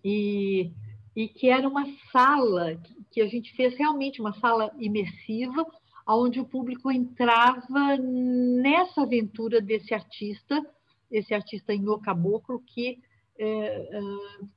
e 0.06 0.72
e 1.18 1.28
que 1.28 1.50
era 1.50 1.68
uma 1.68 1.84
sala 2.12 2.80
que 3.10 3.22
a 3.22 3.28
gente 3.28 3.52
fez 3.56 3.76
realmente 3.76 4.22
uma 4.22 4.34
sala 4.34 4.72
imersiva, 4.78 5.66
onde 6.08 6.40
o 6.40 6.46
público 6.46 6.92
entrava 6.92 7.98
nessa 7.98 9.02
aventura 9.02 9.60
desse 9.60 9.96
artista, 9.96 10.64
esse 11.10 11.34
artista 11.34 11.74
em 11.74 11.84
Caboclo, 12.04 12.60
que 12.60 13.00
é, 13.40 13.48
é, 13.48 14.02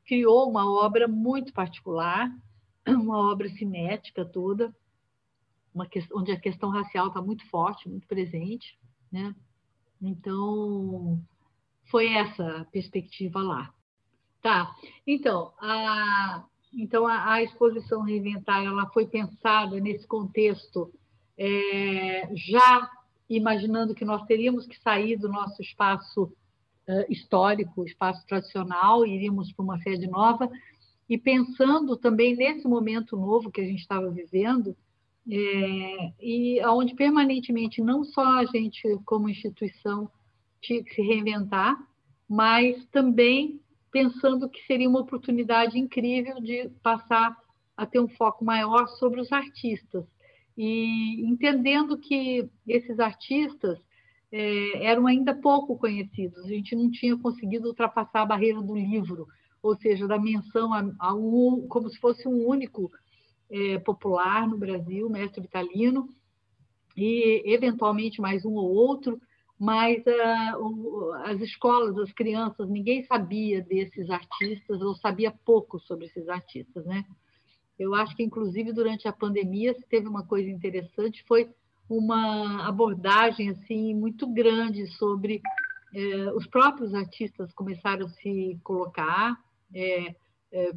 criou 0.06 0.50
uma 0.50 0.70
obra 0.70 1.08
muito 1.08 1.50
particular, 1.54 2.30
uma 2.88 3.30
obra 3.30 3.48
cinética 3.50 4.24
toda, 4.24 4.74
questão, 5.90 6.18
onde 6.18 6.32
a 6.32 6.40
questão 6.40 6.70
racial 6.70 7.08
está 7.08 7.20
muito 7.20 7.48
forte, 7.48 7.88
muito 7.88 8.06
presente, 8.06 8.78
né? 9.10 9.34
Então 10.00 11.20
foi 11.90 12.12
essa 12.12 12.60
a 12.60 12.64
perspectiva 12.66 13.42
lá. 13.42 13.72
Tá. 14.42 14.74
Então, 15.06 15.52
a, 15.60 16.44
então 16.72 17.06
a, 17.06 17.32
a 17.34 17.42
exposição 17.42 18.02
Reinventar 18.02 18.64
ela 18.64 18.86
foi 18.90 19.06
pensada 19.06 19.78
nesse 19.78 20.06
contexto, 20.06 20.90
é, 21.36 22.30
já 22.34 22.90
imaginando 23.28 23.94
que 23.94 24.04
nós 24.04 24.24
teríamos 24.24 24.66
que 24.66 24.78
sair 24.80 25.16
do 25.16 25.28
nosso 25.28 25.60
espaço 25.60 26.32
é, 26.86 27.06
histórico, 27.12 27.84
espaço 27.84 28.26
tradicional, 28.26 29.06
iríamos 29.06 29.52
para 29.52 29.62
uma 29.62 29.78
sede 29.80 30.08
nova, 30.08 30.50
e 31.10 31.18
pensando 31.18 31.96
também 31.96 32.36
nesse 32.36 32.68
momento 32.68 33.16
novo 33.16 33.50
que 33.50 33.60
a 33.60 33.64
gente 33.64 33.80
estava 33.80 34.08
vivendo, 34.08 34.76
é, 35.28 36.12
e 36.20 36.64
onde 36.64 36.94
permanentemente 36.94 37.82
não 37.82 38.04
só 38.04 38.38
a 38.38 38.44
gente, 38.44 38.80
como 39.04 39.28
instituição, 39.28 40.08
tinha 40.60 40.84
que 40.84 40.94
se 40.94 41.02
reinventar, 41.02 41.76
mas 42.28 42.86
também 42.92 43.60
pensando 43.90 44.48
que 44.48 44.64
seria 44.66 44.88
uma 44.88 45.00
oportunidade 45.00 45.76
incrível 45.76 46.40
de 46.40 46.70
passar 46.80 47.36
a 47.76 47.84
ter 47.84 47.98
um 47.98 48.08
foco 48.08 48.44
maior 48.44 48.86
sobre 48.86 49.20
os 49.20 49.32
artistas. 49.32 50.04
E 50.56 51.28
entendendo 51.28 51.98
que 51.98 52.48
esses 52.68 53.00
artistas 53.00 53.80
é, 54.30 54.84
eram 54.86 55.08
ainda 55.08 55.34
pouco 55.34 55.76
conhecidos, 55.76 56.44
a 56.44 56.48
gente 56.48 56.76
não 56.76 56.88
tinha 56.88 57.16
conseguido 57.16 57.66
ultrapassar 57.66 58.22
a 58.22 58.26
barreira 58.26 58.62
do 58.62 58.76
livro, 58.76 59.26
ou 59.62 59.76
seja, 59.76 60.06
da 60.06 60.18
menção 60.18 60.72
a, 60.72 60.90
a 60.98 61.14
um, 61.14 61.66
como 61.68 61.88
se 61.90 61.98
fosse 61.98 62.26
um 62.26 62.46
único 62.46 62.90
é, 63.50 63.78
popular 63.78 64.46
no 64.46 64.56
Brasil, 64.56 65.08
mestre 65.10 65.40
Vitalino, 65.40 66.08
e 66.96 67.42
eventualmente 67.46 68.20
mais 68.20 68.44
um 68.44 68.54
ou 68.54 68.72
outro, 68.72 69.20
mas 69.58 70.02
uh, 70.06 71.12
as 71.24 71.40
escolas, 71.40 71.96
as 71.98 72.10
crianças, 72.12 72.68
ninguém 72.68 73.04
sabia 73.04 73.60
desses 73.60 74.08
artistas 74.08 74.80
ou 74.80 74.94
sabia 74.94 75.30
pouco 75.44 75.78
sobre 75.80 76.06
esses 76.06 76.28
artistas, 76.28 76.84
né? 76.86 77.04
Eu 77.78 77.94
acho 77.94 78.16
que, 78.16 78.22
inclusive, 78.22 78.72
durante 78.72 79.06
a 79.06 79.12
pandemia, 79.12 79.74
teve 79.88 80.08
uma 80.08 80.24
coisa 80.24 80.48
interessante, 80.48 81.24
foi 81.26 81.48
uma 81.88 82.66
abordagem 82.68 83.50
assim 83.50 83.94
muito 83.94 84.26
grande 84.26 84.86
sobre 84.96 85.42
eh, 85.94 86.32
os 86.34 86.46
próprios 86.46 86.94
artistas 86.94 87.52
começaram 87.52 88.06
a 88.06 88.10
se 88.10 88.58
colocar, 88.62 89.36
eh, 89.74 90.14
eh, 90.52 90.72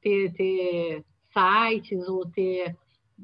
ter, 0.00 0.32
ter 0.32 1.04
sites 1.32 2.08
ou 2.08 2.26
ter 2.30 2.76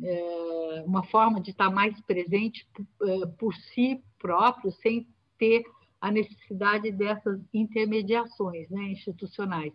é, 0.02 0.82
uma 0.86 1.02
forma 1.04 1.40
de 1.40 1.50
estar 1.50 1.70
mais 1.70 2.00
presente 2.02 2.66
é, 3.02 3.26
por 3.38 3.54
si 3.54 4.02
próprio, 4.18 4.70
sem 4.72 5.06
ter 5.38 5.62
a 6.00 6.10
necessidade 6.10 6.90
dessas 6.92 7.40
intermediações 7.52 8.68
né, 8.70 8.82
institucionais. 8.84 9.72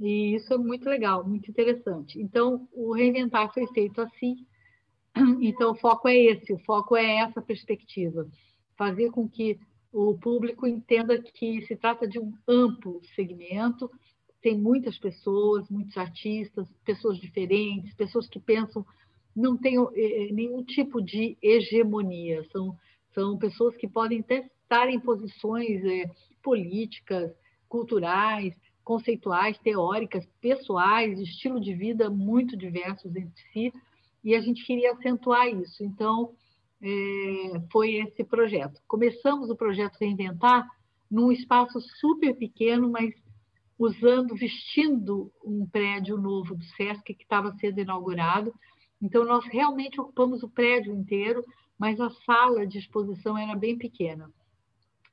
E 0.00 0.34
isso 0.34 0.52
é 0.52 0.58
muito 0.58 0.88
legal, 0.88 1.26
muito 1.26 1.48
interessante. 1.50 2.20
Então, 2.20 2.68
o 2.72 2.92
reinventar 2.92 3.52
foi 3.52 3.66
feito 3.68 4.00
assim. 4.00 4.44
Então, 5.40 5.70
o 5.70 5.76
foco 5.76 6.08
é 6.08 6.16
esse, 6.16 6.52
o 6.52 6.58
foco 6.58 6.96
é 6.96 7.18
essa 7.18 7.40
perspectiva. 7.40 8.26
Fazer 8.76 9.12
com 9.12 9.28
que 9.28 9.60
o 9.92 10.18
público 10.18 10.66
entenda 10.66 11.22
que 11.22 11.64
se 11.66 11.76
trata 11.76 12.08
de 12.08 12.18
um 12.18 12.32
amplo 12.48 13.00
segmento, 13.14 13.88
tem 14.44 14.58
muitas 14.58 14.98
pessoas, 14.98 15.66
muitos 15.70 15.96
artistas, 15.96 16.68
pessoas 16.84 17.16
diferentes, 17.16 17.94
pessoas 17.94 18.28
que 18.28 18.38
pensam 18.38 18.84
não 19.34 19.56
tem 19.56 19.78
eh, 19.78 19.88
eh, 19.96 20.32
nenhum 20.32 20.62
tipo 20.62 21.00
de 21.00 21.34
hegemonia, 21.40 22.44
são, 22.52 22.76
são 23.14 23.38
pessoas 23.38 23.74
que 23.74 23.88
podem 23.88 24.20
até 24.20 24.46
estar 24.62 24.90
em 24.90 25.00
posições 25.00 25.82
é, 25.82 26.10
políticas, 26.42 27.32
culturais, 27.70 28.54
conceituais, 28.84 29.56
teóricas, 29.60 30.26
pessoais, 30.42 31.18
estilo 31.18 31.58
de 31.58 31.74
vida 31.74 32.10
muito 32.10 32.54
diversos 32.54 33.16
entre 33.16 33.42
si, 33.50 33.72
e 34.22 34.34
a 34.34 34.42
gente 34.42 34.62
queria 34.66 34.92
acentuar 34.92 35.48
isso. 35.48 35.82
Então, 35.82 36.34
é, 36.82 37.62
foi 37.72 37.94
esse 37.94 38.22
projeto. 38.22 38.78
Começamos 38.86 39.48
o 39.48 39.56
projeto 39.56 39.96
Reinventar 39.98 40.68
num 41.10 41.32
espaço 41.32 41.80
super 41.98 42.36
pequeno, 42.36 42.90
mas 42.90 43.23
usando, 43.78 44.34
vestindo 44.34 45.30
um 45.44 45.66
prédio 45.66 46.16
novo 46.16 46.54
do 46.54 46.64
SESC 46.76 47.14
que 47.14 47.22
estava 47.22 47.52
sendo 47.58 47.80
inaugurado. 47.80 48.52
Então, 49.02 49.24
nós 49.24 49.44
realmente 49.46 50.00
ocupamos 50.00 50.42
o 50.42 50.48
prédio 50.48 50.94
inteiro, 50.94 51.44
mas 51.78 52.00
a 52.00 52.10
sala 52.24 52.66
de 52.66 52.78
exposição 52.78 53.36
era 53.36 53.54
bem 53.56 53.76
pequena. 53.76 54.30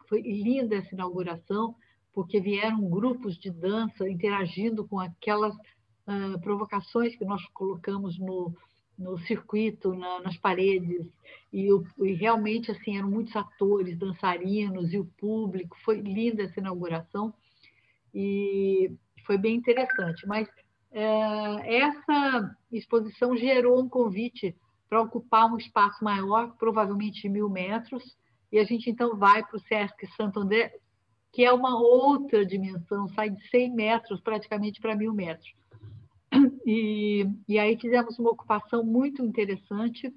Foi 0.07 0.21
linda 0.21 0.75
essa 0.75 0.93
inauguração, 0.93 1.75
porque 2.13 2.39
vieram 2.39 2.89
grupos 2.89 3.37
de 3.37 3.49
dança 3.49 4.07
interagindo 4.09 4.87
com 4.87 4.99
aquelas 4.99 5.55
uh, 5.55 6.39
provocações 6.41 7.15
que 7.15 7.25
nós 7.25 7.43
colocamos 7.53 8.19
no, 8.19 8.53
no 8.97 9.17
circuito, 9.19 9.93
na, 9.93 10.19
nas 10.21 10.37
paredes, 10.37 11.07
e, 11.51 11.71
o, 11.71 11.83
e, 11.99 12.13
realmente 12.13 12.71
assim 12.71 12.97
eram 12.97 13.09
muitos 13.09 13.35
atores, 13.35 13.97
dançarinos 13.97 14.93
e 14.93 14.99
o 14.99 15.05
público. 15.17 15.75
Foi 15.83 15.99
linda 15.99 16.43
essa 16.43 16.59
inauguração 16.59 17.33
e 18.13 18.91
foi 19.25 19.37
bem 19.37 19.55
interessante. 19.55 20.27
Mas 20.27 20.47
é, 20.91 21.77
essa 21.77 22.55
exposição 22.71 23.35
gerou 23.35 23.81
um 23.81 23.89
convite 23.89 24.55
para 24.89 25.01
ocupar 25.01 25.51
um 25.51 25.57
espaço 25.57 26.03
maior, 26.03 26.55
provavelmente 26.57 27.21
de 27.21 27.29
mil 27.29 27.49
metros, 27.49 28.17
e 28.51 28.59
a 28.59 28.63
gente 28.65 28.89
então 28.89 29.17
vai 29.17 29.41
para 29.41 29.55
o 29.55 29.61
Sesc 29.61 30.05
Santo 30.17 30.41
André, 30.41 30.73
que 31.31 31.45
é 31.45 31.53
uma 31.53 31.79
outra 31.79 32.45
dimensão, 32.45 33.07
sai 33.09 33.29
de 33.29 33.41
100 33.49 33.73
metros 33.73 34.19
praticamente 34.19 34.81
para 34.81 34.95
mil 34.95 35.13
metros. 35.13 35.49
E, 36.65 37.25
e 37.47 37.57
aí 37.57 37.77
fizemos 37.79 38.19
uma 38.19 38.31
ocupação 38.31 38.83
muito 38.83 39.23
interessante 39.25 40.13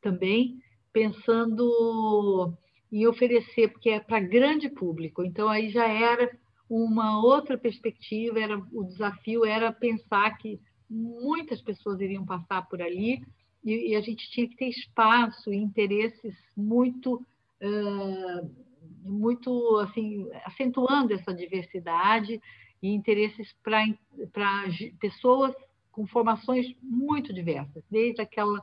também, 0.00 0.60
pensando 0.92 2.52
em 2.92 3.06
oferecer, 3.06 3.68
porque 3.68 3.90
é 3.90 4.00
para 4.00 4.20
grande 4.20 4.68
público, 4.68 5.24
então 5.24 5.48
aí 5.48 5.70
já 5.70 5.86
era 5.88 6.30
uma 6.70 7.20
outra 7.20 7.58
perspectiva, 7.58 8.38
era 8.38 8.56
o 8.72 8.84
desafio 8.84 9.44
era 9.44 9.72
pensar 9.72 10.38
que 10.38 10.60
muitas 10.88 11.60
pessoas 11.60 12.00
iriam 12.00 12.24
passar 12.24 12.62
por 12.68 12.80
ali 12.80 13.26
e, 13.64 13.90
e 13.90 13.96
a 13.96 14.00
gente 14.00 14.30
tinha 14.30 14.48
que 14.48 14.54
ter 14.54 14.68
espaço 14.68 15.52
e 15.52 15.56
interesses 15.56 16.32
muito 16.56 17.14
uh, 17.60 18.70
muito 19.02 19.78
assim 19.78 20.28
acentuando 20.44 21.12
essa 21.12 21.34
diversidade 21.34 22.40
e 22.80 22.88
interesses 22.88 23.52
para 23.62 24.64
pessoas 25.00 25.54
com 25.90 26.06
formações 26.06 26.66
muito 26.80 27.32
diversas, 27.32 27.82
desde 27.90 28.22
aquela 28.22 28.62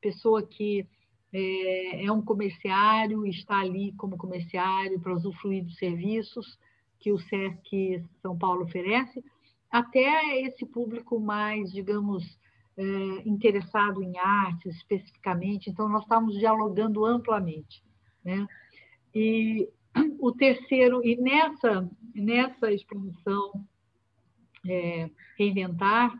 pessoa 0.00 0.46
que 0.46 0.86
é, 1.32 2.06
é 2.06 2.12
um 2.12 2.22
comerciário 2.22 3.26
e 3.26 3.30
está 3.30 3.58
ali 3.60 3.92
como 3.94 4.16
comerciário 4.16 5.00
para 5.00 5.12
usufruir 5.12 5.64
dos 5.64 5.76
serviços 5.76 6.56
que 6.98 7.12
o 7.12 7.18
SESC 7.18 8.04
São 8.20 8.36
Paulo 8.36 8.64
oferece, 8.64 9.24
até 9.70 10.40
esse 10.40 10.64
público 10.66 11.20
mais, 11.20 11.72
digamos, 11.72 12.24
é, 12.76 12.82
interessado 13.28 14.02
em 14.02 14.16
artes 14.18 14.76
especificamente. 14.76 15.68
Então, 15.68 15.88
nós 15.88 16.02
estávamos 16.02 16.38
dialogando 16.38 17.04
amplamente. 17.04 17.82
Né? 18.24 18.46
E 19.14 19.68
o 20.18 20.32
terceiro, 20.32 21.04
e 21.04 21.16
nessa, 21.16 21.88
nessa 22.14 22.72
exposição 22.72 23.52
é, 24.66 25.10
Reinventar, 25.38 26.14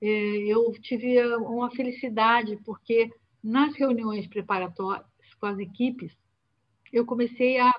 é, 0.00 0.06
eu 0.06 0.72
tive 0.80 1.24
uma 1.36 1.70
felicidade, 1.70 2.56
porque 2.64 3.10
nas 3.42 3.74
reuniões 3.74 4.26
preparatórias 4.26 5.06
com 5.38 5.46
as 5.46 5.58
equipes, 5.58 6.12
eu 6.92 7.04
comecei 7.04 7.58
a 7.58 7.72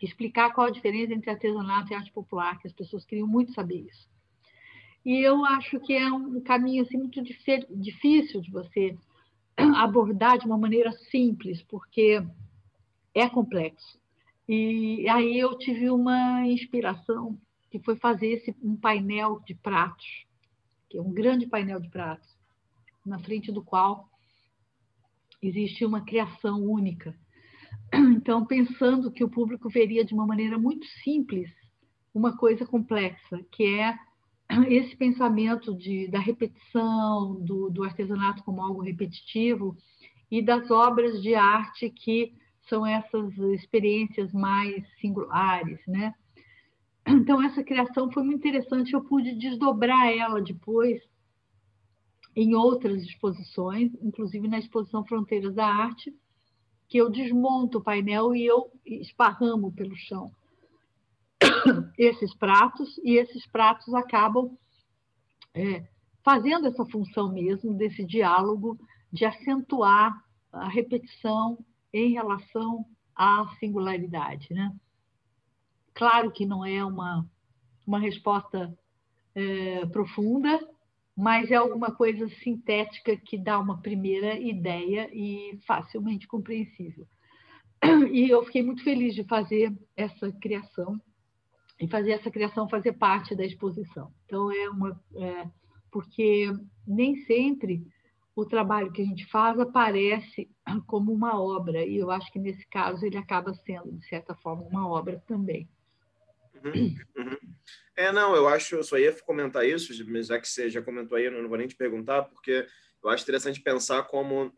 explicar 0.00 0.52
qual 0.52 0.66
a 0.66 0.70
diferença 0.70 1.12
entre 1.12 1.30
artesanato 1.30 1.92
e 1.92 1.94
arte 1.94 2.12
popular, 2.12 2.58
que 2.58 2.66
as 2.66 2.72
pessoas 2.72 3.04
queriam 3.04 3.26
muito 3.26 3.52
saber 3.52 3.86
isso. 3.88 4.08
E 5.04 5.18
eu 5.18 5.44
acho 5.44 5.80
que 5.80 5.94
é 5.94 6.10
um 6.12 6.40
caminho 6.40 6.82
assim, 6.82 6.98
muito 6.98 7.22
difícil 7.22 8.40
de 8.40 8.50
você 8.50 8.96
abordar 9.76 10.38
de 10.38 10.46
uma 10.46 10.58
maneira 10.58 10.92
simples, 10.92 11.62
porque 11.62 12.22
é 13.14 13.28
complexo. 13.28 13.98
E 14.48 15.08
aí 15.08 15.38
eu 15.38 15.56
tive 15.56 15.90
uma 15.90 16.46
inspiração, 16.46 17.38
que 17.70 17.78
foi 17.78 17.96
fazer 17.96 18.26
esse, 18.26 18.54
um 18.62 18.76
painel 18.76 19.40
de 19.46 19.54
pratos, 19.54 20.26
que 20.88 20.98
é 20.98 21.00
um 21.00 21.12
grande 21.12 21.46
painel 21.46 21.80
de 21.80 21.88
pratos, 21.88 22.28
na 23.06 23.18
frente 23.20 23.52
do 23.52 23.62
qual 23.62 24.08
existe 25.40 25.84
uma 25.84 26.04
criação 26.04 26.62
única. 26.64 27.16
Então, 28.20 28.44
pensando 28.44 29.10
que 29.10 29.24
o 29.24 29.28
público 29.28 29.68
veria 29.68 30.04
de 30.04 30.14
uma 30.14 30.26
maneira 30.26 30.58
muito 30.58 30.86
simples 31.02 31.50
uma 32.14 32.36
coisa 32.36 32.66
complexa, 32.66 33.40
que 33.50 33.64
é 33.64 33.96
esse 34.68 34.96
pensamento 34.96 35.74
de, 35.74 36.08
da 36.08 36.18
repetição, 36.18 37.40
do, 37.40 37.70
do 37.70 37.84
artesanato 37.84 38.42
como 38.44 38.62
algo 38.62 38.80
repetitivo 38.80 39.76
e 40.30 40.42
das 40.42 40.70
obras 40.70 41.22
de 41.22 41.34
arte 41.34 41.90
que 41.90 42.32
são 42.68 42.86
essas 42.86 43.36
experiências 43.54 44.32
mais 44.32 44.84
singulares, 45.00 45.80
né? 45.86 46.14
Então 47.06 47.42
essa 47.42 47.64
criação 47.64 48.10
foi 48.12 48.22
muito 48.22 48.46
interessante, 48.46 48.92
eu 48.92 49.02
pude 49.02 49.34
desdobrar 49.34 50.12
ela 50.12 50.40
depois 50.40 51.00
em 52.36 52.54
outras 52.54 53.02
exposições, 53.02 53.90
inclusive 54.00 54.46
na 54.46 54.58
exposição 54.58 55.04
Fronteiras 55.04 55.54
da 55.54 55.66
Arte, 55.66 56.14
que 56.90 56.98
eu 56.98 57.08
desmonto 57.08 57.78
o 57.78 57.82
painel 57.82 58.34
e 58.34 58.44
eu 58.44 58.70
esparramo 58.84 59.72
pelo 59.72 59.94
chão 59.94 60.30
esses 61.96 62.34
pratos, 62.34 62.98
e 62.98 63.16
esses 63.16 63.46
pratos 63.46 63.94
acabam 63.94 64.58
é, 65.54 65.86
fazendo 66.22 66.66
essa 66.66 66.84
função 66.86 67.32
mesmo 67.32 67.74
desse 67.74 68.04
diálogo 68.04 68.76
de 69.12 69.24
acentuar 69.24 70.12
a 70.52 70.68
repetição 70.68 71.64
em 71.92 72.12
relação 72.12 72.84
à 73.14 73.46
singularidade. 73.60 74.52
Né? 74.52 74.74
Claro 75.94 76.30
que 76.32 76.44
não 76.44 76.66
é 76.66 76.84
uma, 76.84 77.24
uma 77.86 78.00
resposta 78.00 78.76
é, 79.34 79.86
profunda, 79.86 80.68
mas 81.20 81.50
é 81.50 81.56
alguma 81.56 81.94
coisa 81.94 82.26
sintética 82.42 83.14
que 83.14 83.36
dá 83.36 83.58
uma 83.58 83.82
primeira 83.82 84.40
ideia 84.40 85.10
e 85.12 85.58
facilmente 85.66 86.26
compreensível. 86.26 87.06
E 88.10 88.30
eu 88.30 88.42
fiquei 88.44 88.62
muito 88.62 88.82
feliz 88.82 89.14
de 89.14 89.22
fazer 89.24 89.70
essa 89.94 90.32
criação 90.32 90.98
e 91.78 91.86
fazer 91.86 92.12
essa 92.12 92.30
criação 92.30 92.68
fazer 92.68 92.94
parte 92.94 93.34
da 93.34 93.44
exposição. 93.44 94.10
Então 94.24 94.50
é 94.50 94.70
uma 94.70 94.98
é, 95.16 95.46
porque 95.90 96.50
nem 96.86 97.16
sempre 97.24 97.86
o 98.34 98.46
trabalho 98.46 98.90
que 98.90 99.02
a 99.02 99.04
gente 99.04 99.26
faz 99.26 99.60
aparece 99.60 100.48
como 100.86 101.12
uma 101.12 101.38
obra, 101.38 101.84
e 101.84 101.98
eu 101.98 102.10
acho 102.10 102.32
que 102.32 102.38
nesse 102.38 102.66
caso 102.68 103.04
ele 103.04 103.18
acaba 103.18 103.52
sendo, 103.52 103.92
de 103.92 104.06
certa 104.08 104.34
forma, 104.36 104.62
uma 104.62 104.88
obra 104.88 105.22
também. 105.26 105.68
Uhum, 106.64 106.94
uhum. 107.16 107.36
É, 107.96 108.12
não, 108.12 108.34
eu 108.34 108.48
acho, 108.48 108.76
eu 108.76 108.82
só 108.82 108.98
ia 108.98 109.12
comentar 109.22 109.66
isso, 109.66 109.92
mas 110.08 110.26
já 110.26 110.40
que 110.40 110.48
você 110.48 110.70
já 110.70 110.82
comentou 110.82 111.16
aí, 111.16 111.24
eu 111.24 111.32
não 111.32 111.48
vou 111.48 111.58
nem 111.58 111.68
te 111.68 111.76
perguntar, 111.76 112.22
porque 112.22 112.66
eu 113.02 113.10
acho 113.10 113.22
interessante 113.22 113.60
pensar 113.60 114.02
como 114.04 114.52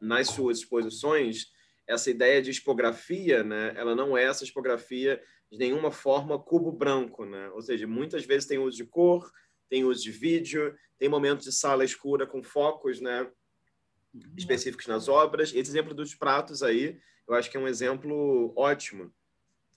nas 0.00 0.28
suas 0.28 0.58
exposições 0.58 1.52
essa 1.86 2.10
ideia 2.10 2.40
de 2.40 2.50
expografia, 2.50 3.42
né, 3.42 3.72
ela 3.76 3.94
não 3.94 4.16
é 4.16 4.24
essa 4.24 4.44
expografia 4.44 5.22
de 5.50 5.58
nenhuma 5.58 5.90
forma 5.90 6.38
cubo 6.38 6.72
branco, 6.72 7.26
né? 7.26 7.50
Ou 7.50 7.60
seja, 7.60 7.86
muitas 7.86 8.24
vezes 8.24 8.48
tem 8.48 8.58
uso 8.58 8.76
de 8.76 8.86
cor, 8.86 9.30
tem 9.68 9.84
uso 9.84 10.02
de 10.02 10.10
vídeo, 10.10 10.74
tem 10.98 11.10
momentos 11.10 11.44
de 11.44 11.52
sala 11.52 11.84
escura 11.84 12.26
com 12.26 12.42
focos, 12.42 13.02
né? 13.02 13.30
Específicos 14.36 14.86
nas 14.86 15.08
obras. 15.08 15.50
Esse 15.50 15.70
exemplo 15.70 15.92
dos 15.92 16.14
pratos 16.14 16.62
aí, 16.62 16.98
eu 17.28 17.34
acho 17.34 17.50
que 17.50 17.58
é 17.58 17.60
um 17.60 17.68
exemplo 17.68 18.54
ótimo. 18.56 19.12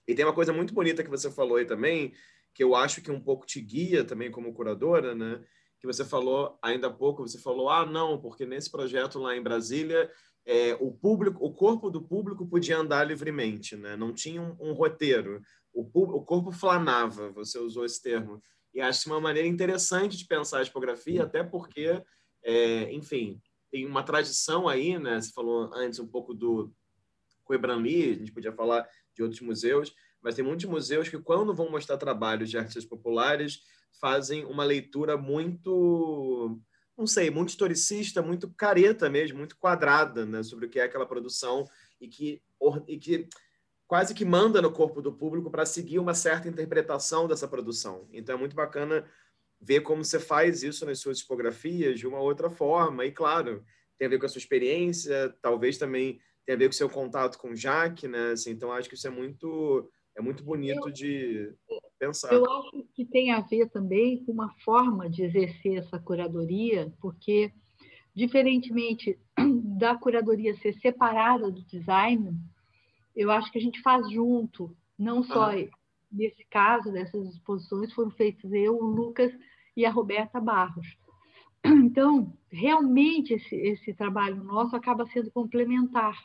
E 0.06 0.14
tem 0.14 0.24
uma 0.24 0.34
coisa 0.34 0.52
muito 0.52 0.72
bonita 0.72 1.02
que 1.02 1.10
você 1.10 1.30
falou 1.30 1.56
aí 1.56 1.64
também, 1.64 2.12
que 2.54 2.62
eu 2.62 2.74
acho 2.74 3.02
que 3.02 3.10
um 3.10 3.20
pouco 3.20 3.46
te 3.46 3.60
guia 3.60 4.04
também 4.04 4.30
como 4.30 4.54
curadora, 4.54 5.14
né? 5.14 5.42
Que 5.78 5.86
você 5.86 6.04
falou 6.04 6.58
ainda 6.62 6.86
há 6.86 6.92
pouco, 6.92 7.26
você 7.26 7.38
falou, 7.38 7.68
ah, 7.68 7.84
não, 7.84 8.18
porque 8.20 8.46
nesse 8.46 8.70
projeto 8.70 9.18
lá 9.18 9.36
em 9.36 9.42
Brasília, 9.42 10.10
é, 10.46 10.74
o 10.80 10.92
público, 10.92 11.44
o 11.44 11.52
corpo 11.52 11.90
do 11.90 12.00
público 12.00 12.46
podia 12.46 12.78
andar 12.78 13.04
livremente, 13.04 13.76
né? 13.76 13.96
Não 13.96 14.12
tinha 14.12 14.40
um, 14.40 14.56
um 14.60 14.72
roteiro. 14.72 15.42
O, 15.74 15.82
o 15.92 16.22
corpo 16.22 16.52
flanava, 16.52 17.30
você 17.32 17.58
usou 17.58 17.84
esse 17.84 18.00
termo. 18.00 18.40
E 18.72 18.80
acho 18.80 19.08
uma 19.08 19.20
maneira 19.20 19.48
interessante 19.48 20.16
de 20.16 20.26
pensar 20.26 20.60
a 20.60 20.64
tipografia, 20.64 21.24
até 21.24 21.42
porque, 21.42 22.00
é, 22.44 22.92
enfim, 22.92 23.40
tem 23.70 23.84
uma 23.84 24.02
tradição 24.02 24.68
aí, 24.68 24.98
né? 24.98 25.20
Você 25.20 25.32
falou 25.32 25.70
antes 25.74 25.98
um 25.98 26.06
pouco 26.06 26.32
do 26.32 26.72
Coibranli, 27.44 28.10
a 28.10 28.14
gente 28.14 28.32
podia 28.32 28.52
falar 28.52 28.86
de 29.16 29.22
outros 29.22 29.40
museus, 29.40 29.94
mas 30.22 30.34
tem 30.34 30.44
muitos 30.44 30.66
museus 30.66 31.08
que, 31.08 31.18
quando 31.18 31.54
vão 31.54 31.70
mostrar 31.70 31.96
trabalhos 31.96 32.50
de 32.50 32.58
artistas 32.58 32.84
populares, 32.84 33.60
fazem 34.00 34.44
uma 34.44 34.64
leitura 34.64 35.16
muito, 35.16 36.60
não 36.96 37.06
sei, 37.06 37.30
muito 37.30 37.48
historicista, 37.48 38.20
muito 38.20 38.48
careta 38.50 39.08
mesmo, 39.08 39.38
muito 39.38 39.56
quadrada, 39.56 40.26
né? 40.26 40.42
Sobre 40.42 40.66
o 40.66 40.68
que 40.68 40.78
é 40.78 40.84
aquela 40.84 41.06
produção 41.06 41.66
e 42.00 42.08
que, 42.08 42.42
e 42.86 42.98
que 42.98 43.28
quase 43.86 44.14
que 44.14 44.24
manda 44.24 44.60
no 44.60 44.72
corpo 44.72 45.00
do 45.00 45.12
público 45.12 45.50
para 45.50 45.64
seguir 45.64 45.98
uma 45.98 46.14
certa 46.14 46.48
interpretação 46.48 47.26
dessa 47.26 47.48
produção. 47.48 48.08
Então 48.12 48.34
é 48.34 48.38
muito 48.38 48.54
bacana 48.54 49.08
ver 49.60 49.80
como 49.80 50.04
você 50.04 50.20
faz 50.20 50.62
isso 50.62 50.84
nas 50.84 50.98
suas 50.98 51.18
tipografias 51.18 51.98
de 51.98 52.06
uma 52.06 52.20
outra 52.20 52.50
forma. 52.50 53.06
E 53.06 53.12
claro, 53.12 53.64
tem 53.96 54.06
a 54.06 54.10
ver 54.10 54.18
com 54.18 54.26
a 54.26 54.28
sua 54.28 54.38
experiência, 54.38 55.34
talvez 55.40 55.78
também 55.78 56.20
tenha 56.46 56.56
a 56.56 56.58
ver 56.58 56.66
com 56.66 56.70
o 56.70 56.74
seu 56.74 56.88
contato 56.88 57.38
com 57.38 57.50
o 57.50 57.56
Jaque, 57.56 58.06
né? 58.06 58.30
Assim, 58.30 58.50
então 58.52 58.70
acho 58.70 58.88
que 58.88 58.94
isso 58.94 59.06
é 59.06 59.10
muito 59.10 59.90
é 60.16 60.22
muito 60.22 60.42
bonito 60.42 60.90
de 60.90 61.52
pensar. 61.98 62.32
Eu 62.32 62.50
acho 62.50 62.86
que 62.94 63.04
tem 63.04 63.32
a 63.32 63.40
ver 63.40 63.68
também 63.68 64.24
com 64.24 64.32
uma 64.32 64.50
forma 64.64 65.10
de 65.10 65.24
exercer 65.24 65.78
essa 65.78 65.98
curadoria, 65.98 66.90
porque 67.00 67.52
diferentemente 68.14 69.18
da 69.78 69.94
curadoria 69.96 70.56
ser 70.56 70.72
separada 70.74 71.50
do 71.50 71.62
design, 71.66 72.34
eu 73.14 73.30
acho 73.30 73.50
que 73.50 73.58
a 73.58 73.60
gente 73.60 73.82
faz 73.82 74.10
junto, 74.10 74.74
não 74.98 75.22
só 75.22 75.54
uhum. 75.54 75.68
nesse 76.10 76.46
caso 76.46 76.92
dessas 76.92 77.34
exposições 77.34 77.92
foram 77.92 78.10
feitas 78.12 78.50
eu, 78.52 78.76
o 78.76 78.86
Lucas 78.86 79.32
e 79.76 79.84
a 79.84 79.90
Roberta 79.90 80.40
Barros. 80.40 80.86
Então, 81.64 82.32
realmente 82.48 83.34
esse, 83.34 83.56
esse 83.56 83.92
trabalho 83.92 84.42
nosso 84.44 84.76
acaba 84.76 85.04
sendo 85.06 85.30
complementar. 85.32 86.16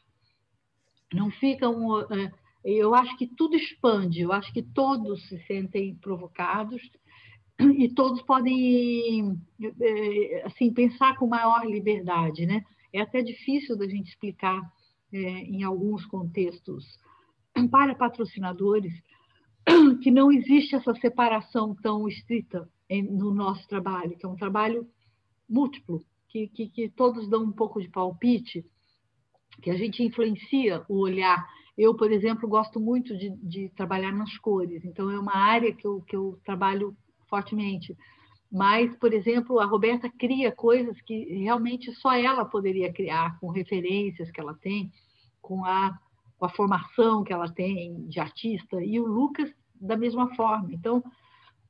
Não 1.14 1.30
fica 1.30 1.70
um, 1.70 2.00
é, 2.02 2.32
eu 2.64 2.94
acho 2.96 3.18
que 3.18 3.28
tudo 3.28 3.56
expande, 3.56 4.22
eu 4.22 4.32
acho 4.32 4.52
que 4.54 4.62
todos 4.62 5.28
se 5.28 5.40
sentem 5.46 5.96
provocados 5.96 6.82
e 7.60 7.90
todos 7.90 8.22
podem 8.22 9.38
é, 9.82 10.44
assim 10.46 10.74
pensar 10.74 11.18
com 11.18 11.28
maior 11.28 11.66
liberdade, 11.66 12.46
né? 12.46 12.64
É 12.94 13.02
até 13.02 13.22
difícil 13.22 13.78
da 13.78 13.88
gente 13.88 14.10
explicar 14.10 14.62
é, 15.12 15.18
em 15.18 15.64
alguns 15.64 16.06
contextos 16.06 16.86
para 17.70 17.96
patrocinadores 17.96 18.94
que 20.02 20.10
não 20.10 20.32
existe 20.32 20.76
essa 20.76 20.94
separação 20.96 21.76
tão 21.76 22.08
estrita 22.08 22.68
no 22.90 23.34
nosso 23.34 23.68
trabalho, 23.68 24.18
que 24.18 24.26
é 24.26 24.30
um 24.30 24.36
trabalho 24.36 24.88
múltiplo, 25.50 26.04
que, 26.28 26.48
que, 26.48 26.68
que 26.68 26.90
todos 26.90 27.30
dão 27.30 27.44
um 27.44 27.52
pouco 27.52 27.82
de 27.82 27.90
palpite, 27.90 28.66
que 29.62 29.70
a 29.70 29.78
gente 29.78 30.04
influencia 30.04 30.84
o 30.90 31.00
olhar 31.00 31.46
eu, 31.78 31.96
por 31.96 32.12
exemplo, 32.12 32.48
gosto 32.48 32.80
muito 32.80 33.18
de, 33.18 33.30
de, 33.38 33.70
trabalhar 33.70 34.12
nas 34.12 34.38
cores, 34.38 34.84
então 34.84 35.10
é 35.10 35.18
uma 35.18 35.36
área 35.36 35.74
que 35.74 35.88
eu, 35.88 36.02
que 36.02 36.16
eu 36.16 36.40
trabalho 36.46 36.96
fortemente. 37.30 37.98
Mas, 38.52 38.96
por 38.98 39.14
exemplo, 39.14 39.60
a 39.60 39.66
Roberta 39.66 40.10
cria 40.10 40.52
coisas 40.52 41.00
que 41.02 41.24
realmente 41.40 41.92
só 41.94 42.14
ela 42.14 42.44
poderia 42.44 42.92
criar, 42.92 43.40
com 43.40 43.50
referências 43.50 44.30
que 44.30 44.40
ela 44.42 44.54
tem, 44.54 44.92
com 45.42 45.64
a, 45.64 45.98
com 46.38 46.46
a 46.46 46.50
formação 46.50 47.24
que 47.24 47.32
ela 47.32 47.50
tem 47.50 48.06
de 48.08 48.20
artista, 48.20 48.84
e 48.84 49.00
o 49.00 49.08
Lucas 49.08 49.50
da 49.74 49.96
mesma 49.96 50.36
forma. 50.36 50.74
Então, 50.74 51.02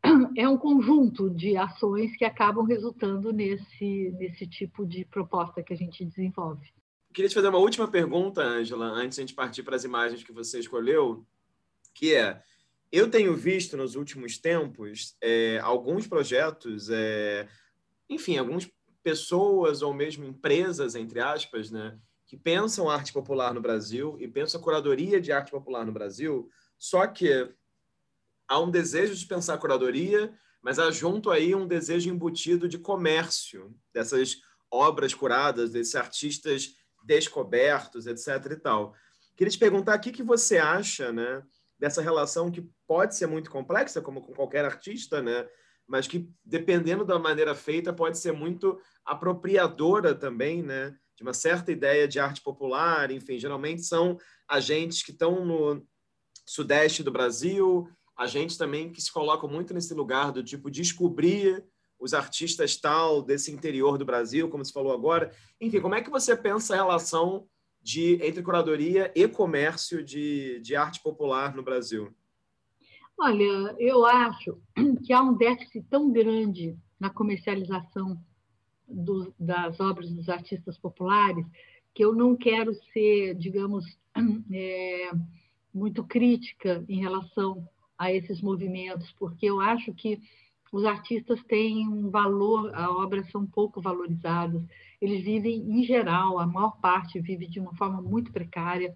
é 0.35 0.49
um 0.49 0.57
conjunto 0.57 1.29
de 1.29 1.55
ações 1.55 2.15
que 2.17 2.25
acabam 2.25 2.65
resultando 2.65 3.31
nesse, 3.31 4.11
nesse 4.17 4.47
tipo 4.47 4.83
de 4.85 5.05
proposta 5.05 5.61
que 5.61 5.71
a 5.71 5.77
gente 5.77 6.03
desenvolve. 6.03 6.67
Queria 7.13 7.27
te 7.27 7.35
fazer 7.35 7.49
uma 7.49 7.57
última 7.57 7.89
pergunta, 7.89 8.41
Angela, 8.41 8.85
antes 8.85 9.15
de 9.15 9.21
a 9.21 9.25
gente 9.25 9.35
partir 9.35 9.63
para 9.63 9.75
as 9.75 9.83
imagens 9.83 10.23
que 10.23 10.31
você 10.31 10.59
escolheu, 10.59 11.25
que 11.93 12.15
é, 12.15 12.41
eu 12.89 13.09
tenho 13.09 13.35
visto 13.35 13.75
nos 13.75 13.95
últimos 13.95 14.37
tempos 14.37 15.17
é, 15.19 15.59
alguns 15.59 16.07
projetos, 16.07 16.89
é, 16.89 17.49
enfim, 18.09 18.37
algumas 18.37 18.69
pessoas 19.03 19.81
ou 19.81 19.93
mesmo 19.93 20.23
empresas, 20.23 20.95
entre 20.95 21.19
aspas, 21.19 21.69
né, 21.69 21.99
que 22.25 22.37
pensam 22.37 22.89
arte 22.89 23.11
popular 23.11 23.53
no 23.53 23.61
Brasil 23.61 24.15
e 24.19 24.27
pensam 24.27 24.61
a 24.61 24.63
curadoria 24.63 25.19
de 25.19 25.33
arte 25.33 25.51
popular 25.51 25.85
no 25.85 25.91
Brasil, 25.91 26.49
só 26.77 27.05
que 27.07 27.49
há 28.47 28.57
um 28.57 28.71
desejo 28.71 29.15
de 29.15 29.25
pensar 29.25 29.57
curadoria, 29.57 30.33
mas 30.61 30.79
há 30.79 30.89
junto 30.91 31.29
aí 31.29 31.53
um 31.53 31.67
desejo 31.67 32.09
embutido 32.09 32.69
de 32.69 32.77
comércio 32.77 33.75
dessas 33.93 34.37
obras 34.69 35.13
curadas, 35.13 35.71
desses 35.71 35.95
artistas 35.95 36.79
descobertos, 37.03 38.07
etc. 38.07 38.51
e 38.51 38.55
tal. 38.55 38.93
Queria 39.35 39.51
te 39.51 39.57
perguntar 39.57 39.97
o 39.97 40.01
que, 40.01 40.23
você 40.23 40.57
acha 40.57 41.11
né, 41.11 41.41
dessa 41.79 42.01
relação 42.01 42.51
que 42.51 42.69
pode 42.87 43.15
ser 43.15 43.27
muito 43.27 43.49
complexa, 43.49 44.01
como 44.01 44.21
com 44.21 44.33
qualquer 44.33 44.65
artista, 44.65 45.21
né, 45.21 45.47
mas 45.87 46.07
que, 46.07 46.29
dependendo 46.45 47.03
da 47.03 47.17
maneira 47.17 47.55
feita, 47.55 47.91
pode 47.91 48.17
ser 48.17 48.31
muito 48.31 48.79
apropriadora 49.05 50.13
também 50.13 50.61
né, 50.61 50.95
de 51.15 51.23
uma 51.23 51.33
certa 51.33 51.71
ideia 51.71 52.07
de 52.07 52.19
arte 52.19 52.41
popular. 52.41 53.11
Enfim, 53.11 53.37
geralmente 53.37 53.83
são 53.83 54.17
agentes 54.47 55.03
que 55.03 55.11
estão 55.11 55.45
no 55.45 55.85
sudeste 56.45 57.03
do 57.03 57.11
Brasil, 57.11 57.89
agentes 58.15 58.57
também 58.57 58.91
que 58.91 59.01
se 59.01 59.11
colocam 59.11 59.49
muito 59.49 59.73
nesse 59.73 59.93
lugar 59.93 60.31
do 60.31 60.43
tipo 60.43 60.69
descobrir 60.69 61.63
os 62.01 62.15
artistas 62.15 62.75
tal 62.75 63.21
desse 63.21 63.51
interior 63.51 63.97
do 63.97 64.03
Brasil, 64.03 64.49
como 64.49 64.65
você 64.65 64.73
falou 64.73 64.91
agora. 64.91 65.31
Enfim, 65.61 65.79
como 65.79 65.93
é 65.93 66.01
que 66.01 66.09
você 66.09 66.35
pensa 66.35 66.73
a 66.73 66.77
relação 66.77 67.47
de, 67.81 68.19
entre 68.23 68.41
curadoria 68.41 69.11
e 69.15 69.27
comércio 69.27 70.03
de, 70.03 70.59
de 70.61 70.75
arte 70.75 71.01
popular 71.01 71.55
no 71.55 71.63
Brasil? 71.63 72.11
Olha, 73.17 73.75
eu 73.77 74.03
acho 74.03 74.59
que 75.05 75.13
há 75.13 75.21
um 75.21 75.37
déficit 75.37 75.85
tão 75.91 76.11
grande 76.11 76.75
na 76.99 77.11
comercialização 77.11 78.19
do, 78.87 79.33
das 79.39 79.79
obras 79.79 80.11
dos 80.11 80.27
artistas 80.27 80.77
populares 80.77 81.45
que 81.93 82.03
eu 82.03 82.15
não 82.15 82.35
quero 82.35 82.73
ser, 82.91 83.35
digamos, 83.35 83.85
é, 84.51 85.11
muito 85.73 86.03
crítica 86.03 86.83
em 86.89 86.99
relação 86.99 87.67
a 87.97 88.11
esses 88.11 88.41
movimentos, 88.41 89.11
porque 89.19 89.45
eu 89.45 89.61
acho 89.61 89.93
que 89.93 90.19
os 90.71 90.85
artistas 90.85 91.43
têm 91.43 91.87
um 91.87 92.09
valor, 92.09 92.73
as 92.73 92.89
obras 92.89 93.29
são 93.29 93.45
pouco 93.45 93.81
valorizadas, 93.81 94.63
eles 95.01 95.23
vivem, 95.23 95.59
em 95.59 95.83
geral, 95.83 96.39
a 96.39 96.47
maior 96.47 96.79
parte 96.79 97.19
vive 97.19 97.47
de 97.47 97.59
uma 97.59 97.75
forma 97.75 98.01
muito 98.01 98.31
precária, 98.31 98.95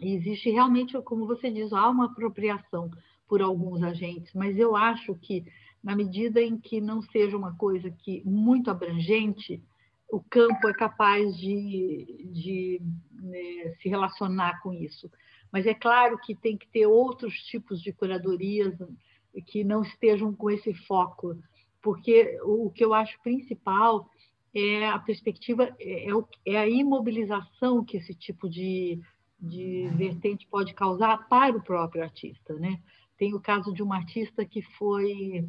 e 0.00 0.14
existe 0.14 0.50
realmente, 0.50 1.00
como 1.02 1.26
você 1.26 1.50
diz, 1.50 1.72
há 1.72 1.88
uma 1.88 2.06
apropriação 2.06 2.90
por 3.26 3.42
alguns 3.42 3.82
agentes, 3.82 4.32
mas 4.32 4.56
eu 4.56 4.76
acho 4.76 5.14
que, 5.16 5.44
na 5.82 5.96
medida 5.96 6.40
em 6.40 6.56
que 6.56 6.80
não 6.80 7.02
seja 7.02 7.36
uma 7.36 7.56
coisa 7.56 7.90
que 7.90 8.22
muito 8.24 8.70
abrangente, 8.70 9.62
o 10.10 10.22
campo 10.22 10.68
é 10.68 10.72
capaz 10.72 11.36
de, 11.36 12.30
de 12.32 12.80
né, 13.12 13.74
se 13.82 13.88
relacionar 13.88 14.60
com 14.62 14.72
isso. 14.72 15.10
Mas 15.52 15.66
é 15.66 15.74
claro 15.74 16.18
que 16.18 16.34
tem 16.34 16.56
que 16.56 16.68
ter 16.68 16.86
outros 16.86 17.34
tipos 17.44 17.82
de 17.82 17.92
curadorias, 17.92 18.74
que 19.46 19.64
não 19.64 19.82
estejam 19.82 20.34
com 20.34 20.50
esse 20.50 20.74
foco, 20.86 21.36
porque 21.82 22.38
o 22.42 22.70
que 22.70 22.84
eu 22.84 22.92
acho 22.92 23.20
principal 23.22 24.08
é 24.54 24.88
a 24.88 24.98
perspectiva, 24.98 25.74
é, 25.78 26.10
é, 26.10 26.12
é 26.46 26.56
a 26.56 26.68
imobilização 26.68 27.84
que 27.84 27.96
esse 27.96 28.14
tipo 28.14 28.48
de, 28.48 29.00
de 29.40 29.88
vertente 29.94 30.46
pode 30.50 30.74
causar 30.74 31.28
para 31.28 31.56
o 31.56 31.62
próprio 31.62 32.02
artista. 32.02 32.54
Né? 32.54 32.80
Tem 33.16 33.34
o 33.34 33.40
caso 33.40 33.72
de 33.72 33.82
uma 33.82 33.96
artista 33.96 34.44
que 34.44 34.62
foi 34.62 35.48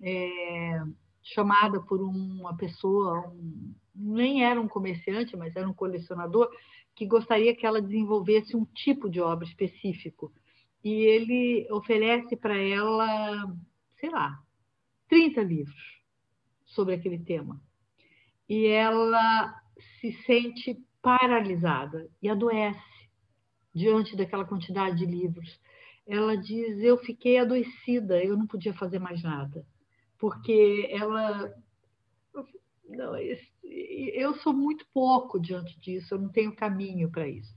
é, 0.00 0.82
chamada 1.22 1.80
por 1.80 2.00
uma 2.00 2.56
pessoa, 2.56 3.28
um, 3.28 3.74
nem 3.94 4.44
era 4.44 4.60
um 4.60 4.68
comerciante, 4.68 5.36
mas 5.36 5.54
era 5.54 5.68
um 5.68 5.74
colecionador, 5.74 6.48
que 6.94 7.06
gostaria 7.06 7.54
que 7.54 7.64
ela 7.64 7.80
desenvolvesse 7.80 8.56
um 8.56 8.64
tipo 8.64 9.08
de 9.08 9.20
obra 9.20 9.46
específico 9.46 10.32
e 10.84 10.90
ele 10.90 11.66
oferece 11.70 12.36
para 12.36 12.56
ela, 12.56 13.56
sei 13.98 14.10
lá, 14.10 14.42
30 15.08 15.42
livros 15.42 16.02
sobre 16.64 16.94
aquele 16.94 17.18
tema. 17.18 17.60
E 18.48 18.66
ela 18.66 19.54
se 20.00 20.12
sente 20.24 20.78
paralisada 21.02 22.08
e 22.22 22.28
adoece 22.28 22.78
diante 23.74 24.16
daquela 24.16 24.44
quantidade 24.44 24.98
de 24.98 25.06
livros. 25.06 25.60
Ela 26.06 26.36
diz: 26.36 26.78
Eu 26.80 26.96
fiquei 26.98 27.38
adoecida, 27.38 28.22
eu 28.22 28.36
não 28.36 28.46
podia 28.46 28.74
fazer 28.74 28.98
mais 28.98 29.22
nada, 29.22 29.66
porque 30.18 30.88
ela. 30.90 31.52
Não, 32.88 33.14
eu 33.18 34.34
sou 34.36 34.54
muito 34.54 34.86
pouco 34.94 35.38
diante 35.38 35.78
disso, 35.78 36.14
eu 36.14 36.18
não 36.18 36.30
tenho 36.30 36.56
caminho 36.56 37.10
para 37.10 37.28
isso. 37.28 37.54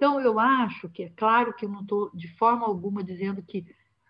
Então, 0.00 0.18
eu 0.18 0.40
acho 0.40 0.88
que, 0.88 1.02
é 1.02 1.10
claro 1.10 1.52
que 1.52 1.66
eu 1.66 1.68
não 1.68 1.82
estou 1.82 2.10
de 2.14 2.26
forma 2.38 2.66
alguma 2.66 3.04
dizendo 3.04 3.42
que 3.42 3.66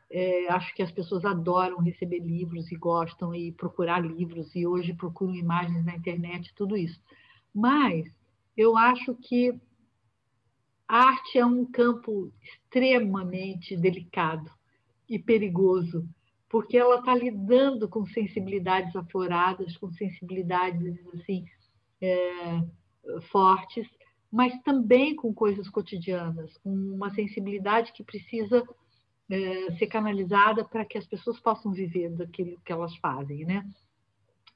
é, 0.09 0.47
acho 0.49 0.73
que 0.73 0.85
as 0.85 0.93
pessoas 0.93 1.25
adoram 1.25 1.81
receber 1.81 2.21
livros 2.21 2.71
e 2.71 2.77
gostam 2.77 3.35
e 3.35 3.51
procurar 3.51 3.99
livros, 3.99 4.55
e 4.55 4.65
hoje 4.65 4.95
procuram 4.95 5.35
imagens 5.35 5.85
na 5.85 5.97
internet, 5.97 6.55
tudo 6.55 6.77
isso. 6.77 7.03
Mas 7.53 8.09
eu 8.57 8.77
acho 8.77 9.17
que 9.17 9.53
a 10.87 11.09
arte 11.09 11.39
é 11.39 11.45
um 11.45 11.65
campo 11.65 12.33
extremamente 12.41 13.77
delicado 13.77 14.49
e 15.09 15.19
perigoso, 15.19 16.09
porque 16.49 16.77
ela 16.77 17.01
está 17.01 17.17
lidando 17.17 17.89
com 17.89 18.07
sensibilidades 18.07 18.95
afloradas, 18.95 19.77
com 19.77 19.91
sensibilidades 19.91 21.05
assim 21.17 21.47
é, 22.01 22.62
fortes, 23.23 23.89
mas 24.31 24.57
também 24.62 25.16
com 25.16 25.35
coisas 25.35 25.69
cotidianas, 25.69 26.57
com 26.59 26.70
uma 26.70 27.11
sensibilidade 27.11 27.93
que 27.93 28.05
precisa 28.05 28.66
é, 29.28 29.73
ser 29.73 29.86
canalizada 29.86 30.65
para 30.65 30.85
que 30.85 30.98
as 30.98 31.07
pessoas 31.07 31.40
possam 31.40 31.73
viver 31.73 32.11
daquilo 32.11 32.61
que 32.65 32.73
elas 32.73 32.94
fazem, 32.97 33.44
né? 33.44 33.69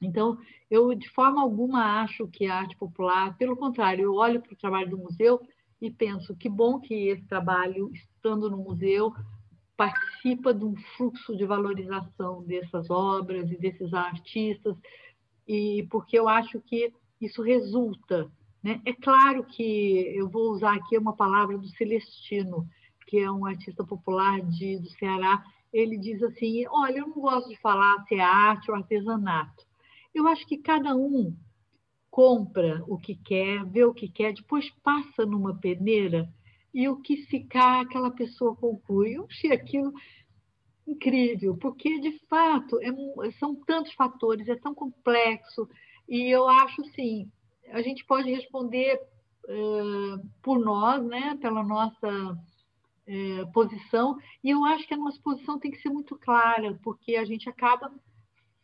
Então, 0.01 0.39
eu 0.71 0.95
de 0.95 1.09
forma 1.11 1.41
alguma 1.41 2.03
acho 2.03 2.27
que 2.29 2.47
a 2.47 2.57
arte 2.57 2.77
popular, 2.77 3.37
pelo 3.37 3.57
contrário, 3.57 4.05
eu 4.05 4.15
olho 4.15 4.41
para 4.41 4.53
o 4.53 4.57
trabalho 4.57 4.91
do 4.91 4.99
museu 4.99 5.41
e 5.81 5.91
penso 5.91 6.37
que 6.37 6.49
bom 6.49 6.81
que 6.81 7.09
esse 7.09 7.25
trabalho, 7.27 7.91
estando 7.93 8.51
no 8.51 8.59
museu, 8.59 9.13
participa 9.77 10.55
de 10.55 10.65
um 10.65 10.77
fluxo 10.97 11.37
de 11.37 11.45
valorização 11.45 12.43
dessas 12.45 12.91
obras 12.91 13.51
e 13.51 13.57
desses 13.57 13.93
artistas, 13.93 14.77
e 15.47 15.87
porque 15.91 16.19
eu 16.19 16.29
acho 16.29 16.61
que 16.61 16.93
isso 17.21 17.43
resulta. 17.43 18.31
Né? 18.65 18.81
É 18.87 18.95
claro 18.95 19.45
que 19.45 20.17
eu 20.17 20.27
vou 20.27 20.51
usar 20.51 20.75
aqui 20.75 20.97
uma 20.97 21.15
palavra 21.15 21.59
do 21.59 21.69
Celestino, 21.69 22.67
que 23.07 23.19
é 23.19 23.31
um 23.31 23.45
artista 23.45 23.85
popular 23.85 24.41
de, 24.41 24.79
do 24.79 24.89
Ceará, 24.89 25.45
ele 25.71 25.99
diz 25.99 26.23
assim: 26.23 26.67
Olha, 26.69 27.01
eu 27.01 27.09
não 27.09 27.21
gosto 27.21 27.51
de 27.51 27.61
falar 27.61 28.03
se 28.09 28.15
é 28.15 28.21
arte 28.21 28.71
ou 28.71 28.77
artesanato. 28.77 29.67
Eu 30.15 30.27
acho 30.27 30.47
que 30.47 30.57
cada 30.57 30.97
um 30.97 31.37
compra 32.11 32.83
o 32.87 32.97
que 32.97 33.17
quer, 33.17 33.65
vê 33.67 33.85
o 33.85 33.93
que 33.93 34.09
quer, 34.09 34.33
depois 34.33 34.71
passa 34.83 35.27
numa 35.27 35.55
peneira 35.55 36.33
e 36.73 36.89
o 36.89 36.97
que 36.97 37.19
ficar, 37.27 37.83
aquela 37.83 38.11
pessoa 38.11 38.57
conclui. 38.57 39.19
Eu 39.19 39.27
achei 39.27 39.53
aquilo 39.53 39.93
incrível, 40.87 41.57
porque 41.57 42.01
de 42.01 42.19
fato 42.29 42.79
é, 42.81 43.31
são 43.33 43.55
tantos 43.55 43.93
fatores, 43.95 44.49
é 44.49 44.57
tão 44.57 44.75
complexo, 44.75 45.69
e 46.09 46.31
eu 46.31 46.49
acho 46.49 46.83
assim, 46.83 47.31
a 47.71 47.83
gente 47.83 48.05
pode 48.05 48.31
responder 48.31 49.01
uh, 49.45 50.29
por 50.43 50.59
nós, 50.59 51.05
né, 51.05 51.39
pela 51.41 51.63
nossa 51.63 52.39
é, 53.07 53.45
posição, 53.53 54.19
e 54.43 54.51
eu 54.51 54.65
acho 54.65 54.87
que 54.87 54.95
a 54.95 54.99
nossa 54.99 55.21
posição 55.21 55.59
tem 55.59 55.71
que 55.71 55.81
ser 55.81 55.91
muito 55.91 56.17
clara, 56.17 56.79
porque 56.83 57.17
a 57.17 57.25
gente 57.25 57.49
acaba 57.49 57.93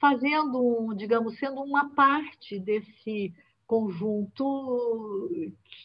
fazendo, 0.00 0.94
digamos, 0.96 1.38
sendo 1.38 1.60
uma 1.60 1.90
parte 1.90 2.58
desse 2.58 3.34
conjunto 3.66 5.30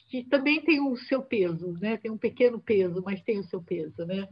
que 0.09 0.23
também 0.23 0.63
tem 0.63 0.79
o 0.79 0.95
seu 0.95 1.21
peso, 1.21 1.73
né? 1.73 1.97
Tem 1.97 2.09
um 2.09 2.17
pequeno 2.17 2.59
peso, 2.59 3.03
mas 3.05 3.21
tem 3.21 3.39
o 3.39 3.43
seu 3.43 3.61
peso, 3.61 4.05
né? 4.05 4.27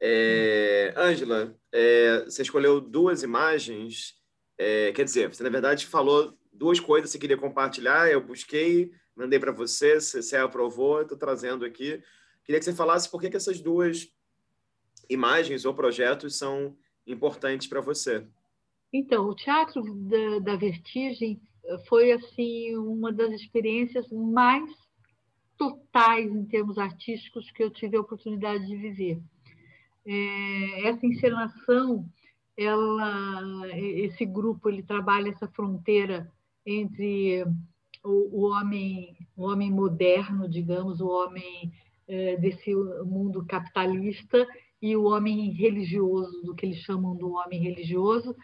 É, 0.00 0.92
Ângela, 0.96 1.56
é, 1.70 2.24
você 2.24 2.42
escolheu 2.42 2.80
duas 2.80 3.22
imagens, 3.22 4.14
é, 4.58 4.90
quer 4.92 5.04
dizer, 5.04 5.32
você 5.32 5.42
na 5.44 5.48
verdade 5.48 5.86
falou 5.86 6.36
duas 6.52 6.78
coisas 6.78 7.12
que 7.12 7.18
queria 7.18 7.38
compartilhar, 7.38 8.10
eu 8.10 8.20
busquei, 8.20 8.92
mandei 9.16 9.38
para 9.38 9.52
você, 9.52 10.00
você 10.00 10.36
aprovou, 10.36 11.02
estou 11.02 11.16
trazendo 11.16 11.64
aqui. 11.64 12.02
Queria 12.44 12.58
que 12.58 12.64
você 12.64 12.74
falasse 12.74 13.10
por 13.10 13.20
que, 13.20 13.30
que 13.30 13.36
essas 13.36 13.60
duas 13.60 14.08
imagens 15.08 15.64
ou 15.64 15.74
projetos 15.74 16.36
são 16.36 16.76
importantes 17.06 17.66
para 17.66 17.80
você. 17.80 18.26
Então, 18.92 19.26
o 19.26 19.34
Teatro 19.34 19.82
da, 19.82 20.38
da, 20.40 20.56
Vertigem 20.56 21.40
foi 21.88 22.12
assim 22.12 22.76
uma 22.76 23.12
das 23.12 23.32
experiências 23.32 24.06
mais 24.10 24.70
totais 25.56 26.30
em 26.30 26.44
termos 26.44 26.76
artísticos 26.76 27.50
que 27.50 27.62
eu 27.62 27.70
tive 27.70 27.96
a 27.96 28.00
oportunidade 28.00 28.66
de 28.66 28.76
viver. 28.76 29.20
É, 30.04 30.88
essa 30.88 31.06
encenação, 31.06 32.06
ela, 32.56 33.68
esse 33.78 34.26
grupo, 34.26 34.68
ele 34.68 34.82
trabalha 34.82 35.30
essa 35.30 35.48
fronteira 35.48 36.30
entre 36.64 37.44
o, 38.04 38.40
o 38.40 38.50
homem, 38.50 39.16
o 39.36 39.44
homem 39.44 39.70
moderno, 39.70 40.48
digamos, 40.48 41.00
o 41.00 41.08
homem 41.08 41.72
é, 42.08 42.36
desse 42.36 42.74
mundo 43.04 43.44
capitalista 43.46 44.46
e 44.80 44.96
o 44.96 45.04
homem 45.04 45.50
religioso, 45.52 46.42
do 46.42 46.54
que 46.54 46.66
eles 46.66 46.78
chamam 46.78 47.14
do 47.16 47.32
homem 47.32 47.60
religioso, 47.60 48.34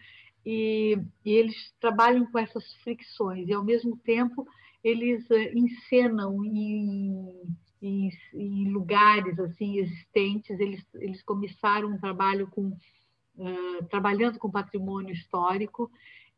e, 0.46 0.96
e 1.24 1.32
eles 1.32 1.74
trabalham 1.80 2.24
com 2.30 2.38
essas 2.38 2.72
fricções, 2.82 3.48
e 3.48 3.52
ao 3.52 3.64
mesmo 3.64 3.96
tempo 3.96 4.46
eles 4.82 5.28
é, 5.30 5.52
encenam 5.52 6.44
em, 6.44 7.56
em, 7.82 8.10
em, 8.34 8.70
lugares 8.70 9.38
assim 9.38 9.78
existentes. 9.78 10.58
Eles, 10.58 10.84
eles 10.94 11.22
começaram 11.22 11.88
um 11.88 11.98
trabalho 11.98 12.46
com 12.48 12.68
uh, 12.68 13.84
trabalhando 13.90 14.38
com 14.38 14.50
patrimônio 14.50 15.12
histórico 15.12 15.90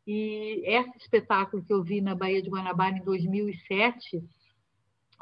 e 0.05 0.63
esse 0.65 0.97
espetáculo 0.97 1.63
que 1.63 1.73
eu 1.73 1.83
vi 1.83 2.01
na 2.01 2.15
Baía 2.15 2.41
de 2.41 2.49
Guanabara 2.49 2.97
em 2.97 3.03
2007 3.03 4.23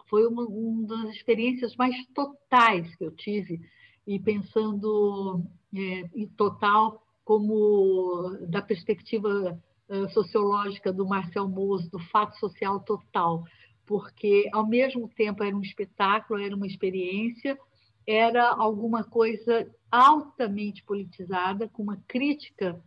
foi 0.09 0.25
uma, 0.25 0.43
uma 0.43 0.87
das 0.87 1.15
experiências 1.15 1.75
mais 1.75 1.95
totais 2.13 2.95
que 2.95 3.03
eu 3.03 3.11
tive, 3.11 3.59
e 4.07 4.19
pensando 4.19 5.43
é, 5.73 6.09
em 6.15 6.27
total 6.29 7.03
como 7.23 8.35
da 8.47 8.59
perspectiva 8.59 9.61
é, 9.87 10.07
sociológica 10.07 10.91
do 10.91 11.05
Marcel 11.05 11.47
Mauss, 11.47 11.87
do 11.89 11.99
fato 11.99 12.35
social 12.39 12.79
total, 12.79 13.43
porque 13.85 14.49
ao 14.51 14.67
mesmo 14.67 15.07
tempo 15.09 15.43
era 15.43 15.55
um 15.55 15.61
espetáculo, 15.61 16.41
era 16.41 16.55
uma 16.55 16.65
experiência, 16.65 17.57
era 18.07 18.49
alguma 18.49 19.03
coisa 19.03 19.69
altamente 19.91 20.83
politizada, 20.83 21.67
com 21.67 21.83
uma 21.83 21.97
crítica 22.07 22.81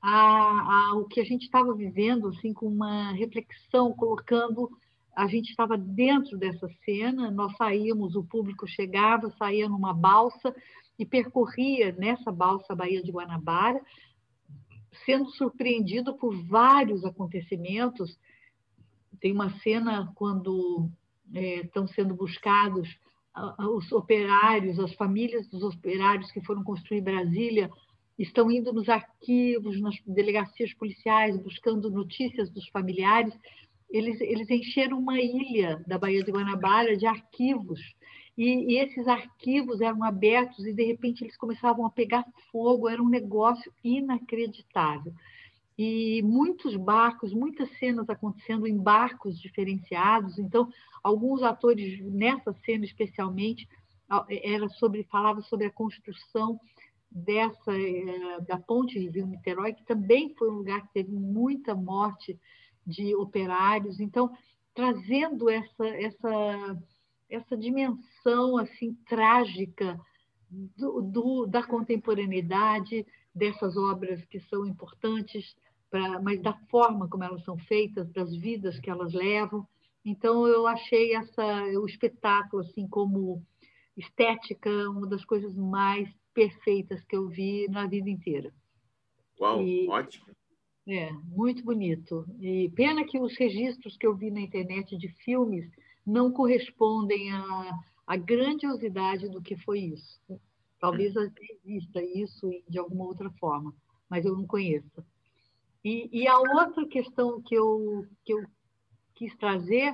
ao 0.00 1.04
que 1.06 1.20
a 1.20 1.24
gente 1.24 1.42
estava 1.42 1.74
vivendo, 1.74 2.28
assim, 2.28 2.52
com 2.52 2.66
uma 2.66 3.12
reflexão, 3.12 3.92
colocando 3.92 4.70
a 5.18 5.26
gente 5.26 5.50
estava 5.50 5.76
dentro 5.76 6.38
dessa 6.38 6.68
cena, 6.84 7.28
nós 7.28 7.56
saímos, 7.56 8.14
o 8.14 8.22
público 8.22 8.68
chegava, 8.68 9.28
saía 9.30 9.68
numa 9.68 9.92
balsa 9.92 10.54
e 10.96 11.04
percorria 11.04 11.90
nessa 11.98 12.30
balsa 12.30 12.72
a 12.72 12.76
Baía 12.76 13.02
de 13.02 13.10
Guanabara, 13.10 13.80
sendo 15.04 15.28
surpreendido 15.30 16.14
por 16.14 16.40
vários 16.44 17.04
acontecimentos. 17.04 18.16
Tem 19.20 19.32
uma 19.32 19.50
cena 19.58 20.12
quando 20.14 20.88
é, 21.34 21.62
estão 21.62 21.88
sendo 21.88 22.14
buscados 22.14 22.88
os 23.58 23.90
operários, 23.92 24.78
as 24.78 24.92
famílias 24.94 25.48
dos 25.48 25.62
operários 25.62 26.30
que 26.30 26.44
foram 26.44 26.62
construir 26.62 27.00
Brasília, 27.00 27.70
estão 28.18 28.50
indo 28.50 28.72
nos 28.72 28.88
arquivos, 28.88 29.80
nas 29.80 29.96
delegacias 30.06 30.74
policiais, 30.74 31.36
buscando 31.36 31.90
notícias 31.90 32.50
dos 32.50 32.68
familiares, 32.68 33.32
eles, 33.88 34.20
eles 34.20 34.50
encheram 34.50 34.98
uma 34.98 35.20
ilha 35.20 35.82
da 35.86 35.98
Baía 35.98 36.22
de 36.22 36.30
Guanabara 36.30 36.96
de 36.96 37.06
arquivos. 37.06 37.80
E, 38.36 38.72
e, 38.72 38.78
esses 38.78 39.08
arquivos 39.08 39.80
eram 39.80 40.04
abertos 40.04 40.64
e, 40.66 40.72
de 40.72 40.84
repente, 40.84 41.24
eles 41.24 41.36
começavam 41.36 41.86
a 41.86 41.90
pegar 41.90 42.24
fogo. 42.52 42.88
Era 42.88 43.02
um 43.02 43.08
negócio 43.08 43.72
inacreditável. 43.82 45.12
E 45.76 46.22
muitos 46.22 46.76
barcos, 46.76 47.32
muitas 47.32 47.70
cenas 47.78 48.08
acontecendo 48.10 48.66
em 48.66 48.76
barcos 48.76 49.40
diferenciados. 49.40 50.38
Então, 50.38 50.68
alguns 51.02 51.42
atores, 51.42 52.00
nessa 52.00 52.52
cena 52.64 52.84
especialmente, 52.84 53.66
era 54.28 54.68
sobre 54.70 55.04
falava 55.04 55.40
sobre 55.42 55.66
a 55.66 55.70
construção 55.70 56.60
dessa 57.10 57.72
eh, 57.72 58.40
da 58.46 58.58
ponte 58.58 58.98
de 58.98 59.08
Rio 59.08 59.26
Niterói, 59.26 59.72
que 59.72 59.84
também 59.84 60.34
foi 60.36 60.50
um 60.50 60.56
lugar 60.56 60.82
que 60.82 60.92
teve 60.94 61.12
muita 61.12 61.74
morte 61.74 62.38
de 62.86 63.14
operários. 63.14 64.00
Então, 64.00 64.30
trazendo 64.74 65.48
essa, 65.48 65.86
essa, 65.86 66.78
essa 67.28 67.56
dimensão 67.56 68.58
assim 68.58 68.94
trágica 69.06 69.98
do, 70.50 71.02
do, 71.02 71.46
da 71.46 71.62
contemporaneidade, 71.62 73.06
dessas 73.34 73.76
obras 73.76 74.24
que 74.26 74.40
são 74.40 74.66
importantes, 74.66 75.56
pra, 75.90 76.20
mas 76.20 76.40
da 76.40 76.54
forma 76.70 77.08
como 77.08 77.24
elas 77.24 77.44
são 77.44 77.56
feitas, 77.58 78.10
das 78.12 78.34
vidas 78.36 78.78
que 78.78 78.90
elas 78.90 79.12
levam. 79.12 79.66
Então, 80.04 80.46
eu 80.46 80.66
achei 80.66 81.14
essa, 81.14 81.62
o 81.80 81.86
espetáculo, 81.86 82.62
assim 82.62 82.88
como 82.88 83.42
estética, 83.96 84.70
uma 84.90 85.06
das 85.06 85.24
coisas 85.24 85.54
mais 85.54 86.08
perfeitas 86.38 87.02
que 87.02 87.16
eu 87.16 87.26
vi 87.26 87.66
na 87.68 87.88
vida 87.88 88.08
inteira. 88.08 88.54
Uau, 89.40 89.60
e, 89.60 89.88
ótimo. 89.88 90.26
É, 90.86 91.10
muito 91.24 91.64
bonito. 91.64 92.24
E 92.40 92.70
pena 92.76 93.04
que 93.04 93.18
os 93.18 93.36
registros 93.36 93.96
que 93.96 94.06
eu 94.06 94.14
vi 94.14 94.30
na 94.30 94.40
internet 94.40 94.96
de 94.96 95.08
filmes 95.24 95.68
não 96.06 96.30
correspondem 96.30 97.32
à, 97.32 97.72
à 98.06 98.16
grandiosidade 98.16 99.28
do 99.28 99.42
que 99.42 99.56
foi 99.56 99.80
isso. 99.80 100.20
Talvez 100.78 101.12
exista 101.64 102.00
isso 102.00 102.48
de 102.68 102.78
alguma 102.78 103.06
outra 103.06 103.28
forma, 103.30 103.74
mas 104.08 104.24
eu 104.24 104.36
não 104.36 104.46
conheço. 104.46 105.04
E, 105.84 106.08
e 106.12 106.28
a 106.28 106.38
outra 106.38 106.86
questão 106.86 107.42
que 107.42 107.56
eu, 107.56 108.06
que 108.24 108.32
eu 108.32 108.44
quis 109.16 109.36
trazer 109.38 109.92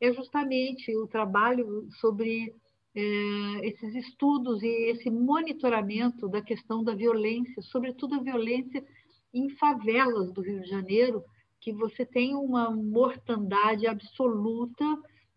é 0.00 0.12
justamente 0.12 0.92
o 0.96 1.06
trabalho 1.06 1.88
sobre 2.00 2.52
é, 2.94 3.66
esses 3.66 3.94
estudos 3.94 4.62
e 4.62 4.90
esse 4.90 5.10
monitoramento 5.10 6.28
da 6.28 6.40
questão 6.40 6.84
da 6.84 6.94
violência, 6.94 7.60
sobretudo 7.62 8.14
a 8.14 8.22
violência 8.22 8.84
em 9.32 9.50
favelas 9.50 10.32
do 10.32 10.40
Rio 10.40 10.60
de 10.60 10.68
Janeiro, 10.68 11.24
que 11.60 11.72
você 11.72 12.04
tem 12.04 12.34
uma 12.34 12.70
mortandade 12.70 13.86
absoluta 13.86 14.84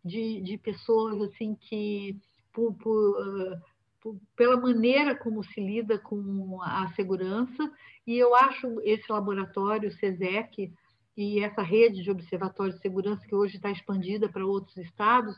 de, 0.03 0.41
de 0.41 0.57
pessoas 0.57 1.21
assim 1.21 1.55
que 1.55 2.15
por, 2.53 2.73
por, 2.75 3.61
por, 4.01 4.17
pela 4.35 4.59
maneira 4.59 5.15
como 5.15 5.43
se 5.43 5.59
lida 5.59 5.97
com 5.97 6.61
a 6.61 6.91
segurança. 6.95 7.71
E 8.05 8.17
eu 8.17 8.35
acho 8.35 8.79
esse 8.83 9.11
laboratório 9.11 9.91
CESEC 9.91 10.71
e 11.15 11.39
essa 11.39 11.61
rede 11.61 12.03
de 12.03 12.11
observatórios 12.11 12.75
de 12.75 12.81
segurança 12.81 13.25
que 13.27 13.35
hoje 13.35 13.55
está 13.55 13.71
expandida 13.71 14.29
para 14.29 14.45
outros 14.45 14.77
estados, 14.77 15.35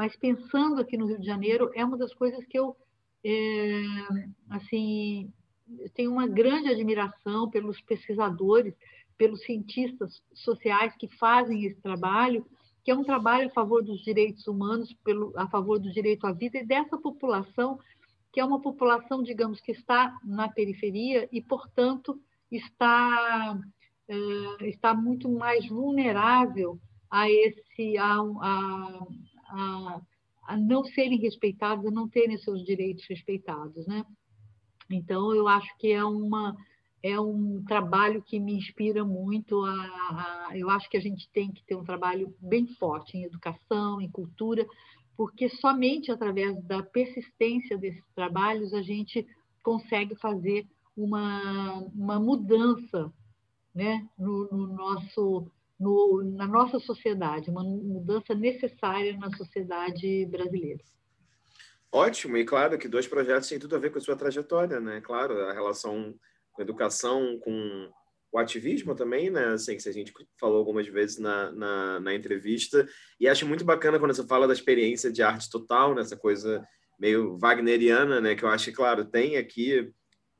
mas 0.00 0.16
pensando 0.16 0.80
aqui 0.80 0.96
no 0.96 1.04
Rio 1.04 1.20
de 1.20 1.26
Janeiro 1.26 1.70
é 1.74 1.84
uma 1.84 1.98
das 1.98 2.14
coisas 2.14 2.42
que 2.46 2.58
eu 2.58 2.74
é, 3.22 3.82
assim 4.48 5.30
tenho 5.92 6.10
uma 6.10 6.26
grande 6.26 6.70
admiração 6.70 7.50
pelos 7.50 7.78
pesquisadores, 7.82 8.74
pelos 9.18 9.44
cientistas 9.44 10.22
sociais 10.32 10.96
que 10.96 11.06
fazem 11.18 11.66
esse 11.66 11.78
trabalho, 11.82 12.46
que 12.82 12.90
é 12.90 12.94
um 12.94 13.04
trabalho 13.04 13.48
a 13.48 13.52
favor 13.52 13.84
dos 13.84 14.00
direitos 14.00 14.46
humanos, 14.46 14.90
pelo, 15.04 15.34
a 15.36 15.46
favor 15.48 15.78
do 15.78 15.92
direito 15.92 16.26
à 16.26 16.32
vida 16.32 16.56
e 16.56 16.64
dessa 16.64 16.96
população, 16.96 17.78
que 18.32 18.40
é 18.40 18.44
uma 18.44 18.58
população, 18.58 19.22
digamos, 19.22 19.60
que 19.60 19.72
está 19.72 20.18
na 20.24 20.48
periferia 20.48 21.28
e, 21.30 21.42
portanto, 21.42 22.18
está, 22.50 23.60
é, 24.08 24.66
está 24.66 24.94
muito 24.94 25.28
mais 25.28 25.68
vulnerável 25.68 26.80
a 27.10 27.28
esse 27.28 27.98
a, 27.98 28.14
a, 28.14 29.06
a, 29.50 30.00
a 30.44 30.56
não 30.56 30.84
serem 30.84 31.18
respeitados, 31.18 31.86
a 31.86 31.90
não 31.90 32.08
terem 32.08 32.38
seus 32.38 32.64
direitos 32.64 33.06
respeitados, 33.08 33.86
né? 33.86 34.04
Então, 34.90 35.34
eu 35.34 35.46
acho 35.46 35.76
que 35.78 35.92
é 35.92 36.04
uma 36.04 36.56
é 37.02 37.18
um 37.18 37.64
trabalho 37.66 38.22
que 38.22 38.38
me 38.38 38.52
inspira 38.52 39.04
muito. 39.04 39.64
A, 39.64 39.72
a, 39.72 40.50
eu 40.54 40.68
acho 40.68 40.88
que 40.90 40.96
a 40.96 41.00
gente 41.00 41.28
tem 41.32 41.50
que 41.50 41.64
ter 41.64 41.74
um 41.74 41.84
trabalho 41.84 42.34
bem 42.40 42.66
forte 42.74 43.16
em 43.16 43.24
educação, 43.24 44.00
em 44.00 44.10
cultura, 44.10 44.66
porque 45.16 45.48
somente 45.48 46.12
através 46.12 46.62
da 46.64 46.82
persistência 46.82 47.78
desses 47.78 48.04
trabalhos 48.14 48.74
a 48.74 48.82
gente 48.82 49.26
consegue 49.62 50.14
fazer 50.16 50.66
uma, 50.96 51.72
uma 51.94 52.18
mudança 52.20 53.12
né, 53.74 54.06
no, 54.18 54.48
no 54.50 54.66
nosso, 54.66 55.50
no, 55.80 56.22
na 56.36 56.46
nossa 56.46 56.78
sociedade, 56.78 57.50
uma 57.50 57.64
mudança 57.64 58.34
necessária 58.34 59.16
na 59.16 59.34
sociedade 59.34 60.26
brasileira. 60.26 60.84
Ótimo, 61.90 62.36
e 62.36 62.44
claro 62.44 62.78
que 62.78 62.86
dois 62.86 63.08
projetos 63.08 63.48
têm 63.48 63.58
tudo 63.58 63.74
a 63.74 63.78
ver 63.78 63.90
com 63.90 63.98
a 63.98 64.00
sua 64.00 64.14
trajetória, 64.14 64.78
né? 64.78 65.00
Claro, 65.00 65.40
a 65.46 65.52
relação 65.52 66.14
com 66.52 66.60
a 66.60 66.64
educação, 66.64 67.38
com 67.40 67.90
o 68.30 68.38
ativismo 68.38 68.94
também, 68.94 69.30
né? 69.30 69.46
Assim, 69.46 69.76
que 69.76 69.88
a 69.88 69.92
gente 69.92 70.12
falou 70.38 70.58
algumas 70.58 70.86
vezes 70.86 71.18
na, 71.18 71.50
na, 71.50 72.00
na, 72.00 72.14
entrevista. 72.14 72.86
E 73.18 73.26
acho 73.26 73.46
muito 73.46 73.64
bacana 73.64 73.98
quando 73.98 74.14
você 74.14 74.24
fala 74.26 74.46
da 74.46 74.52
experiência 74.52 75.10
de 75.10 75.22
arte 75.22 75.50
total, 75.50 75.94
nessa 75.94 76.14
né? 76.14 76.20
coisa 76.20 76.64
meio 76.98 77.36
wagneriana, 77.38 78.20
né? 78.20 78.36
Que 78.36 78.44
eu 78.44 78.48
acho 78.48 78.66
que, 78.66 78.76
claro, 78.76 79.04
tem 79.04 79.36
aqui 79.36 79.90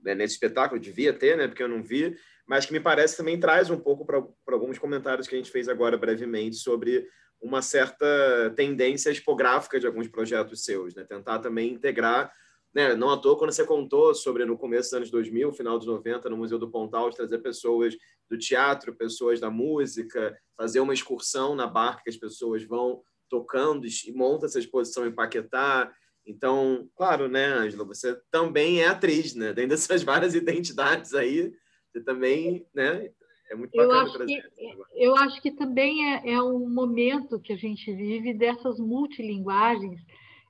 né, 0.03 0.15
nesse 0.15 0.35
espetáculo, 0.35 0.81
devia 0.81 1.13
ter, 1.13 1.37
né? 1.37 1.49
Porque 1.49 1.63
eu 1.63 1.69
não 1.69 1.83
vi, 1.83 2.17
mas 2.51 2.67
que 2.67 2.73
me 2.73 2.81
parece 2.81 3.17
também 3.17 3.39
traz 3.39 3.71
um 3.71 3.79
pouco 3.79 4.05
para 4.05 4.19
alguns 4.49 4.77
comentários 4.77 5.29
que 5.29 5.37
a 5.37 5.39
gente 5.39 5.53
fez 5.53 5.69
agora 5.69 5.97
brevemente 5.97 6.57
sobre 6.57 7.07
uma 7.41 7.63
certa 7.63 8.53
tendência 8.57 9.09
expográfica 9.09 9.79
de 9.79 9.87
alguns 9.87 10.09
projetos 10.09 10.65
seus, 10.65 10.93
né? 10.93 11.05
Tentar 11.05 11.39
também 11.39 11.75
integrar, 11.75 12.33
né? 12.75 12.97
Não 12.97 13.09
à 13.09 13.17
toa 13.17 13.39
quando 13.39 13.53
você 13.53 13.65
contou 13.65 14.13
sobre 14.17 14.45
no 14.45 14.59
começo 14.59 14.91
dos 14.91 14.95
anos 14.95 15.11
2000, 15.13 15.53
final 15.53 15.79
dos 15.79 15.87
90, 15.87 16.29
no 16.29 16.39
Museu 16.39 16.59
do 16.59 16.69
Pontal, 16.69 17.09
trazer 17.11 17.39
pessoas 17.39 17.97
do 18.29 18.37
teatro, 18.37 18.97
pessoas 18.97 19.39
da 19.39 19.49
música, 19.49 20.37
fazer 20.57 20.81
uma 20.81 20.93
excursão 20.93 21.55
na 21.55 21.69
barca 21.69 22.03
que 22.03 22.11
as 22.11 22.17
pessoas 22.17 22.65
vão 22.65 23.01
tocando 23.29 23.87
e 23.87 24.13
monta 24.13 24.47
essa 24.47 24.59
exposição 24.59 25.07
em 25.07 25.15
Paquetá. 25.15 25.89
Então, 26.27 26.91
claro, 26.97 27.29
né, 27.29 27.47
Ângela, 27.47 27.85
você 27.85 28.21
também 28.29 28.83
é 28.83 28.89
atriz, 28.89 29.37
né? 29.37 29.53
Tem 29.53 29.69
dessas 29.69 30.03
várias 30.03 30.35
identidades 30.35 31.15
aí, 31.15 31.53
você 31.93 32.01
também, 32.01 32.67
né, 32.75 33.11
é 33.51 33.55
muito 33.55 33.77
bacana 33.77 33.95
eu 33.95 34.01
acho 34.01 34.13
trazer. 34.15 34.43
Que, 34.43 34.77
eu 34.95 35.17
acho 35.17 35.43
que 35.43 35.51
também 35.51 36.15
é, 36.15 36.33
é 36.35 36.43
um 36.43 36.69
momento 36.69 37.41
que 37.41 37.53
a 37.53 37.57
gente 37.57 37.93
vive 37.93 38.33
dessas 38.33 38.79
multilinguagens. 38.79 40.01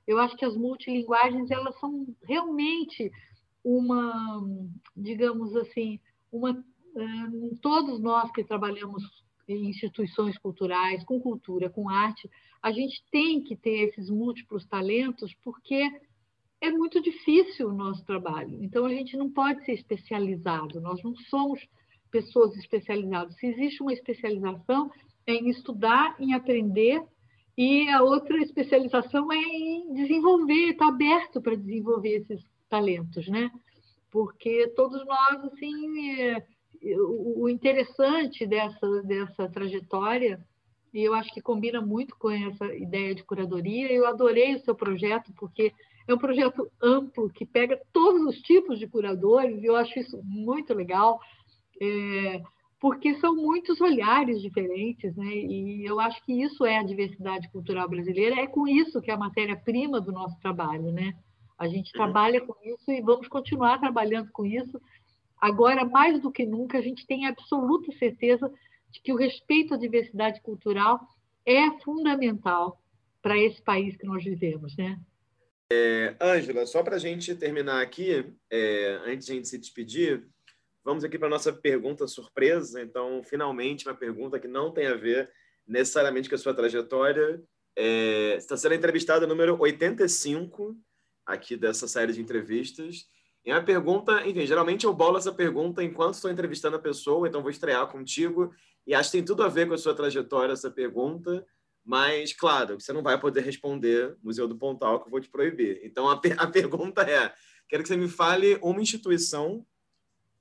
Eu 0.07 0.19
acho 0.19 0.37
que 0.37 0.45
as 0.45 0.55
multilinguagens 0.55 1.49
elas 1.49 1.77
são 1.79 2.07
realmente 2.23 3.11
uma, 3.63 4.43
digamos 4.95 5.55
assim, 5.55 5.99
uma 6.31 6.63
todos 7.61 7.99
nós 8.01 8.31
que 8.31 8.43
trabalhamos 8.43 9.03
em 9.47 9.69
instituições 9.69 10.37
culturais, 10.37 11.03
com 11.03 11.19
cultura, 11.19 11.69
com 11.69 11.89
arte, 11.89 12.29
a 12.61 12.71
gente 12.71 13.03
tem 13.11 13.41
que 13.41 13.55
ter 13.55 13.89
esses 13.89 14.09
múltiplos 14.09 14.65
talentos, 14.65 15.33
porque 15.43 15.89
é 16.61 16.71
muito 16.71 17.01
difícil 17.01 17.69
o 17.69 17.73
nosso 17.73 18.05
trabalho. 18.05 18.63
Então, 18.63 18.85
a 18.85 18.89
gente 18.89 19.17
não 19.17 19.29
pode 19.29 19.65
ser 19.65 19.73
especializado, 19.73 20.79
nós 20.79 21.01
não 21.03 21.15
somos 21.15 21.59
pessoas 22.11 22.55
especializadas. 22.55 23.35
Se 23.37 23.47
existe 23.47 23.81
uma 23.81 23.93
especialização, 23.93 24.91
é 25.25 25.33
em 25.33 25.49
estudar, 25.49 26.15
em 26.19 26.33
aprender, 26.33 27.03
e 27.57 27.89
a 27.89 28.03
outra 28.03 28.37
especialização 28.37 29.31
é 29.31 29.37
em 29.37 29.93
desenvolver, 29.93 30.69
estar 30.69 30.85
tá 30.85 30.91
aberto 30.91 31.41
para 31.41 31.55
desenvolver 31.55 32.17
esses 32.17 32.43
talentos, 32.69 33.27
né? 33.27 33.49
Porque 34.11 34.67
todos 34.75 35.05
nós, 35.05 35.43
assim, 35.45 36.21
é, 36.21 36.45
o 36.99 37.49
interessante 37.49 38.45
dessa, 38.45 39.03
dessa 39.03 39.49
trajetória, 39.49 40.39
e 40.93 41.01
eu 41.01 41.13
acho 41.13 41.33
que 41.33 41.41
combina 41.41 41.81
muito 41.81 42.15
com 42.17 42.29
essa 42.29 42.73
ideia 42.75 43.15
de 43.15 43.23
curadoria, 43.23 43.91
eu 43.91 44.05
adorei 44.05 44.55
o 44.55 44.59
seu 44.59 44.75
projeto, 44.75 45.31
porque 45.37 45.73
é 46.07 46.13
um 46.13 46.17
projeto 46.17 46.69
amplo 46.81 47.29
que 47.29 47.45
pega 47.45 47.79
todos 47.93 48.21
os 48.23 48.41
tipos 48.41 48.79
de 48.79 48.87
curadores, 48.87 49.61
e 49.61 49.65
eu 49.65 49.75
acho 49.75 49.99
isso 49.99 50.19
muito 50.23 50.73
legal 50.73 51.19
é, 51.81 52.41
porque 52.79 53.15
são 53.19 53.35
muitos 53.35 53.79
olhares 53.79 54.41
diferentes, 54.41 55.15
né? 55.15 55.35
E 55.35 55.85
eu 55.85 55.99
acho 55.99 56.23
que 56.25 56.33
isso 56.33 56.65
é 56.65 56.77
a 56.77 56.83
diversidade 56.83 57.47
cultural 57.51 57.87
brasileira, 57.87 58.41
é 58.41 58.47
com 58.47 58.67
isso 58.67 58.99
que 59.01 59.11
é 59.11 59.13
a 59.13 59.17
matéria-prima 59.17 60.01
do 60.01 60.11
nosso 60.11 60.39
trabalho, 60.39 60.91
né? 60.91 61.13
A 61.59 61.67
gente 61.67 61.91
trabalha 61.91 62.41
com 62.41 62.55
isso 62.65 62.91
e 62.91 63.01
vamos 63.01 63.27
continuar 63.27 63.77
trabalhando 63.79 64.31
com 64.31 64.43
isso. 64.43 64.81
Agora, 65.39 65.85
mais 65.85 66.19
do 66.19 66.31
que 66.31 66.43
nunca, 66.43 66.79
a 66.79 66.81
gente 66.81 67.05
tem 67.05 67.27
absoluta 67.27 67.91
certeza 67.93 68.51
de 68.89 68.99
que 68.99 69.13
o 69.13 69.15
respeito 69.15 69.75
à 69.75 69.77
diversidade 69.77 70.41
cultural 70.41 70.99
é 71.45 71.69
fundamental 71.81 72.79
para 73.21 73.37
esse 73.37 73.61
país 73.61 73.95
que 73.95 74.07
nós 74.07 74.23
vivemos, 74.23 74.75
né? 74.75 74.99
É, 75.73 76.15
Ângela, 76.19 76.65
só 76.65 76.83
para 76.83 76.97
a 76.97 76.99
gente 76.99 77.33
terminar 77.33 77.81
aqui, 77.81 78.25
é, 78.49 78.99
antes 79.05 79.25
de 79.25 79.31
a 79.31 79.35
gente 79.35 79.47
se 79.47 79.57
despedir, 79.57 80.27
Vamos 80.83 81.03
aqui 81.03 81.17
para 81.17 81.27
a 81.27 81.31
nossa 81.31 81.53
pergunta 81.53 82.07
surpresa. 82.07 82.81
Então, 82.81 83.21
finalmente, 83.23 83.87
uma 83.87 83.93
pergunta 83.93 84.39
que 84.39 84.47
não 84.47 84.71
tem 84.71 84.87
a 84.87 84.95
ver 84.95 85.31
necessariamente 85.67 86.27
com 86.27 86.35
a 86.35 86.39
sua 86.39 86.55
trajetória. 86.55 87.41
É, 87.77 88.35
está 88.35 88.57
sendo 88.57 88.73
entrevistada 88.73 89.27
número 89.27 89.55
85 89.59 90.75
aqui 91.25 91.55
dessa 91.55 91.87
série 91.87 92.13
de 92.13 92.21
entrevistas. 92.21 93.05
É 93.45 93.53
uma 93.53 93.63
pergunta, 93.63 94.27
enfim, 94.27 94.45
geralmente 94.45 94.85
eu 94.85 94.93
bolo 94.93 95.17
essa 95.17 95.31
pergunta 95.31 95.83
enquanto 95.83 96.15
estou 96.15 96.31
entrevistando 96.31 96.77
a 96.77 96.81
pessoa, 96.81 97.27
então 97.27 97.41
vou 97.41 97.51
estrear 97.51 97.87
contigo. 97.87 98.51
E 98.85 98.93
acho 98.95 99.11
que 99.11 99.17
tem 99.17 99.25
tudo 99.25 99.43
a 99.43 99.47
ver 99.47 99.67
com 99.67 99.75
a 99.75 99.77
sua 99.77 99.95
trajetória 99.95 100.53
essa 100.53 100.69
pergunta, 100.69 101.45
mas, 101.83 102.33
claro, 102.33 102.79
você 102.79 102.93
não 102.93 103.01
vai 103.01 103.19
poder 103.19 103.41
responder 103.41 104.15
Museu 104.23 104.47
do 104.47 104.57
Pontal, 104.57 104.99
que 104.99 105.07
eu 105.07 105.11
vou 105.11 105.19
te 105.19 105.29
proibir. 105.29 105.81
Então, 105.83 106.07
a, 106.09 106.17
per 106.17 106.35
a 106.39 106.47
pergunta 106.47 107.01
é: 107.01 107.33
quero 107.67 107.83
que 107.83 107.89
você 107.89 107.97
me 107.97 108.07
fale 108.07 108.59
uma 108.61 108.81
instituição 108.81 109.65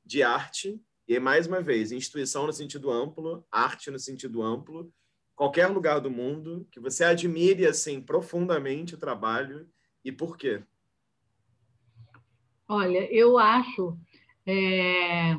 de 0.05 0.23
arte, 0.23 0.81
e 1.09 1.19
mais 1.19 1.47
uma 1.47 1.61
vez, 1.61 1.93
instituição 1.93 2.47
no 2.47 2.53
sentido 2.53 2.91
amplo, 2.91 3.45
arte 3.51 3.91
no 3.91 3.99
sentido 3.99 4.43
amplo, 4.43 4.93
qualquer 5.35 5.67
lugar 5.69 6.01
do 6.01 6.11
mundo, 6.11 6.69
que 6.71 6.79
você 6.79 7.03
admire 7.03 7.67
assim 7.67 8.01
profundamente 8.01 8.95
o 8.95 8.99
trabalho 8.99 9.69
e 10.05 10.13
por 10.13 10.37
quê? 10.37 10.63
Olha, 12.69 13.13
eu 13.13 13.39
acho, 13.39 13.99
é, 14.47 15.35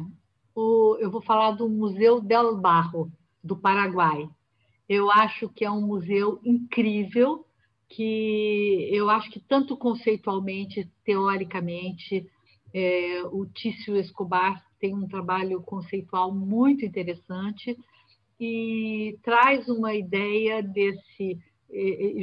o, 0.53 0.97
eu 0.99 1.09
vou 1.09 1.21
falar 1.21 1.51
do 1.51 1.69
Museu 1.69 2.19
del 2.19 2.57
Barro, 2.57 3.11
do 3.43 3.55
Paraguai. 3.55 4.29
Eu 4.93 5.09
acho 5.09 5.47
que 5.47 5.63
é 5.63 5.71
um 5.71 5.87
museu 5.87 6.41
incrível, 6.43 7.45
que 7.87 8.89
eu 8.91 9.09
acho 9.09 9.31
que 9.31 9.39
tanto 9.39 9.77
conceitualmente, 9.77 10.85
teoricamente, 11.05 12.29
é, 12.73 13.23
o 13.31 13.45
Tício 13.45 13.95
Escobar 13.95 14.61
tem 14.81 14.93
um 14.93 15.07
trabalho 15.07 15.61
conceitual 15.61 16.35
muito 16.35 16.83
interessante 16.83 17.77
e 18.37 19.17
traz 19.23 19.69
uma 19.69 19.93
ideia 19.95 20.61
desse, 20.61 21.39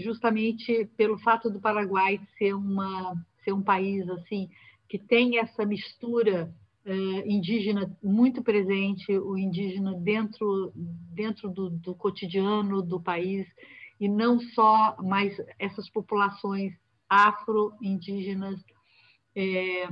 justamente 0.00 0.84
pelo 0.94 1.18
fato 1.20 1.48
do 1.48 1.60
Paraguai 1.60 2.20
ser, 2.36 2.52
uma, 2.52 3.14
ser 3.42 3.54
um 3.54 3.62
país 3.62 4.06
assim 4.10 4.50
que 4.86 4.98
tem 4.98 5.38
essa 5.38 5.64
mistura 5.64 6.54
uh, 6.88 7.22
indígena 7.26 7.96
muito 8.02 8.42
presente, 8.42 9.16
o 9.16 9.36
indígena 9.36 9.94
dentro, 9.94 10.72
dentro 10.74 11.48
do, 11.50 11.70
do 11.70 11.94
cotidiano 11.94 12.82
do 12.82 13.00
país. 13.00 13.46
e 14.00 14.08
não 14.08 14.40
só 14.40 14.96
mais 15.02 15.36
essas 15.58 15.88
populações 15.90 16.72
afro-indígenas 17.08 18.60
é, 19.34 19.88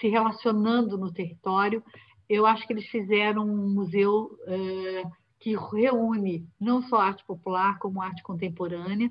se 0.00 0.08
relacionando 0.08 0.96
no 0.96 1.12
território. 1.12 1.82
Eu 2.28 2.46
acho 2.46 2.66
que 2.66 2.72
eles 2.72 2.86
fizeram 2.86 3.44
um 3.44 3.68
museu 3.68 4.30
é, 4.46 5.02
que 5.40 5.56
reúne 5.56 6.46
não 6.60 6.82
só 6.82 6.96
arte 6.96 7.24
popular, 7.24 7.78
como 7.78 8.02
arte 8.02 8.22
contemporânea, 8.22 9.10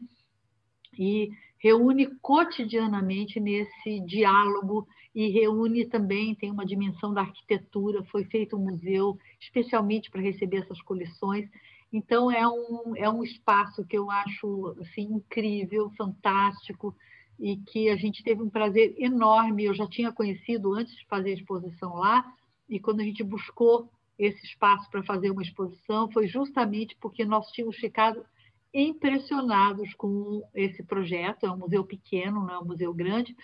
e 0.97 1.29
reúne 1.59 2.07
cotidianamente 2.21 3.39
nesse 3.39 3.99
diálogo 4.05 4.87
e 5.13 5.29
reúne 5.29 5.85
também, 5.85 6.35
tem 6.35 6.51
uma 6.51 6.65
dimensão 6.65 7.13
da 7.13 7.21
arquitetura, 7.21 8.03
foi 8.05 8.23
feito 8.25 8.55
um 8.55 8.63
museu 8.63 9.17
especialmente 9.39 10.11
para 10.11 10.21
receber 10.21 10.57
essas 10.57 10.81
coleções. 10.81 11.49
Então, 11.91 12.29
é 12.29 12.47
um, 12.47 12.95
é 12.95 13.09
um 13.09 13.23
espaço 13.23 13.85
que 13.85 13.97
eu 13.97 14.11
acho 14.11 14.75
assim, 14.79 15.03
incrível, 15.03 15.89
fantástico, 15.97 16.95
e 17.39 17.57
que 17.57 17.89
a 17.89 17.95
gente 17.95 18.23
teve 18.23 18.41
um 18.41 18.49
prazer 18.49 18.93
enorme. 18.97 19.65
Eu 19.65 19.73
já 19.73 19.87
tinha 19.87 20.11
conhecido 20.11 20.73
antes 20.73 20.95
de 20.95 21.05
fazer 21.07 21.31
a 21.31 21.35
exposição 21.35 21.95
lá, 21.95 22.25
e 22.69 22.79
quando 22.79 22.99
a 22.99 23.03
gente 23.03 23.23
buscou 23.23 23.89
esse 24.19 24.43
espaço 24.45 24.89
para 24.89 25.03
fazer 25.03 25.31
uma 25.31 25.43
exposição, 25.43 26.11
foi 26.11 26.27
justamente 26.27 26.95
porque 26.99 27.23
nós 27.23 27.47
tínhamos 27.51 27.77
ficado 27.77 28.25
impressionados 28.73 29.93
com 29.95 30.41
esse 30.53 30.83
projeto. 30.83 31.45
É 31.45 31.51
um 31.51 31.57
museu 31.57 31.83
pequeno, 31.83 32.45
não 32.45 32.53
é 32.53 32.59
um 32.59 32.65
museu 32.65 32.93
grande, 32.93 33.35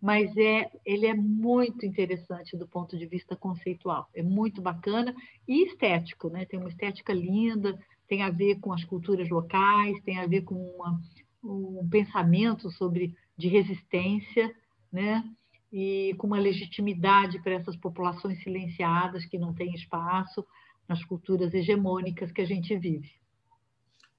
mas 0.00 0.36
é, 0.36 0.68
ele 0.84 1.06
é 1.06 1.14
muito 1.14 1.86
interessante 1.86 2.56
do 2.56 2.66
ponto 2.66 2.98
de 2.98 3.06
vista 3.06 3.36
conceitual. 3.36 4.08
É 4.12 4.22
muito 4.22 4.60
bacana 4.60 5.14
e 5.46 5.64
estético, 5.66 6.28
né? 6.28 6.44
Tem 6.44 6.58
uma 6.58 6.68
estética 6.68 7.12
linda, 7.12 7.78
tem 8.08 8.22
a 8.22 8.30
ver 8.30 8.58
com 8.60 8.72
as 8.72 8.84
culturas 8.84 9.30
locais, 9.30 10.02
tem 10.02 10.18
a 10.18 10.26
ver 10.26 10.42
com 10.42 10.56
uma, 10.56 11.00
um 11.44 11.88
pensamento 11.88 12.70
sobre 12.72 13.14
de 13.38 13.48
resistência, 13.48 14.52
né? 14.92 15.24
E 15.72 16.14
com 16.18 16.26
uma 16.26 16.38
legitimidade 16.38 17.40
para 17.40 17.54
essas 17.54 17.76
populações 17.76 18.42
silenciadas 18.42 19.24
que 19.24 19.38
não 19.38 19.54
têm 19.54 19.72
espaço 19.72 20.44
nas 20.88 21.02
culturas 21.04 21.54
hegemônicas 21.54 22.32
que 22.32 22.40
a 22.40 22.44
gente 22.44 22.76
vive. 22.76 23.21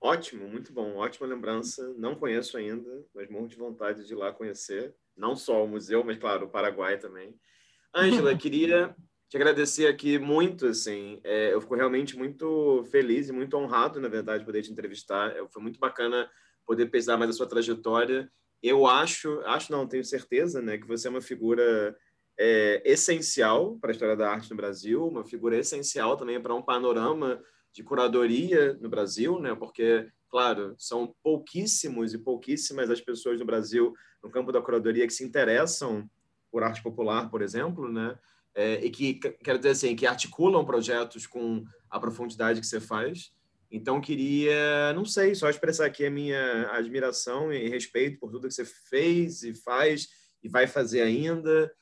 Ótimo, 0.03 0.49
muito 0.49 0.73
bom, 0.73 0.97
ótima 0.97 1.25
lembrança. 1.25 1.93
Não 1.97 2.13
conheço 2.13 2.57
ainda, 2.57 3.05
mas 3.15 3.29
morro 3.29 3.47
de 3.47 3.55
vontade 3.55 4.05
de 4.05 4.11
ir 4.11 4.17
lá 4.17 4.33
conhecer. 4.33 4.93
Não 5.15 5.33
só 5.33 5.63
o 5.63 5.67
museu, 5.67 6.03
mas 6.03 6.17
claro, 6.17 6.45
o 6.45 6.49
Paraguai 6.49 6.97
também. 6.97 7.33
Ângela, 7.95 8.35
queria 8.35 8.93
te 9.29 9.37
agradecer 9.37 9.87
aqui 9.87 10.19
muito, 10.19 10.67
assim, 10.67 11.21
é, 11.23 11.53
eu 11.53 11.61
fico 11.61 11.75
realmente 11.75 12.17
muito 12.17 12.83
feliz 12.91 13.29
e 13.29 13.31
muito 13.31 13.55
honrado, 13.55 14.01
na 14.01 14.09
verdade, 14.09 14.39
de 14.39 14.45
poder 14.45 14.61
te 14.61 14.73
entrevistar. 14.73 15.37
É, 15.37 15.47
foi 15.47 15.61
muito 15.61 15.79
bacana 15.79 16.29
poder 16.65 16.87
pesar 16.87 17.15
mais 17.15 17.29
a 17.29 17.33
sua 17.33 17.47
trajetória. 17.47 18.29
Eu 18.61 18.85
acho, 18.85 19.39
acho 19.45 19.71
não, 19.71 19.87
tenho 19.87 20.03
certeza, 20.03 20.61
né, 20.61 20.77
que 20.77 20.85
você 20.85 21.07
é 21.07 21.11
uma 21.11 21.21
figura 21.21 21.95
é, 22.37 22.81
essencial 22.83 23.77
para 23.79 23.91
a 23.91 23.93
história 23.93 24.17
da 24.17 24.29
arte 24.29 24.51
no 24.51 24.57
Brasil, 24.57 25.07
uma 25.07 25.23
figura 25.23 25.57
essencial 25.57 26.17
também 26.17 26.41
para 26.41 26.53
um 26.53 26.61
panorama 26.61 27.41
de 27.73 27.83
curadoria 27.83 28.77
no 28.79 28.87
Brasil, 28.87 29.39
né? 29.39 29.55
Porque, 29.55 30.07
claro, 30.29 30.75
são 30.77 31.13
pouquíssimos 31.23 32.13
e 32.13 32.17
pouquíssimas 32.17 32.89
as 32.89 33.01
pessoas 33.01 33.39
no 33.39 33.45
Brasil 33.45 33.93
no 34.23 34.29
campo 34.29 34.51
da 34.51 34.61
curadoria 34.61 35.07
que 35.07 35.13
se 35.13 35.23
interessam 35.23 36.09
por 36.51 36.63
arte 36.63 36.81
popular, 36.83 37.29
por 37.29 37.41
exemplo, 37.41 37.91
né? 37.91 38.17
É, 38.55 38.85
e 38.85 38.91
que 38.91 39.15
quero 39.15 39.57
dizer 39.57 39.71
assim, 39.71 39.95
que 39.95 40.05
articulam 40.05 40.63
projetos 40.63 41.25
com 41.25 41.63
a 41.89 41.99
profundidade 41.99 42.61
que 42.61 42.67
você 42.67 42.79
faz. 42.79 43.31
Então 43.71 43.99
queria, 43.99 44.93
não 44.93 45.03
sei, 45.03 45.33
só 45.33 45.49
expressar 45.49 45.87
aqui 45.87 46.05
a 46.05 46.11
minha 46.11 46.69
admiração 46.69 47.51
e 47.51 47.67
respeito 47.67 48.19
por 48.19 48.29
tudo 48.29 48.47
que 48.47 48.53
você 48.53 48.63
fez 48.63 49.41
e 49.41 49.55
faz 49.55 50.07
e 50.43 50.47
vai 50.47 50.67
fazer 50.67 51.01
ainda 51.01 51.73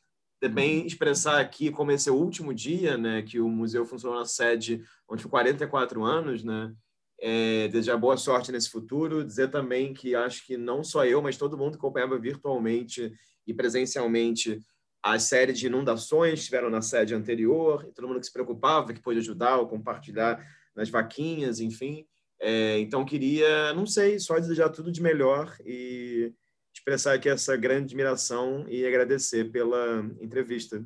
também 0.42 0.88
expressar 0.88 1.40
aqui 1.40 1.70
como 1.70 1.92
esse 1.92 2.10
é 2.10 2.12
o 2.12 2.16
último 2.16 2.52
dia, 2.52 2.98
né, 2.98 3.22
que 3.22 3.40
o 3.40 3.48
museu 3.48 3.86
funcionou 3.86 4.18
na 4.18 4.26
sede 4.26 4.84
onde 5.08 5.22
foi 5.22 5.30
44 5.30 6.04
anos, 6.04 6.44
né, 6.44 6.74
é, 7.20 7.68
desejar 7.68 7.96
boa 7.96 8.18
sorte 8.18 8.52
nesse 8.52 8.68
futuro, 8.68 9.24
dizer 9.24 9.52
também 9.52 9.94
que 9.94 10.16
acho 10.16 10.44
que 10.44 10.58
não 10.58 10.84
só 10.84 11.06
eu, 11.06 11.22
mas 11.22 11.38
todo 11.38 11.58
mundo 11.58 11.74
que 11.74 11.78
acompanhava 11.78 12.18
virtualmente 12.18 13.14
e 13.46 13.54
presencialmente 13.54 14.60
a 15.04 15.20
série 15.20 15.54
de 15.54 15.68
inundações 15.68 16.34
que 16.34 16.40
estiveram 16.40 16.72
na 16.72 16.82
sede 16.82 17.14
anterior, 17.14 17.86
todo 17.94 18.08
mundo 18.08 18.20
que 18.20 18.26
se 18.26 18.34
preocupava, 18.34 18.94
que 18.94 19.02
pôde 19.02 19.20
ajudar 19.20 19.58
ou 19.58 19.68
compartilhar 19.68 20.44
nas 20.76 20.90
vaquinhas, 20.90 21.60
enfim. 21.60 22.04
É, 22.40 22.80
então, 22.80 23.06
queria, 23.06 23.74
não 23.74 23.86
sei, 23.86 24.20
só 24.20 24.40
desejar 24.40 24.70
tudo 24.70 24.92
de 24.92 25.02
melhor 25.02 25.56
e 25.64 26.34
expressar 26.74 27.14
aqui 27.14 27.30
essa 27.30 27.56
grande 27.56 27.86
admiração 27.86 28.66
e 28.68 28.86
agradecer 28.86 29.52
pela 29.52 30.00
entrevista. 30.22 30.84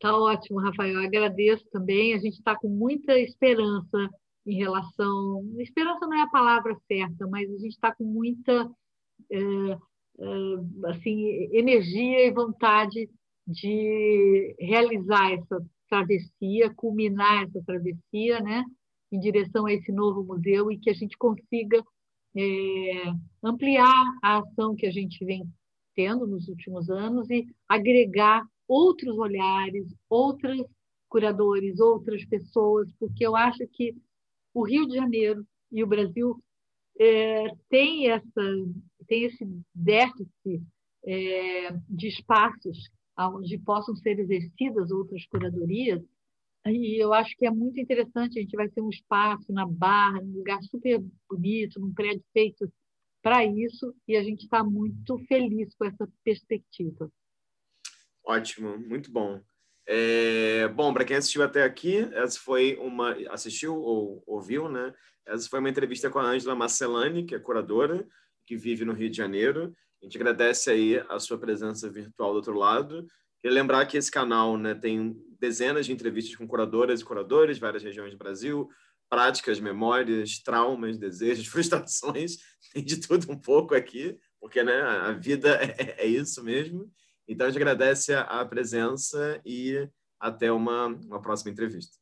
Tá 0.00 0.16
ótimo, 0.16 0.60
Rafael. 0.60 0.98
Agradeço 1.00 1.64
também. 1.70 2.14
A 2.14 2.18
gente 2.18 2.38
está 2.38 2.56
com 2.56 2.68
muita 2.68 3.18
esperança 3.18 4.08
em 4.46 4.56
relação. 4.56 5.44
Esperança 5.58 6.06
não 6.06 6.14
é 6.14 6.22
a 6.22 6.30
palavra 6.30 6.76
certa, 6.88 7.26
mas 7.26 7.48
a 7.50 7.58
gente 7.58 7.72
está 7.72 7.94
com 7.94 8.04
muita 8.04 8.70
é, 9.30 9.38
é, 9.38 10.88
assim 10.88 11.48
energia 11.52 12.26
e 12.26 12.32
vontade 12.32 13.10
de 13.46 14.54
realizar 14.58 15.32
essa 15.32 15.64
travessia, 15.88 16.72
culminar 16.74 17.44
essa 17.44 17.62
travessia, 17.64 18.40
né, 18.40 18.64
em 19.10 19.18
direção 19.18 19.66
a 19.66 19.72
esse 19.72 19.90
novo 19.90 20.22
museu 20.22 20.70
e 20.70 20.78
que 20.78 20.88
a 20.88 20.94
gente 20.94 21.16
consiga 21.18 21.82
é, 22.36 23.12
ampliar 23.42 24.04
a 24.22 24.38
ação 24.38 24.74
que 24.74 24.86
a 24.86 24.90
gente 24.90 25.24
vem 25.24 25.44
tendo 25.94 26.26
nos 26.26 26.48
últimos 26.48 26.88
anos 26.88 27.28
e 27.30 27.46
agregar 27.68 28.46
outros 28.66 29.18
olhares, 29.18 29.92
outros 30.08 30.62
curadores, 31.08 31.80
outras 31.80 32.24
pessoas, 32.24 32.88
porque 32.98 33.26
eu 33.26 33.34
acho 33.34 33.66
que 33.72 33.94
o 34.54 34.62
Rio 34.62 34.86
de 34.86 34.94
Janeiro 34.94 35.44
e 35.72 35.82
o 35.82 35.86
Brasil 35.86 36.40
é, 36.98 37.48
tem 37.68 38.08
essa 38.10 38.42
tem 39.06 39.24
esse 39.24 39.44
déficit 39.74 40.62
é, 41.04 41.72
de 41.88 42.08
espaços 42.08 42.90
onde 43.18 43.58
possam 43.58 43.94
ser 43.96 44.18
exercidas 44.18 44.90
outras 44.90 45.26
curadorias 45.26 46.00
e 46.66 47.02
eu 47.02 47.12
acho 47.12 47.34
que 47.36 47.46
é 47.46 47.50
muito 47.50 47.80
interessante, 47.80 48.38
a 48.38 48.42
gente 48.42 48.56
vai 48.56 48.68
ter 48.68 48.80
um 48.80 48.90
espaço 48.90 49.52
na 49.52 49.66
Barra, 49.66 50.20
num 50.20 50.38
lugar 50.38 50.62
super 50.62 51.02
bonito, 51.28 51.80
num 51.80 51.92
prédio 51.92 52.24
feito 52.32 52.70
para 53.22 53.44
isso, 53.44 53.94
e 54.06 54.16
a 54.16 54.22
gente 54.22 54.42
está 54.44 54.62
muito 54.62 55.18
feliz 55.26 55.74
com 55.74 55.84
essa 55.84 56.08
perspectiva. 56.24 57.10
Ótimo, 58.24 58.78
muito 58.78 59.10
bom. 59.10 59.40
É, 59.86 60.68
bom, 60.68 60.92
para 60.92 61.04
quem 61.04 61.16
assistiu 61.16 61.42
até 61.42 61.64
aqui, 61.64 61.98
essa 62.12 62.38
foi 62.38 62.76
uma. 62.76 63.16
assistiu 63.30 63.76
ou 63.76 64.22
ouviu, 64.26 64.68
né? 64.68 64.94
Essa 65.26 65.48
foi 65.48 65.58
uma 65.58 65.70
entrevista 65.70 66.10
com 66.10 66.18
a 66.18 66.24
Ângela 66.24 66.54
Marcelani, 66.54 67.24
que 67.24 67.34
é 67.34 67.38
curadora, 67.38 68.06
que 68.46 68.56
vive 68.56 68.84
no 68.84 68.92
Rio 68.92 69.10
de 69.10 69.16
Janeiro. 69.16 69.74
A 70.00 70.04
gente 70.04 70.16
agradece 70.16 70.70
aí 70.70 70.98
a 71.08 71.18
sua 71.18 71.38
presença 71.38 71.90
virtual 71.90 72.30
do 72.30 72.36
outro 72.36 72.54
lado. 72.54 73.06
Queria 73.42 73.54
lembrar 73.54 73.86
que 73.86 73.96
esse 73.96 74.10
canal 74.10 74.56
né, 74.56 74.74
tem 74.74 75.16
dezenas 75.38 75.86
de 75.86 75.92
entrevistas 75.92 76.36
com 76.36 76.46
curadoras 76.46 77.00
e 77.00 77.04
curadores 77.04 77.56
de 77.56 77.60
várias 77.60 77.82
regiões 77.82 78.12
do 78.12 78.18
Brasil, 78.18 78.68
práticas, 79.08 79.58
memórias, 79.58 80.38
traumas, 80.38 80.98
desejos, 80.98 81.46
frustrações, 81.48 82.36
tem 82.72 82.84
de 82.84 82.98
tudo 82.98 83.30
um 83.32 83.38
pouco 83.38 83.74
aqui, 83.74 84.18
porque 84.40 84.62
né, 84.62 84.80
a 84.80 85.12
vida 85.12 85.56
é, 85.78 86.04
é 86.04 86.06
isso 86.06 86.44
mesmo. 86.44 86.90
Então, 87.26 87.46
a 87.46 87.50
gente 87.50 87.58
agradece 87.58 88.12
a 88.12 88.44
presença 88.44 89.40
e 89.44 89.88
até 90.18 90.50
uma, 90.50 90.86
uma 90.86 91.22
próxima 91.22 91.50
entrevista. 91.50 91.96